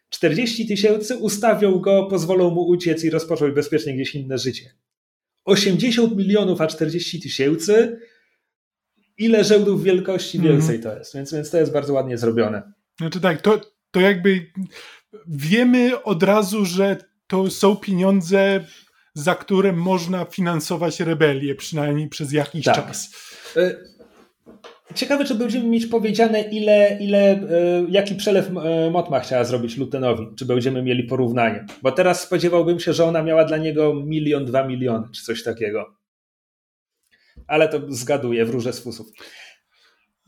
40 0.09 0.67
tysięcy 0.67 1.17
ustawią 1.17 1.79
go, 1.79 2.07
pozwolą 2.07 2.51
mu 2.51 2.67
uciec 2.67 3.05
i 3.05 3.11
rozpocząć 3.11 3.55
bezpiecznie 3.55 3.95
gdzieś 3.95 4.15
inne 4.15 4.39
życie. 4.39 4.71
80 5.45 6.17
milionów, 6.17 6.61
a 6.61 6.67
40 6.67 7.21
tysięcy, 7.21 8.01
ile 9.19 9.45
rzędów 9.45 9.83
wielkości 9.83 10.39
mhm. 10.39 10.57
więcej 10.57 10.77
mm. 10.77 10.91
to 10.91 10.99
jest. 10.99 11.15
Więc, 11.15 11.33
więc 11.33 11.51
to 11.51 11.59
jest 11.59 11.73
bardzo 11.73 11.93
ładnie 11.93 12.19
zrobione. 12.19 12.63
Znaczy 13.01 13.21
tak, 13.21 13.41
to, 13.41 13.61
to 13.91 14.01
jakby 14.01 14.47
wiemy 15.27 16.03
od 16.03 16.23
razu, 16.23 16.65
że 16.65 16.97
to 17.27 17.51
są 17.51 17.77
pieniądze, 17.77 18.65
za 19.15 19.35
które 19.35 19.73
można 19.73 20.25
finansować 20.25 21.01
rebelię, 21.01 21.55
przynajmniej 21.55 22.09
przez 22.09 22.33
jakiś 22.33 22.65
tak. 22.65 22.87
czas. 22.87 23.15
Y, 23.57 23.91
Ciekawe, 24.95 25.25
czy 25.25 25.35
będziemy 25.35 25.69
mieć 25.69 25.87
powiedziane, 25.87 26.43
ile, 26.43 26.99
ile, 27.01 27.33
e, 27.33 27.47
jaki 27.89 28.15
przelew 28.15 28.51
e, 28.57 28.91
Motma 28.91 29.21
chciała 29.21 29.45
zrobić 29.45 29.77
Lutenowi. 29.77 30.27
Czy 30.39 30.45
będziemy 30.45 30.83
mieli 30.83 31.05
porównanie. 31.05 31.67
Bo 31.83 31.93
teraz 31.93 32.21
spodziewałbym 32.21 32.81
się, 32.81 32.93
że 32.93 33.05
ona 33.05 33.23
miała 33.23 33.45
dla 33.45 33.57
niego 33.57 33.95
milion, 33.95 34.45
dwa 34.45 34.65
miliony, 34.65 35.07
czy 35.15 35.23
coś 35.23 35.43
takiego. 35.43 35.97
Ale 37.47 37.69
to 37.69 37.81
zgaduję, 37.89 38.45
wróżę 38.45 38.73
z 38.73 38.81
fusów. 38.81 39.07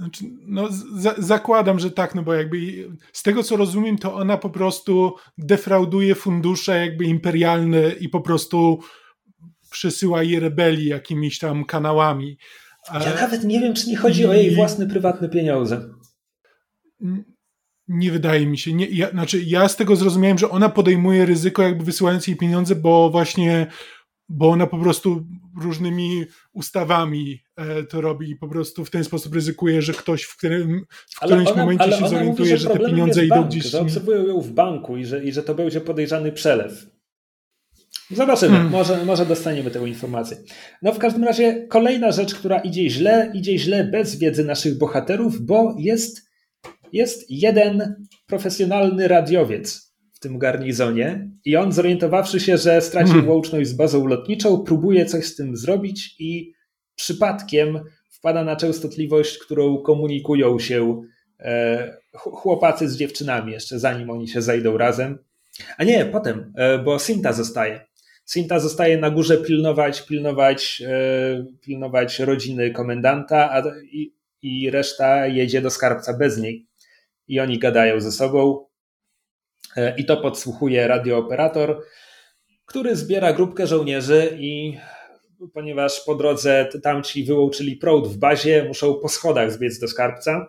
Znaczy, 0.03 0.25
no, 0.47 0.69
za, 0.95 1.15
zakładam, 1.19 1.79
że 1.79 1.91
tak, 1.91 2.15
no 2.15 2.23
bo 2.23 2.35
jakby 2.35 2.59
z 3.13 3.23
tego 3.23 3.43
co 3.43 3.57
rozumiem, 3.57 3.99
to 3.99 4.15
ona 4.15 4.37
po 4.37 4.51
prostu 4.51 5.15
defrauduje 5.39 6.15
fundusze 6.15 6.87
jakby 6.87 7.05
imperialne 7.05 7.91
i 8.01 8.09
po 8.09 8.21
prostu 8.21 8.81
przesyła 9.71 10.23
je 10.23 10.41
rebelii 10.41 10.89
jakimiś 10.89 11.39
tam 11.39 11.65
kanałami. 11.65 12.39
Ja 12.93 13.15
nawet 13.15 13.45
nie 13.45 13.61
wiem, 13.61 13.75
czy 13.75 13.89
nie 13.89 13.97
chodzi 13.97 14.27
o 14.27 14.35
jej 14.35 14.55
własne 14.55 14.87
prywatne 14.87 15.29
pieniądze. 15.29 15.89
Nie 17.89 18.13
wydaje 18.13 18.47
mi 18.47 18.59
się. 18.59 18.73
Nie, 18.73 18.87
ja, 18.87 19.11
znaczy, 19.11 19.43
ja 19.43 19.69
z 19.69 19.77
tego 19.77 19.97
zrozumiałem, 19.97 20.39
że 20.39 20.51
ona 20.51 20.69
podejmuje 20.69 21.27
ryzyko, 21.27 21.63
jakby 21.63 21.85
wysyłając 21.85 22.27
jej 22.27 22.37
pieniądze, 22.37 22.77
bo 22.77 23.11
właśnie, 23.11 23.67
bo 24.29 24.51
ona 24.51 24.67
po 24.67 24.79
prostu 24.79 25.27
różnymi 25.63 26.25
ustawami 26.53 27.41
e, 27.57 27.83
to 27.83 28.01
robi 28.01 28.31
i 28.31 28.37
po 28.37 28.49
prostu 28.49 28.85
w 28.85 28.91
ten 28.91 29.05
sposób 29.05 29.35
ryzykuje, 29.35 29.83
że 29.83 29.93
ktoś 29.93 30.23
w, 30.23 30.37
którym, 30.37 30.85
w 31.11 31.21
którymś 31.21 31.49
ona, 31.49 31.61
momencie 31.61 31.93
się 31.93 32.09
zorientuje, 32.09 32.25
mówi, 32.25 32.47
że, 32.47 32.59
że 32.59 32.69
te 32.69 32.79
pieniądze 32.79 33.25
idą 33.25 33.45
gdzieś. 33.45 33.65
Że 33.65 33.81
obserwują 33.81 34.27
ją 34.27 34.41
w 34.41 34.51
banku 34.51 34.97
i 34.97 35.05
że, 35.05 35.25
i 35.25 35.33
że 35.33 35.43
to 35.43 35.55
będzie 35.55 35.81
podejrzany 35.81 36.33
przelew. 36.33 36.87
Zobaczymy, 38.11 38.53
hmm. 38.53 38.73
może, 38.73 39.05
może 39.05 39.27
dostaniemy 39.27 39.71
tę 39.71 39.89
informację. 39.89 40.37
No 40.83 40.93
w 40.93 40.99
każdym 40.99 41.25
razie 41.25 41.67
kolejna 41.69 42.13
rzecz, 42.13 42.35
która 42.35 42.59
idzie 42.59 42.91
źle, 42.91 43.33
idzie 43.35 43.59
źle 43.59 43.85
bez 43.85 44.17
wiedzy 44.17 44.45
naszych 44.45 44.79
bohaterów, 44.79 45.41
bo 45.41 45.75
jest, 45.79 46.31
jest 46.93 47.31
jeden 47.31 48.07
profesjonalny 48.27 49.09
radiowiec 49.09 49.92
tym 50.23 50.39
garnizonie 50.39 51.29
i 51.45 51.57
on 51.57 51.73
zorientowawszy 51.73 52.41
się, 52.41 52.59
że 52.59 52.81
stracił 52.81 53.15
hmm. 53.15 53.31
łączność 53.31 53.69
z 53.69 53.73
bazą 53.73 54.07
lotniczą, 54.07 54.65
próbuje 54.65 55.07
coś 55.07 55.25
z 55.25 55.37
tym 55.37 55.57
zrobić 55.57 56.17
i 56.19 56.55
przypadkiem 56.95 57.81
wpada 58.11 58.45
na 58.45 58.57
częstotliwość, 58.57 59.39
którą 59.39 59.79
komunikują 59.79 60.59
się 60.59 61.03
e, 61.41 61.97
chłopacy 62.15 62.89
z 62.89 62.97
dziewczynami 62.97 63.53
jeszcze 63.53 63.79
zanim 63.79 64.11
oni 64.11 64.29
się 64.29 64.43
zajdą 64.43 64.79
razem. 64.79 65.19
A 65.79 65.85
nie, 65.85 66.05
potem, 66.05 66.53
e, 66.57 66.79
bo 66.79 66.99
Sinta 66.99 67.33
zostaje. 67.33 67.81
Sinta 68.25 68.61
zostaje 68.61 68.99
na 68.99 69.11
górze 69.11 69.39
pilnować, 69.39 70.07
pilnować, 70.07 70.83
e, 70.87 71.45
pilnować 71.61 72.19
rodziny 72.19 72.71
komendanta, 72.71 73.53
a 73.53 73.63
i, 73.85 74.15
i 74.43 74.71
reszta 74.71 75.27
jedzie 75.27 75.61
do 75.61 75.71
skarbca 75.71 76.19
bez 76.19 76.39
niej. 76.39 76.67
I 77.29 77.41
oni 77.41 77.59
gadają 77.59 78.01
ze 78.01 78.13
sobą. 78.13 78.72
E, 79.77 79.95
I 79.97 80.05
to 80.05 80.17
podsłuchuje 80.17 80.89
radiooperator, 80.89 81.83
który 82.65 82.97
zbiera 82.97 83.33
grupkę 83.33 83.67
żołnierzy 83.67 84.37
i 84.41 84.79
ponieważ 85.55 86.01
po 86.01 86.15
drodze 86.15 86.69
tamci 86.83 87.25
wyłączyli 87.25 87.77
prąd 87.77 88.07
w 88.07 88.17
bazie, 88.17 88.65
muszą 88.65 88.95
po 88.95 89.09
schodach 89.09 89.53
zbiec 89.53 89.79
do 89.79 89.89
skarbca, 89.89 90.47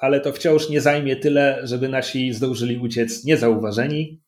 ale 0.00 0.20
to 0.20 0.32
wciąż 0.32 0.68
nie 0.68 0.80
zajmie 0.80 1.16
tyle, 1.16 1.60
żeby 1.62 1.88
nasi 1.88 2.32
zdążyli 2.32 2.78
uciec 2.78 3.24
niezauważeni 3.24 4.20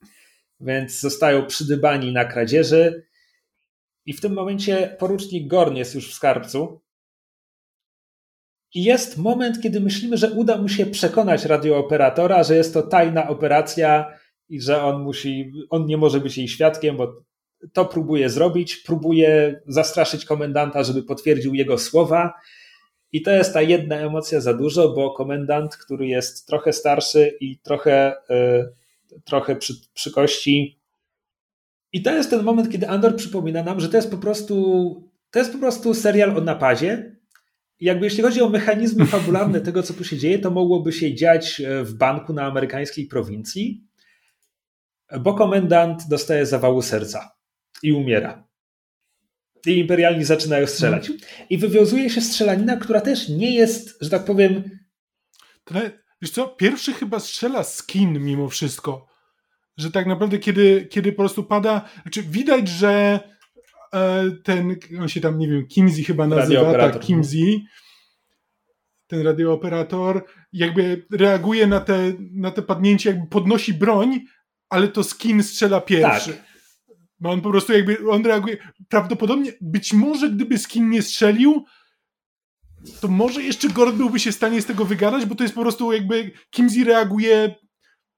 więc 0.63 1.01
zostają 1.01 1.47
przydybani 1.47 2.13
na 2.13 2.25
kradzieży. 2.25 3.07
I 4.07 4.13
w 4.13 4.21
tym 4.21 4.33
momencie 4.33 4.97
porucznik 4.99 5.49
Gorn 5.49 5.77
jest 5.77 5.95
już 5.95 6.11
w 6.11 6.15
skarbcu. 6.15 6.81
I 8.75 8.85
jest 8.85 9.19
moment, 9.19 9.61
kiedy 9.61 9.81
myślimy, 9.81 10.17
że 10.17 10.31
uda 10.31 10.59
mu 10.59 10.69
się 10.69 10.87
przekonać 10.87 11.45
radiooperatora, 11.45 12.43
że 12.43 12.57
jest 12.57 12.75
to 12.75 12.83
tajna 12.83 13.29
operacja 13.29 14.19
i 14.49 14.61
że 14.61 14.83
on 14.83 15.03
musi, 15.03 15.53
on 15.71 15.87
nie 15.87 15.97
może 15.97 16.21
być 16.21 16.39
jej 16.39 16.49
świadkiem, 16.49 16.97
bo 16.97 17.23
to 17.73 17.85
próbuje 17.85 18.31
zrobić, 18.31 18.77
próbuje 18.77 19.61
zastraszyć 19.67 20.25
komendanta, 20.25 20.85
żeby 20.85 21.03
potwierdził 21.03 21.55
jego 21.55 21.79
słowa. 21.79 22.33
I 23.13 23.23
to 23.23 23.31
jest 23.31 23.53
ta 23.55 23.63
jedna 23.63 23.97
emocja 23.97 24.41
za 24.41 24.55
dużo, 24.55 24.89
bo 24.89 25.11
komendant, 25.11 25.77
który 25.77 26.07
jest 26.07 26.47
trochę 26.47 26.73
starszy 26.73 27.37
i 27.41 27.59
trochę 27.59 28.15
yy, 28.29 28.73
trochę 29.25 29.57
przy, 29.57 29.75
przy 29.95 30.13
kości. 30.13 30.81
I 31.93 32.03
to 32.03 32.11
jest 32.11 32.31
ten 32.31 32.43
moment, 32.43 32.71
kiedy 32.71 32.89
Andor 32.89 33.17
przypomina 33.17 33.63
nam, 33.63 33.81
że 33.81 33.89
to 33.89 33.97
jest 33.97 34.11
po 34.11 34.19
prostu 34.19 35.13
to 35.31 35.39
jest 35.39 35.53
po 35.53 35.59
prostu 35.59 35.95
serial 35.95 36.37
o 36.37 36.41
napadzie. 36.41 37.17
I 37.83 37.85
jakby 37.85 38.07
jeśli 38.07 38.23
chodzi 38.23 38.41
o 38.43 38.49
mechanizmy 38.49 39.07
fabularne 39.07 39.61
tego, 39.61 39.83
co 39.83 39.95
tu 39.95 40.05
się 40.05 40.19
dzieje, 40.19 40.39
to 40.39 40.51
mogłoby 40.51 40.93
się 40.93 41.15
dziać 41.15 41.61
e, 41.61 41.85
w 41.85 41.95
banku 41.95 42.33
na 42.33 42.43
amerykańskiej 42.43 43.07
prowincji, 43.07 43.87
bo 45.21 45.35
komendant 45.35 46.09
dostaje 46.09 46.47
zawału 46.47 46.83
serca 46.83 47.33
i 47.83 47.93
umiera. 47.93 48.49
I 49.67 49.79
imperialni 49.79 50.25
zaczynają 50.25 50.67
strzelać. 50.67 51.11
I 51.51 51.59
wywiązuje 51.59 52.11
się 52.11 52.21
strzelanina, 52.21 52.77
która 52.77 53.01
też 53.01 53.29
nie 53.29 53.55
jest, 53.55 53.99
że 54.01 54.11
tak 54.11 54.25
powiem, 54.25 54.63
Wiesz 56.23 56.31
co, 56.31 56.49
pierwszy 56.49 56.93
chyba 56.93 57.21
strzela 57.21 57.65
skin 57.65 58.21
mimo 58.21 58.49
wszystko. 58.49 59.09
Że 59.77 59.91
tak 59.91 60.07
naprawdę, 60.07 60.39
kiedy, 60.39 60.89
kiedy 60.91 61.13
po 61.13 61.23
prostu 61.23 61.45
pada, 61.45 61.89
znaczy 62.03 62.23
widać, 62.23 62.69
że 62.69 63.21
ten, 64.45 64.77
on 65.01 65.09
się 65.09 65.21
tam, 65.21 65.39
nie 65.39 65.49
wiem, 65.49 65.67
Kimsey 65.67 66.05
chyba 66.05 66.27
nazywa, 66.27 66.73
tak, 66.73 67.01
Kimsey, 67.01 67.65
ten 69.07 69.23
radiooperator, 69.23 70.25
jakby 70.53 71.07
reaguje 71.11 71.67
na 71.67 71.81
te, 71.81 72.13
na 72.33 72.51
te 72.51 72.63
padnięcie, 72.63 73.11
jakby 73.11 73.27
podnosi 73.27 73.75
broń, 73.75 74.21
ale 74.69 74.89
to 74.89 75.05
skin 75.05 75.43
strzela 75.43 75.81
pierwszy. 75.81 76.33
Tak. 76.33 76.45
Bo 77.21 77.31
on 77.31 77.41
po 77.41 77.51
prostu 77.51 77.73
jakby, 77.73 78.11
on 78.11 78.27
reaguje, 78.27 78.57
prawdopodobnie, 78.89 79.53
być 79.61 79.93
może 79.93 80.31
gdyby 80.31 80.59
skin 80.59 80.91
nie 80.91 81.03
strzelił, 81.03 81.65
to 83.01 83.09
może 83.09 83.43
jeszcze 83.43 83.69
Gord 83.69 83.97
byłby 83.97 84.21
się 84.21 84.33
w 84.33 84.35
stanie 84.35 84.63
z 84.63 84.67
tego 84.67 84.85
wygadać, 84.85 85.27
bo 85.27 85.35
to 85.35 85.43
jest 85.43 85.55
po 85.55 85.61
prostu 85.61 85.93
jakby 85.93 86.31
Kimsey 86.51 86.85
reaguje 86.85 87.55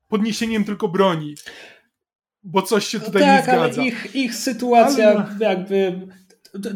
podniesieniem 0.09 0.65
tylko 0.65 0.89
broni. 0.89 1.35
Bo 2.45 2.63
coś 2.63 2.87
się 2.87 3.01
tutaj 3.01 3.23
no 3.23 3.29
tak, 3.29 3.37
nie 3.37 3.43
zgadza. 3.43 3.81
Ale 3.81 3.89
ich, 3.89 4.17
ich 4.17 4.35
sytuacja 4.35 5.09
ale... 5.09 5.27
jakby 5.41 6.01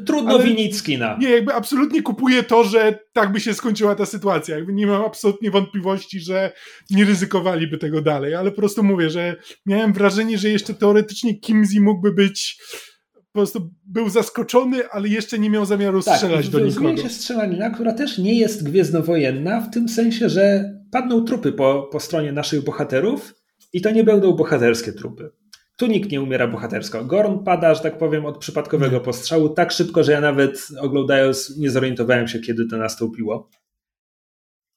trudno 0.06 0.34
ale 0.34 0.44
winić 0.44 0.76
skina. 0.76 1.16
Nie, 1.20 1.30
jakby 1.30 1.54
absolutnie 1.54 2.02
kupuję 2.02 2.42
to, 2.42 2.64
że 2.64 2.98
tak 3.12 3.32
by 3.32 3.40
się 3.40 3.54
skończyła 3.54 3.94
ta 3.94 4.06
sytuacja. 4.06 4.56
Jakby 4.56 4.72
nie 4.72 4.86
mam 4.86 5.04
absolutnie 5.04 5.50
wątpliwości, 5.50 6.20
że 6.20 6.52
nie 6.90 7.04
ryzykowaliby 7.04 7.78
tego 7.78 8.02
dalej, 8.02 8.34
ale 8.34 8.50
po 8.50 8.56
prostu 8.56 8.82
mówię, 8.82 9.10
że 9.10 9.36
miałem 9.66 9.92
wrażenie, 9.92 10.38
że 10.38 10.48
jeszcze 10.48 10.74
teoretycznie 10.74 11.38
Kimsey 11.38 11.80
mógłby 11.80 12.12
być 12.12 12.58
po 13.14 13.32
prostu 13.32 13.70
był 13.86 14.08
zaskoczony, 14.08 14.88
ale 14.90 15.08
jeszcze 15.08 15.38
nie 15.38 15.50
miał 15.50 15.66
zamiaru 15.66 16.02
tak, 16.02 16.14
strzelać 16.14 16.48
do 16.48 16.60
nikogo. 16.60 16.96
się 16.96 17.08
strzelanina, 17.08 17.70
która 17.70 17.92
też 17.92 18.18
nie 18.18 18.38
jest 18.38 18.64
gwiezdnowojenna, 18.64 19.60
w 19.60 19.70
tym 19.70 19.88
sensie, 19.88 20.28
że 20.28 20.74
padną 20.92 21.24
trupy 21.24 21.52
po, 21.52 21.88
po 21.92 22.00
stronie 22.00 22.32
naszych 22.32 22.64
bohaterów 22.64 23.34
i 23.72 23.80
to 23.80 23.90
nie 23.90 24.04
będą 24.04 24.32
bohaterskie 24.32 24.92
trupy. 24.92 25.30
Tu 25.78 25.86
nikt 25.86 26.10
nie 26.10 26.20
umiera 26.20 26.48
bohatersko. 26.48 27.04
Gorn 27.04 27.38
pada, 27.44 27.74
że 27.74 27.80
tak 27.80 27.98
powiem, 27.98 28.26
od 28.26 28.38
przypadkowego 28.38 29.00
postrzału 29.00 29.48
tak 29.48 29.72
szybko, 29.72 30.04
że 30.04 30.12
ja 30.12 30.20
nawet 30.20 30.68
oglądając 30.80 31.56
nie 31.58 31.70
zorientowałem 31.70 32.28
się, 32.28 32.38
kiedy 32.38 32.66
to 32.66 32.76
nastąpiło. 32.76 33.50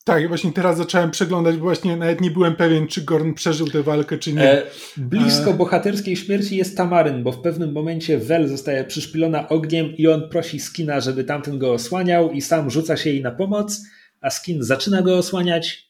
Tak, 0.06 0.28
właśnie 0.28 0.52
teraz 0.52 0.78
zacząłem 0.78 1.12
przeglądać, 1.12 1.56
bo 1.56 1.62
właśnie 1.62 1.98
nawet 1.98 2.22
nie 2.22 2.32
byłem 2.32 2.56
pewien, 2.56 2.88
czy 2.88 3.02
Gorn 3.02 3.34
przeżył 3.34 3.70
tę 3.70 3.84
walkę, 3.84 4.18
czy 4.18 4.34
nie. 4.34 4.52
E, 4.52 4.64
blisko 4.98 5.52
e... 5.52 5.54
bohaterskiej 5.54 6.16
śmierci 6.16 6.58
jest 6.58 6.78
Tamaryn, 6.78 7.24
bo 7.24 7.32
w 7.32 7.42
pewnym 7.42 7.72
momencie 7.72 8.18
Wel 8.18 8.48
zostaje 8.48 8.84
przyszpilona 8.84 9.50
ogniem 9.50 9.98
i 9.98 10.08
on 10.08 10.30
prosi 10.30 10.60
Skina, 10.60 11.00
żeby 11.00 11.24
tamten 11.24 11.60
go 11.60 11.74
osłaniał 11.74 12.32
i 12.32 12.42
sam 12.42 12.70
rzuca 12.70 12.98
się 12.98 13.10
jej 13.10 13.22
na 13.22 13.32
pomoc, 13.32 13.82
a 14.22 14.30
Skin 14.30 14.64
zaczyna 14.64 15.02
go 15.02 15.18
osłaniać, 15.18 15.90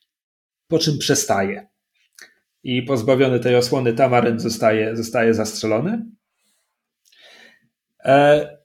po 0.67 0.79
czym 0.79 0.97
przestaje. 0.97 1.70
I 2.63 2.83
pozbawiony 2.83 3.39
tej 3.39 3.55
osłony 3.55 3.93
Tamaryn 3.93 4.39
zostaje, 4.39 4.97
zostaje 4.97 5.33
zastrzelony. 5.33 6.05
E... 8.05 8.61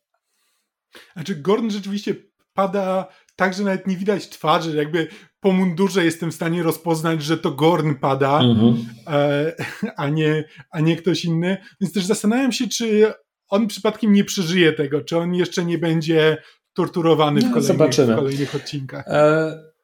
Znaczy, 1.12 1.34
Gordon 1.34 1.70
rzeczywiście 1.70 2.14
pada 2.54 3.08
tak, 3.36 3.54
że 3.54 3.62
nawet 3.62 3.86
nie 3.86 3.96
widać 3.96 4.28
twarzy, 4.28 4.76
jakby 4.76 5.08
po 5.40 5.52
mundurze 5.52 6.04
jestem 6.04 6.30
w 6.30 6.34
stanie 6.34 6.62
rozpoznać, 6.62 7.22
że 7.22 7.38
to 7.38 7.50
Gorn 7.50 7.94
pada, 7.94 8.40
mhm. 8.40 8.86
e, 9.06 9.52
a, 9.96 10.08
nie, 10.08 10.44
a 10.70 10.80
nie 10.80 10.96
ktoś 10.96 11.24
inny. 11.24 11.56
Więc 11.80 11.94
też 11.94 12.04
zastanawiam 12.04 12.52
się, 12.52 12.68
czy 12.68 13.12
on 13.48 13.66
przypadkiem 13.66 14.12
nie 14.12 14.24
przeżyje 14.24 14.72
tego, 14.72 15.00
czy 15.00 15.18
on 15.18 15.34
jeszcze 15.34 15.64
nie 15.64 15.78
będzie 15.78 16.36
torturowany 16.72 17.40
no, 17.40 17.48
w, 17.48 17.52
kolejnych, 17.52 17.94
w 17.94 18.16
kolejnych 18.16 18.54
odcinkach. 18.54 19.04
E, 19.08 19.75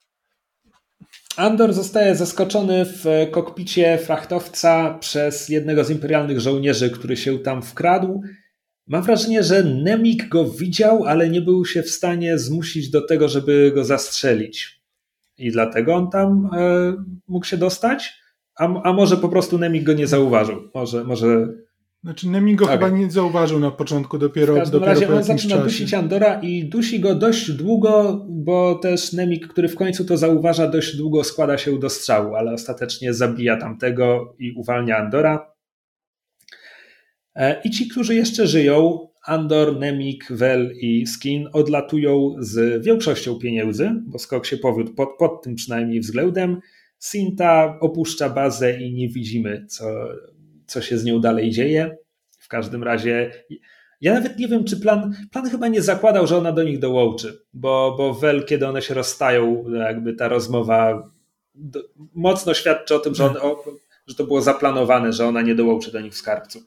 Andor 1.37 1.73
zostaje 1.73 2.17
zaskoczony 2.17 2.85
w 2.85 3.05
kokpicie 3.31 3.99
frachtowca 3.99 4.99
przez 5.01 5.49
jednego 5.49 5.85
z 5.85 5.91
imperialnych 5.91 6.41
żołnierzy, 6.41 6.91
który 6.91 7.17
się 7.17 7.39
tam 7.39 7.63
wkradł. 7.63 8.23
Mam 8.87 9.03
wrażenie, 9.03 9.43
że 9.43 9.65
Nemik 9.65 10.29
go 10.29 10.51
widział, 10.51 11.05
ale 11.05 11.31
nie 11.31 11.41
był 11.41 11.65
się 11.65 11.83
w 11.83 11.91
stanie 11.91 12.39
zmusić 12.39 12.91
do 12.91 13.07
tego, 13.07 13.29
żeby 13.29 13.73
go 13.75 13.85
zastrzelić. 13.85 14.83
I 15.39 15.53
dlatego 15.53 15.95
on 15.95 16.11
tam 16.11 16.51
e, 16.53 16.95
mógł 17.29 17.47
się 17.47 17.57
dostać? 17.57 18.15
A, 18.59 18.83
a 18.83 18.93
może 18.93 19.17
po 19.17 19.29
prostu 19.29 19.59
Nemik 19.59 19.85
go 19.85 19.93
nie 19.93 20.07
zauważył? 20.07 20.71
Może, 20.75 21.05
może 21.05 21.49
znaczy 22.05 22.29
Nemigo 22.29 22.65
okay. 22.65 22.77
chyba 22.79 22.89
nie 22.89 23.11
zauważył 23.11 23.59
na 23.59 23.71
początku, 23.71 24.19
dopiero, 24.19 24.55
w 24.55 24.59
każdym 24.59 24.81
dopiero 24.81 25.01
razie 25.01 25.15
on 25.17 25.23
zaczyna 25.23 25.55
czasie. 25.55 25.65
dusić 25.65 25.95
Andora 25.95 26.41
i 26.41 26.65
dusi 26.65 27.01
go 27.01 27.15
dość 27.15 27.53
długo, 27.53 28.27
bo 28.29 28.75
też 28.75 29.13
Nemik, 29.13 29.49
który 29.49 29.69
w 29.69 29.77
końcu 29.77 30.05
to 30.05 30.17
zauważa, 30.17 30.69
dość 30.69 30.97
długo 30.97 31.25
składa 31.25 31.59
się 31.59 31.79
do 31.79 31.91
strzału, 31.91 32.35
ale 32.35 32.53
ostatecznie 32.53 33.15
zabija 33.15 33.57
tamtego 33.57 34.37
i 34.39 34.53
uwalnia 34.53 34.97
Andora. 34.97 35.53
E, 37.35 37.61
I 37.65 37.71
ci, 37.71 37.89
którzy 37.89 38.15
jeszcze 38.15 38.47
żyją, 38.47 39.09
Andor, 39.27 39.79
Nemik, 39.79 40.27
Vel 40.31 40.73
i 40.81 41.07
Skin 41.07 41.49
odlatują 41.53 42.35
z 42.39 42.85
większością 42.85 43.35
pieniędzy, 43.35 43.91
bo 44.07 44.19
skok 44.19 44.47
się 44.47 44.57
powiódł 44.57 44.95
pod, 44.95 45.09
pod 45.19 45.43
tym 45.43 45.55
przynajmniej 45.55 46.01
względem. 46.01 46.61
Sinta 46.99 47.79
opuszcza 47.81 48.29
bazę 48.29 48.81
i 48.81 48.95
nie 48.95 49.09
widzimy, 49.09 49.67
co, 49.69 49.85
co 50.73 50.83
się 50.83 50.99
z 50.99 51.05
nią 51.05 51.21
dalej 51.21 51.51
dzieje. 51.51 51.97
W 52.39 52.49
każdym 52.49 52.83
razie 52.83 53.31
ja 54.01 54.15
nawet 54.15 54.39
nie 54.39 54.49
wiem, 54.49 54.65
czy 54.65 54.81
plan, 54.81 55.15
plan 55.33 55.51
chyba 55.51 55.69
nie 55.69 55.83
zakładał, 55.83 56.27
że 56.27 56.39
ona 56.39 56.53
do 56.53 56.63
nich 56.63 56.79
dołączy, 56.79 57.43
bo, 57.55 57.95
bo 57.99 58.15
Wel, 58.15 58.45
kiedy 58.45 58.69
one 58.69 58.83
się 58.83 58.95
rozstają, 58.95 59.65
jakby 59.71 60.15
ta 60.15 60.29
rozmowa 60.29 61.11
do, 61.55 61.81
mocno 62.15 62.55
świadczy 62.55 62.95
o 62.95 62.99
tym, 62.99 63.15
że, 63.15 63.25
on, 63.25 63.37
o, 63.37 63.65
że 64.07 64.15
to 64.15 64.25
było 64.25 64.43
zaplanowane, 64.43 65.13
że 65.13 65.27
ona 65.27 65.43
nie 65.43 65.55
dołączy 65.55 65.93
do 65.93 66.01
nich 66.01 66.13
w 66.13 66.17
skarbcu. 66.17 66.63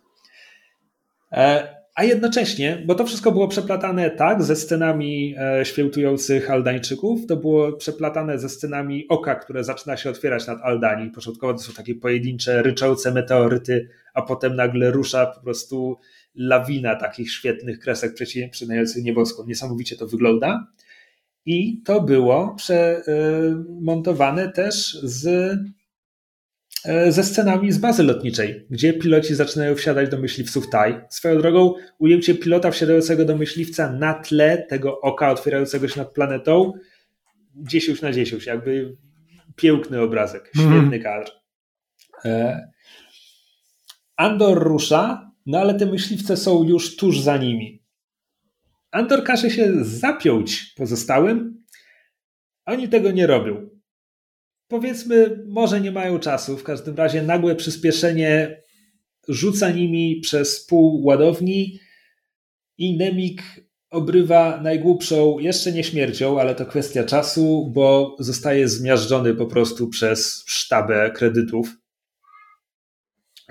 E, 1.32 1.75
a 1.96 2.04
jednocześnie, 2.04 2.84
bo 2.86 2.96
to 2.96 3.06
wszystko 3.06 3.32
było 3.32 3.48
przeplatane 3.48 4.10
tak 4.12 4.44
ze 4.44 4.56
scenami 4.56 5.36
e, 5.38 5.66
świętujących 5.66 6.52
Aldańczyków, 6.52 7.26
to 7.26 7.38
było 7.38 7.74
przeplatane 7.74 8.40
ze 8.40 8.50
scenami 8.50 9.08
oka, 9.10 9.36
które 9.36 9.64
zaczyna 9.64 9.98
się 9.98 10.10
otwierać 10.10 10.48
nad 10.48 10.62
Aldanii. 10.62 11.12
Początkowo 11.12 11.54
to 11.54 11.60
są 11.60 11.74
takie 11.74 11.96
pojedyncze, 11.96 12.64
ryczące 12.64 13.12
meteoryty, 13.12 13.90
a 14.14 14.22
potem 14.22 14.56
nagle 14.56 14.92
rusza 14.92 15.26
po 15.26 15.42
prostu 15.42 15.98
lawina 16.36 16.96
takich 16.96 17.32
świetnych 17.32 17.80
kresek 17.80 18.14
przecinających 18.14 19.04
nieboską. 19.04 19.46
Niesamowicie 19.48 19.96
to 19.96 20.08
wygląda. 20.08 20.68
I 21.46 21.82
to 21.86 22.02
było 22.02 22.56
przemontowane 22.56 24.44
e, 24.44 24.52
też 24.52 24.94
z 25.04 25.58
ze 27.10 27.24
scenami 27.24 27.72
z 27.72 27.78
bazy 27.78 28.04
lotniczej, 28.04 28.66
gdzie 28.70 28.94
piloci 28.94 29.36
zaczynają 29.36 29.76
wsiadać 29.76 30.10
do 30.10 30.18
myśliwców 30.18 30.70
TAI. 30.70 30.94
Swoją 31.10 31.42
drogą 31.42 31.74
ujęcie 32.00 32.36
pilota 32.36 32.72
wsiadającego 32.72 33.26
do 33.26 33.38
myśliwca 33.38 33.92
na 33.92 34.14
tle 34.14 34.66
tego 34.70 35.02
oka 35.02 35.32
otwierającego 35.32 35.88
się 35.88 36.00
nad 36.00 36.14
planetą 36.14 36.74
10 37.56 38.02
na 38.02 38.12
10, 38.12 38.46
jakby 38.46 38.98
piękny 39.56 40.02
obrazek, 40.02 40.52
mhm. 40.56 40.80
świetny 40.80 41.00
kadr. 41.00 41.32
E, 42.26 42.62
Andor 44.16 44.64
rusza, 44.64 45.32
no 45.46 45.58
ale 45.60 45.74
te 45.74 45.86
myśliwce 45.86 46.38
są 46.38 46.64
już 46.64 46.96
tuż 46.96 47.20
za 47.20 47.38
nimi. 47.38 47.84
Andor 48.92 49.24
każe 49.24 49.50
się 49.50 49.72
zapiąć 49.82 50.74
pozostałym, 50.78 51.64
oni 52.66 52.90
tego 52.90 53.12
nie 53.12 53.28
robią 53.28 53.75
powiedzmy, 54.68 55.44
może 55.48 55.82
nie 55.82 55.92
mają 55.92 56.20
czasu. 56.20 56.58
W 56.58 56.64
każdym 56.64 56.96
razie 56.96 57.22
nagłe 57.22 57.56
przyspieszenie 57.56 58.62
rzuca 59.28 59.70
nimi 59.70 60.20
przez 60.22 60.66
pół 60.66 61.06
ładowni 61.06 61.80
i 62.78 62.98
Nemik 62.98 63.44
obrywa 63.90 64.62
najgłupszą, 64.62 65.40
jeszcze 65.40 65.72
nie 65.72 65.84
śmiercią, 65.84 66.40
ale 66.40 66.56
to 66.56 66.66
kwestia 66.66 67.04
czasu, 67.04 67.72
bo 67.74 68.16
zostaje 68.20 68.68
zmiażdżony 68.68 69.34
po 69.34 69.46
prostu 69.46 69.88
przez 69.88 70.44
sztabę 70.48 71.12
kredytów 71.16 71.78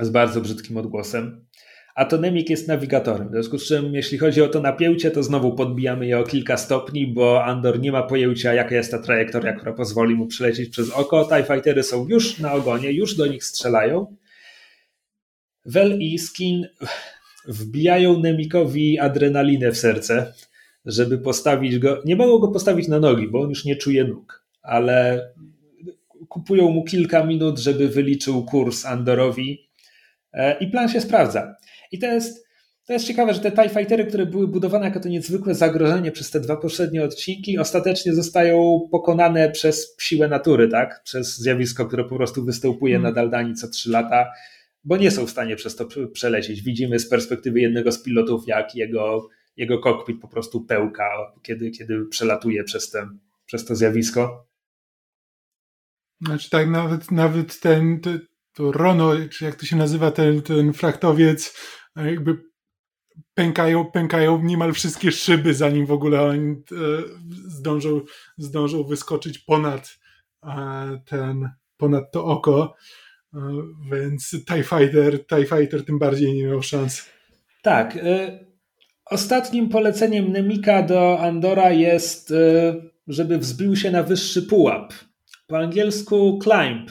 z 0.01 0.11
bardzo 0.11 0.41
brzydkim 0.41 0.77
odgłosem 0.77 1.47
a 1.95 2.05
to 2.05 2.19
Nemik 2.19 2.51
jest 2.51 2.69
nawigatorem. 2.69 3.29
W 3.29 3.31
związku 3.31 3.59
z 3.59 3.67
czym, 3.67 3.95
jeśli 3.95 4.19
chodzi 4.19 4.43
o 4.43 4.49
to 4.49 4.61
napięcie, 4.61 5.11
to 5.11 5.23
znowu 5.23 5.55
podbijamy 5.55 6.07
je 6.07 6.19
o 6.19 6.25
kilka 6.25 6.57
stopni, 6.57 7.07
bo 7.07 7.45
Andor 7.45 7.81
nie 7.81 7.93
ma 7.93 8.03
pojęcia, 8.03 8.55
jaka 8.55 8.75
jest 8.75 8.91
ta 8.91 8.99
trajektoria, 8.99 9.53
która 9.53 9.73
pozwoli 9.73 10.15
mu 10.15 10.27
przelecieć 10.27 10.69
przez 10.69 10.91
oko. 10.91 11.25
TIE 11.25 11.45
Fightery 11.45 11.83
są 11.83 12.09
już 12.09 12.39
na 12.39 12.53
ogonie, 12.53 12.93
już 12.93 13.17
do 13.17 13.27
nich 13.27 13.45
strzelają. 13.45 14.17
Vel 15.67 16.01
i 16.01 16.19
Skin 16.19 16.69
wbijają 17.49 18.21
Nemikowi 18.21 18.99
adrenalinę 18.99 19.73
w 19.73 19.79
serce, 19.79 20.33
żeby 20.87 21.19
postawić 21.19 21.79
go. 21.79 22.03
Nie 22.05 22.17
mogą 22.17 22.39
go 22.39 22.49
postawić 22.49 22.89
na 22.89 22.99
nogi, 22.99 23.29
bo 23.29 23.41
on 23.41 23.49
już 23.49 23.65
nie 23.65 23.77
czuje 23.77 24.05
nóg, 24.05 24.45
ale 24.63 25.29
kupują 26.29 26.71
mu 26.71 26.85
kilka 26.85 27.25
minut, 27.25 27.59
żeby 27.59 27.89
wyliczył 27.89 28.45
kurs 28.45 28.87
Andorowi. 28.87 29.69
E, 30.33 30.59
I 30.59 30.67
plan 30.67 30.89
się 30.89 31.01
sprawdza. 31.01 31.57
I 31.95 31.99
to 31.99 32.07
jest, 32.07 32.47
to 32.87 32.93
jest 32.93 33.07
ciekawe, 33.07 33.35
że 33.35 33.41
te 33.41 33.53
TIE 33.53 33.69
Fightery, 33.69 34.07
które 34.07 34.27
były 34.27 34.49
budowane 34.49 34.87
jako 34.87 35.01
to 35.01 35.09
niezwykłe 35.09 35.55
zagrożenie 35.55 36.13
przez 36.13 36.31
te 36.31 36.41
dwa 36.41 36.57
poprzednie 36.57 37.05
odcinki, 37.05 37.59
ostatecznie 37.59 38.15
zostają 38.15 38.81
pokonane 38.91 39.51
przez 39.51 39.97
siłę 40.01 40.29
natury, 40.29 40.69
tak? 40.69 41.03
Przez 41.05 41.39
zjawisko, 41.39 41.87
które 41.87 42.05
po 42.05 42.17
prostu 42.17 42.45
występuje 42.45 42.95
hmm. 42.95 43.11
na 43.11 43.15
Daldani 43.21 43.55
co 43.55 43.69
trzy 43.69 43.91
lata, 43.91 44.27
bo 44.85 44.97
nie 44.97 45.11
są 45.11 45.27
w 45.27 45.31
stanie 45.31 45.57
przez 45.57 45.77
to 45.77 45.89
przelecieć. 46.13 46.63
Widzimy 46.63 46.99
z 46.99 47.09
perspektywy 47.09 47.61
jednego 47.61 47.93
z 47.93 48.03
pilotów, 48.03 48.47
jak 48.47 48.75
jego, 48.75 49.29
jego 49.57 49.79
kokpit 49.79 50.21
po 50.21 50.29
prostu 50.29 50.61
pełka, 50.61 51.33
kiedy, 51.43 51.71
kiedy 51.71 52.05
przelatuje 52.05 52.65
przez, 52.65 52.91
ten, 52.91 53.19
przez 53.47 53.65
to 53.65 53.77
zjawisko. 53.77 54.47
Znaczy 56.21 56.51
tak, 56.51 56.69
nawet, 56.69 57.11
nawet 57.11 57.61
ten, 57.61 58.01
to, 58.01 58.11
to 58.55 58.73
Rono, 58.73 59.13
czy 59.31 59.45
jak 59.45 59.55
to 59.55 59.67
się 59.67 59.77
nazywa, 59.77 60.11
ten, 60.11 60.43
ten 60.43 60.73
frachtowiec, 60.73 61.55
jakby 61.97 62.39
pękają, 63.35 63.91
pękają 63.91 64.43
niemal 64.43 64.73
wszystkie 64.73 65.13
szyby, 65.13 65.55
zanim 65.55 65.87
w 65.87 65.93
ogóle 65.93 66.23
oni 66.23 66.51
e, 66.51 66.57
zdążą, 67.47 68.01
zdążą 68.37 68.85
wyskoczyć 68.85 69.39
ponad 69.39 69.99
e, 70.45 71.01
ten, 71.07 71.51
ponad 71.77 72.13
to 72.13 72.25
oko. 72.25 72.75
E, 73.35 73.39
więc 73.93 74.31
TIE 74.31 74.63
Fighter, 74.63 75.27
TIE 75.27 75.47
Fighter 75.47 75.85
tym 75.85 75.99
bardziej 75.99 76.35
nie 76.35 76.47
miał 76.47 76.63
szans. 76.63 77.09
Tak. 77.63 77.99
Ostatnim 79.05 79.69
poleceniem 79.69 80.33
Nemika 80.33 80.83
do 80.83 81.19
Andora 81.21 81.71
jest, 81.71 82.33
żeby 83.07 83.39
wzbił 83.39 83.77
się 83.77 83.91
na 83.91 84.03
wyższy 84.03 84.43
pułap. 84.43 84.95
Po 85.47 85.59
angielsku 85.59 86.39
climb 86.43 86.91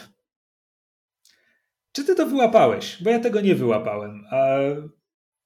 czy 1.94 2.04
ty 2.04 2.16
to 2.16 2.26
wyłapałeś? 2.26 2.98
Bo 3.04 3.10
ja 3.10 3.20
tego 3.20 3.42
nie 3.42 3.56
wyłapałem. 3.56 4.26
A 4.32 4.58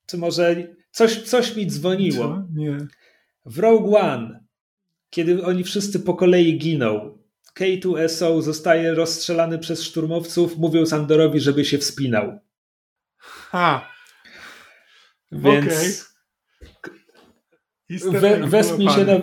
czy 0.05 0.17
może 0.17 0.55
coś, 0.91 1.21
coś 1.21 1.55
mi 1.55 1.67
dzwoniło? 1.67 2.25
Co? 2.25 2.43
Nie. 2.53 2.77
W 3.45 3.59
Rogue 3.59 3.95
One, 3.97 4.45
kiedy 5.09 5.43
oni 5.43 5.63
wszyscy 5.63 5.99
po 5.99 6.13
kolei 6.13 6.57
giną, 6.57 7.17
K2SO 7.59 8.41
zostaje 8.41 8.93
rozstrzelany 8.93 9.59
przez 9.59 9.83
szturmowców, 9.83 10.57
mówiąc 10.57 10.93
Andorowi, 10.93 11.39
żeby 11.39 11.65
się 11.65 11.77
wspinał. 11.77 12.39
Ha. 13.17 13.91
Więc 15.31 16.05
okay. 18.07 18.19
we, 18.19 18.47
wespnij 18.47 18.89
się 18.89 19.05
na... 19.05 19.13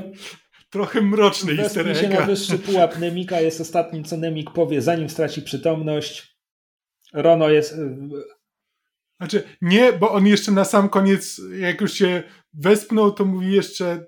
Trochę 0.71 1.01
mroczny 1.01 1.55
Wespnij 1.55 1.95
się 1.95 2.09
na 2.09 2.21
wyższy 2.21 2.59
pułap 2.59 2.99
Nemika 2.99 3.41
jest 3.41 3.61
ostatnim, 3.61 4.05
co 4.05 4.17
Nemik 4.17 4.51
powie, 4.51 4.83
zanim 4.83 5.09
straci 5.09 5.43
przytomność. 5.43 6.34
Rono 7.15 7.51
jest. 7.51 7.73
Y, 7.73 7.97
znaczy, 9.21 9.43
nie, 9.63 9.93
bo 9.93 10.13
on 10.13 10.27
jeszcze 10.27 10.53
na 10.53 10.65
sam 10.65 10.89
koniec, 10.89 11.41
jak 11.59 11.81
już 11.81 11.93
się 11.93 12.23
wespnął, 12.53 13.13
to 13.13 13.25
mówi 13.25 13.53
jeszcze 13.53 14.07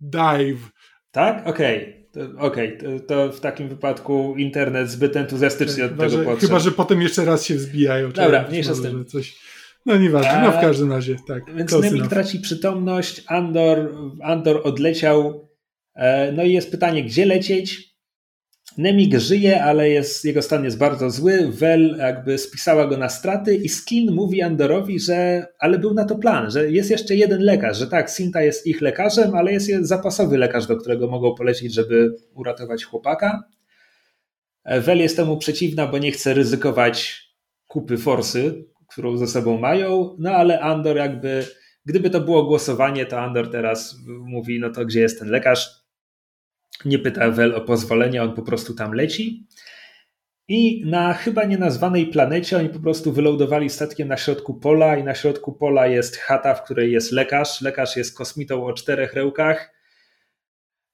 dive. 0.00 0.70
Tak? 1.10 1.46
Okej. 1.46 1.82
Okay. 1.82 2.04
Okej, 2.38 2.78
okay, 2.78 3.00
to, 3.00 3.06
to, 3.06 3.32
w 3.32 3.40
takim 3.40 3.68
wypadku 3.68 4.34
internet 4.36 4.90
zbyt 4.90 5.16
entuzjastycznie 5.16 5.84
od 5.84 5.90
chyba, 5.90 6.08
tego 6.08 6.24
podszedł. 6.24 6.46
Chyba, 6.46 6.58
że 6.58 6.70
potem 6.70 7.02
jeszcze 7.02 7.24
raz 7.24 7.44
się 7.44 7.54
wzbijają. 7.54 8.12
Dobra, 8.12 8.48
mniejsza 8.48 8.74
z 8.74 8.82
tym. 8.82 9.04
Coś... 9.04 9.38
No 9.86 9.96
nieważne, 9.96 10.42
no 10.42 10.52
w 10.52 10.60
każdym 10.60 10.92
razie, 10.92 11.16
tak. 11.28 11.54
Więc 11.54 11.72
Nemik 11.72 12.08
traci 12.08 12.38
przytomność, 12.38 13.22
Andor, 13.26 13.94
Andor 14.22 14.60
odleciał, 14.64 15.48
e, 15.94 16.32
no 16.32 16.44
i 16.44 16.52
jest 16.52 16.70
pytanie, 16.70 17.04
gdzie 17.04 17.26
lecieć? 17.26 17.93
Nemik 18.78 19.18
żyje, 19.18 19.64
ale 19.64 19.90
jest, 19.90 20.24
jego 20.24 20.42
stan 20.42 20.64
jest 20.64 20.78
bardzo 20.78 21.10
zły. 21.10 21.48
Wel 21.52 21.96
jakby 21.98 22.38
spisała 22.38 22.86
go 22.86 22.96
na 22.96 23.08
straty 23.08 23.56
i 23.56 23.68
Skin 23.68 24.12
mówi 24.12 24.42
Andorowi, 24.42 25.00
że 25.00 25.46
ale 25.58 25.78
był 25.78 25.94
na 25.94 26.04
to 26.04 26.16
plan, 26.16 26.50
że 26.50 26.70
jest 26.70 26.90
jeszcze 26.90 27.14
jeden 27.14 27.40
lekarz, 27.40 27.78
że 27.78 27.86
tak, 27.86 28.10
Sinta 28.10 28.42
jest 28.42 28.66
ich 28.66 28.80
lekarzem, 28.80 29.34
ale 29.34 29.52
jest 29.52 29.70
zapasowy 29.80 30.38
lekarz, 30.38 30.66
do 30.66 30.76
którego 30.76 31.08
mogą 31.08 31.34
polecieć, 31.34 31.74
żeby 31.74 32.16
uratować 32.34 32.84
chłopaka. 32.84 33.44
Wel 34.64 34.98
jest 34.98 35.16
temu 35.16 35.38
przeciwna, 35.38 35.86
bo 35.86 35.98
nie 35.98 36.12
chce 36.12 36.34
ryzykować 36.34 37.24
kupy 37.66 37.98
forsy, 37.98 38.64
którą 38.88 39.16
ze 39.16 39.26
sobą 39.26 39.58
mają, 39.58 40.16
no 40.18 40.30
ale 40.30 40.60
Andor 40.60 40.96
jakby, 40.96 41.46
gdyby 41.86 42.10
to 42.10 42.20
było 42.20 42.44
głosowanie, 42.44 43.06
to 43.06 43.20
Andor 43.20 43.50
teraz 43.50 43.96
mówi, 44.06 44.60
no 44.60 44.70
to 44.70 44.84
gdzie 44.84 45.00
jest 45.00 45.18
ten 45.18 45.28
lekarz? 45.28 45.83
Nie 46.84 46.98
pyta 46.98 47.30
Wel 47.30 47.54
o 47.54 47.60
pozwolenie, 47.60 48.22
on 48.22 48.34
po 48.34 48.42
prostu 48.42 48.74
tam 48.74 48.92
leci. 48.92 49.46
I 50.48 50.82
na 50.86 51.14
chyba 51.14 51.44
nienazwanej 51.44 52.06
planecie 52.06 52.56
oni 52.56 52.68
po 52.68 52.80
prostu 52.80 53.12
wylądowali 53.12 53.70
statkiem 53.70 54.08
na 54.08 54.16
środku 54.16 54.54
pola 54.54 54.96
i 54.96 55.04
na 55.04 55.14
środku 55.14 55.52
pola 55.52 55.86
jest 55.86 56.16
chata, 56.16 56.54
w 56.54 56.64
której 56.64 56.92
jest 56.92 57.12
lekarz. 57.12 57.60
Lekarz 57.60 57.96
jest 57.96 58.16
kosmitą 58.16 58.66
o 58.66 58.72
czterech 58.72 59.14
rełkach. 59.14 59.74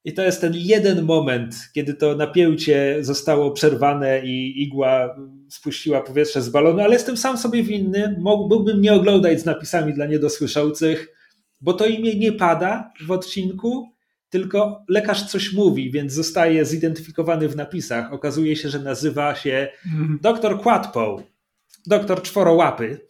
I 0.03 0.13
to 0.13 0.21
jest 0.23 0.41
ten 0.41 0.53
jeden 0.55 1.01
moment, 1.01 1.55
kiedy 1.73 1.93
to 1.93 2.15
napięcie 2.15 2.97
zostało 3.01 3.51
przerwane 3.51 4.25
i 4.25 4.63
igła 4.63 5.15
spuściła 5.49 6.01
powietrze 6.01 6.41
z 6.41 6.49
balonu, 6.49 6.79
ale 6.79 6.93
jestem 6.93 7.17
sam 7.17 7.37
sobie 7.37 7.63
winny. 7.63 8.15
Mógłbym 8.19 8.81
nie 8.81 8.93
oglądać 8.93 9.41
z 9.41 9.45
napisami 9.45 9.93
dla 9.93 10.05
niedosłyszących, 10.05 11.07
bo 11.61 11.73
to 11.73 11.85
imię 11.85 12.15
nie 12.15 12.31
pada 12.31 12.91
w 13.07 13.11
odcinku, 13.11 13.91
tylko 14.31 14.85
lekarz 14.89 15.23
coś 15.23 15.53
mówi, 15.53 15.91
więc 15.91 16.13
zostaje 16.13 16.65
zidentyfikowany 16.65 17.49
w 17.49 17.55
napisach. 17.55 18.13
Okazuje 18.13 18.55
się, 18.55 18.69
że 18.69 18.79
nazywa 18.79 19.35
się 19.35 19.69
mm. 19.95 20.19
doktor 20.21 20.61
Quadpoł, 20.61 21.23
doktor 21.85 22.21
Czworołapy. 22.21 23.07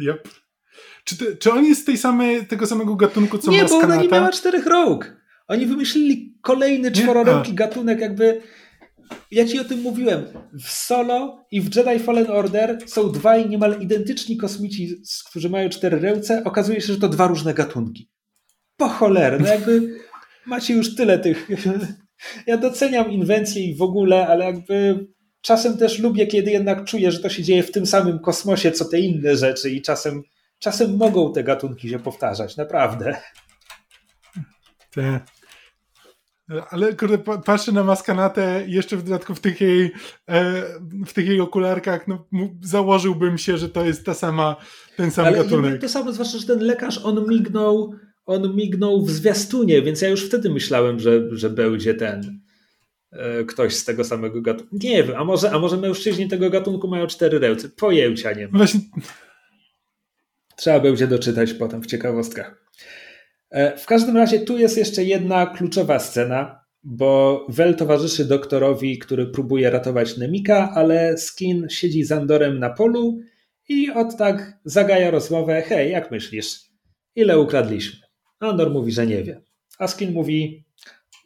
Yep. 0.00 0.28
Czy, 1.04 1.36
czy 1.36 1.52
on 1.52 1.64
jest 1.64 1.86
tej 1.86 1.98
samej, 1.98 2.46
tego 2.46 2.66
samego 2.66 2.96
gatunku, 2.96 3.38
co 3.38 3.50
Nie, 3.50 3.62
Maskanata? 3.62 3.86
bo 3.86 3.92
ona 3.92 4.02
nie 4.02 4.08
miała 4.08 4.30
czterech 4.30 4.66
rąk. 4.66 5.16
Oni 5.48 5.66
wymyślili 5.66 6.38
kolejny 6.42 6.92
czwororęki 6.92 7.54
gatunek, 7.54 8.00
jakby 8.00 8.42
ja 9.30 9.46
ci 9.46 9.60
o 9.60 9.64
tym 9.64 9.80
mówiłem. 9.80 10.24
W 10.62 10.70
Solo 10.70 11.46
i 11.50 11.60
w 11.60 11.76
Jedi 11.76 12.04
Fallen 12.04 12.30
Order 12.30 12.78
są 12.86 13.12
dwaj 13.12 13.48
niemal 13.48 13.80
identyczni 13.80 14.36
kosmici, 14.36 15.02
którzy 15.30 15.50
mają 15.50 15.68
cztery 15.68 15.98
ręce. 15.98 16.44
Okazuje 16.44 16.80
się, 16.80 16.92
że 16.92 17.00
to 17.00 17.08
dwa 17.08 17.26
różne 17.26 17.54
gatunki 17.54 18.13
po 18.76 18.88
cholerę, 18.88 19.38
no 19.38 19.48
jakby 19.48 19.98
macie 20.46 20.74
już 20.74 20.94
tyle 20.94 21.18
tych... 21.18 21.48
Ja 22.46 22.56
doceniam 22.56 23.10
inwencje 23.10 23.64
i 23.64 23.76
w 23.76 23.82
ogóle, 23.82 24.26
ale 24.26 24.44
jakby 24.44 25.06
czasem 25.40 25.78
też 25.78 25.98
lubię, 25.98 26.26
kiedy 26.26 26.50
jednak 26.50 26.84
czuję, 26.84 27.12
że 27.12 27.20
to 27.20 27.28
się 27.28 27.42
dzieje 27.42 27.62
w 27.62 27.70
tym 27.70 27.86
samym 27.86 28.18
kosmosie, 28.18 28.72
co 28.72 28.84
te 28.84 28.98
inne 28.98 29.36
rzeczy 29.36 29.70
i 29.70 29.82
czasem, 29.82 30.22
czasem 30.58 30.96
mogą 30.96 31.32
te 31.32 31.44
gatunki 31.44 31.88
się 31.88 31.98
powtarzać, 31.98 32.56
naprawdę. 32.56 33.16
Te. 34.90 35.20
Ale 36.70 36.94
kurde, 36.94 37.18
patrzę 37.18 37.72
na 37.72 37.84
maskanatę 37.84 38.64
jeszcze 38.66 38.96
w 38.96 39.02
dodatku 39.02 39.34
w 39.34 39.40
tych 39.40 39.60
jej, 39.60 39.92
e, 40.28 40.62
w 41.06 41.12
tych 41.12 41.26
jej 41.26 41.40
okularkach, 41.40 42.08
no, 42.08 42.26
założyłbym 42.62 43.38
się, 43.38 43.58
że 43.58 43.68
to 43.68 43.84
jest 43.84 44.06
ta 44.06 44.14
sama, 44.14 44.56
ten 44.96 45.10
sam 45.10 45.26
Ale 45.26 45.36
gatunek. 45.36 45.80
To 45.80 45.88
samo, 45.88 46.12
zwłaszcza, 46.12 46.38
że 46.38 46.46
ten 46.46 46.58
lekarz, 46.58 47.00
on 47.04 47.28
mignął 47.28 47.94
on 48.26 48.56
mignął 48.56 49.04
w 49.04 49.10
zwiastunie, 49.10 49.82
więc 49.82 50.02
ja 50.02 50.08
już 50.08 50.26
wtedy 50.26 50.50
myślałem, 50.50 51.00
że, 51.00 51.36
że 51.36 51.50
będzie 51.50 51.94
ten 51.94 52.40
e, 53.12 53.44
ktoś 53.44 53.74
z 53.74 53.84
tego 53.84 54.04
samego 54.04 54.42
gatunku. 54.42 54.76
Nie 54.82 55.04
wiem, 55.04 55.16
a 55.16 55.24
może, 55.24 55.50
a 55.50 55.58
może 55.58 55.76
mężczyźni 55.76 56.28
tego 56.28 56.50
gatunku 56.50 56.88
mają 56.88 57.06
cztery 57.06 57.38
ręce. 57.38 57.68
Pojęcia 57.68 58.32
nie 58.32 58.48
ma. 58.48 58.58
Właśnie... 58.58 58.80
Trzeba 60.56 60.80
będzie 60.80 61.06
doczytać 61.06 61.52
potem 61.52 61.82
w 61.82 61.86
ciekawostkach. 61.86 62.64
E, 63.50 63.76
w 63.76 63.86
każdym 63.86 64.16
razie 64.16 64.40
tu 64.40 64.58
jest 64.58 64.76
jeszcze 64.76 65.04
jedna 65.04 65.46
kluczowa 65.46 65.98
scena, 65.98 66.64
bo 66.82 67.46
Wel 67.48 67.76
towarzyszy 67.76 68.24
doktorowi, 68.24 68.98
który 68.98 69.26
próbuje 69.26 69.70
ratować 69.70 70.16
Nemika, 70.16 70.70
ale 70.74 71.18
Skin 71.18 71.66
siedzi 71.70 72.04
z 72.04 72.12
Andorem 72.12 72.58
na 72.58 72.70
polu 72.70 73.18
i 73.68 73.90
od 73.90 74.16
tak 74.16 74.58
zagaja 74.64 75.10
rozmowę. 75.10 75.62
Hej, 75.62 75.92
jak 75.92 76.10
myślisz? 76.10 76.60
Ile 77.16 77.38
ukradliśmy? 77.38 78.03
Andor 78.40 78.70
mówi, 78.70 78.92
że 78.92 79.06
nie 79.06 79.22
wie. 79.22 79.42
Askin 79.78 80.12
mówi 80.12 80.64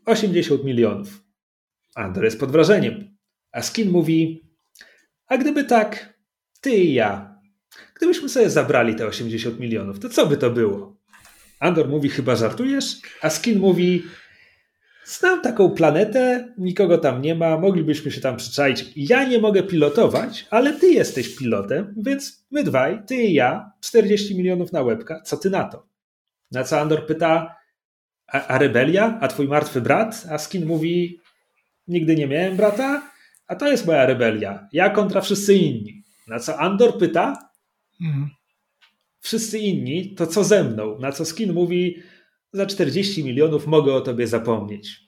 80 0.06 0.64
milionów. 0.64 1.24
Andor 1.94 2.24
jest 2.24 2.40
pod 2.40 2.50
wrażeniem. 2.50 3.16
Askin 3.52 3.90
mówi, 3.90 4.48
a 5.26 5.38
gdyby 5.38 5.64
tak, 5.64 6.18
ty 6.60 6.70
i 6.70 6.94
ja, 6.94 7.40
gdybyśmy 7.96 8.28
sobie 8.28 8.50
zabrali 8.50 8.94
te 8.94 9.06
80 9.06 9.60
milionów, 9.60 9.98
to 10.00 10.08
co 10.08 10.26
by 10.26 10.36
to 10.36 10.50
było? 10.50 10.96
Andor 11.60 11.88
mówi, 11.88 12.08
chyba 12.08 12.36
żartujesz? 12.36 12.96
Askin 13.22 13.58
mówi, 13.58 14.02
znam 15.04 15.42
taką 15.42 15.70
planetę, 15.70 16.54
nikogo 16.58 16.98
tam 16.98 17.22
nie 17.22 17.34
ma, 17.34 17.58
moglibyśmy 17.58 18.10
się 18.10 18.20
tam 18.20 18.36
przyczaić. 18.36 18.84
Ja 18.96 19.24
nie 19.24 19.38
mogę 19.38 19.62
pilotować, 19.62 20.46
ale 20.50 20.72
ty 20.72 20.86
jesteś 20.86 21.36
pilotem, 21.36 21.94
więc 21.96 22.46
my 22.50 22.64
dwaj, 22.64 23.02
ty 23.06 23.14
i 23.14 23.34
ja, 23.34 23.72
40 23.80 24.36
milionów 24.36 24.72
na 24.72 24.82
łebka, 24.82 25.20
co 25.20 25.36
ty 25.36 25.50
na 25.50 25.64
to? 25.64 25.87
Na 26.50 26.64
co 26.64 26.80
Andor 26.80 27.06
pyta, 27.06 27.56
a, 28.26 28.46
a 28.46 28.58
rebelia? 28.58 29.18
A 29.20 29.28
twój 29.28 29.48
martwy 29.48 29.80
brat? 29.80 30.26
A 30.30 30.38
Skin 30.38 30.66
mówi, 30.66 31.20
nigdy 31.88 32.16
nie 32.16 32.26
miałem 32.26 32.56
brata, 32.56 33.02
a 33.46 33.56
to 33.56 33.70
jest 33.70 33.86
moja 33.86 34.06
rebelia. 34.06 34.68
Ja 34.72 34.90
kontra 34.90 35.20
wszyscy 35.20 35.54
inni. 35.54 36.02
Na 36.28 36.38
co 36.38 36.58
Andor 36.58 36.98
pyta, 36.98 37.50
mhm. 38.00 38.30
wszyscy 39.20 39.58
inni, 39.58 40.14
to 40.14 40.26
co 40.26 40.44
ze 40.44 40.64
mną? 40.64 40.98
Na 40.98 41.12
co 41.12 41.24
Skin 41.24 41.52
mówi, 41.52 42.02
za 42.52 42.66
40 42.66 43.24
milionów 43.24 43.66
mogę 43.66 43.94
o 43.94 44.00
tobie 44.00 44.26
zapomnieć. 44.26 45.00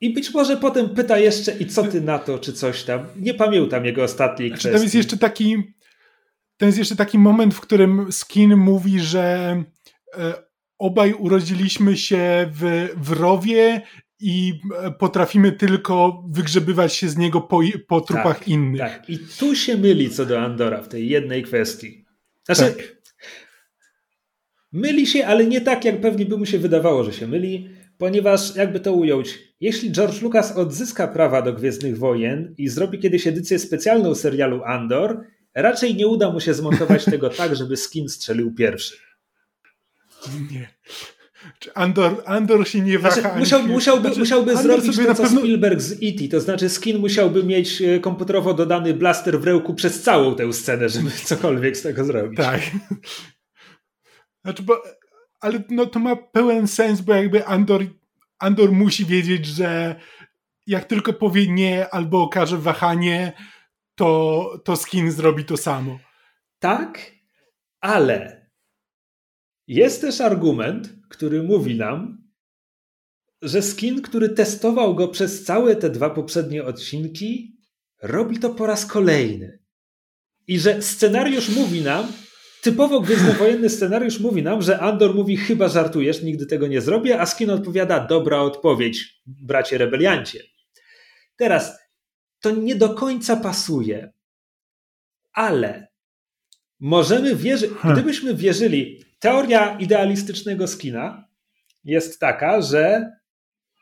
I 0.00 0.12
być 0.12 0.34
może 0.34 0.56
potem 0.56 0.88
pyta 0.88 1.18
jeszcze, 1.18 1.52
i 1.52 1.66
co 1.66 1.82
ty 1.82 2.00
na 2.00 2.18
to, 2.18 2.38
czy 2.38 2.52
coś 2.52 2.82
tam. 2.82 3.06
Nie 3.16 3.34
pamiętam 3.34 3.84
jego 3.84 4.04
ostatniej 4.04 4.48
znaczy, 4.48 4.60
kwestii. 4.60 4.74
Tam 4.74 4.82
jest 4.82 4.94
jeszcze 4.94 5.16
taki, 5.16 5.56
to 6.56 6.66
jest 6.66 6.78
jeszcze 6.78 6.96
taki 6.96 7.18
moment, 7.18 7.54
w 7.54 7.60
którym 7.60 8.12
Skin 8.12 8.56
mówi, 8.56 9.00
że 9.00 9.56
obaj 10.82 11.12
urodziliśmy 11.12 11.96
się 11.96 12.50
w, 12.52 12.88
w 12.96 13.12
rowie 13.12 13.82
i 14.20 14.60
e, 14.82 14.90
potrafimy 14.90 15.52
tylko 15.52 16.24
wygrzebywać 16.30 16.94
się 16.94 17.08
z 17.08 17.16
niego 17.16 17.40
po, 17.40 17.60
po 17.88 18.00
trupach 18.00 18.38
tak, 18.38 18.48
innych. 18.48 18.80
Tak, 18.80 19.10
i 19.10 19.18
tu 19.38 19.54
się 19.54 19.76
myli 19.76 20.10
co 20.10 20.26
do 20.26 20.40
Andora 20.40 20.82
w 20.82 20.88
tej 20.88 21.08
jednej 21.08 21.42
kwestii. 21.42 22.04
Znaczy, 22.46 22.62
tak. 22.62 22.96
myli 24.72 25.06
się, 25.06 25.26
ale 25.26 25.46
nie 25.46 25.60
tak, 25.60 25.84
jak 25.84 26.00
pewnie 26.00 26.26
by 26.26 26.36
mu 26.36 26.46
się 26.46 26.58
wydawało, 26.58 27.04
że 27.04 27.12
się 27.12 27.26
myli, 27.26 27.68
ponieważ, 27.98 28.56
jakby 28.56 28.80
to 28.80 28.92
ująć, 28.92 29.38
jeśli 29.60 29.92
George 29.92 30.22
Lucas 30.22 30.56
odzyska 30.56 31.08
prawa 31.08 31.42
do 31.42 31.52
Gwiezdnych 31.52 31.98
Wojen 31.98 32.54
i 32.58 32.68
zrobi 32.68 32.98
kiedyś 32.98 33.26
edycję 33.26 33.58
specjalną 33.58 34.14
serialu 34.14 34.62
Andor, 34.64 35.20
raczej 35.54 35.94
nie 35.94 36.06
uda 36.06 36.32
mu 36.32 36.40
się 36.40 36.54
zmontować 36.54 37.04
tego 37.14 37.30
tak, 37.30 37.56
żeby 37.56 37.76
skin 37.76 38.08
strzelił 38.08 38.54
pierwszy. 38.54 39.11
Nie. 40.50 40.68
Andor, 41.74 42.22
Andor 42.26 42.68
się 42.68 42.80
nie 42.80 42.98
waha. 42.98 43.20
Znaczy, 43.20 43.38
musiał, 43.38 43.62
musiałby, 43.62 44.02
znaczy, 44.02 44.20
musiałby 44.20 44.56
zrobić 44.56 44.96
to, 44.96 45.14
co 45.14 45.22
pewno... 45.22 45.40
Spielberg 45.40 45.80
z 45.80 45.92
E.T., 45.92 46.28
to 46.30 46.40
znaczy 46.40 46.68
Skin 46.68 46.98
musiałby 46.98 47.44
mieć 47.44 47.82
e, 47.82 48.00
komputerowo 48.00 48.54
dodany 48.54 48.94
blaster 48.94 49.40
w 49.40 49.44
rełku 49.44 49.74
przez 49.74 50.02
całą 50.02 50.34
tę 50.34 50.52
scenę, 50.52 50.88
żeby 50.88 51.10
cokolwiek 51.24 51.76
z 51.76 51.82
tego 51.82 52.04
zrobić. 52.04 52.36
Tak. 52.36 52.60
Znaczy, 54.44 54.62
bo, 54.62 54.82
ale 55.40 55.62
no, 55.70 55.86
to 55.86 55.98
ma 55.98 56.16
pełen 56.16 56.68
sens, 56.68 57.00
bo 57.00 57.14
jakby 57.14 57.46
Andor, 57.46 57.84
Andor 58.38 58.72
musi 58.72 59.04
wiedzieć, 59.04 59.46
że 59.46 59.96
jak 60.66 60.84
tylko 60.84 61.12
powie 61.12 61.48
nie 61.48 61.90
albo 61.90 62.22
okaże 62.22 62.58
wahanie, 62.58 63.32
to, 63.94 64.60
to 64.64 64.76
Skin 64.76 65.10
zrobi 65.10 65.44
to 65.44 65.56
samo. 65.56 65.98
Tak, 66.58 67.12
ale 67.80 68.41
jest 69.74 70.00
też 70.00 70.20
argument, 70.20 70.94
który 71.08 71.42
mówi 71.42 71.76
nam, 71.76 72.22
że 73.42 73.62
skin, 73.62 74.02
który 74.02 74.28
testował 74.28 74.94
go 74.94 75.08
przez 75.08 75.44
całe 75.44 75.76
te 75.76 75.90
dwa 75.90 76.10
poprzednie 76.10 76.64
odcinki, 76.64 77.56
robi 78.02 78.38
to 78.38 78.50
po 78.50 78.66
raz 78.66 78.86
kolejny. 78.86 79.58
I 80.46 80.58
że 80.58 80.82
scenariusz 80.82 81.48
mówi 81.48 81.82
nam, 81.82 82.12
typowo 82.62 83.00
gwiezdnowojenny 83.00 83.70
scenariusz 83.70 84.20
mówi 84.20 84.42
nam, 84.42 84.62
że 84.62 84.80
Andor 84.80 85.14
mówi 85.14 85.36
chyba 85.36 85.68
żartujesz, 85.68 86.22
nigdy 86.22 86.46
tego 86.46 86.66
nie 86.66 86.80
zrobię, 86.80 87.20
a 87.20 87.26
Skin 87.26 87.50
odpowiada 87.50 88.06
dobra 88.06 88.40
odpowiedź, 88.40 89.22
bracie 89.26 89.78
rebeliancie. 89.78 90.42
Teraz, 91.36 91.78
to 92.40 92.50
nie 92.50 92.74
do 92.74 92.88
końca 92.94 93.36
pasuje, 93.36 94.12
ale 95.32 95.88
możemy 96.80 97.36
wierzyć, 97.36 97.70
hmm. 97.70 97.98
gdybyśmy 97.98 98.34
wierzyli, 98.34 99.11
teoria 99.22 99.78
idealistycznego 99.78 100.66
Skina 100.66 101.28
jest 101.84 102.20
taka, 102.20 102.62
że 102.62 103.10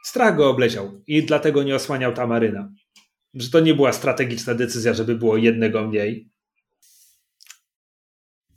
strach 0.05 0.37
go 0.37 0.51
obleciał 0.51 1.03
i 1.07 1.23
dlatego 1.23 1.62
nie 1.62 1.75
osłaniał 1.75 2.15
Tamaryna. 2.15 2.73
Że 3.35 3.51
to 3.51 3.61
nie 3.61 3.75
była 3.75 3.93
strategiczna 3.93 4.55
decyzja, 4.55 4.95
żeby 4.95 5.17
było 5.17 5.37
jednego 5.37 5.87
mniej. 5.87 6.31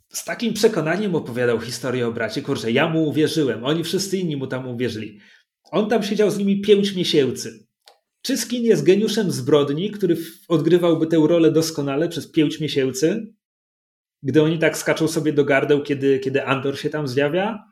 Z 0.08 0.24
takim 0.24 0.54
przekonaniem 0.54 1.14
opowiadał 1.14 1.60
historię 1.60 2.06
o 2.06 2.12
bracie. 2.12 2.42
Kurczę, 2.42 2.72
ja 2.72 2.88
mu 2.88 3.08
uwierzyłem, 3.08 3.64
oni 3.64 3.84
wszyscy 3.84 4.18
inni 4.18 4.36
mu 4.36 4.46
tam 4.46 4.68
uwierzyli. 4.68 5.20
On 5.70 5.88
tam 5.88 6.02
siedział 6.02 6.30
z 6.30 6.38
nimi 6.38 6.60
pięć 6.60 6.94
miesięcy. 6.94 7.66
Czy 8.22 8.36
Skin 8.36 8.64
jest 8.64 8.84
geniuszem 8.84 9.30
zbrodni, 9.30 9.90
który 9.90 10.16
odgrywałby 10.48 11.06
tę 11.06 11.16
rolę 11.28 11.52
doskonale 11.52 12.08
przez 12.08 12.30
pięć 12.30 12.60
miesięcy? 12.60 13.34
Gdy 14.24 14.42
oni 14.42 14.58
tak 14.58 14.78
skaczą 14.78 15.08
sobie 15.08 15.32
do 15.32 15.44
gardeł, 15.44 15.82
kiedy, 15.82 16.18
kiedy 16.18 16.44
Andor 16.44 16.78
się 16.78 16.90
tam 16.90 17.08
zjawia? 17.08 17.64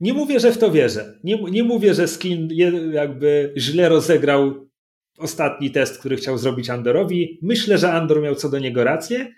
Nie 0.00 0.12
mówię, 0.12 0.40
że 0.40 0.52
w 0.52 0.58
to 0.58 0.70
wierzę. 0.70 1.18
Nie, 1.24 1.42
nie 1.42 1.64
mówię, 1.64 1.94
że 1.94 2.08
Skin 2.08 2.48
jakby 2.92 3.54
źle 3.56 3.88
rozegrał 3.88 4.70
ostatni 5.18 5.70
test, 5.70 5.98
który 5.98 6.16
chciał 6.16 6.38
zrobić 6.38 6.70
Andorowi. 6.70 7.38
Myślę, 7.42 7.78
że 7.78 7.92
Andor 7.92 8.22
miał 8.22 8.34
co 8.34 8.48
do 8.48 8.58
niego 8.58 8.84
rację, 8.84 9.34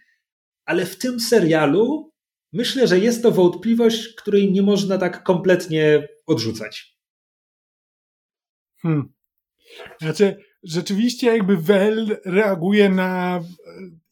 ale 0.64 0.86
w 0.86 0.98
tym 0.98 1.20
serialu 1.20 2.12
myślę, 2.52 2.86
że 2.86 2.98
jest 2.98 3.22
to 3.22 3.30
wątpliwość, 3.30 4.14
której 4.14 4.52
nie 4.52 4.62
można 4.62 4.98
tak 4.98 5.22
kompletnie 5.22 6.08
odrzucać. 6.26 6.96
Hmm. 8.82 9.12
Znaczy, 10.00 10.36
rzeczywiście 10.62 11.26
jakby 11.26 11.56
Wel 11.56 12.16
reaguje 12.24 12.88
na 12.88 13.36
e, 13.36 13.42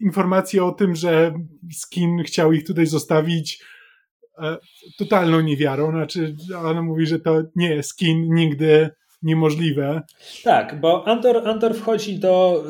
informację 0.00 0.64
o 0.64 0.72
tym, 0.72 0.94
że 0.94 1.34
Skin 1.72 2.22
chciał 2.22 2.52
ich 2.52 2.66
tutaj 2.66 2.86
zostawić 2.86 3.62
e, 4.38 4.56
totalną 4.98 5.40
niewiarą. 5.40 5.90
Znaczy, 5.90 6.36
ona 6.64 6.82
mówi, 6.82 7.06
że 7.06 7.18
to 7.18 7.42
nie, 7.56 7.82
Skin 7.82 8.34
nigdy 8.34 8.90
niemożliwe. 9.22 10.02
Tak, 10.44 10.80
bo 10.80 11.08
Andor, 11.08 11.48
Andor 11.48 11.74
wchodzi 11.74 12.18
do 12.18 12.64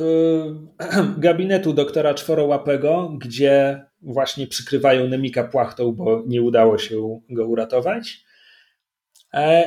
y, 0.80 1.20
gabinetu 1.26 1.72
doktora 1.72 2.14
Czworołapego, 2.14 3.16
gdzie 3.20 3.84
właśnie 4.02 4.46
przykrywają 4.46 5.08
Nemika 5.08 5.44
płachtą, 5.44 5.92
bo 5.92 6.22
nie 6.26 6.42
udało 6.42 6.78
się 6.78 7.20
go 7.30 7.46
uratować. 7.46 8.24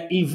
I 0.09 0.27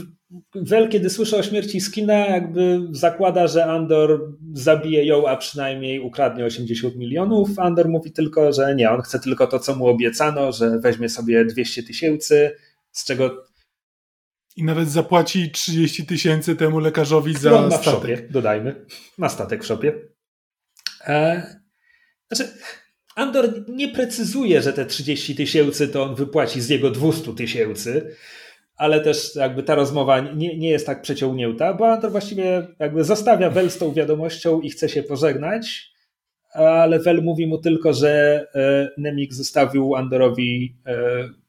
Wel, 0.55 0.89
kiedy 0.89 1.11
słyszy 1.11 1.37
o 1.37 1.43
śmierci 1.43 1.81
Skina, 1.81 2.15
jakby 2.15 2.81
zakłada, 2.91 3.47
że 3.47 3.65
Andor 3.65 4.35
zabije 4.53 5.05
ją, 5.05 5.29
a 5.29 5.37
przynajmniej 5.37 6.01
ukradnie 6.01 6.45
80 6.45 6.97
milionów. 6.97 7.59
Andor 7.59 7.89
mówi 7.89 8.13
tylko, 8.13 8.53
że 8.53 8.75
nie, 8.75 8.91
on 8.91 9.03
chce 9.03 9.21
tylko 9.21 9.47
to, 9.47 9.59
co 9.59 9.75
mu 9.75 9.87
obiecano, 9.87 10.53
że 10.53 10.79
weźmie 10.79 11.09
sobie 11.09 11.45
200 11.45 11.83
tysięcy, 11.83 12.57
z 12.93 13.05
czego 13.05 13.49
i 14.59 14.65
nawet 14.65 14.91
zapłaci 14.91 15.51
30 15.51 16.07
tysięcy 16.07 16.57
temu 16.57 16.79
lekarzowi 16.79 17.35
za 17.35 17.51
ma 17.51 17.71
statek. 17.71 17.83
W 17.83 17.85
szopie, 17.85 18.29
dodajmy. 18.31 18.87
Ma 19.19 19.29
statek 19.29 19.65
w 19.65 19.67
szopie. 19.67 19.93
E, 21.07 21.43
znaczy, 22.33 22.53
Andor 23.15 23.65
nie 23.69 23.89
precyzuje, 23.89 24.63
że 24.63 24.73
te 24.73 24.87
30 24.87 25.35
tysięcy 25.35 25.89
to 25.89 26.03
on 26.03 26.15
wypłaci 26.15 26.61
z 26.61 26.69
jego 26.69 26.91
200 26.91 27.35
tysięcy, 27.35 28.17
ale 28.79 29.01
też 29.01 29.37
jakby 29.37 29.63
ta 29.63 29.75
rozmowa 29.75 30.21
nie, 30.21 30.59
nie 30.59 30.71
jest 30.71 30.87
tak 30.87 31.03
przeciągnięta, 31.03 31.75
bo 31.75 31.89
Andor 31.93 32.11
właściwie 32.11 32.67
jakby 32.79 33.05
zostawia 33.05 33.51
Wel 33.51 33.71
z 33.71 33.79
tą 33.79 33.93
wiadomością 33.93 34.61
i 34.61 34.71
chce 34.71 34.89
się 34.89 35.03
pożegnać, 35.03 35.93
ale 36.53 36.99
Wel 36.99 37.23
mówi 37.23 37.47
mu 37.47 37.59
tylko, 37.59 37.93
że 37.95 38.45
e, 38.55 38.89
Nemik 38.99 39.35
zostawił 39.35 39.97
Andorowi 39.97 40.77
e, 40.87 40.97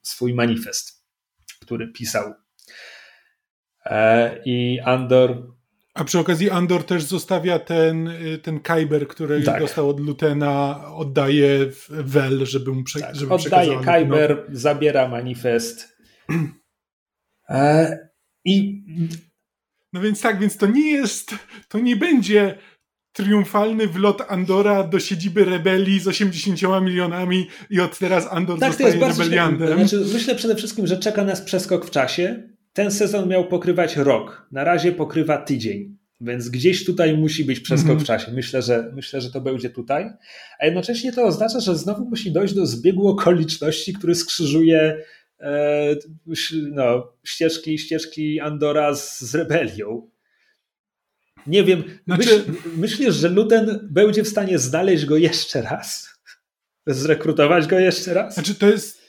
swój 0.02 0.34
manifest, 0.34 1.04
który 1.62 1.88
pisał 1.88 2.34
E, 3.86 4.38
I 4.46 4.80
Andor. 4.84 5.44
A 5.94 6.04
przy 6.04 6.20
okazji 6.20 6.50
Andor 6.50 6.84
też 6.84 7.04
zostawia 7.04 7.60
ten, 7.60 8.08
y, 8.08 8.38
ten 8.38 8.60
Kyber, 8.60 9.08
który 9.08 9.42
tak. 9.42 9.62
dostał 9.62 9.90
od 9.90 10.00
Lutena, 10.00 10.82
oddaje 10.96 11.66
Wel, 11.90 12.46
żeby 12.46 12.72
mu 12.72 12.84
prze, 12.84 13.00
tak, 13.00 13.16
żeby 13.16 13.34
Oddaje 13.34 13.80
Kyber, 13.80 14.46
zabiera 14.52 15.08
manifest. 15.08 15.98
E, 17.50 17.98
I. 18.46 18.84
No 19.94 20.02
więc 20.02 20.22
tak, 20.22 20.40
więc 20.40 20.58
to 20.58 20.68
nie 20.68 20.92
jest, 20.92 21.36
to 21.68 21.80
nie 21.80 21.96
będzie 21.96 22.58
triumfalny 23.14 23.88
wlot 23.88 24.22
Andora 24.28 24.84
do 24.84 25.00
siedziby 25.00 25.46
rebelii 25.46 26.00
z 26.00 26.08
80 26.08 26.62
milionami 26.82 27.48
i 27.70 27.80
od 27.80 28.00
teraz 28.00 28.28
Andor 28.32 28.60
tak, 28.60 28.72
zostaje 28.72 29.08
rebeliantem. 29.08 29.88
Znaczy, 29.88 30.06
myślę 30.14 30.36
przede 30.36 30.56
wszystkim, 30.56 30.88
że 30.88 30.98
czeka 30.98 31.24
nas 31.24 31.42
przeskok 31.42 31.86
w 31.86 31.92
czasie 31.92 32.44
ten 32.74 32.92
sezon 32.92 33.30
miał 33.30 33.48
pokrywać 33.48 33.96
rok. 33.96 34.48
Na 34.52 34.64
razie 34.64 34.92
pokrywa 34.92 35.38
tydzień. 35.38 35.98
Więc 36.22 36.50
gdzieś 36.50 36.86
tutaj 36.86 37.18
musi 37.18 37.46
być 37.46 37.60
przeskok 37.60 37.90
mm 37.90 38.00
-hmm. 38.00 38.04
w 38.04 38.08
czasie. 38.08 38.32
Myślę 38.32 38.62
że, 38.62 38.92
myślę, 38.96 39.22
że 39.22 39.32
to 39.32 39.42
będzie 39.42 39.70
tutaj. 39.70 40.10
A 40.60 40.66
jednocześnie 40.66 41.14
to 41.14 41.24
oznacza, 41.24 41.60
że 41.60 41.78
znowu 41.78 42.06
musi 42.06 42.32
dojść 42.32 42.54
do 42.54 42.66
zbiegu 42.66 43.08
okoliczności, 43.08 43.94
który 43.94 44.16
skrzyżuje 44.16 45.04
no, 46.72 47.14
ścieżki, 47.24 47.78
ścieżki 47.78 48.40
Andora 48.40 48.96
z, 48.96 49.22
z 49.22 49.36
rebelią. 49.36 50.10
Nie 51.48 51.64
wiem, 51.64 51.84
znaczy... 52.08 52.44
myśl, 52.46 52.62
myślisz, 52.78 53.16
że 53.16 53.30
Luten 53.30 53.88
będzie 53.92 54.24
w 54.24 54.28
stanie 54.28 54.60
znaleźć 54.60 55.06
go 55.06 55.18
jeszcze 55.18 55.62
raz? 55.62 56.10
Zrekrutować 56.88 57.68
go 57.68 57.80
jeszcze 57.80 58.14
raz? 58.14 58.34
Znaczy, 58.34 58.56
to 58.56 58.68
jest 58.68 59.00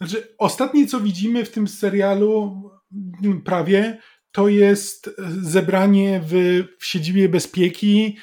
znaczy, 0.00 0.34
ostatnie 0.38 0.86
co 0.86 1.00
widzimy 1.00 1.44
w 1.44 1.50
tym 1.50 1.68
serialu 1.68 2.62
prawie 3.44 3.98
to 4.32 4.48
jest 4.48 5.10
zebranie 5.42 6.20
w, 6.26 6.62
w 6.78 6.86
siedzibie 6.86 7.28
bezpieki 7.28 8.16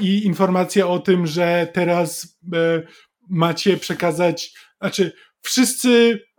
i 0.00 0.26
informacja 0.26 0.88
o 0.88 0.98
tym, 0.98 1.26
że 1.26 1.68
teraz 1.72 2.38
e, 2.54 2.82
macie 3.28 3.76
przekazać, 3.76 4.54
znaczy 4.80 5.12
wszyscy 5.40 6.20
e, 6.22 6.29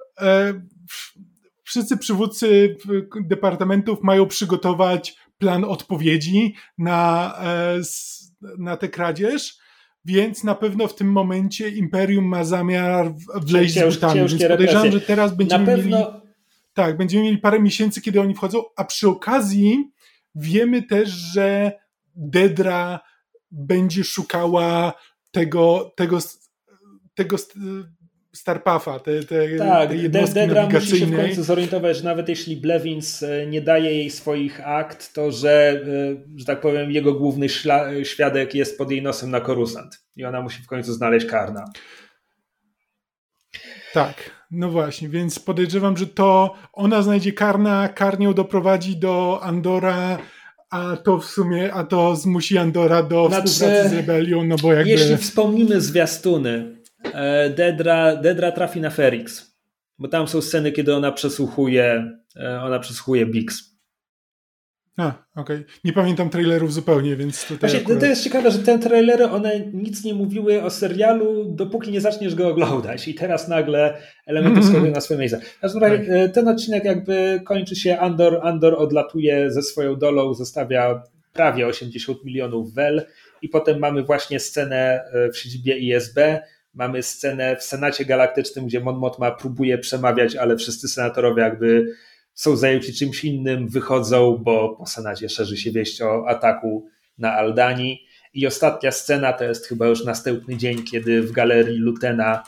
wszyscy 1.64 1.98
przywódcy 1.98 2.78
departamentów 3.22 4.00
mają 4.04 4.28
przygotować 4.28 5.16
plan 5.38 5.64
odpowiedzi 5.64 6.56
na, 6.78 7.34
e, 7.44 7.82
na 8.58 8.78
tę 8.78 8.90
kradzież 8.90 9.62
więc 10.06 10.44
na 10.44 10.56
pewno 10.56 10.88
w 10.88 10.96
tym 10.96 11.12
momencie 11.12 11.70
Imperium 11.70 12.26
ma 12.26 12.44
zamiar 12.44 13.14
wleźć 13.36 13.74
Cięż, 13.74 13.94
z 13.94 13.98
butami. 13.98 14.20
Więc 14.20 14.44
podejrzewam, 14.48 14.92
że 14.92 15.02
teraz 15.02 15.36
będziemy 15.36 15.66
na 15.66 15.76
pewno... 15.76 15.98
mieli... 15.98 16.22
Tak, 16.74 16.98
będziemy 16.98 17.24
mieli 17.24 17.38
parę 17.38 17.60
miesięcy, 17.60 18.02
kiedy 18.02 18.22
oni 18.22 18.36
wchodzą, 18.36 18.64
a 18.78 18.84
przy 18.84 19.08
okazji 19.08 19.92
wiemy 20.36 20.84
też, 20.84 21.10
że 21.10 21.72
Dedra 22.16 23.00
będzie 23.52 24.04
szukała 24.04 24.94
tego, 25.32 25.94
tego, 25.96 26.20
tego 27.14 27.38
Starpuffa, 28.34 29.00
te, 29.00 29.24
te, 29.24 29.58
tak, 29.58 29.90
te 29.90 30.34
Dedra 30.34 30.70
musi 30.70 31.00
się 31.00 31.06
w 31.06 31.16
końcu 31.16 31.44
zorientować, 31.44 31.98
że 31.98 32.04
nawet 32.04 32.30
jeśli 32.30 32.58
Blevins 32.58 33.24
e, 33.24 33.48
nie 33.48 33.62
daje 33.62 33.92
jej 33.92 34.10
swoich 34.10 34.68
akt, 34.68 35.14
to 35.14 35.32
że, 35.32 35.82
e, 35.86 36.40
że 36.40 36.46
tak 36.46 36.62
powiem, 36.62 36.92
jego 36.92 37.14
główny 37.14 37.48
świadek 38.04 38.56
jest 38.56 38.78
pod 38.78 38.92
jej 38.92 39.02
nosem 39.02 39.32
na 39.32 39.42
korusant 39.42 40.04
i 40.16 40.26
ona 40.26 40.42
musi 40.42 40.64
w 40.64 40.68
końcu 40.68 40.94
znaleźć 40.94 41.26
Karna. 41.26 41.66
Tak, 43.94 44.32
no 44.52 44.70
właśnie, 44.70 45.10
więc 45.10 45.40
podejrzewam, 45.40 45.98
że 45.98 46.08
to 46.08 46.56
ona 46.74 47.02
znajdzie 47.02 47.34
Karna, 47.34 47.90
Karnią 47.90 48.34
doprowadzi 48.34 48.98
do 48.98 49.40
Andora, 49.44 50.18
a 50.70 50.98
to 50.98 51.18
w 51.18 51.26
sumie, 51.26 51.74
a 51.74 51.84
to 51.84 52.16
zmusi 52.16 52.58
Andora 52.58 53.04
do 53.04 53.28
znaczy, 53.28 53.48
współpracy 53.48 53.90
z 53.90 53.94
rebelią, 53.94 54.44
no 54.44 54.56
bo 54.62 54.74
jakby... 54.74 54.90
Jeśli 54.90 55.18
wspomnimy 55.18 55.82
zwiastuny, 55.82 56.81
E, 56.81 56.81
Dedra, 57.56 58.16
Dedra 58.16 58.52
trafi 58.52 58.82
na 58.82 58.90
Ferix, 58.90 59.56
bo 60.00 60.08
tam 60.08 60.28
są 60.28 60.42
sceny, 60.42 60.72
kiedy 60.72 60.96
ona 60.96 61.12
przesłuchuje, 61.12 62.12
e, 62.36 62.62
ona 62.62 62.80
przesłuchuje 62.80 63.26
Bix. 63.26 63.72
A, 64.98 65.08
okej. 65.36 65.58
Okay. 65.58 65.66
Nie 65.84 65.94
pamiętam 65.94 66.30
trailerów 66.30 66.74
zupełnie, 66.74 67.16
więc 67.16 67.42
tutaj 67.44 67.58
Właśnie, 67.60 67.80
akurat... 67.80 68.00
To 68.00 68.06
jest 68.06 68.24
ciekawe, 68.24 68.52
że 68.52 68.60
te 68.60 68.80
trailery, 68.80 69.26
one 69.26 69.60
nic 69.74 70.04
nie 70.04 70.14
mówiły 70.14 70.64
o 70.64 70.70
serialu, 70.70 71.46
dopóki 71.46 71.92
nie 71.92 72.02
zaczniesz 72.02 72.36
go 72.36 72.48
oglądać 72.48 73.08
i 73.08 73.16
teraz 73.16 73.48
nagle 73.48 73.98
elementy 74.26 74.60
mm. 74.60 74.72
schodzą 74.72 74.92
na 74.92 75.02
swoje 75.02 75.20
miejsce. 75.20 75.40
W 75.64 75.80
tak. 75.80 76.02
E, 76.08 76.30
ten 76.30 76.48
odcinek 76.48 76.84
jakby 76.84 77.42
kończy 77.46 77.76
się, 77.76 78.00
Andor, 78.00 78.40
Andor 78.44 78.76
odlatuje 78.78 79.52
ze 79.52 79.62
swoją 79.62 79.96
dolą, 79.96 80.34
zostawia 80.34 81.04
prawie 81.34 81.68
80 81.68 82.26
milionów 82.26 82.74
wel 82.74 83.06
i 83.42 83.50
potem 83.50 83.80
mamy 83.80 84.04
właśnie 84.04 84.40
scenę 84.40 85.04
w 85.34 85.38
siedzibie 85.38 85.78
ISB, 85.78 86.18
Mamy 86.74 87.04
scenę 87.04 87.56
w 87.56 87.64
Senacie 87.64 88.06
Galaktycznym, 88.06 88.66
gdzie 88.66 88.80
Mon 88.80 88.98
Mothma 88.98 89.32
próbuje 89.32 89.78
przemawiać, 89.78 90.36
ale 90.36 90.58
wszyscy 90.58 90.88
senatorowie 90.88 91.44
jakby 91.44 91.96
są 92.34 92.56
zajęci 92.56 92.94
czymś 92.94 93.26
innym, 93.26 93.68
wychodzą, 93.70 94.38
bo 94.38 94.76
po 94.76 94.86
Senacie 94.86 95.30
szerzy 95.30 95.58
się 95.58 95.72
wieść 95.72 96.02
o 96.02 96.28
ataku 96.28 96.88
na 97.18 97.34
Aldani. 97.34 98.06
I 98.34 98.48
ostatnia 98.48 98.92
scena 98.92 99.34
to 99.34 99.44
jest 99.44 99.68
chyba 99.68 99.88
już 99.88 100.06
następny 100.06 100.58
dzień, 100.58 100.84
kiedy 100.84 101.22
w 101.22 101.32
galerii 101.32 101.78
Lutena 101.78 102.44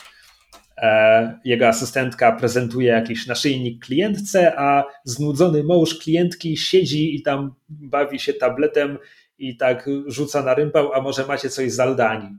e, 0.77 1.39
jego 1.45 1.67
asystentka 1.67 2.31
prezentuje 2.31 2.87
jakiś 2.87 3.27
naszyjnik 3.27 3.85
klientce, 3.85 4.59
a 4.59 4.83
znudzony 5.03 5.63
mąż 5.63 5.99
klientki 5.99 6.57
siedzi 6.57 7.15
i 7.15 7.21
tam 7.21 7.53
bawi 7.69 8.19
się 8.19 8.33
tabletem 8.33 8.97
i 9.37 9.57
tak 9.57 9.89
rzuca 10.07 10.43
na 10.43 10.53
rympał, 10.53 10.93
a 10.93 11.01
może 11.01 11.25
macie 11.25 11.49
coś 11.49 11.71
z 11.71 11.79
Aldani. 11.79 12.37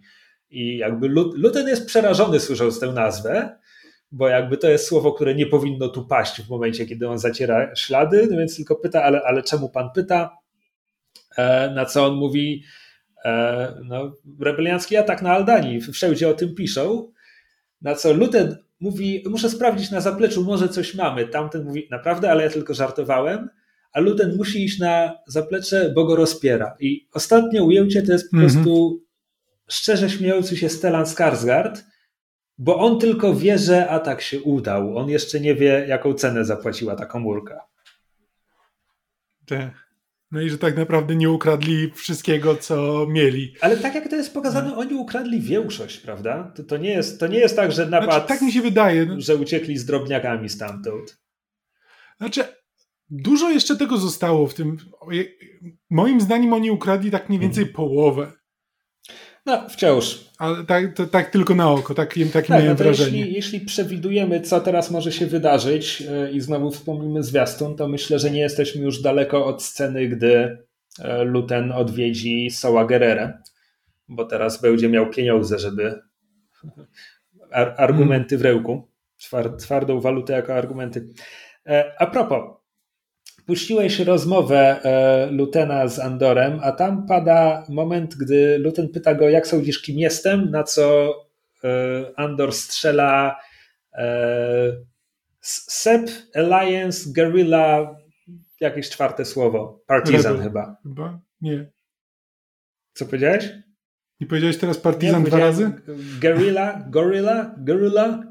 I 0.54 0.76
jakby 0.76 1.08
Luten 1.34 1.68
jest 1.68 1.86
przerażony 1.86 2.40
słysząc 2.40 2.80
tę 2.80 2.92
nazwę, 2.92 3.58
bo 4.12 4.28
jakby 4.28 4.56
to 4.56 4.70
jest 4.70 4.86
słowo, 4.86 5.12
które 5.12 5.34
nie 5.34 5.46
powinno 5.46 5.88
tu 5.88 6.06
paść 6.06 6.42
w 6.42 6.50
momencie, 6.50 6.86
kiedy 6.86 7.08
on 7.08 7.18
zaciera 7.18 7.76
ślady, 7.76 8.28
no 8.30 8.38
więc 8.38 8.56
tylko 8.56 8.76
pyta, 8.76 9.02
ale, 9.02 9.22
ale 9.22 9.42
czemu 9.42 9.68
pan 9.68 9.90
pyta? 9.94 10.38
E, 11.36 11.70
na 11.70 11.84
co 11.84 12.06
on 12.06 12.14
mówi, 12.14 12.62
e, 13.24 13.74
no, 13.84 14.12
rebeliancki 14.40 14.96
atak 14.96 15.22
na 15.22 15.32
Aldani, 15.32 15.80
wszędzie 15.80 16.28
o 16.28 16.34
tym 16.34 16.54
piszą. 16.54 17.12
Na 17.82 17.94
co 17.94 18.12
Luten 18.12 18.56
mówi, 18.80 19.24
muszę 19.30 19.50
sprawdzić 19.50 19.90
na 19.90 20.00
zapleczu, 20.00 20.44
może 20.44 20.68
coś 20.68 20.94
mamy. 20.94 21.28
Tamten 21.28 21.64
mówi, 21.64 21.88
naprawdę, 21.90 22.30
ale 22.30 22.44
ja 22.44 22.50
tylko 22.50 22.74
żartowałem. 22.74 23.48
A 23.92 24.00
Luten 24.00 24.36
musi 24.36 24.64
iść 24.64 24.78
na 24.78 25.14
zaplecze, 25.26 25.92
bo 25.94 26.04
go 26.04 26.16
rozpiera. 26.16 26.76
I 26.80 27.08
ostatnie 27.12 27.62
ujęcie 27.62 28.02
to 28.02 28.12
jest 28.12 28.30
po 28.30 28.36
mm 28.36 28.48
-hmm. 28.48 28.52
prostu 28.52 29.03
szczerze 29.74 30.10
śmiejący 30.10 30.56
się 30.56 30.68
Stellan 30.68 31.04
Skarsgård, 31.04 31.82
bo 32.58 32.78
on 32.78 32.98
tylko 32.98 33.34
wie, 33.34 33.58
że 33.58 33.88
atak 33.88 34.22
się 34.22 34.40
udał. 34.40 34.96
On 34.96 35.08
jeszcze 35.08 35.40
nie 35.40 35.54
wie, 35.54 35.84
jaką 35.88 36.14
cenę 36.14 36.44
zapłaciła 36.44 36.96
ta 36.96 37.06
komórka. 37.06 37.60
No 40.30 40.40
i 40.40 40.50
że 40.50 40.58
tak 40.58 40.76
naprawdę 40.76 41.16
nie 41.16 41.30
ukradli 41.30 41.90
wszystkiego, 41.94 42.56
co 42.56 43.06
mieli. 43.10 43.54
Ale 43.60 43.76
tak 43.76 43.94
jak 43.94 44.08
to 44.08 44.16
jest 44.16 44.34
pokazane, 44.34 44.68
no. 44.68 44.76
oni 44.76 44.94
ukradli 44.94 45.40
większość, 45.40 45.98
prawda? 45.98 46.52
To, 46.56 46.64
to, 46.64 46.76
nie, 46.76 46.90
jest, 46.90 47.20
to 47.20 47.26
nie 47.26 47.38
jest 47.38 47.56
tak, 47.56 47.72
że 47.72 47.86
napad, 47.86 48.10
znaczy, 48.10 48.28
tak 48.28 48.42
mi 48.42 48.52
się 48.52 48.62
wydaje, 48.62 49.06
no. 49.06 49.20
że 49.20 49.36
uciekli 49.36 49.78
z 49.78 49.84
drobniakami 49.84 50.48
stamtąd. 50.48 51.18
Znaczy, 52.18 52.44
dużo 53.10 53.50
jeszcze 53.50 53.76
tego 53.76 53.98
zostało 53.98 54.46
w 54.46 54.54
tym. 54.54 54.76
Moim 55.90 56.20
zdaniem 56.20 56.52
oni 56.52 56.70
ukradli 56.70 57.10
tak 57.10 57.28
mniej 57.28 57.40
więcej 57.40 57.64
hmm. 57.64 57.76
połowę. 57.76 58.32
No, 59.46 59.68
wciąż. 59.68 60.24
Ale 60.38 60.64
tak, 60.64 60.94
to, 60.94 61.06
tak 61.06 61.30
tylko 61.30 61.54
na 61.54 61.70
oko, 61.70 61.94
tak, 61.94 62.08
takie 62.08 62.26
tak, 62.26 62.48
miałem 62.48 62.68
no 62.68 62.74
wrażenie. 62.74 63.18
Jeśli, 63.18 63.34
jeśli 63.34 63.60
przewidujemy, 63.60 64.40
co 64.40 64.60
teraz 64.60 64.90
może 64.90 65.12
się 65.12 65.26
wydarzyć 65.26 66.02
e, 66.02 66.30
i 66.30 66.40
znowu 66.40 66.70
wspomnimy 66.70 67.22
zwiastun, 67.22 67.76
to 67.76 67.88
myślę, 67.88 68.18
że 68.18 68.30
nie 68.30 68.40
jesteśmy 68.40 68.82
już 68.82 69.02
daleko 69.02 69.46
od 69.46 69.62
sceny, 69.62 70.08
gdy 70.08 70.58
e, 70.98 71.24
Luten 71.24 71.72
odwiedzi 71.72 72.50
Soła 72.50 72.84
Gerere, 72.84 73.42
bo 74.08 74.24
teraz 74.24 74.60
będzie 74.60 74.88
miał 74.88 75.10
pieniądze, 75.10 75.58
żeby 75.58 76.00
ar 77.50 77.74
argumenty 77.78 78.38
w 78.38 78.42
rełku, 78.42 78.88
twardą 79.58 80.00
walutę 80.00 80.32
jako 80.32 80.54
argumenty. 80.54 81.08
E, 81.66 81.92
a 81.98 82.06
propos, 82.06 82.63
puściłeś 83.46 83.98
rozmowę 84.00 84.82
e, 84.84 85.30
Lutena 85.30 85.88
z 85.88 85.98
Andorem, 85.98 86.60
a 86.62 86.72
tam 86.72 87.06
pada 87.06 87.64
moment, 87.68 88.14
gdy 88.14 88.58
Luten 88.58 88.88
pyta 88.88 89.14
go, 89.14 89.28
jak 89.28 89.46
sądzisz, 89.46 89.82
kim 89.82 89.98
jestem, 89.98 90.50
na 90.50 90.62
co 90.62 91.14
e, 91.64 91.68
Andor 92.16 92.52
strzela 92.52 93.36
e, 93.94 94.76
SEP, 95.40 96.10
Alliance, 96.34 97.10
Guerrilla, 97.16 97.96
jakieś 98.60 98.90
czwarte 98.90 99.24
słowo. 99.24 99.80
Partisan 99.86 100.32
Rebel. 100.32 100.42
chyba. 100.42 100.76
Chyba? 100.82 101.20
Nie. 101.40 101.70
Co 102.92 103.06
powiedziałeś? 103.06 103.50
Nie 104.20 104.26
powiedziałeś 104.26 104.58
teraz 104.58 104.78
Partisan 104.78 105.22
Nie, 105.22 105.28
dwa 105.28 105.38
razy? 105.38 105.72
Guerrilla, 106.20 106.84
Gorilla, 106.90 107.54
Guerrilla, 107.58 108.22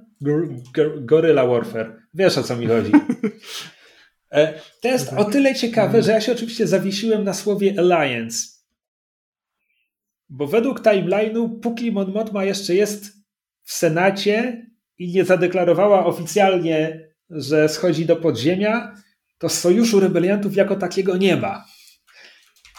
Gorilla 1.01 1.47
Warfare. 1.47 1.91
Wiesz 2.13 2.37
o 2.37 2.43
co 2.43 2.57
mi 2.57 2.67
chodzi. 2.67 2.91
E, 4.33 4.53
to 4.81 4.87
jest 4.87 5.13
o 5.13 5.25
tyle 5.25 5.55
ciekawe, 5.55 6.03
że 6.03 6.11
ja 6.11 6.21
się 6.21 6.31
oczywiście 6.31 6.67
zawiesiłem 6.67 7.23
na 7.23 7.33
słowie 7.33 7.73
Alliance. 7.77 8.37
Bo 10.29 10.47
według 10.47 10.81
timeline'u, 10.81 11.59
póki 11.59 11.91
Mon 11.91 12.11
Mothma 12.11 12.45
jeszcze 12.45 12.75
jest 12.75 13.05
w 13.63 13.73
Senacie 13.73 14.65
i 14.97 15.11
nie 15.11 15.25
zadeklarowała 15.25 16.05
oficjalnie, 16.05 17.09
że 17.29 17.69
schodzi 17.69 18.05
do 18.05 18.15
podziemia, 18.15 18.95
to 19.37 19.49
sojuszu 19.49 19.99
rebeliantów 19.99 20.55
jako 20.55 20.75
takiego 20.75 21.17
nie 21.17 21.37
ma. 21.37 21.65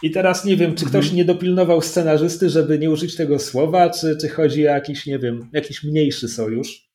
I 0.03 0.11
teraz 0.11 0.45
nie 0.45 0.57
wiem, 0.57 0.75
czy 0.75 0.85
ktoś 0.85 1.05
mhm. 1.05 1.17
nie 1.17 1.25
dopilnował 1.25 1.83
scenarzysty, 1.83 2.51
żeby 2.51 2.79
nie 2.79 2.91
użyć 2.91 3.17
tego 3.17 3.39
słowa, 3.39 3.91
czy, 3.91 4.17
czy 4.21 4.29
chodzi 4.29 4.69
o 4.69 4.71
jakiś, 4.71 5.07
nie 5.07 5.19
wiem, 5.19 5.51
jakiś 5.53 5.85
mniejszy 5.85 6.29
sojusz. 6.29 6.94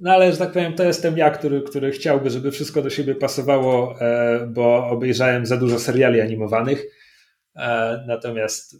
No 0.00 0.12
ale, 0.12 0.32
że 0.32 0.38
tak 0.38 0.52
powiem, 0.52 0.74
to 0.74 0.84
jestem 0.84 1.18
ja, 1.18 1.30
który, 1.30 1.62
który 1.62 1.90
chciałby, 1.90 2.30
żeby 2.30 2.50
wszystko 2.50 2.82
do 2.82 2.90
siebie 2.90 3.14
pasowało, 3.14 4.00
e, 4.00 4.46
bo 4.46 4.86
obejrzałem 4.86 5.46
za 5.46 5.56
dużo 5.56 5.78
seriali 5.78 6.20
animowanych. 6.20 6.84
E, 7.56 8.04
natomiast 8.06 8.76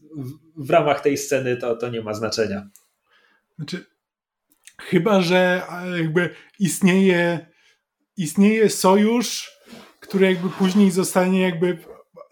w, 0.56 0.70
ramach 0.70 1.00
tej 1.00 1.16
sceny 1.16 1.56
to, 1.56 1.76
to 1.76 1.88
nie 1.88 2.00
ma 2.00 2.14
znaczenia. 2.14 2.68
Znaczy, 3.56 3.84
chyba, 4.80 5.20
że 5.20 5.62
jakby 5.96 6.30
istnieje, 6.58 7.46
istnieje 8.16 8.70
sojusz, 8.70 9.50
który 10.00 10.26
jakby 10.26 10.50
później 10.50 10.90
zostanie 10.90 11.42
jakby, 11.42 11.78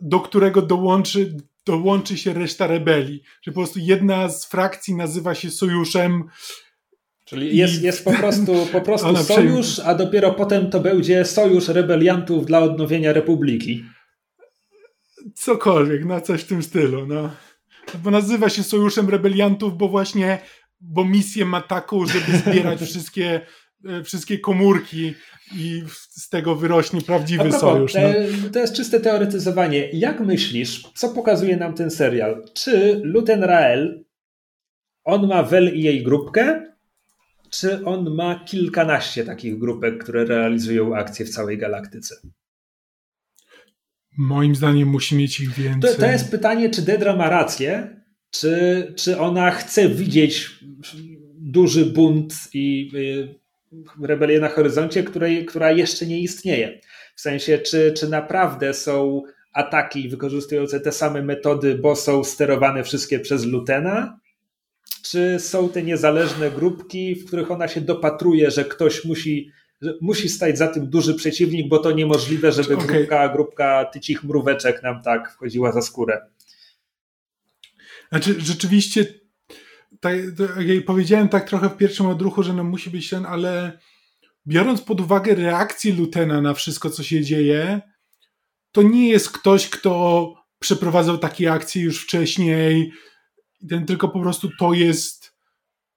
do 0.00 0.20
którego 0.20 0.62
dołączy, 0.62 1.36
dołączy 1.66 2.18
się 2.18 2.32
reszta 2.32 2.66
rebelii. 2.66 3.22
Że 3.42 3.52
po 3.52 3.60
prostu 3.60 3.78
jedna 3.78 4.28
z 4.28 4.46
frakcji 4.46 4.94
nazywa 4.94 5.34
się 5.34 5.50
sojuszem 5.50 6.24
Czyli 7.26 7.56
jest, 7.56 7.82
jest 7.82 8.04
po 8.04 8.12
prostu, 8.12 8.66
po 8.72 8.80
prostu 8.80 9.16
sojusz, 9.16 9.78
a 9.78 9.94
dopiero 9.94 10.34
potem 10.34 10.70
to 10.70 10.80
będzie 10.80 11.24
sojusz 11.24 11.68
rebeliantów 11.68 12.46
dla 12.46 12.58
odnowienia 12.58 13.12
republiki. 13.12 13.84
Cokolwiek, 15.34 16.04
no 16.04 16.20
coś 16.20 16.42
w 16.42 16.46
tym 16.46 16.62
stylu. 16.62 17.06
No. 17.06 17.30
Bo 18.04 18.10
nazywa 18.10 18.48
się 18.48 18.62
sojuszem 18.62 19.10
rebeliantów, 19.10 19.76
bo 19.76 19.88
właśnie 19.88 20.38
bo 20.80 21.04
misję 21.04 21.44
ma 21.44 21.60
taką, 21.60 22.06
żeby 22.06 22.38
zbierać 22.38 22.80
wszystkie, 22.90 23.40
e, 23.84 24.02
wszystkie 24.02 24.38
komórki 24.38 25.14
i 25.56 25.82
z 26.10 26.28
tego 26.28 26.56
wyrośnie 26.56 27.00
prawdziwy 27.00 27.42
propos, 27.42 27.60
sojusz. 27.60 27.94
No. 27.94 28.00
To 28.52 28.58
jest 28.58 28.74
czyste 28.74 29.00
teoretyzowanie. 29.00 29.90
Jak 29.92 30.20
myślisz, 30.20 30.82
co 30.94 31.08
pokazuje 31.08 31.56
nam 31.56 31.74
ten 31.74 31.90
serial? 31.90 32.44
Czy 32.54 33.00
Luten 33.04 33.44
Rael, 33.44 34.04
on 35.04 35.28
ma 35.28 35.42
Wel 35.42 35.76
i 35.76 35.82
jej 35.82 36.02
grupkę, 36.02 36.75
czy 37.60 37.84
on 37.84 38.14
ma 38.14 38.44
kilkanaście 38.44 39.24
takich 39.24 39.58
grupek, 39.58 40.04
które 40.04 40.24
realizują 40.24 40.96
akcje 40.96 41.26
w 41.26 41.30
całej 41.30 41.58
galaktyce? 41.58 42.14
Moim 44.18 44.54
zdaniem 44.54 44.88
musi 44.88 45.16
mieć 45.16 45.40
ich 45.40 45.54
więcej. 45.54 45.94
To, 45.94 46.00
to 46.00 46.06
jest 46.06 46.30
pytanie, 46.30 46.70
czy 46.70 46.82
Dedra 46.82 47.16
ma 47.16 47.28
rację, 47.28 48.00
czy, 48.30 48.92
czy 48.96 49.18
ona 49.18 49.50
chce 49.50 49.88
widzieć 49.88 50.50
duży 51.38 51.86
bunt 51.86 52.34
i 52.54 52.90
y, 52.94 54.06
rebelię 54.06 54.40
na 54.40 54.48
horyzoncie, 54.48 55.02
której, 55.02 55.46
która 55.46 55.72
jeszcze 55.72 56.06
nie 56.06 56.20
istnieje. 56.20 56.80
W 57.16 57.20
sensie, 57.20 57.58
czy, 57.58 57.92
czy 57.96 58.08
naprawdę 58.08 58.74
są 58.74 59.22
ataki 59.52 60.08
wykorzystujące 60.08 60.80
te 60.80 60.92
same 60.92 61.22
metody, 61.22 61.74
bo 61.74 61.96
są 61.96 62.24
sterowane 62.24 62.84
wszystkie 62.84 63.20
przez 63.20 63.44
Lutena, 63.44 64.20
czy 65.02 65.36
są 65.40 65.68
te 65.68 65.82
niezależne 65.82 66.50
grupki, 66.50 67.14
w 67.14 67.26
których 67.26 67.50
ona 67.50 67.68
się 67.68 67.80
dopatruje, 67.80 68.50
że 68.50 68.64
ktoś 68.64 69.04
musi, 69.04 69.50
że 69.80 69.94
musi 70.00 70.28
stać 70.28 70.58
za 70.58 70.68
tym 70.68 70.90
duży 70.90 71.14
przeciwnik, 71.14 71.68
bo 71.68 71.78
to 71.78 71.92
niemożliwe, 71.92 72.52
żeby 72.52 72.74
okay. 72.74 72.86
grupka, 72.86 73.28
grupka 73.28 73.84
tycich 73.84 74.24
mróweczek 74.24 74.82
nam 74.82 75.02
tak 75.02 75.32
wchodziła 75.32 75.72
za 75.72 75.82
skórę. 75.82 76.26
Znaczy, 78.08 78.34
rzeczywiście, 78.38 79.06
tak, 80.00 80.16
jak 80.66 80.84
powiedziałem 80.84 81.28
tak 81.28 81.48
trochę 81.48 81.68
w 81.68 81.76
pierwszym 81.76 82.06
odruchu, 82.06 82.42
że 82.42 82.52
no 82.52 82.64
musi 82.64 82.90
być 82.90 83.10
ten, 83.10 83.26
ale 83.26 83.78
biorąc 84.46 84.82
pod 84.82 85.00
uwagę 85.00 85.34
reakcję 85.34 85.94
Lutena 85.94 86.40
na 86.40 86.54
wszystko, 86.54 86.90
co 86.90 87.02
się 87.02 87.22
dzieje, 87.22 87.80
to 88.72 88.82
nie 88.82 89.08
jest 89.08 89.30
ktoś, 89.30 89.68
kto 89.68 90.34
przeprowadzał 90.58 91.18
takie 91.18 91.52
akcje 91.52 91.82
już 91.82 92.02
wcześniej, 92.02 92.92
ten, 93.68 93.86
tylko 93.86 94.08
po 94.08 94.20
prostu 94.20 94.48
to 94.58 94.72
jest 94.72 95.36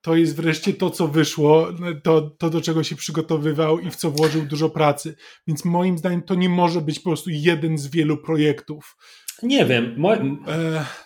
to 0.01 0.15
jest 0.15 0.35
wreszcie 0.35 0.73
to, 0.73 0.89
co 0.89 1.07
wyszło, 1.07 1.67
to, 2.03 2.21
to 2.21 2.49
do 2.49 2.61
czego 2.61 2.83
się 2.83 2.95
przygotowywał 2.95 3.79
i 3.79 3.91
w 3.91 3.95
co 3.95 4.11
włożył 4.11 4.45
dużo 4.45 4.69
pracy. 4.69 5.15
Więc 5.47 5.65
moim 5.65 5.97
zdaniem 5.97 6.21
to 6.21 6.35
nie 6.35 6.49
może 6.49 6.81
być 6.81 6.99
po 6.99 7.09
prostu 7.09 7.29
jeden 7.29 7.77
z 7.77 7.87
wielu 7.87 8.17
projektów. 8.17 8.97
Nie 9.43 9.65
wiem. 9.65 9.93
Mo... 9.97 10.15
E, 10.15 10.19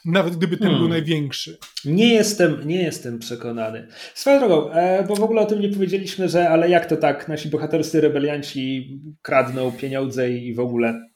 nawet 0.06 0.36
gdyby 0.36 0.58
ten 0.58 0.68
hmm. 0.68 0.82
był 0.82 0.90
największy. 0.90 1.58
Nie 1.86 2.14
jestem, 2.14 2.68
nie 2.68 2.84
jestem 2.84 3.20
przekonany. 3.20 3.88
Swoją 4.14 4.40
drogą, 4.40 4.72
e, 4.72 5.06
bo 5.08 5.16
w 5.16 5.24
ogóle 5.24 5.42
o 5.42 5.46
tym 5.46 5.62
nie 5.62 5.70
powiedzieliśmy, 5.70 6.30
że 6.30 6.50
ale 6.50 6.70
jak 6.70 6.86
to 6.86 6.98
tak, 6.98 7.28
nasi 7.28 7.50
bohaterscy 7.50 8.02
rebelianci 8.02 8.98
kradną 9.22 9.72
pieniądze 9.72 10.32
i 10.32 10.54
w 10.54 10.60
ogóle. 10.60 11.10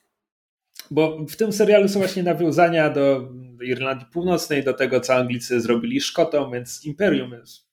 Bo 0.92 1.26
w 1.26 1.36
tym 1.36 1.54
serialu 1.54 1.88
są 1.88 2.00
właśnie 2.00 2.24
nawiązania 2.24 2.90
do 2.90 3.30
Irlandii 3.64 4.08
Północnej, 4.14 4.64
do 4.64 4.74
tego, 4.74 5.00
co 5.00 5.16
Anglicy 5.16 5.62
zrobili 5.62 6.02
Szkotom, 6.02 6.52
więc 6.52 6.86
Imperium 6.86 7.32
jest 7.32 7.68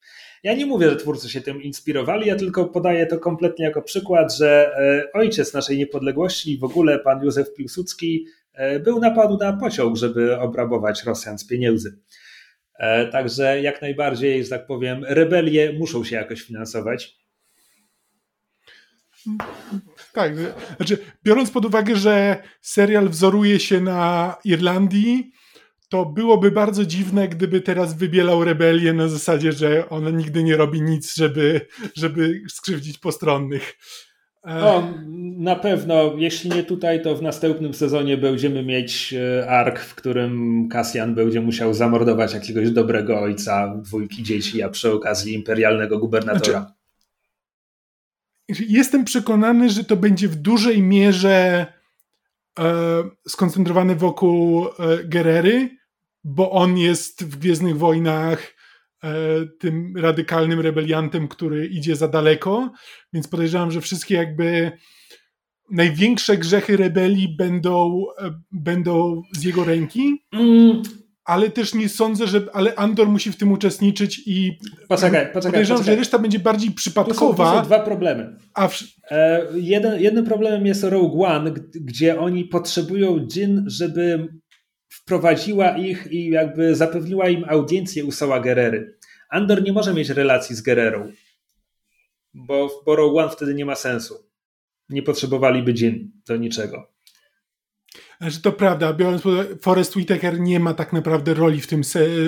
ja 0.45 0.55
nie 0.55 0.67
mówię, 0.67 0.91
że 0.91 0.97
twórcy 0.97 1.29
się 1.29 1.41
tym 1.41 1.63
inspirowali, 1.63 2.27
ja 2.27 2.37
tylko 2.37 2.65
podaję 2.65 3.07
to 3.07 3.19
kompletnie 3.19 3.65
jako 3.65 3.83
przykład, 3.83 4.37
że 4.37 4.77
e, 4.77 5.13
ojciec 5.13 5.55
naszej 5.55 5.79
niepodległości 5.79 6.59
w 6.59 6.65
ogóle 6.65 6.99
pan 6.99 7.23
Józef 7.23 7.55
Piłsudski 7.55 8.27
e, 8.53 8.81
był 8.81 9.01
napadu 9.01 9.37
na 9.37 9.53
pociąg, 9.53 9.97
żeby 9.97 10.39
obrabować 10.39 11.05
Rosjan 11.05 11.39
z 11.39 11.47
pieniędzy. 11.47 11.99
E, 12.79 13.07
także 13.07 13.63
jak 13.63 13.83
najbardziej, 13.83 14.45
że 14.45 14.51
tak 14.51 14.67
powiem, 14.67 15.05
rebelie 15.09 15.73
muszą 15.73 16.05
się 16.05 16.17
jakoś 16.17 16.43
finansować. 16.43 17.17
Tak, 20.13 20.33
znaczy, 20.77 20.99
biorąc 21.25 21.51
pod 21.51 21.65
uwagę, 21.65 21.97
że 21.97 22.43
serial 22.61 23.09
wzoruje 23.09 23.61
się 23.61 23.81
na 23.81 24.35
Irlandii, 24.45 25.33
to 25.95 26.05
byłoby 26.05 26.51
bardzo 26.51 26.87
dziwne, 26.87 27.29
gdyby 27.29 27.61
teraz 27.61 27.95
wybielał 27.95 28.45
rebelię 28.45 28.93
na 28.93 29.09
zasadzie, 29.09 29.53
że 29.53 29.89
ona 29.89 30.11
nigdy 30.11 30.45
nie 30.45 30.57
robi 30.57 30.83
nic, 30.83 31.17
żeby, 31.17 31.61
żeby 31.97 32.43
skrzywdzić 32.49 32.99
postronnych. 32.99 33.79
O, 34.43 34.93
na 35.37 35.57
pewno, 35.57 36.15
jeśli 36.17 36.51
nie 36.51 36.63
tutaj, 36.63 37.03
to 37.03 37.17
w 37.17 37.23
następnym 37.23 37.75
sezonie 37.75 38.17
będziemy 38.17 38.63
mieć 38.63 39.15
e, 39.15 39.51
ark, 39.51 39.81
w 39.81 39.95
którym 39.95 40.69
Kasjan 40.69 41.15
będzie 41.15 41.41
musiał 41.41 41.75
zamordować 41.75 42.35
jakiegoś 42.35 42.71
dobrego 42.71 43.21
ojca, 43.21 43.75
dwójki 43.77 44.23
dzieci, 44.23 44.63
a 44.63 44.69
przy 44.69 44.93
okazji 44.93 45.35
imperialnego 45.35 45.99
gubernatora. 45.99 46.75
Znaczy, 48.49 48.65
jestem 48.69 49.05
przekonany, 49.05 49.71
że 49.71 49.85
to 49.85 49.97
będzie 49.97 50.29
w 50.29 50.37
dużej 50.37 50.83
mierze 50.83 51.67
e, 52.59 52.65
skoncentrowane 53.29 53.95
wokół 53.95 54.67
e, 54.67 54.71
Gerery, 55.05 55.84
bo 56.25 56.51
on 56.51 56.79
jest 56.79 57.25
w 57.25 57.39
Gwiezdnych 57.39 57.79
Wojnach 57.79 58.55
e, 59.05 59.11
tym 59.59 59.97
radykalnym 59.97 60.61
rebeliantem, 60.61 61.29
który 61.29 61.67
idzie 61.67 61.97
za 61.97 62.09
daleko, 62.09 62.73
więc 63.13 63.29
podejrzewam, 63.29 63.71
że 63.71 63.81
wszystkie 63.81 64.15
jakby 64.15 64.73
największe 65.71 66.37
grzechy 66.37 66.77
rebelii 66.77 67.37
będą, 67.37 68.05
e, 68.19 68.31
będą 68.53 69.23
z 69.33 69.43
jego 69.45 69.65
ręki. 69.65 70.25
Mm. 70.33 70.83
Ale 71.25 71.51
też 71.51 71.75
nie 71.75 71.89
sądzę, 71.89 72.27
że. 72.27 72.41
Ale 72.53 72.75
Andor 72.75 73.09
musi 73.09 73.33
w 73.33 73.37
tym 73.37 73.53
uczestniczyć 73.53 74.23
i. 74.27 74.59
Poczekaj, 74.89 75.27
poczekaj. 75.27 75.43
Podejrzewam, 75.43 75.79
poczekaj. 75.79 75.95
że 75.95 76.01
reszta 76.01 76.19
będzie 76.19 76.39
bardziej 76.39 76.71
przypadkowa. 76.71 77.45
Tu 77.45 77.51
są, 77.51 77.57
tu 77.57 77.59
są 77.59 77.65
dwa 77.65 77.81
problemy. 77.81 78.37
A 78.55 78.69
w... 78.69 78.83
e, 79.11 79.47
jeden, 79.55 80.01
jednym 80.01 80.25
problemem 80.25 80.67
jest 80.67 80.85
Rogue 80.85 81.25
One, 81.25 81.51
gdzie 81.75 82.21
oni 82.21 82.45
potrzebują 82.45 83.27
Jin, 83.27 83.65
żeby 83.67 84.29
wprowadziła 85.05 85.77
ich 85.77 86.07
i 86.11 86.31
jakby 86.31 86.75
zapewniła 86.75 87.29
im 87.29 87.45
audiencję 87.49 88.05
u 88.05 88.13
Soła 88.13 88.41
Gerery. 88.41 88.99
Andor 89.29 89.63
nie 89.63 89.73
może 89.73 89.95
mieć 89.95 90.09
relacji 90.09 90.57
z 90.57 90.63
Gererą, 90.63 91.13
bo 92.35 92.69
w 92.69 92.89
Rogue 92.89 93.19
One 93.19 93.31
wtedy 93.31 93.55
nie 93.55 93.65
ma 93.65 93.75
sensu. 93.75 94.15
Nie 94.89 95.03
potrzebowaliby 95.03 95.73
Jin 95.73 96.13
do 96.27 96.37
niczego. 96.37 96.94
Znaczy 98.21 98.43
to 98.43 98.53
prawda, 98.53 98.93
biorąc 98.93 99.23
pod 99.23 99.33
uwagę, 99.33 99.57
Forrest 99.61 99.97
Whitaker 99.97 100.41
nie 100.41 100.61
ma 100.61 100.75
tak 100.75 100.93
naprawdę 100.93 101.35
roli 101.35 101.61
w 101.61 101.67
tym, 101.67 101.83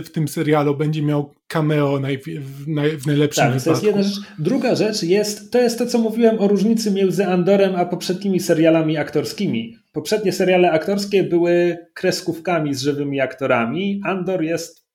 w 0.04 0.10
tym 0.10 0.28
serialu, 0.28 0.76
będzie 0.76 1.02
miał 1.02 1.34
cameo 1.48 2.00
naj, 2.00 2.18
w, 2.18 2.68
naj, 2.68 2.96
w 2.96 3.06
najlepszym 3.06 3.44
tak, 3.44 3.52
wypadku. 3.52 3.64
to 3.64 3.70
jest 3.70 3.82
jedna 3.84 4.02
rzecz. 4.02 4.26
Druga 4.38 4.74
rzecz 4.74 5.02
jest, 5.02 5.52
to 5.52 5.58
jest 5.58 5.78
to, 5.78 5.86
co 5.86 5.98
mówiłem 5.98 6.40
o 6.40 6.48
różnicy 6.48 6.90
między 6.90 7.26
Andorem 7.26 7.76
a 7.76 7.84
poprzednimi 7.84 8.40
serialami 8.40 8.96
aktorskimi. 8.96 9.78
Poprzednie 9.92 10.32
seriale 10.32 10.70
aktorskie 10.70 11.24
były 11.24 11.78
kreskówkami 11.94 12.74
z 12.74 12.82
żywymi 12.82 13.20
aktorami. 13.20 14.00
Andor 14.04 14.42
jest 14.42 14.86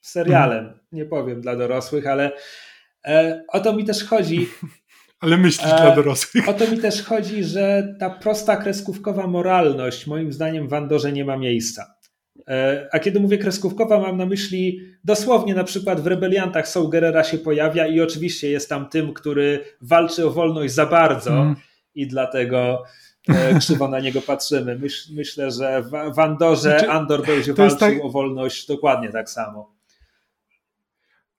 serialem, 0.00 0.64
hmm. 0.64 0.80
nie 0.92 1.04
powiem 1.04 1.40
dla 1.40 1.56
dorosłych, 1.56 2.06
ale 2.06 2.32
e, 3.06 3.44
o 3.48 3.60
to 3.60 3.76
mi 3.76 3.84
też 3.84 4.04
chodzi. 4.04 4.46
Ale 5.20 5.36
myślisz 5.36 5.72
e, 5.72 5.76
dla 5.76 5.94
dorosłych. 5.94 6.48
O 6.48 6.54
to 6.54 6.70
mi 6.70 6.78
też 6.78 7.02
chodzi, 7.02 7.44
że 7.44 7.94
ta 8.00 8.10
prosta 8.10 8.56
kreskówkowa 8.56 9.26
moralność 9.26 10.06
moim 10.06 10.32
zdaniem 10.32 10.68
w 10.68 10.74
Andorze 10.74 11.12
nie 11.12 11.24
ma 11.24 11.36
miejsca. 11.36 11.94
E, 12.48 12.88
a 12.92 12.98
kiedy 12.98 13.20
mówię 13.20 13.38
kreskówkowa, 13.38 14.00
mam 14.00 14.16
na 14.16 14.26
myśli 14.26 14.80
dosłownie 15.04 15.54
na 15.54 15.64
przykład 15.64 16.00
w 16.00 16.06
Rebeliantach 16.06 16.68
Saul 16.68 16.88
Gerrera 16.88 17.24
się 17.24 17.38
pojawia 17.38 17.86
i 17.86 18.00
oczywiście 18.00 18.50
jest 18.50 18.68
tam 18.68 18.88
tym, 18.88 19.14
który 19.14 19.64
walczy 19.80 20.26
o 20.26 20.30
wolność 20.30 20.74
za 20.74 20.86
bardzo 20.86 21.30
mm. 21.30 21.56
i 21.94 22.06
dlatego 22.06 22.84
e, 23.28 23.58
krzywo 23.58 23.88
na 23.88 24.00
niego 24.00 24.22
patrzymy. 24.22 24.78
Myśl, 24.78 25.14
myślę, 25.14 25.50
że 25.50 25.82
w, 25.82 26.14
w 26.14 26.18
Andorze 26.18 26.60
znaczy, 26.60 26.90
Andor 26.90 27.26
będzie 27.26 27.54
walczył 27.54 27.78
tak... 27.78 27.94
o 28.02 28.10
wolność 28.10 28.66
dokładnie 28.66 29.08
tak 29.08 29.30
samo. 29.30 29.74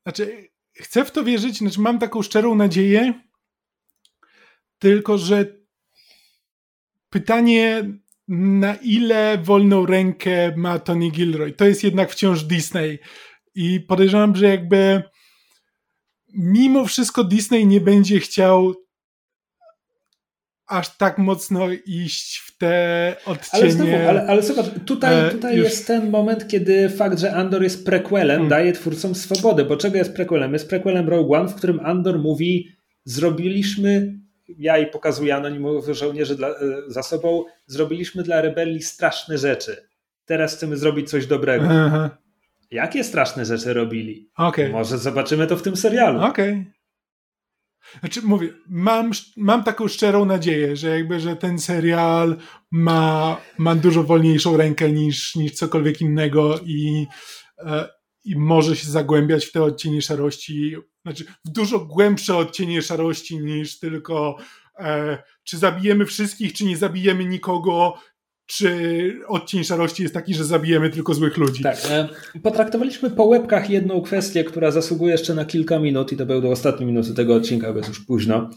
Znaczy, 0.04 0.50
chcę 0.74 1.06
w 1.06 1.12
to 1.12 1.24
wierzyć, 1.24 1.58
znaczy 1.58 1.82
mam 1.82 2.00
taką 2.00 2.22
szczerą 2.22 2.56
nadzieję, 2.56 3.14
tylko, 4.86 5.18
że 5.18 5.46
pytanie, 7.10 7.84
na 8.28 8.76
ile 8.76 9.38
wolną 9.38 9.86
rękę 9.86 10.54
ma 10.58 10.80
Tony 10.80 11.10
Gilroy? 11.12 11.54
To 11.54 11.66
jest 11.66 11.84
jednak 11.84 12.12
wciąż 12.12 12.44
Disney. 12.44 13.00
I 13.56 13.80
podejrzewam, 13.80 14.36
że 14.36 14.48
jakby 14.48 15.04
mimo 16.34 16.86
wszystko 16.86 17.24
Disney 17.24 17.68
nie 17.68 17.82
będzie 17.82 18.20
chciał 18.20 18.74
aż 20.68 20.98
tak 20.98 21.18
mocno 21.18 21.68
iść 21.86 22.38
w 22.38 22.58
te 22.58 23.16
odcienie. 23.26 23.64
Ale, 23.64 23.72
znowu, 23.72 23.96
ale, 24.10 24.28
ale 24.28 24.42
zobacz, 24.42 24.66
tutaj, 24.86 25.28
e, 25.28 25.32
tutaj 25.32 25.58
już... 25.58 25.66
jest 25.66 25.88
ten 25.88 26.10
moment, 26.10 26.48
kiedy 26.48 26.90
fakt, 26.90 27.20
że 27.20 27.34
Andor 27.34 27.64
jest 27.64 27.86
prequelem, 27.86 28.38
hmm. 28.38 28.50
daje 28.50 28.74
twórcom 28.74 29.16
swobodę. 29.16 29.66
Bo 29.66 29.78
czego 29.78 29.98
jest 29.98 30.14
prequelem? 30.14 30.54
Jest 30.54 30.70
prequelem 30.70 31.10
Rogue 31.10 31.34
One, 31.34 31.50
w 31.50 31.56
którym 31.56 31.80
Andor 31.80 32.20
mówi 32.20 32.68
zrobiliśmy 33.06 34.25
ja 34.48 34.78
i 34.78 34.88
pokazuję 34.88 35.36
anonimowych 35.36 35.96
żołnierzy 35.96 36.36
dla, 36.36 36.48
e, 36.48 36.54
za 36.88 37.04
sobą, 37.04 37.46
zrobiliśmy 37.68 38.24
dla 38.24 38.42
rebelii 38.42 38.82
straszne 38.82 39.38
rzeczy. 39.38 39.88
Teraz 40.26 40.56
chcemy 40.56 40.78
zrobić 40.78 41.10
coś 41.10 41.28
dobrego. 41.28 41.66
Aha. 41.70 42.10
Jakie 42.72 43.04
straszne 43.04 43.46
rzeczy 43.46 43.74
robili? 43.74 44.30
Okay. 44.38 44.70
Może 44.70 44.98
zobaczymy 44.98 45.48
to 45.48 45.58
w 45.58 45.62
tym 45.62 45.76
serialu. 45.76 46.22
Okej. 46.22 46.52
Okay. 46.52 46.76
Znaczy, 48.00 48.22
mówię, 48.22 48.50
mam, 48.68 49.12
mam 49.38 49.64
taką 49.64 49.88
szczerą 49.88 50.26
nadzieję, 50.26 50.76
że 50.76 50.90
jakby, 50.90 51.20
że 51.20 51.36
ten 51.36 51.60
serial 51.60 52.38
ma, 52.72 53.38
ma 53.58 53.76
dużo 53.76 54.04
wolniejszą 54.04 54.58
rękę 54.58 54.92
niż, 54.92 55.36
niż 55.36 55.52
cokolwiek 55.52 56.02
innego 56.02 56.60
i, 56.66 57.08
e, 57.60 57.88
i 58.26 58.36
może 58.36 58.76
się 58.76 58.88
zagłębiać 58.88 59.46
w 59.46 59.52
te 59.52 59.64
odcienie 59.64 60.02
szarości 60.02 60.76
znaczy 61.06 61.26
w 61.46 61.50
dużo 61.50 61.80
głębsze 61.80 62.38
odcienie 62.38 62.82
szarości 62.82 63.40
niż 63.40 63.80
tylko 63.80 64.38
e, 64.80 65.18
czy 65.44 65.58
zabijemy 65.58 66.06
wszystkich, 66.06 66.54
czy 66.54 66.66
nie 66.66 66.78
zabijemy 66.78 67.26
nikogo, 67.26 67.94
czy 68.46 69.20
odcień 69.28 69.64
szarości 69.64 70.04
jest 70.04 70.14
taki, 70.14 70.34
że 70.34 70.46
zabijemy 70.46 70.90
tylko 70.90 71.14
złych 71.14 71.38
ludzi. 71.38 71.64
Tak. 71.64 71.78
E, 71.90 72.10
potraktowaliśmy 72.44 73.10
po 73.10 73.24
łebkach 73.24 73.70
jedną 73.70 74.02
kwestię, 74.02 74.44
która 74.44 74.72
zasługuje 74.72 75.12
jeszcze 75.12 75.36
na 75.36 75.46
kilka 75.46 75.80
minut 75.80 76.12
i 76.12 76.18
to 76.18 76.26
będą 76.26 76.52
ostatnie 76.52 76.86
minuty 76.86 77.14
tego 77.14 77.36
odcinka, 77.36 77.72
bo 77.72 77.78
jest 77.78 77.90
już 77.90 78.06
późno. 78.06 78.50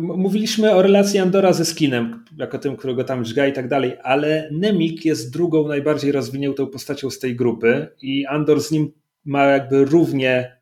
Mówiliśmy 0.00 0.74
o 0.74 0.82
relacji 0.82 1.18
Andora 1.18 1.52
ze 1.52 1.64
Skinem, 1.64 2.24
jako 2.36 2.58
tym, 2.58 2.76
którego 2.76 3.04
tam 3.04 3.24
dźga 3.24 3.46
i 3.46 3.52
tak 3.52 3.68
dalej, 3.68 3.96
ale 4.02 4.48
Nemik 4.52 5.04
jest 5.04 5.32
drugą 5.32 5.68
najbardziej 5.68 6.12
rozwiniętą 6.12 6.66
postacią 6.66 7.10
z 7.10 7.18
tej 7.18 7.36
grupy 7.36 7.88
i 8.02 8.26
Andor 8.26 8.60
z 8.60 8.70
nim 8.70 8.92
ma 9.24 9.44
jakby 9.44 9.84
równie 9.84 10.56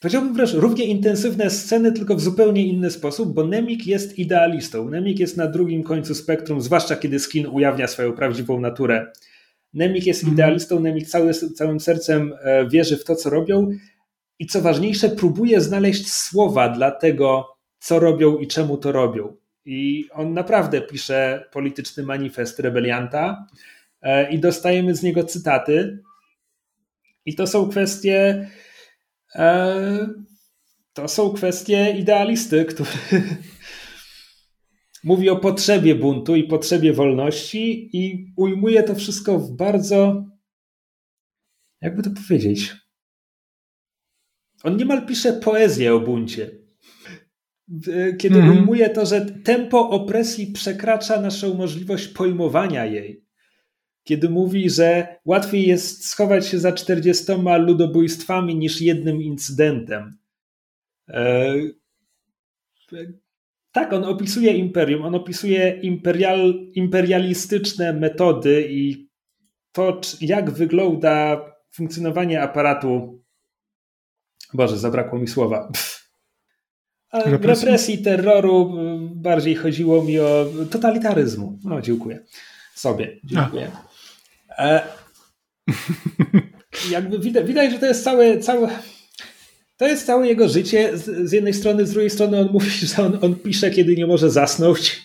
powiedziałbym 0.00 0.34
wręcz 0.34 0.52
równie 0.52 0.84
intensywne 0.84 1.50
sceny, 1.50 1.92
tylko 1.92 2.16
w 2.16 2.20
zupełnie 2.20 2.66
inny 2.66 2.90
sposób, 2.90 3.34
bo 3.34 3.46
Nemik 3.46 3.86
jest 3.86 4.18
idealistą. 4.18 4.88
Nemik 4.90 5.18
jest 5.18 5.36
na 5.36 5.46
drugim 5.46 5.82
końcu 5.82 6.14
spektrum, 6.14 6.60
zwłaszcza 6.60 6.96
kiedy 6.96 7.18
skin 7.18 7.46
ujawnia 7.46 7.86
swoją 7.86 8.12
prawdziwą 8.12 8.60
naturę. 8.60 9.12
Nemik 9.74 10.06
jest 10.06 10.20
mhm. 10.20 10.34
idealistą, 10.34 10.80
Nemik 10.80 11.08
cały, 11.08 11.34
całym 11.34 11.80
sercem 11.80 12.34
e, 12.40 12.68
wierzy 12.68 12.96
w 12.96 13.04
to, 13.04 13.16
co 13.16 13.30
robią 13.30 13.70
i 14.38 14.46
co 14.46 14.60
ważniejsze, 14.60 15.08
próbuje 15.08 15.60
znaleźć 15.60 16.12
słowa 16.12 16.68
dla 16.68 16.90
tego, 16.90 17.55
co 17.78 17.98
robią 17.98 18.38
i 18.38 18.46
czemu 18.46 18.76
to 18.76 18.92
robią. 18.92 19.36
I 19.64 20.08
on 20.12 20.32
naprawdę 20.34 20.80
pisze 20.80 21.48
polityczny 21.52 22.02
manifest 22.02 22.58
rebelianta 22.58 23.46
e, 24.02 24.30
i 24.32 24.38
dostajemy 24.38 24.94
z 24.94 25.02
niego 25.02 25.24
cytaty, 25.24 26.02
I 27.26 27.34
to 27.34 27.46
są 27.46 27.68
kwestie. 27.68 28.50
E, 29.34 30.08
to 30.92 31.08
są 31.08 31.30
kwestie 31.30 31.94
idealisty, 31.98 32.64
który 32.64 32.90
mówi 35.04 35.30
o 35.30 35.36
potrzebie 35.36 35.94
buntu 35.94 36.36
i 36.36 36.44
potrzebie 36.44 36.92
wolności 36.92 37.90
i 37.92 38.32
ujmuje 38.36 38.82
to 38.82 38.94
wszystko 38.94 39.38
w 39.38 39.56
bardzo. 39.56 40.24
Jakby 41.80 42.02
to 42.02 42.10
powiedzieć? 42.10 42.74
On 44.62 44.76
niemal 44.76 45.06
pisze 45.06 45.32
poezję 45.32 45.94
o 45.94 46.00
buncie. 46.00 46.65
Kiedy 48.18 48.38
mm 48.38 48.50
-hmm. 48.50 48.58
ujmuje 48.58 48.90
to, 48.90 49.06
że 49.06 49.26
tempo 49.26 49.90
opresji 49.90 50.46
przekracza 50.46 51.20
naszą 51.20 51.54
możliwość 51.54 52.08
pojmowania 52.08 52.84
jej 52.84 53.26
kiedy 54.06 54.28
mówi, 54.28 54.70
że 54.70 55.18
łatwiej 55.24 55.66
jest 55.66 56.06
schować 56.06 56.46
się 56.46 56.58
za 56.58 56.72
40 56.72 57.24
ludobójstwami 57.58 58.56
niż 58.56 58.80
jednym 58.80 59.22
incydentem. 59.22 60.18
E, 61.08 61.54
tak, 63.72 63.92
on 63.92 64.04
opisuje 64.04 64.52
imperium, 64.52 65.02
on 65.02 65.14
opisuje 65.14 65.80
imperial, 65.82 66.54
imperialistyczne 66.74 67.92
metody 67.92 68.66
i 68.70 69.08
to, 69.72 70.00
jak 70.20 70.50
wygląda 70.50 71.44
funkcjonowanie 71.70 72.42
aparatu. 72.42 73.22
Boże, 74.54 74.78
zabrakło 74.78 75.18
mi 75.18 75.28
słowa. 75.28 75.72
Represji? 77.12 77.66
represji, 77.66 77.98
terroru, 77.98 78.74
bardziej 79.14 79.54
chodziło 79.54 80.04
mi 80.04 80.18
o 80.18 80.46
totalitaryzmu. 80.70 81.58
No, 81.64 81.80
dziękuję. 81.80 82.24
Sobie, 82.74 83.20
dziękuję. 83.24 83.70
E, 84.58 84.86
jakby 86.90 87.18
widać, 87.18 87.46
widać, 87.46 87.72
że 87.72 87.78
to 87.78 87.86
jest 87.86 88.04
całe, 88.04 88.38
całe, 88.38 88.68
to 89.76 89.86
jest 89.86 90.06
całe 90.06 90.28
jego 90.28 90.48
życie. 90.48 90.98
Z, 90.98 91.28
z, 91.28 91.32
jednej 91.32 91.54
strony, 91.54 91.86
z 91.86 91.90
drugiej 91.90 92.10
strony 92.10 92.40
on 92.40 92.48
mówi, 92.52 92.70
że 92.70 93.02
on, 93.02 93.18
on 93.22 93.34
pisze, 93.34 93.70
kiedy 93.70 93.96
nie 93.96 94.06
może 94.06 94.30
zasnąć. 94.30 95.02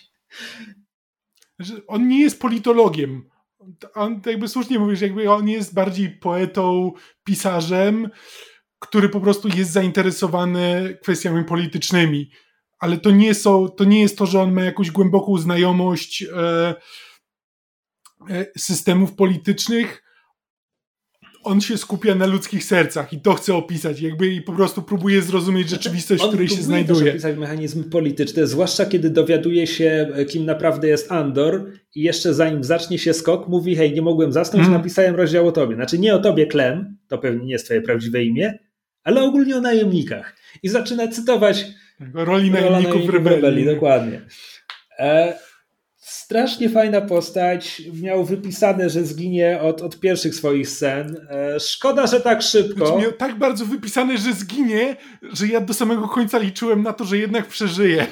On 1.86 2.08
nie 2.08 2.20
jest 2.20 2.40
politologiem. 2.40 3.28
On 3.94 4.20
jakby 4.26 4.48
słusznie 4.48 4.78
mówisz, 4.78 5.00
jakby 5.00 5.30
on 5.30 5.48
jest 5.48 5.74
bardziej 5.74 6.10
poetą, 6.10 6.92
pisarzem, 7.24 8.10
który 8.82 9.08
po 9.08 9.20
prostu 9.20 9.48
jest 9.48 9.70
zainteresowany 9.70 10.96
kwestiami 11.02 11.44
politycznymi. 11.44 12.30
Ale 12.78 12.96
to 12.96 13.10
nie, 13.10 13.34
są, 13.34 13.68
to 13.68 13.84
nie 13.84 14.00
jest 14.00 14.18
to, 14.18 14.26
że 14.26 14.40
on 14.40 14.52
ma 14.52 14.64
jakąś 14.64 14.90
głęboką 14.90 15.38
znajomość 15.38 16.24
e, 16.36 16.74
E, 18.30 18.46
systemów 18.58 19.14
politycznych, 19.14 20.02
on 21.44 21.60
się 21.60 21.78
skupia 21.78 22.14
na 22.14 22.26
ludzkich 22.26 22.64
sercach 22.64 23.12
i 23.12 23.20
to 23.20 23.34
chce 23.34 23.54
opisać, 23.54 24.00
jakby 24.00 24.26
i 24.26 24.42
po 24.42 24.52
prostu 24.52 24.82
próbuje 24.82 25.22
zrozumieć 25.22 25.68
znaczy, 25.68 25.82
rzeczywistość, 25.82 26.24
w 26.24 26.28
której 26.28 26.48
się 26.48 26.62
znajduje. 26.62 27.02
On 27.02 27.10
opisać 27.10 27.38
mechanizm 27.38 27.90
polityczny, 27.90 28.46
zwłaszcza 28.46 28.86
kiedy 28.86 29.10
dowiaduje 29.10 29.66
się, 29.66 30.08
kim 30.28 30.44
naprawdę 30.44 30.88
jest 30.88 31.12
Andor 31.12 31.70
i 31.94 32.02
jeszcze 32.02 32.34
zanim 32.34 32.64
zacznie 32.64 32.98
się 32.98 33.14
skok, 33.14 33.48
mówi, 33.48 33.76
hej, 33.76 33.92
nie 33.92 34.02
mogłem 34.02 34.32
zasnąć, 34.32 34.66
mm. 34.66 34.78
napisałem 34.78 35.14
rozdział 35.14 35.46
o 35.46 35.52
tobie. 35.52 35.74
Znaczy 35.74 35.98
nie 35.98 36.14
o 36.14 36.18
tobie, 36.18 36.46
Klem, 36.46 36.96
to 37.08 37.18
pewnie 37.18 37.44
nie 37.44 37.52
jest 37.52 37.64
twoje 37.64 37.82
prawdziwe 37.82 38.24
imię, 38.24 38.58
ale 39.04 39.22
ogólnie 39.22 39.56
o 39.56 39.60
najemnikach. 39.60 40.36
I 40.62 40.68
zaczyna 40.68 41.08
cytować 41.08 41.66
roli 42.14 42.50
najemników 42.50 43.06
w 43.06 43.10
rebelii. 43.10 43.64
Dokładnie. 43.64 44.20
E 44.98 45.38
Strasznie 46.32 46.68
fajna 46.68 47.00
postać. 47.00 47.82
Miał 48.02 48.24
wypisane, 48.24 48.90
że 48.90 49.04
zginie 49.04 49.60
od, 49.60 49.82
od 49.82 50.00
pierwszych 50.00 50.34
swoich 50.34 50.68
scen. 50.68 51.16
E, 51.30 51.60
szkoda, 51.60 52.06
że 52.06 52.20
tak 52.20 52.42
szybko. 52.42 52.86
Znaczy 52.86 53.02
miał 53.02 53.12
tak 53.12 53.38
bardzo 53.38 53.64
wypisane, 53.64 54.18
że 54.18 54.32
zginie, 54.32 54.96
że 55.32 55.46
ja 55.46 55.60
do 55.60 55.74
samego 55.74 56.08
końca 56.08 56.38
liczyłem 56.38 56.82
na 56.82 56.92
to, 56.92 57.04
że 57.04 57.18
jednak 57.18 57.46
przeżyje. 57.46 58.06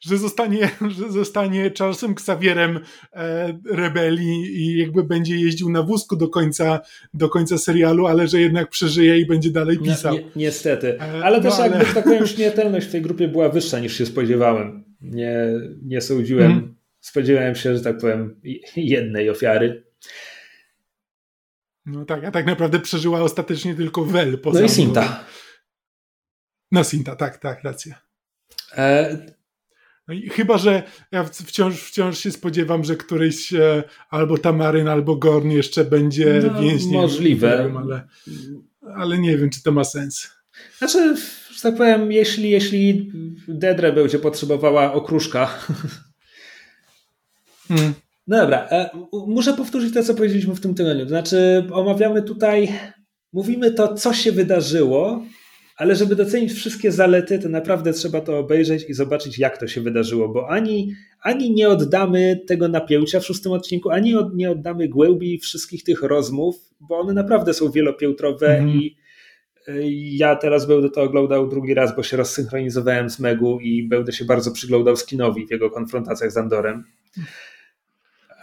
Że 0.00 0.18
zostanie, 0.18 0.70
że 0.98 1.12
zostanie 1.12 1.70
Charlesem 1.78 2.12
Xavierem 2.12 2.80
e, 3.12 3.58
rebelii 3.70 4.62
i 4.62 4.78
jakby 4.78 5.04
będzie 5.04 5.36
jeździł 5.36 5.70
na 5.70 5.82
wózku 5.82 6.16
do 6.16 6.28
końca, 6.28 6.80
do 7.14 7.28
końca 7.28 7.58
serialu, 7.58 8.06
ale 8.06 8.28
że 8.28 8.40
jednak 8.40 8.68
przeżyje 8.70 9.18
i 9.18 9.26
będzie 9.26 9.50
dalej 9.50 9.78
pisał. 9.78 10.14
Ni 10.14 10.24
niestety. 10.36 11.00
E, 11.00 11.24
ale 11.24 11.42
też 11.42 11.58
no, 11.58 11.64
jakby, 11.64 11.78
ale... 11.78 11.94
tak 11.94 12.04
powiem, 12.04 12.26
śmiertelność 12.26 12.86
w 12.86 12.90
tej 12.90 13.02
grupie 13.02 13.28
była 13.28 13.48
wyższa 13.48 13.78
niż 13.78 13.98
się 13.98 14.06
spodziewałem. 14.06 14.84
Nie, 15.00 15.36
nie 15.82 16.00
sądziłem. 16.00 16.52
Hmm 16.52 16.75
spodziewałem 17.06 17.54
się, 17.54 17.76
że 17.76 17.82
tak 17.82 17.98
powiem, 17.98 18.40
jednej 18.76 19.30
ofiary. 19.30 19.84
No 21.86 22.04
tak, 22.04 22.24
a 22.24 22.30
tak 22.30 22.46
naprawdę 22.46 22.80
przeżyła 22.80 23.20
ostatecznie 23.20 23.74
tylko 23.74 24.04
Wel. 24.04 24.38
Poza 24.38 24.60
no 24.60 24.66
i 24.66 24.68
Sinta. 24.68 25.24
No 26.72 26.84
Sinta, 26.84 27.16
tak, 27.16 27.38
tak, 27.38 27.64
racja. 27.64 28.02
E... 28.76 29.36
No 30.08 30.14
i 30.14 30.28
chyba, 30.28 30.58
że 30.58 30.82
ja 31.12 31.24
wciąż, 31.24 31.80
wciąż 31.82 32.18
się 32.18 32.30
spodziewam, 32.32 32.84
że 32.84 32.96
któryś 32.96 33.52
e, 33.52 33.84
albo 34.10 34.38
Tamaryn, 34.38 34.88
albo 34.88 35.16
Gorn 35.16 35.50
jeszcze 35.50 35.84
będzie 35.84 36.42
no, 36.52 36.60
więźniem. 36.60 37.00
Możliwe. 37.00 37.72
ale, 37.78 38.08
ale 38.96 39.18
nie 39.18 39.38
wiem, 39.38 39.50
czy 39.50 39.62
to 39.62 39.72
ma 39.72 39.84
sens. 39.84 40.30
Znaczy, 40.78 41.16
że 41.50 41.62
tak 41.62 41.76
powiem, 41.76 42.12
jeśli, 42.12 42.50
jeśli 42.50 43.12
Dedre 43.48 43.92
będzie 43.92 44.18
potrzebowała 44.18 44.92
okruszka 44.92 45.58
Hmm. 47.68 47.94
No 48.26 48.36
dobra, 48.36 48.68
e, 48.70 48.90
muszę 49.26 49.52
powtórzyć 49.52 49.94
to, 49.94 50.02
co 50.02 50.14
powiedzieliśmy 50.14 50.54
w 50.54 50.60
tym 50.60 50.74
tygodniu. 50.74 51.02
To 51.02 51.08
znaczy, 51.08 51.64
omawiamy 51.72 52.22
tutaj, 52.22 52.72
mówimy 53.32 53.70
to, 53.70 53.94
co 53.94 54.12
się 54.12 54.32
wydarzyło, 54.32 55.22
ale 55.76 55.96
żeby 55.96 56.16
docenić 56.16 56.52
wszystkie 56.52 56.92
zalety, 56.92 57.38
to 57.38 57.48
naprawdę 57.48 57.92
trzeba 57.92 58.20
to 58.20 58.38
obejrzeć 58.38 58.84
i 58.88 58.94
zobaczyć, 58.94 59.38
jak 59.38 59.58
to 59.58 59.66
się 59.66 59.80
wydarzyło, 59.80 60.28
bo 60.28 60.48
ani, 60.48 60.94
ani 61.22 61.54
nie 61.54 61.68
oddamy 61.68 62.40
tego 62.46 62.68
napięcia 62.68 63.20
w 63.20 63.26
szóstym 63.26 63.52
odcinku, 63.52 63.90
ani 63.90 64.14
od, 64.14 64.34
nie 64.34 64.50
oddamy 64.50 64.88
głębi 64.88 65.38
wszystkich 65.38 65.84
tych 65.84 66.02
rozmów, 66.02 66.56
bo 66.80 66.98
one 66.98 67.12
naprawdę 67.12 67.54
są 67.54 67.70
wielopiętrowe 67.70 68.58
mm. 68.58 68.68
i 68.68 68.96
e, 69.68 69.72
ja 69.92 70.36
teraz 70.36 70.66
będę 70.66 70.90
to 70.90 71.02
oglądał 71.02 71.48
drugi 71.48 71.74
raz, 71.74 71.96
bo 71.96 72.02
się 72.02 72.16
rozsynchronizowałem 72.16 73.10
z 73.10 73.18
Megu 73.18 73.60
i 73.60 73.88
będę 73.88 74.12
się 74.12 74.24
bardzo 74.24 74.52
przyglądał 74.52 74.96
Skinowi 74.96 75.46
w 75.46 75.50
jego 75.50 75.70
konfrontacjach 75.70 76.32
z 76.32 76.36
Andorem. 76.36 76.84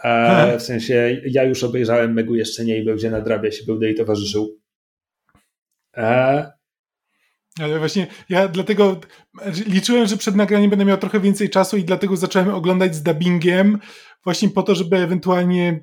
A 0.04 0.46
w 0.58 0.62
sensie 0.62 1.20
ja 1.26 1.44
już 1.44 1.64
obejrzałem 1.64 2.12
Megu 2.12 2.34
jeszcze 2.34 2.64
nie 2.64 2.78
i 2.78 2.84
będzie 2.84 3.10
nadrabia 3.10 3.50
się, 3.50 3.64
będę 3.66 3.86
jej 3.86 3.94
towarzyszył. 3.94 4.60
A... 5.96 6.42
Ale 7.60 7.78
właśnie 7.78 8.06
ja 8.28 8.48
dlatego 8.48 9.00
liczyłem, 9.66 10.06
że 10.06 10.16
przed 10.16 10.36
nagraniem 10.36 10.70
będę 10.70 10.84
miał 10.84 10.98
trochę 10.98 11.20
więcej 11.20 11.50
czasu 11.50 11.76
i 11.76 11.84
dlatego 11.84 12.16
zacząłem 12.16 12.48
oglądać 12.48 12.94
z 12.94 13.02
dubbingiem, 13.02 13.78
właśnie 14.24 14.48
po 14.48 14.62
to, 14.62 14.74
żeby 14.74 14.96
ewentualnie 14.96 15.80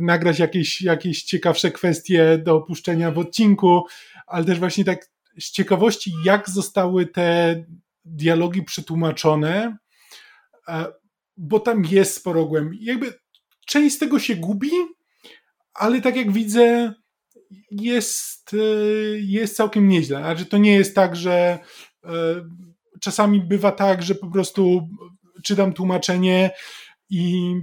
nagrać 0.00 0.38
jakieś, 0.38 0.82
jakieś 0.82 1.22
ciekawsze 1.22 1.70
kwestie 1.70 2.38
do 2.38 2.56
opuszczenia 2.56 3.10
w 3.10 3.18
odcinku, 3.18 3.82
ale 4.26 4.44
też 4.44 4.58
właśnie 4.58 4.84
tak 4.84 5.06
z 5.40 5.50
ciekawości, 5.50 6.12
jak 6.24 6.50
zostały 6.50 7.06
te 7.06 7.56
dialogi 8.04 8.62
przetłumaczone, 8.62 9.76
e, 10.68 10.86
bo 11.36 11.60
tam 11.60 11.84
jest 11.84 12.14
sporo 12.14 12.44
głębi. 12.44 12.84
Jakby 12.84 13.21
część 13.66 13.96
z 13.96 13.98
tego 13.98 14.18
się 14.18 14.36
gubi, 14.36 14.70
ale 15.74 16.00
tak 16.00 16.16
jak 16.16 16.32
widzę, 16.32 16.92
jest, 17.70 18.54
e, 18.54 18.56
jest 19.18 19.56
całkiem 19.56 19.88
nieźle. 19.88 20.18
Znaczy, 20.18 20.46
to 20.46 20.58
nie 20.58 20.74
jest 20.74 20.94
tak, 20.94 21.16
że 21.16 21.58
e, 22.04 22.08
czasami 23.00 23.40
bywa 23.40 23.72
tak, 23.72 24.02
że 24.02 24.14
po 24.14 24.30
prostu 24.30 24.88
czytam 25.42 25.72
tłumaczenie 25.72 26.50
i, 27.10 27.54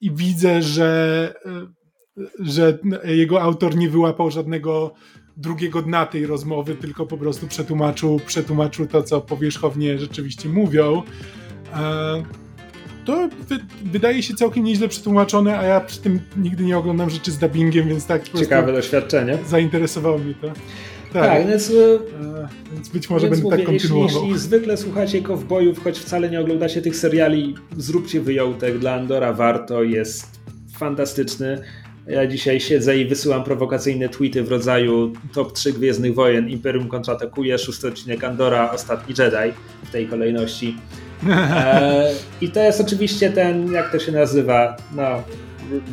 i 0.00 0.14
widzę, 0.14 0.62
że, 0.62 1.34
e, 1.46 2.22
że 2.40 2.78
jego 3.04 3.42
autor 3.42 3.76
nie 3.76 3.90
wyłapał 3.90 4.30
żadnego 4.30 4.94
drugiego 5.36 5.82
dna 5.82 6.06
tej 6.06 6.26
rozmowy, 6.26 6.74
tylko 6.74 7.06
po 7.06 7.18
prostu 7.18 7.46
przetłumaczył, 7.46 8.20
przetłumaczył 8.26 8.86
to, 8.86 9.02
co 9.02 9.20
powierzchownie 9.20 9.98
rzeczywiście 9.98 10.48
mówią 10.48 11.02
to 13.08 13.28
wy, 13.48 13.58
wydaje 13.84 14.22
się 14.22 14.34
całkiem 14.34 14.64
nieźle 14.64 14.88
przetłumaczone, 14.88 15.58
a 15.58 15.62
ja 15.62 15.80
przy 15.80 16.00
tym 16.00 16.20
nigdy 16.36 16.64
nie 16.64 16.78
oglądam 16.78 17.10
rzeczy 17.10 17.32
z 17.32 17.38
dubbingiem, 17.38 17.88
więc 17.88 18.06
tak 18.06 18.28
Ciekawe 18.28 18.72
doświadczenie. 18.72 19.38
Zainteresowało 19.46 20.18
mnie 20.18 20.34
to. 20.34 20.46
Tak, 20.46 20.56
tak 21.12 21.46
więc, 21.46 21.70
e, 21.70 21.72
więc 22.72 22.88
być 22.88 23.10
może 23.10 23.30
będę 23.30 23.50
tak 23.50 23.64
kontynuował. 23.64 24.04
Jeśli, 24.04 24.20
jeśli 24.20 24.38
zwykle 24.38 24.76
słuchacie 24.76 25.22
kowbojów, 25.22 25.84
choć 25.84 25.98
wcale 25.98 26.30
nie 26.30 26.40
oglądacie 26.40 26.82
tych 26.82 26.96
seriali, 26.96 27.54
zróbcie 27.76 28.20
wyjątek. 28.20 28.78
Dla 28.78 28.94
Andora 28.94 29.32
warto, 29.32 29.82
jest 29.82 30.40
fantastyczny. 30.78 31.62
Ja 32.06 32.26
dzisiaj 32.26 32.60
siedzę 32.60 32.98
i 32.98 33.06
wysyłam 33.06 33.44
prowokacyjne 33.44 34.08
tweety 34.08 34.42
w 34.42 34.48
rodzaju 34.48 35.12
top 35.32 35.52
3 35.52 35.72
Gwiezdnych 35.72 36.14
Wojen, 36.14 36.48
Imperium 36.48 36.88
kontratakuje, 36.88 37.58
szósty 37.58 37.88
odcinek 37.88 38.24
Andora, 38.24 38.70
Ostatni 38.70 39.14
Jedi 39.18 39.54
w 39.84 39.90
tej 39.90 40.06
kolejności. 40.06 40.76
E, 41.26 42.12
I 42.40 42.50
to 42.50 42.60
jest 42.60 42.80
oczywiście 42.80 43.30
ten, 43.30 43.72
jak 43.72 43.92
to 43.92 43.98
się 43.98 44.12
nazywa, 44.12 44.76
no, 44.96 45.22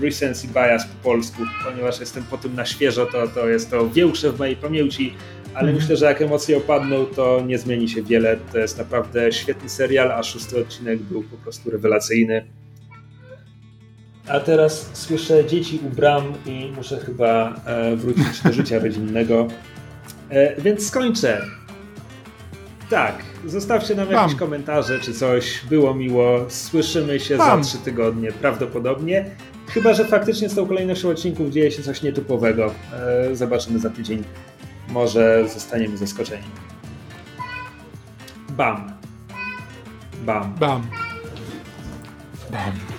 recency 0.01 0.47
bias 0.47 0.85
po 0.85 1.09
polsku, 1.09 1.41
ponieważ 1.65 1.99
jestem 1.99 2.23
po 2.23 2.37
tym 2.37 2.55
na 2.55 2.65
świeżo, 2.65 3.05
to, 3.05 3.27
to 3.27 3.49
jest 3.49 3.71
to 3.71 3.89
większe 3.89 4.31
w 4.31 4.39
mojej 4.39 4.55
pamięci, 4.55 5.13
ale 5.53 5.69
mm. 5.69 5.75
myślę, 5.75 5.97
że 5.97 6.05
jak 6.05 6.21
emocje 6.21 6.57
opadną, 6.57 7.05
to 7.05 7.41
nie 7.45 7.57
zmieni 7.57 7.89
się 7.89 8.03
wiele. 8.03 8.37
To 8.51 8.57
jest 8.57 8.77
naprawdę 8.77 9.31
świetny 9.31 9.69
serial, 9.69 10.11
a 10.11 10.23
szósty 10.23 10.61
odcinek 10.61 10.99
był 10.99 11.23
po 11.23 11.37
prostu 11.37 11.71
rewelacyjny. 11.71 12.45
A 14.27 14.39
teraz 14.39 14.89
słyszę 14.93 15.45
dzieci 15.45 15.79
u 15.87 15.89
bram 15.89 16.33
i 16.45 16.71
muszę 16.75 16.99
chyba 16.99 17.61
e, 17.65 17.95
wrócić 17.95 18.41
do 18.43 18.53
życia 18.53 18.79
rodzinnego. 18.79 19.47
E, 20.29 20.61
więc 20.61 20.87
skończę. 20.87 21.41
Tak, 22.89 23.15
zostawcie 23.45 23.95
nam 23.95 24.07
Bam. 24.07 24.15
jakieś 24.15 24.35
komentarze 24.35 24.99
czy 24.99 25.13
coś. 25.13 25.65
Było 25.69 25.93
miło. 25.93 26.45
Słyszymy 26.49 27.19
się 27.19 27.37
Bam. 27.37 27.63
za 27.63 27.69
trzy 27.69 27.77
tygodnie 27.77 28.31
prawdopodobnie. 28.31 29.25
Chyba, 29.67 29.93
że 29.93 30.05
faktycznie 30.05 30.49
z 30.49 30.55
tą 30.55 30.67
kolejnością 30.67 31.09
odcinków 31.09 31.49
dzieje 31.49 31.71
się 31.71 31.83
coś 31.83 32.01
nietypowego. 32.01 32.71
E, 33.31 33.35
zobaczymy 33.35 33.79
za 33.79 33.89
tydzień. 33.89 34.23
Może 34.89 35.47
zostaniemy 35.53 35.97
zaskoczeni. 35.97 36.43
Bam. 38.49 38.91
Bam. 40.25 40.53
Bam. 40.59 40.87
Bam. 42.51 42.94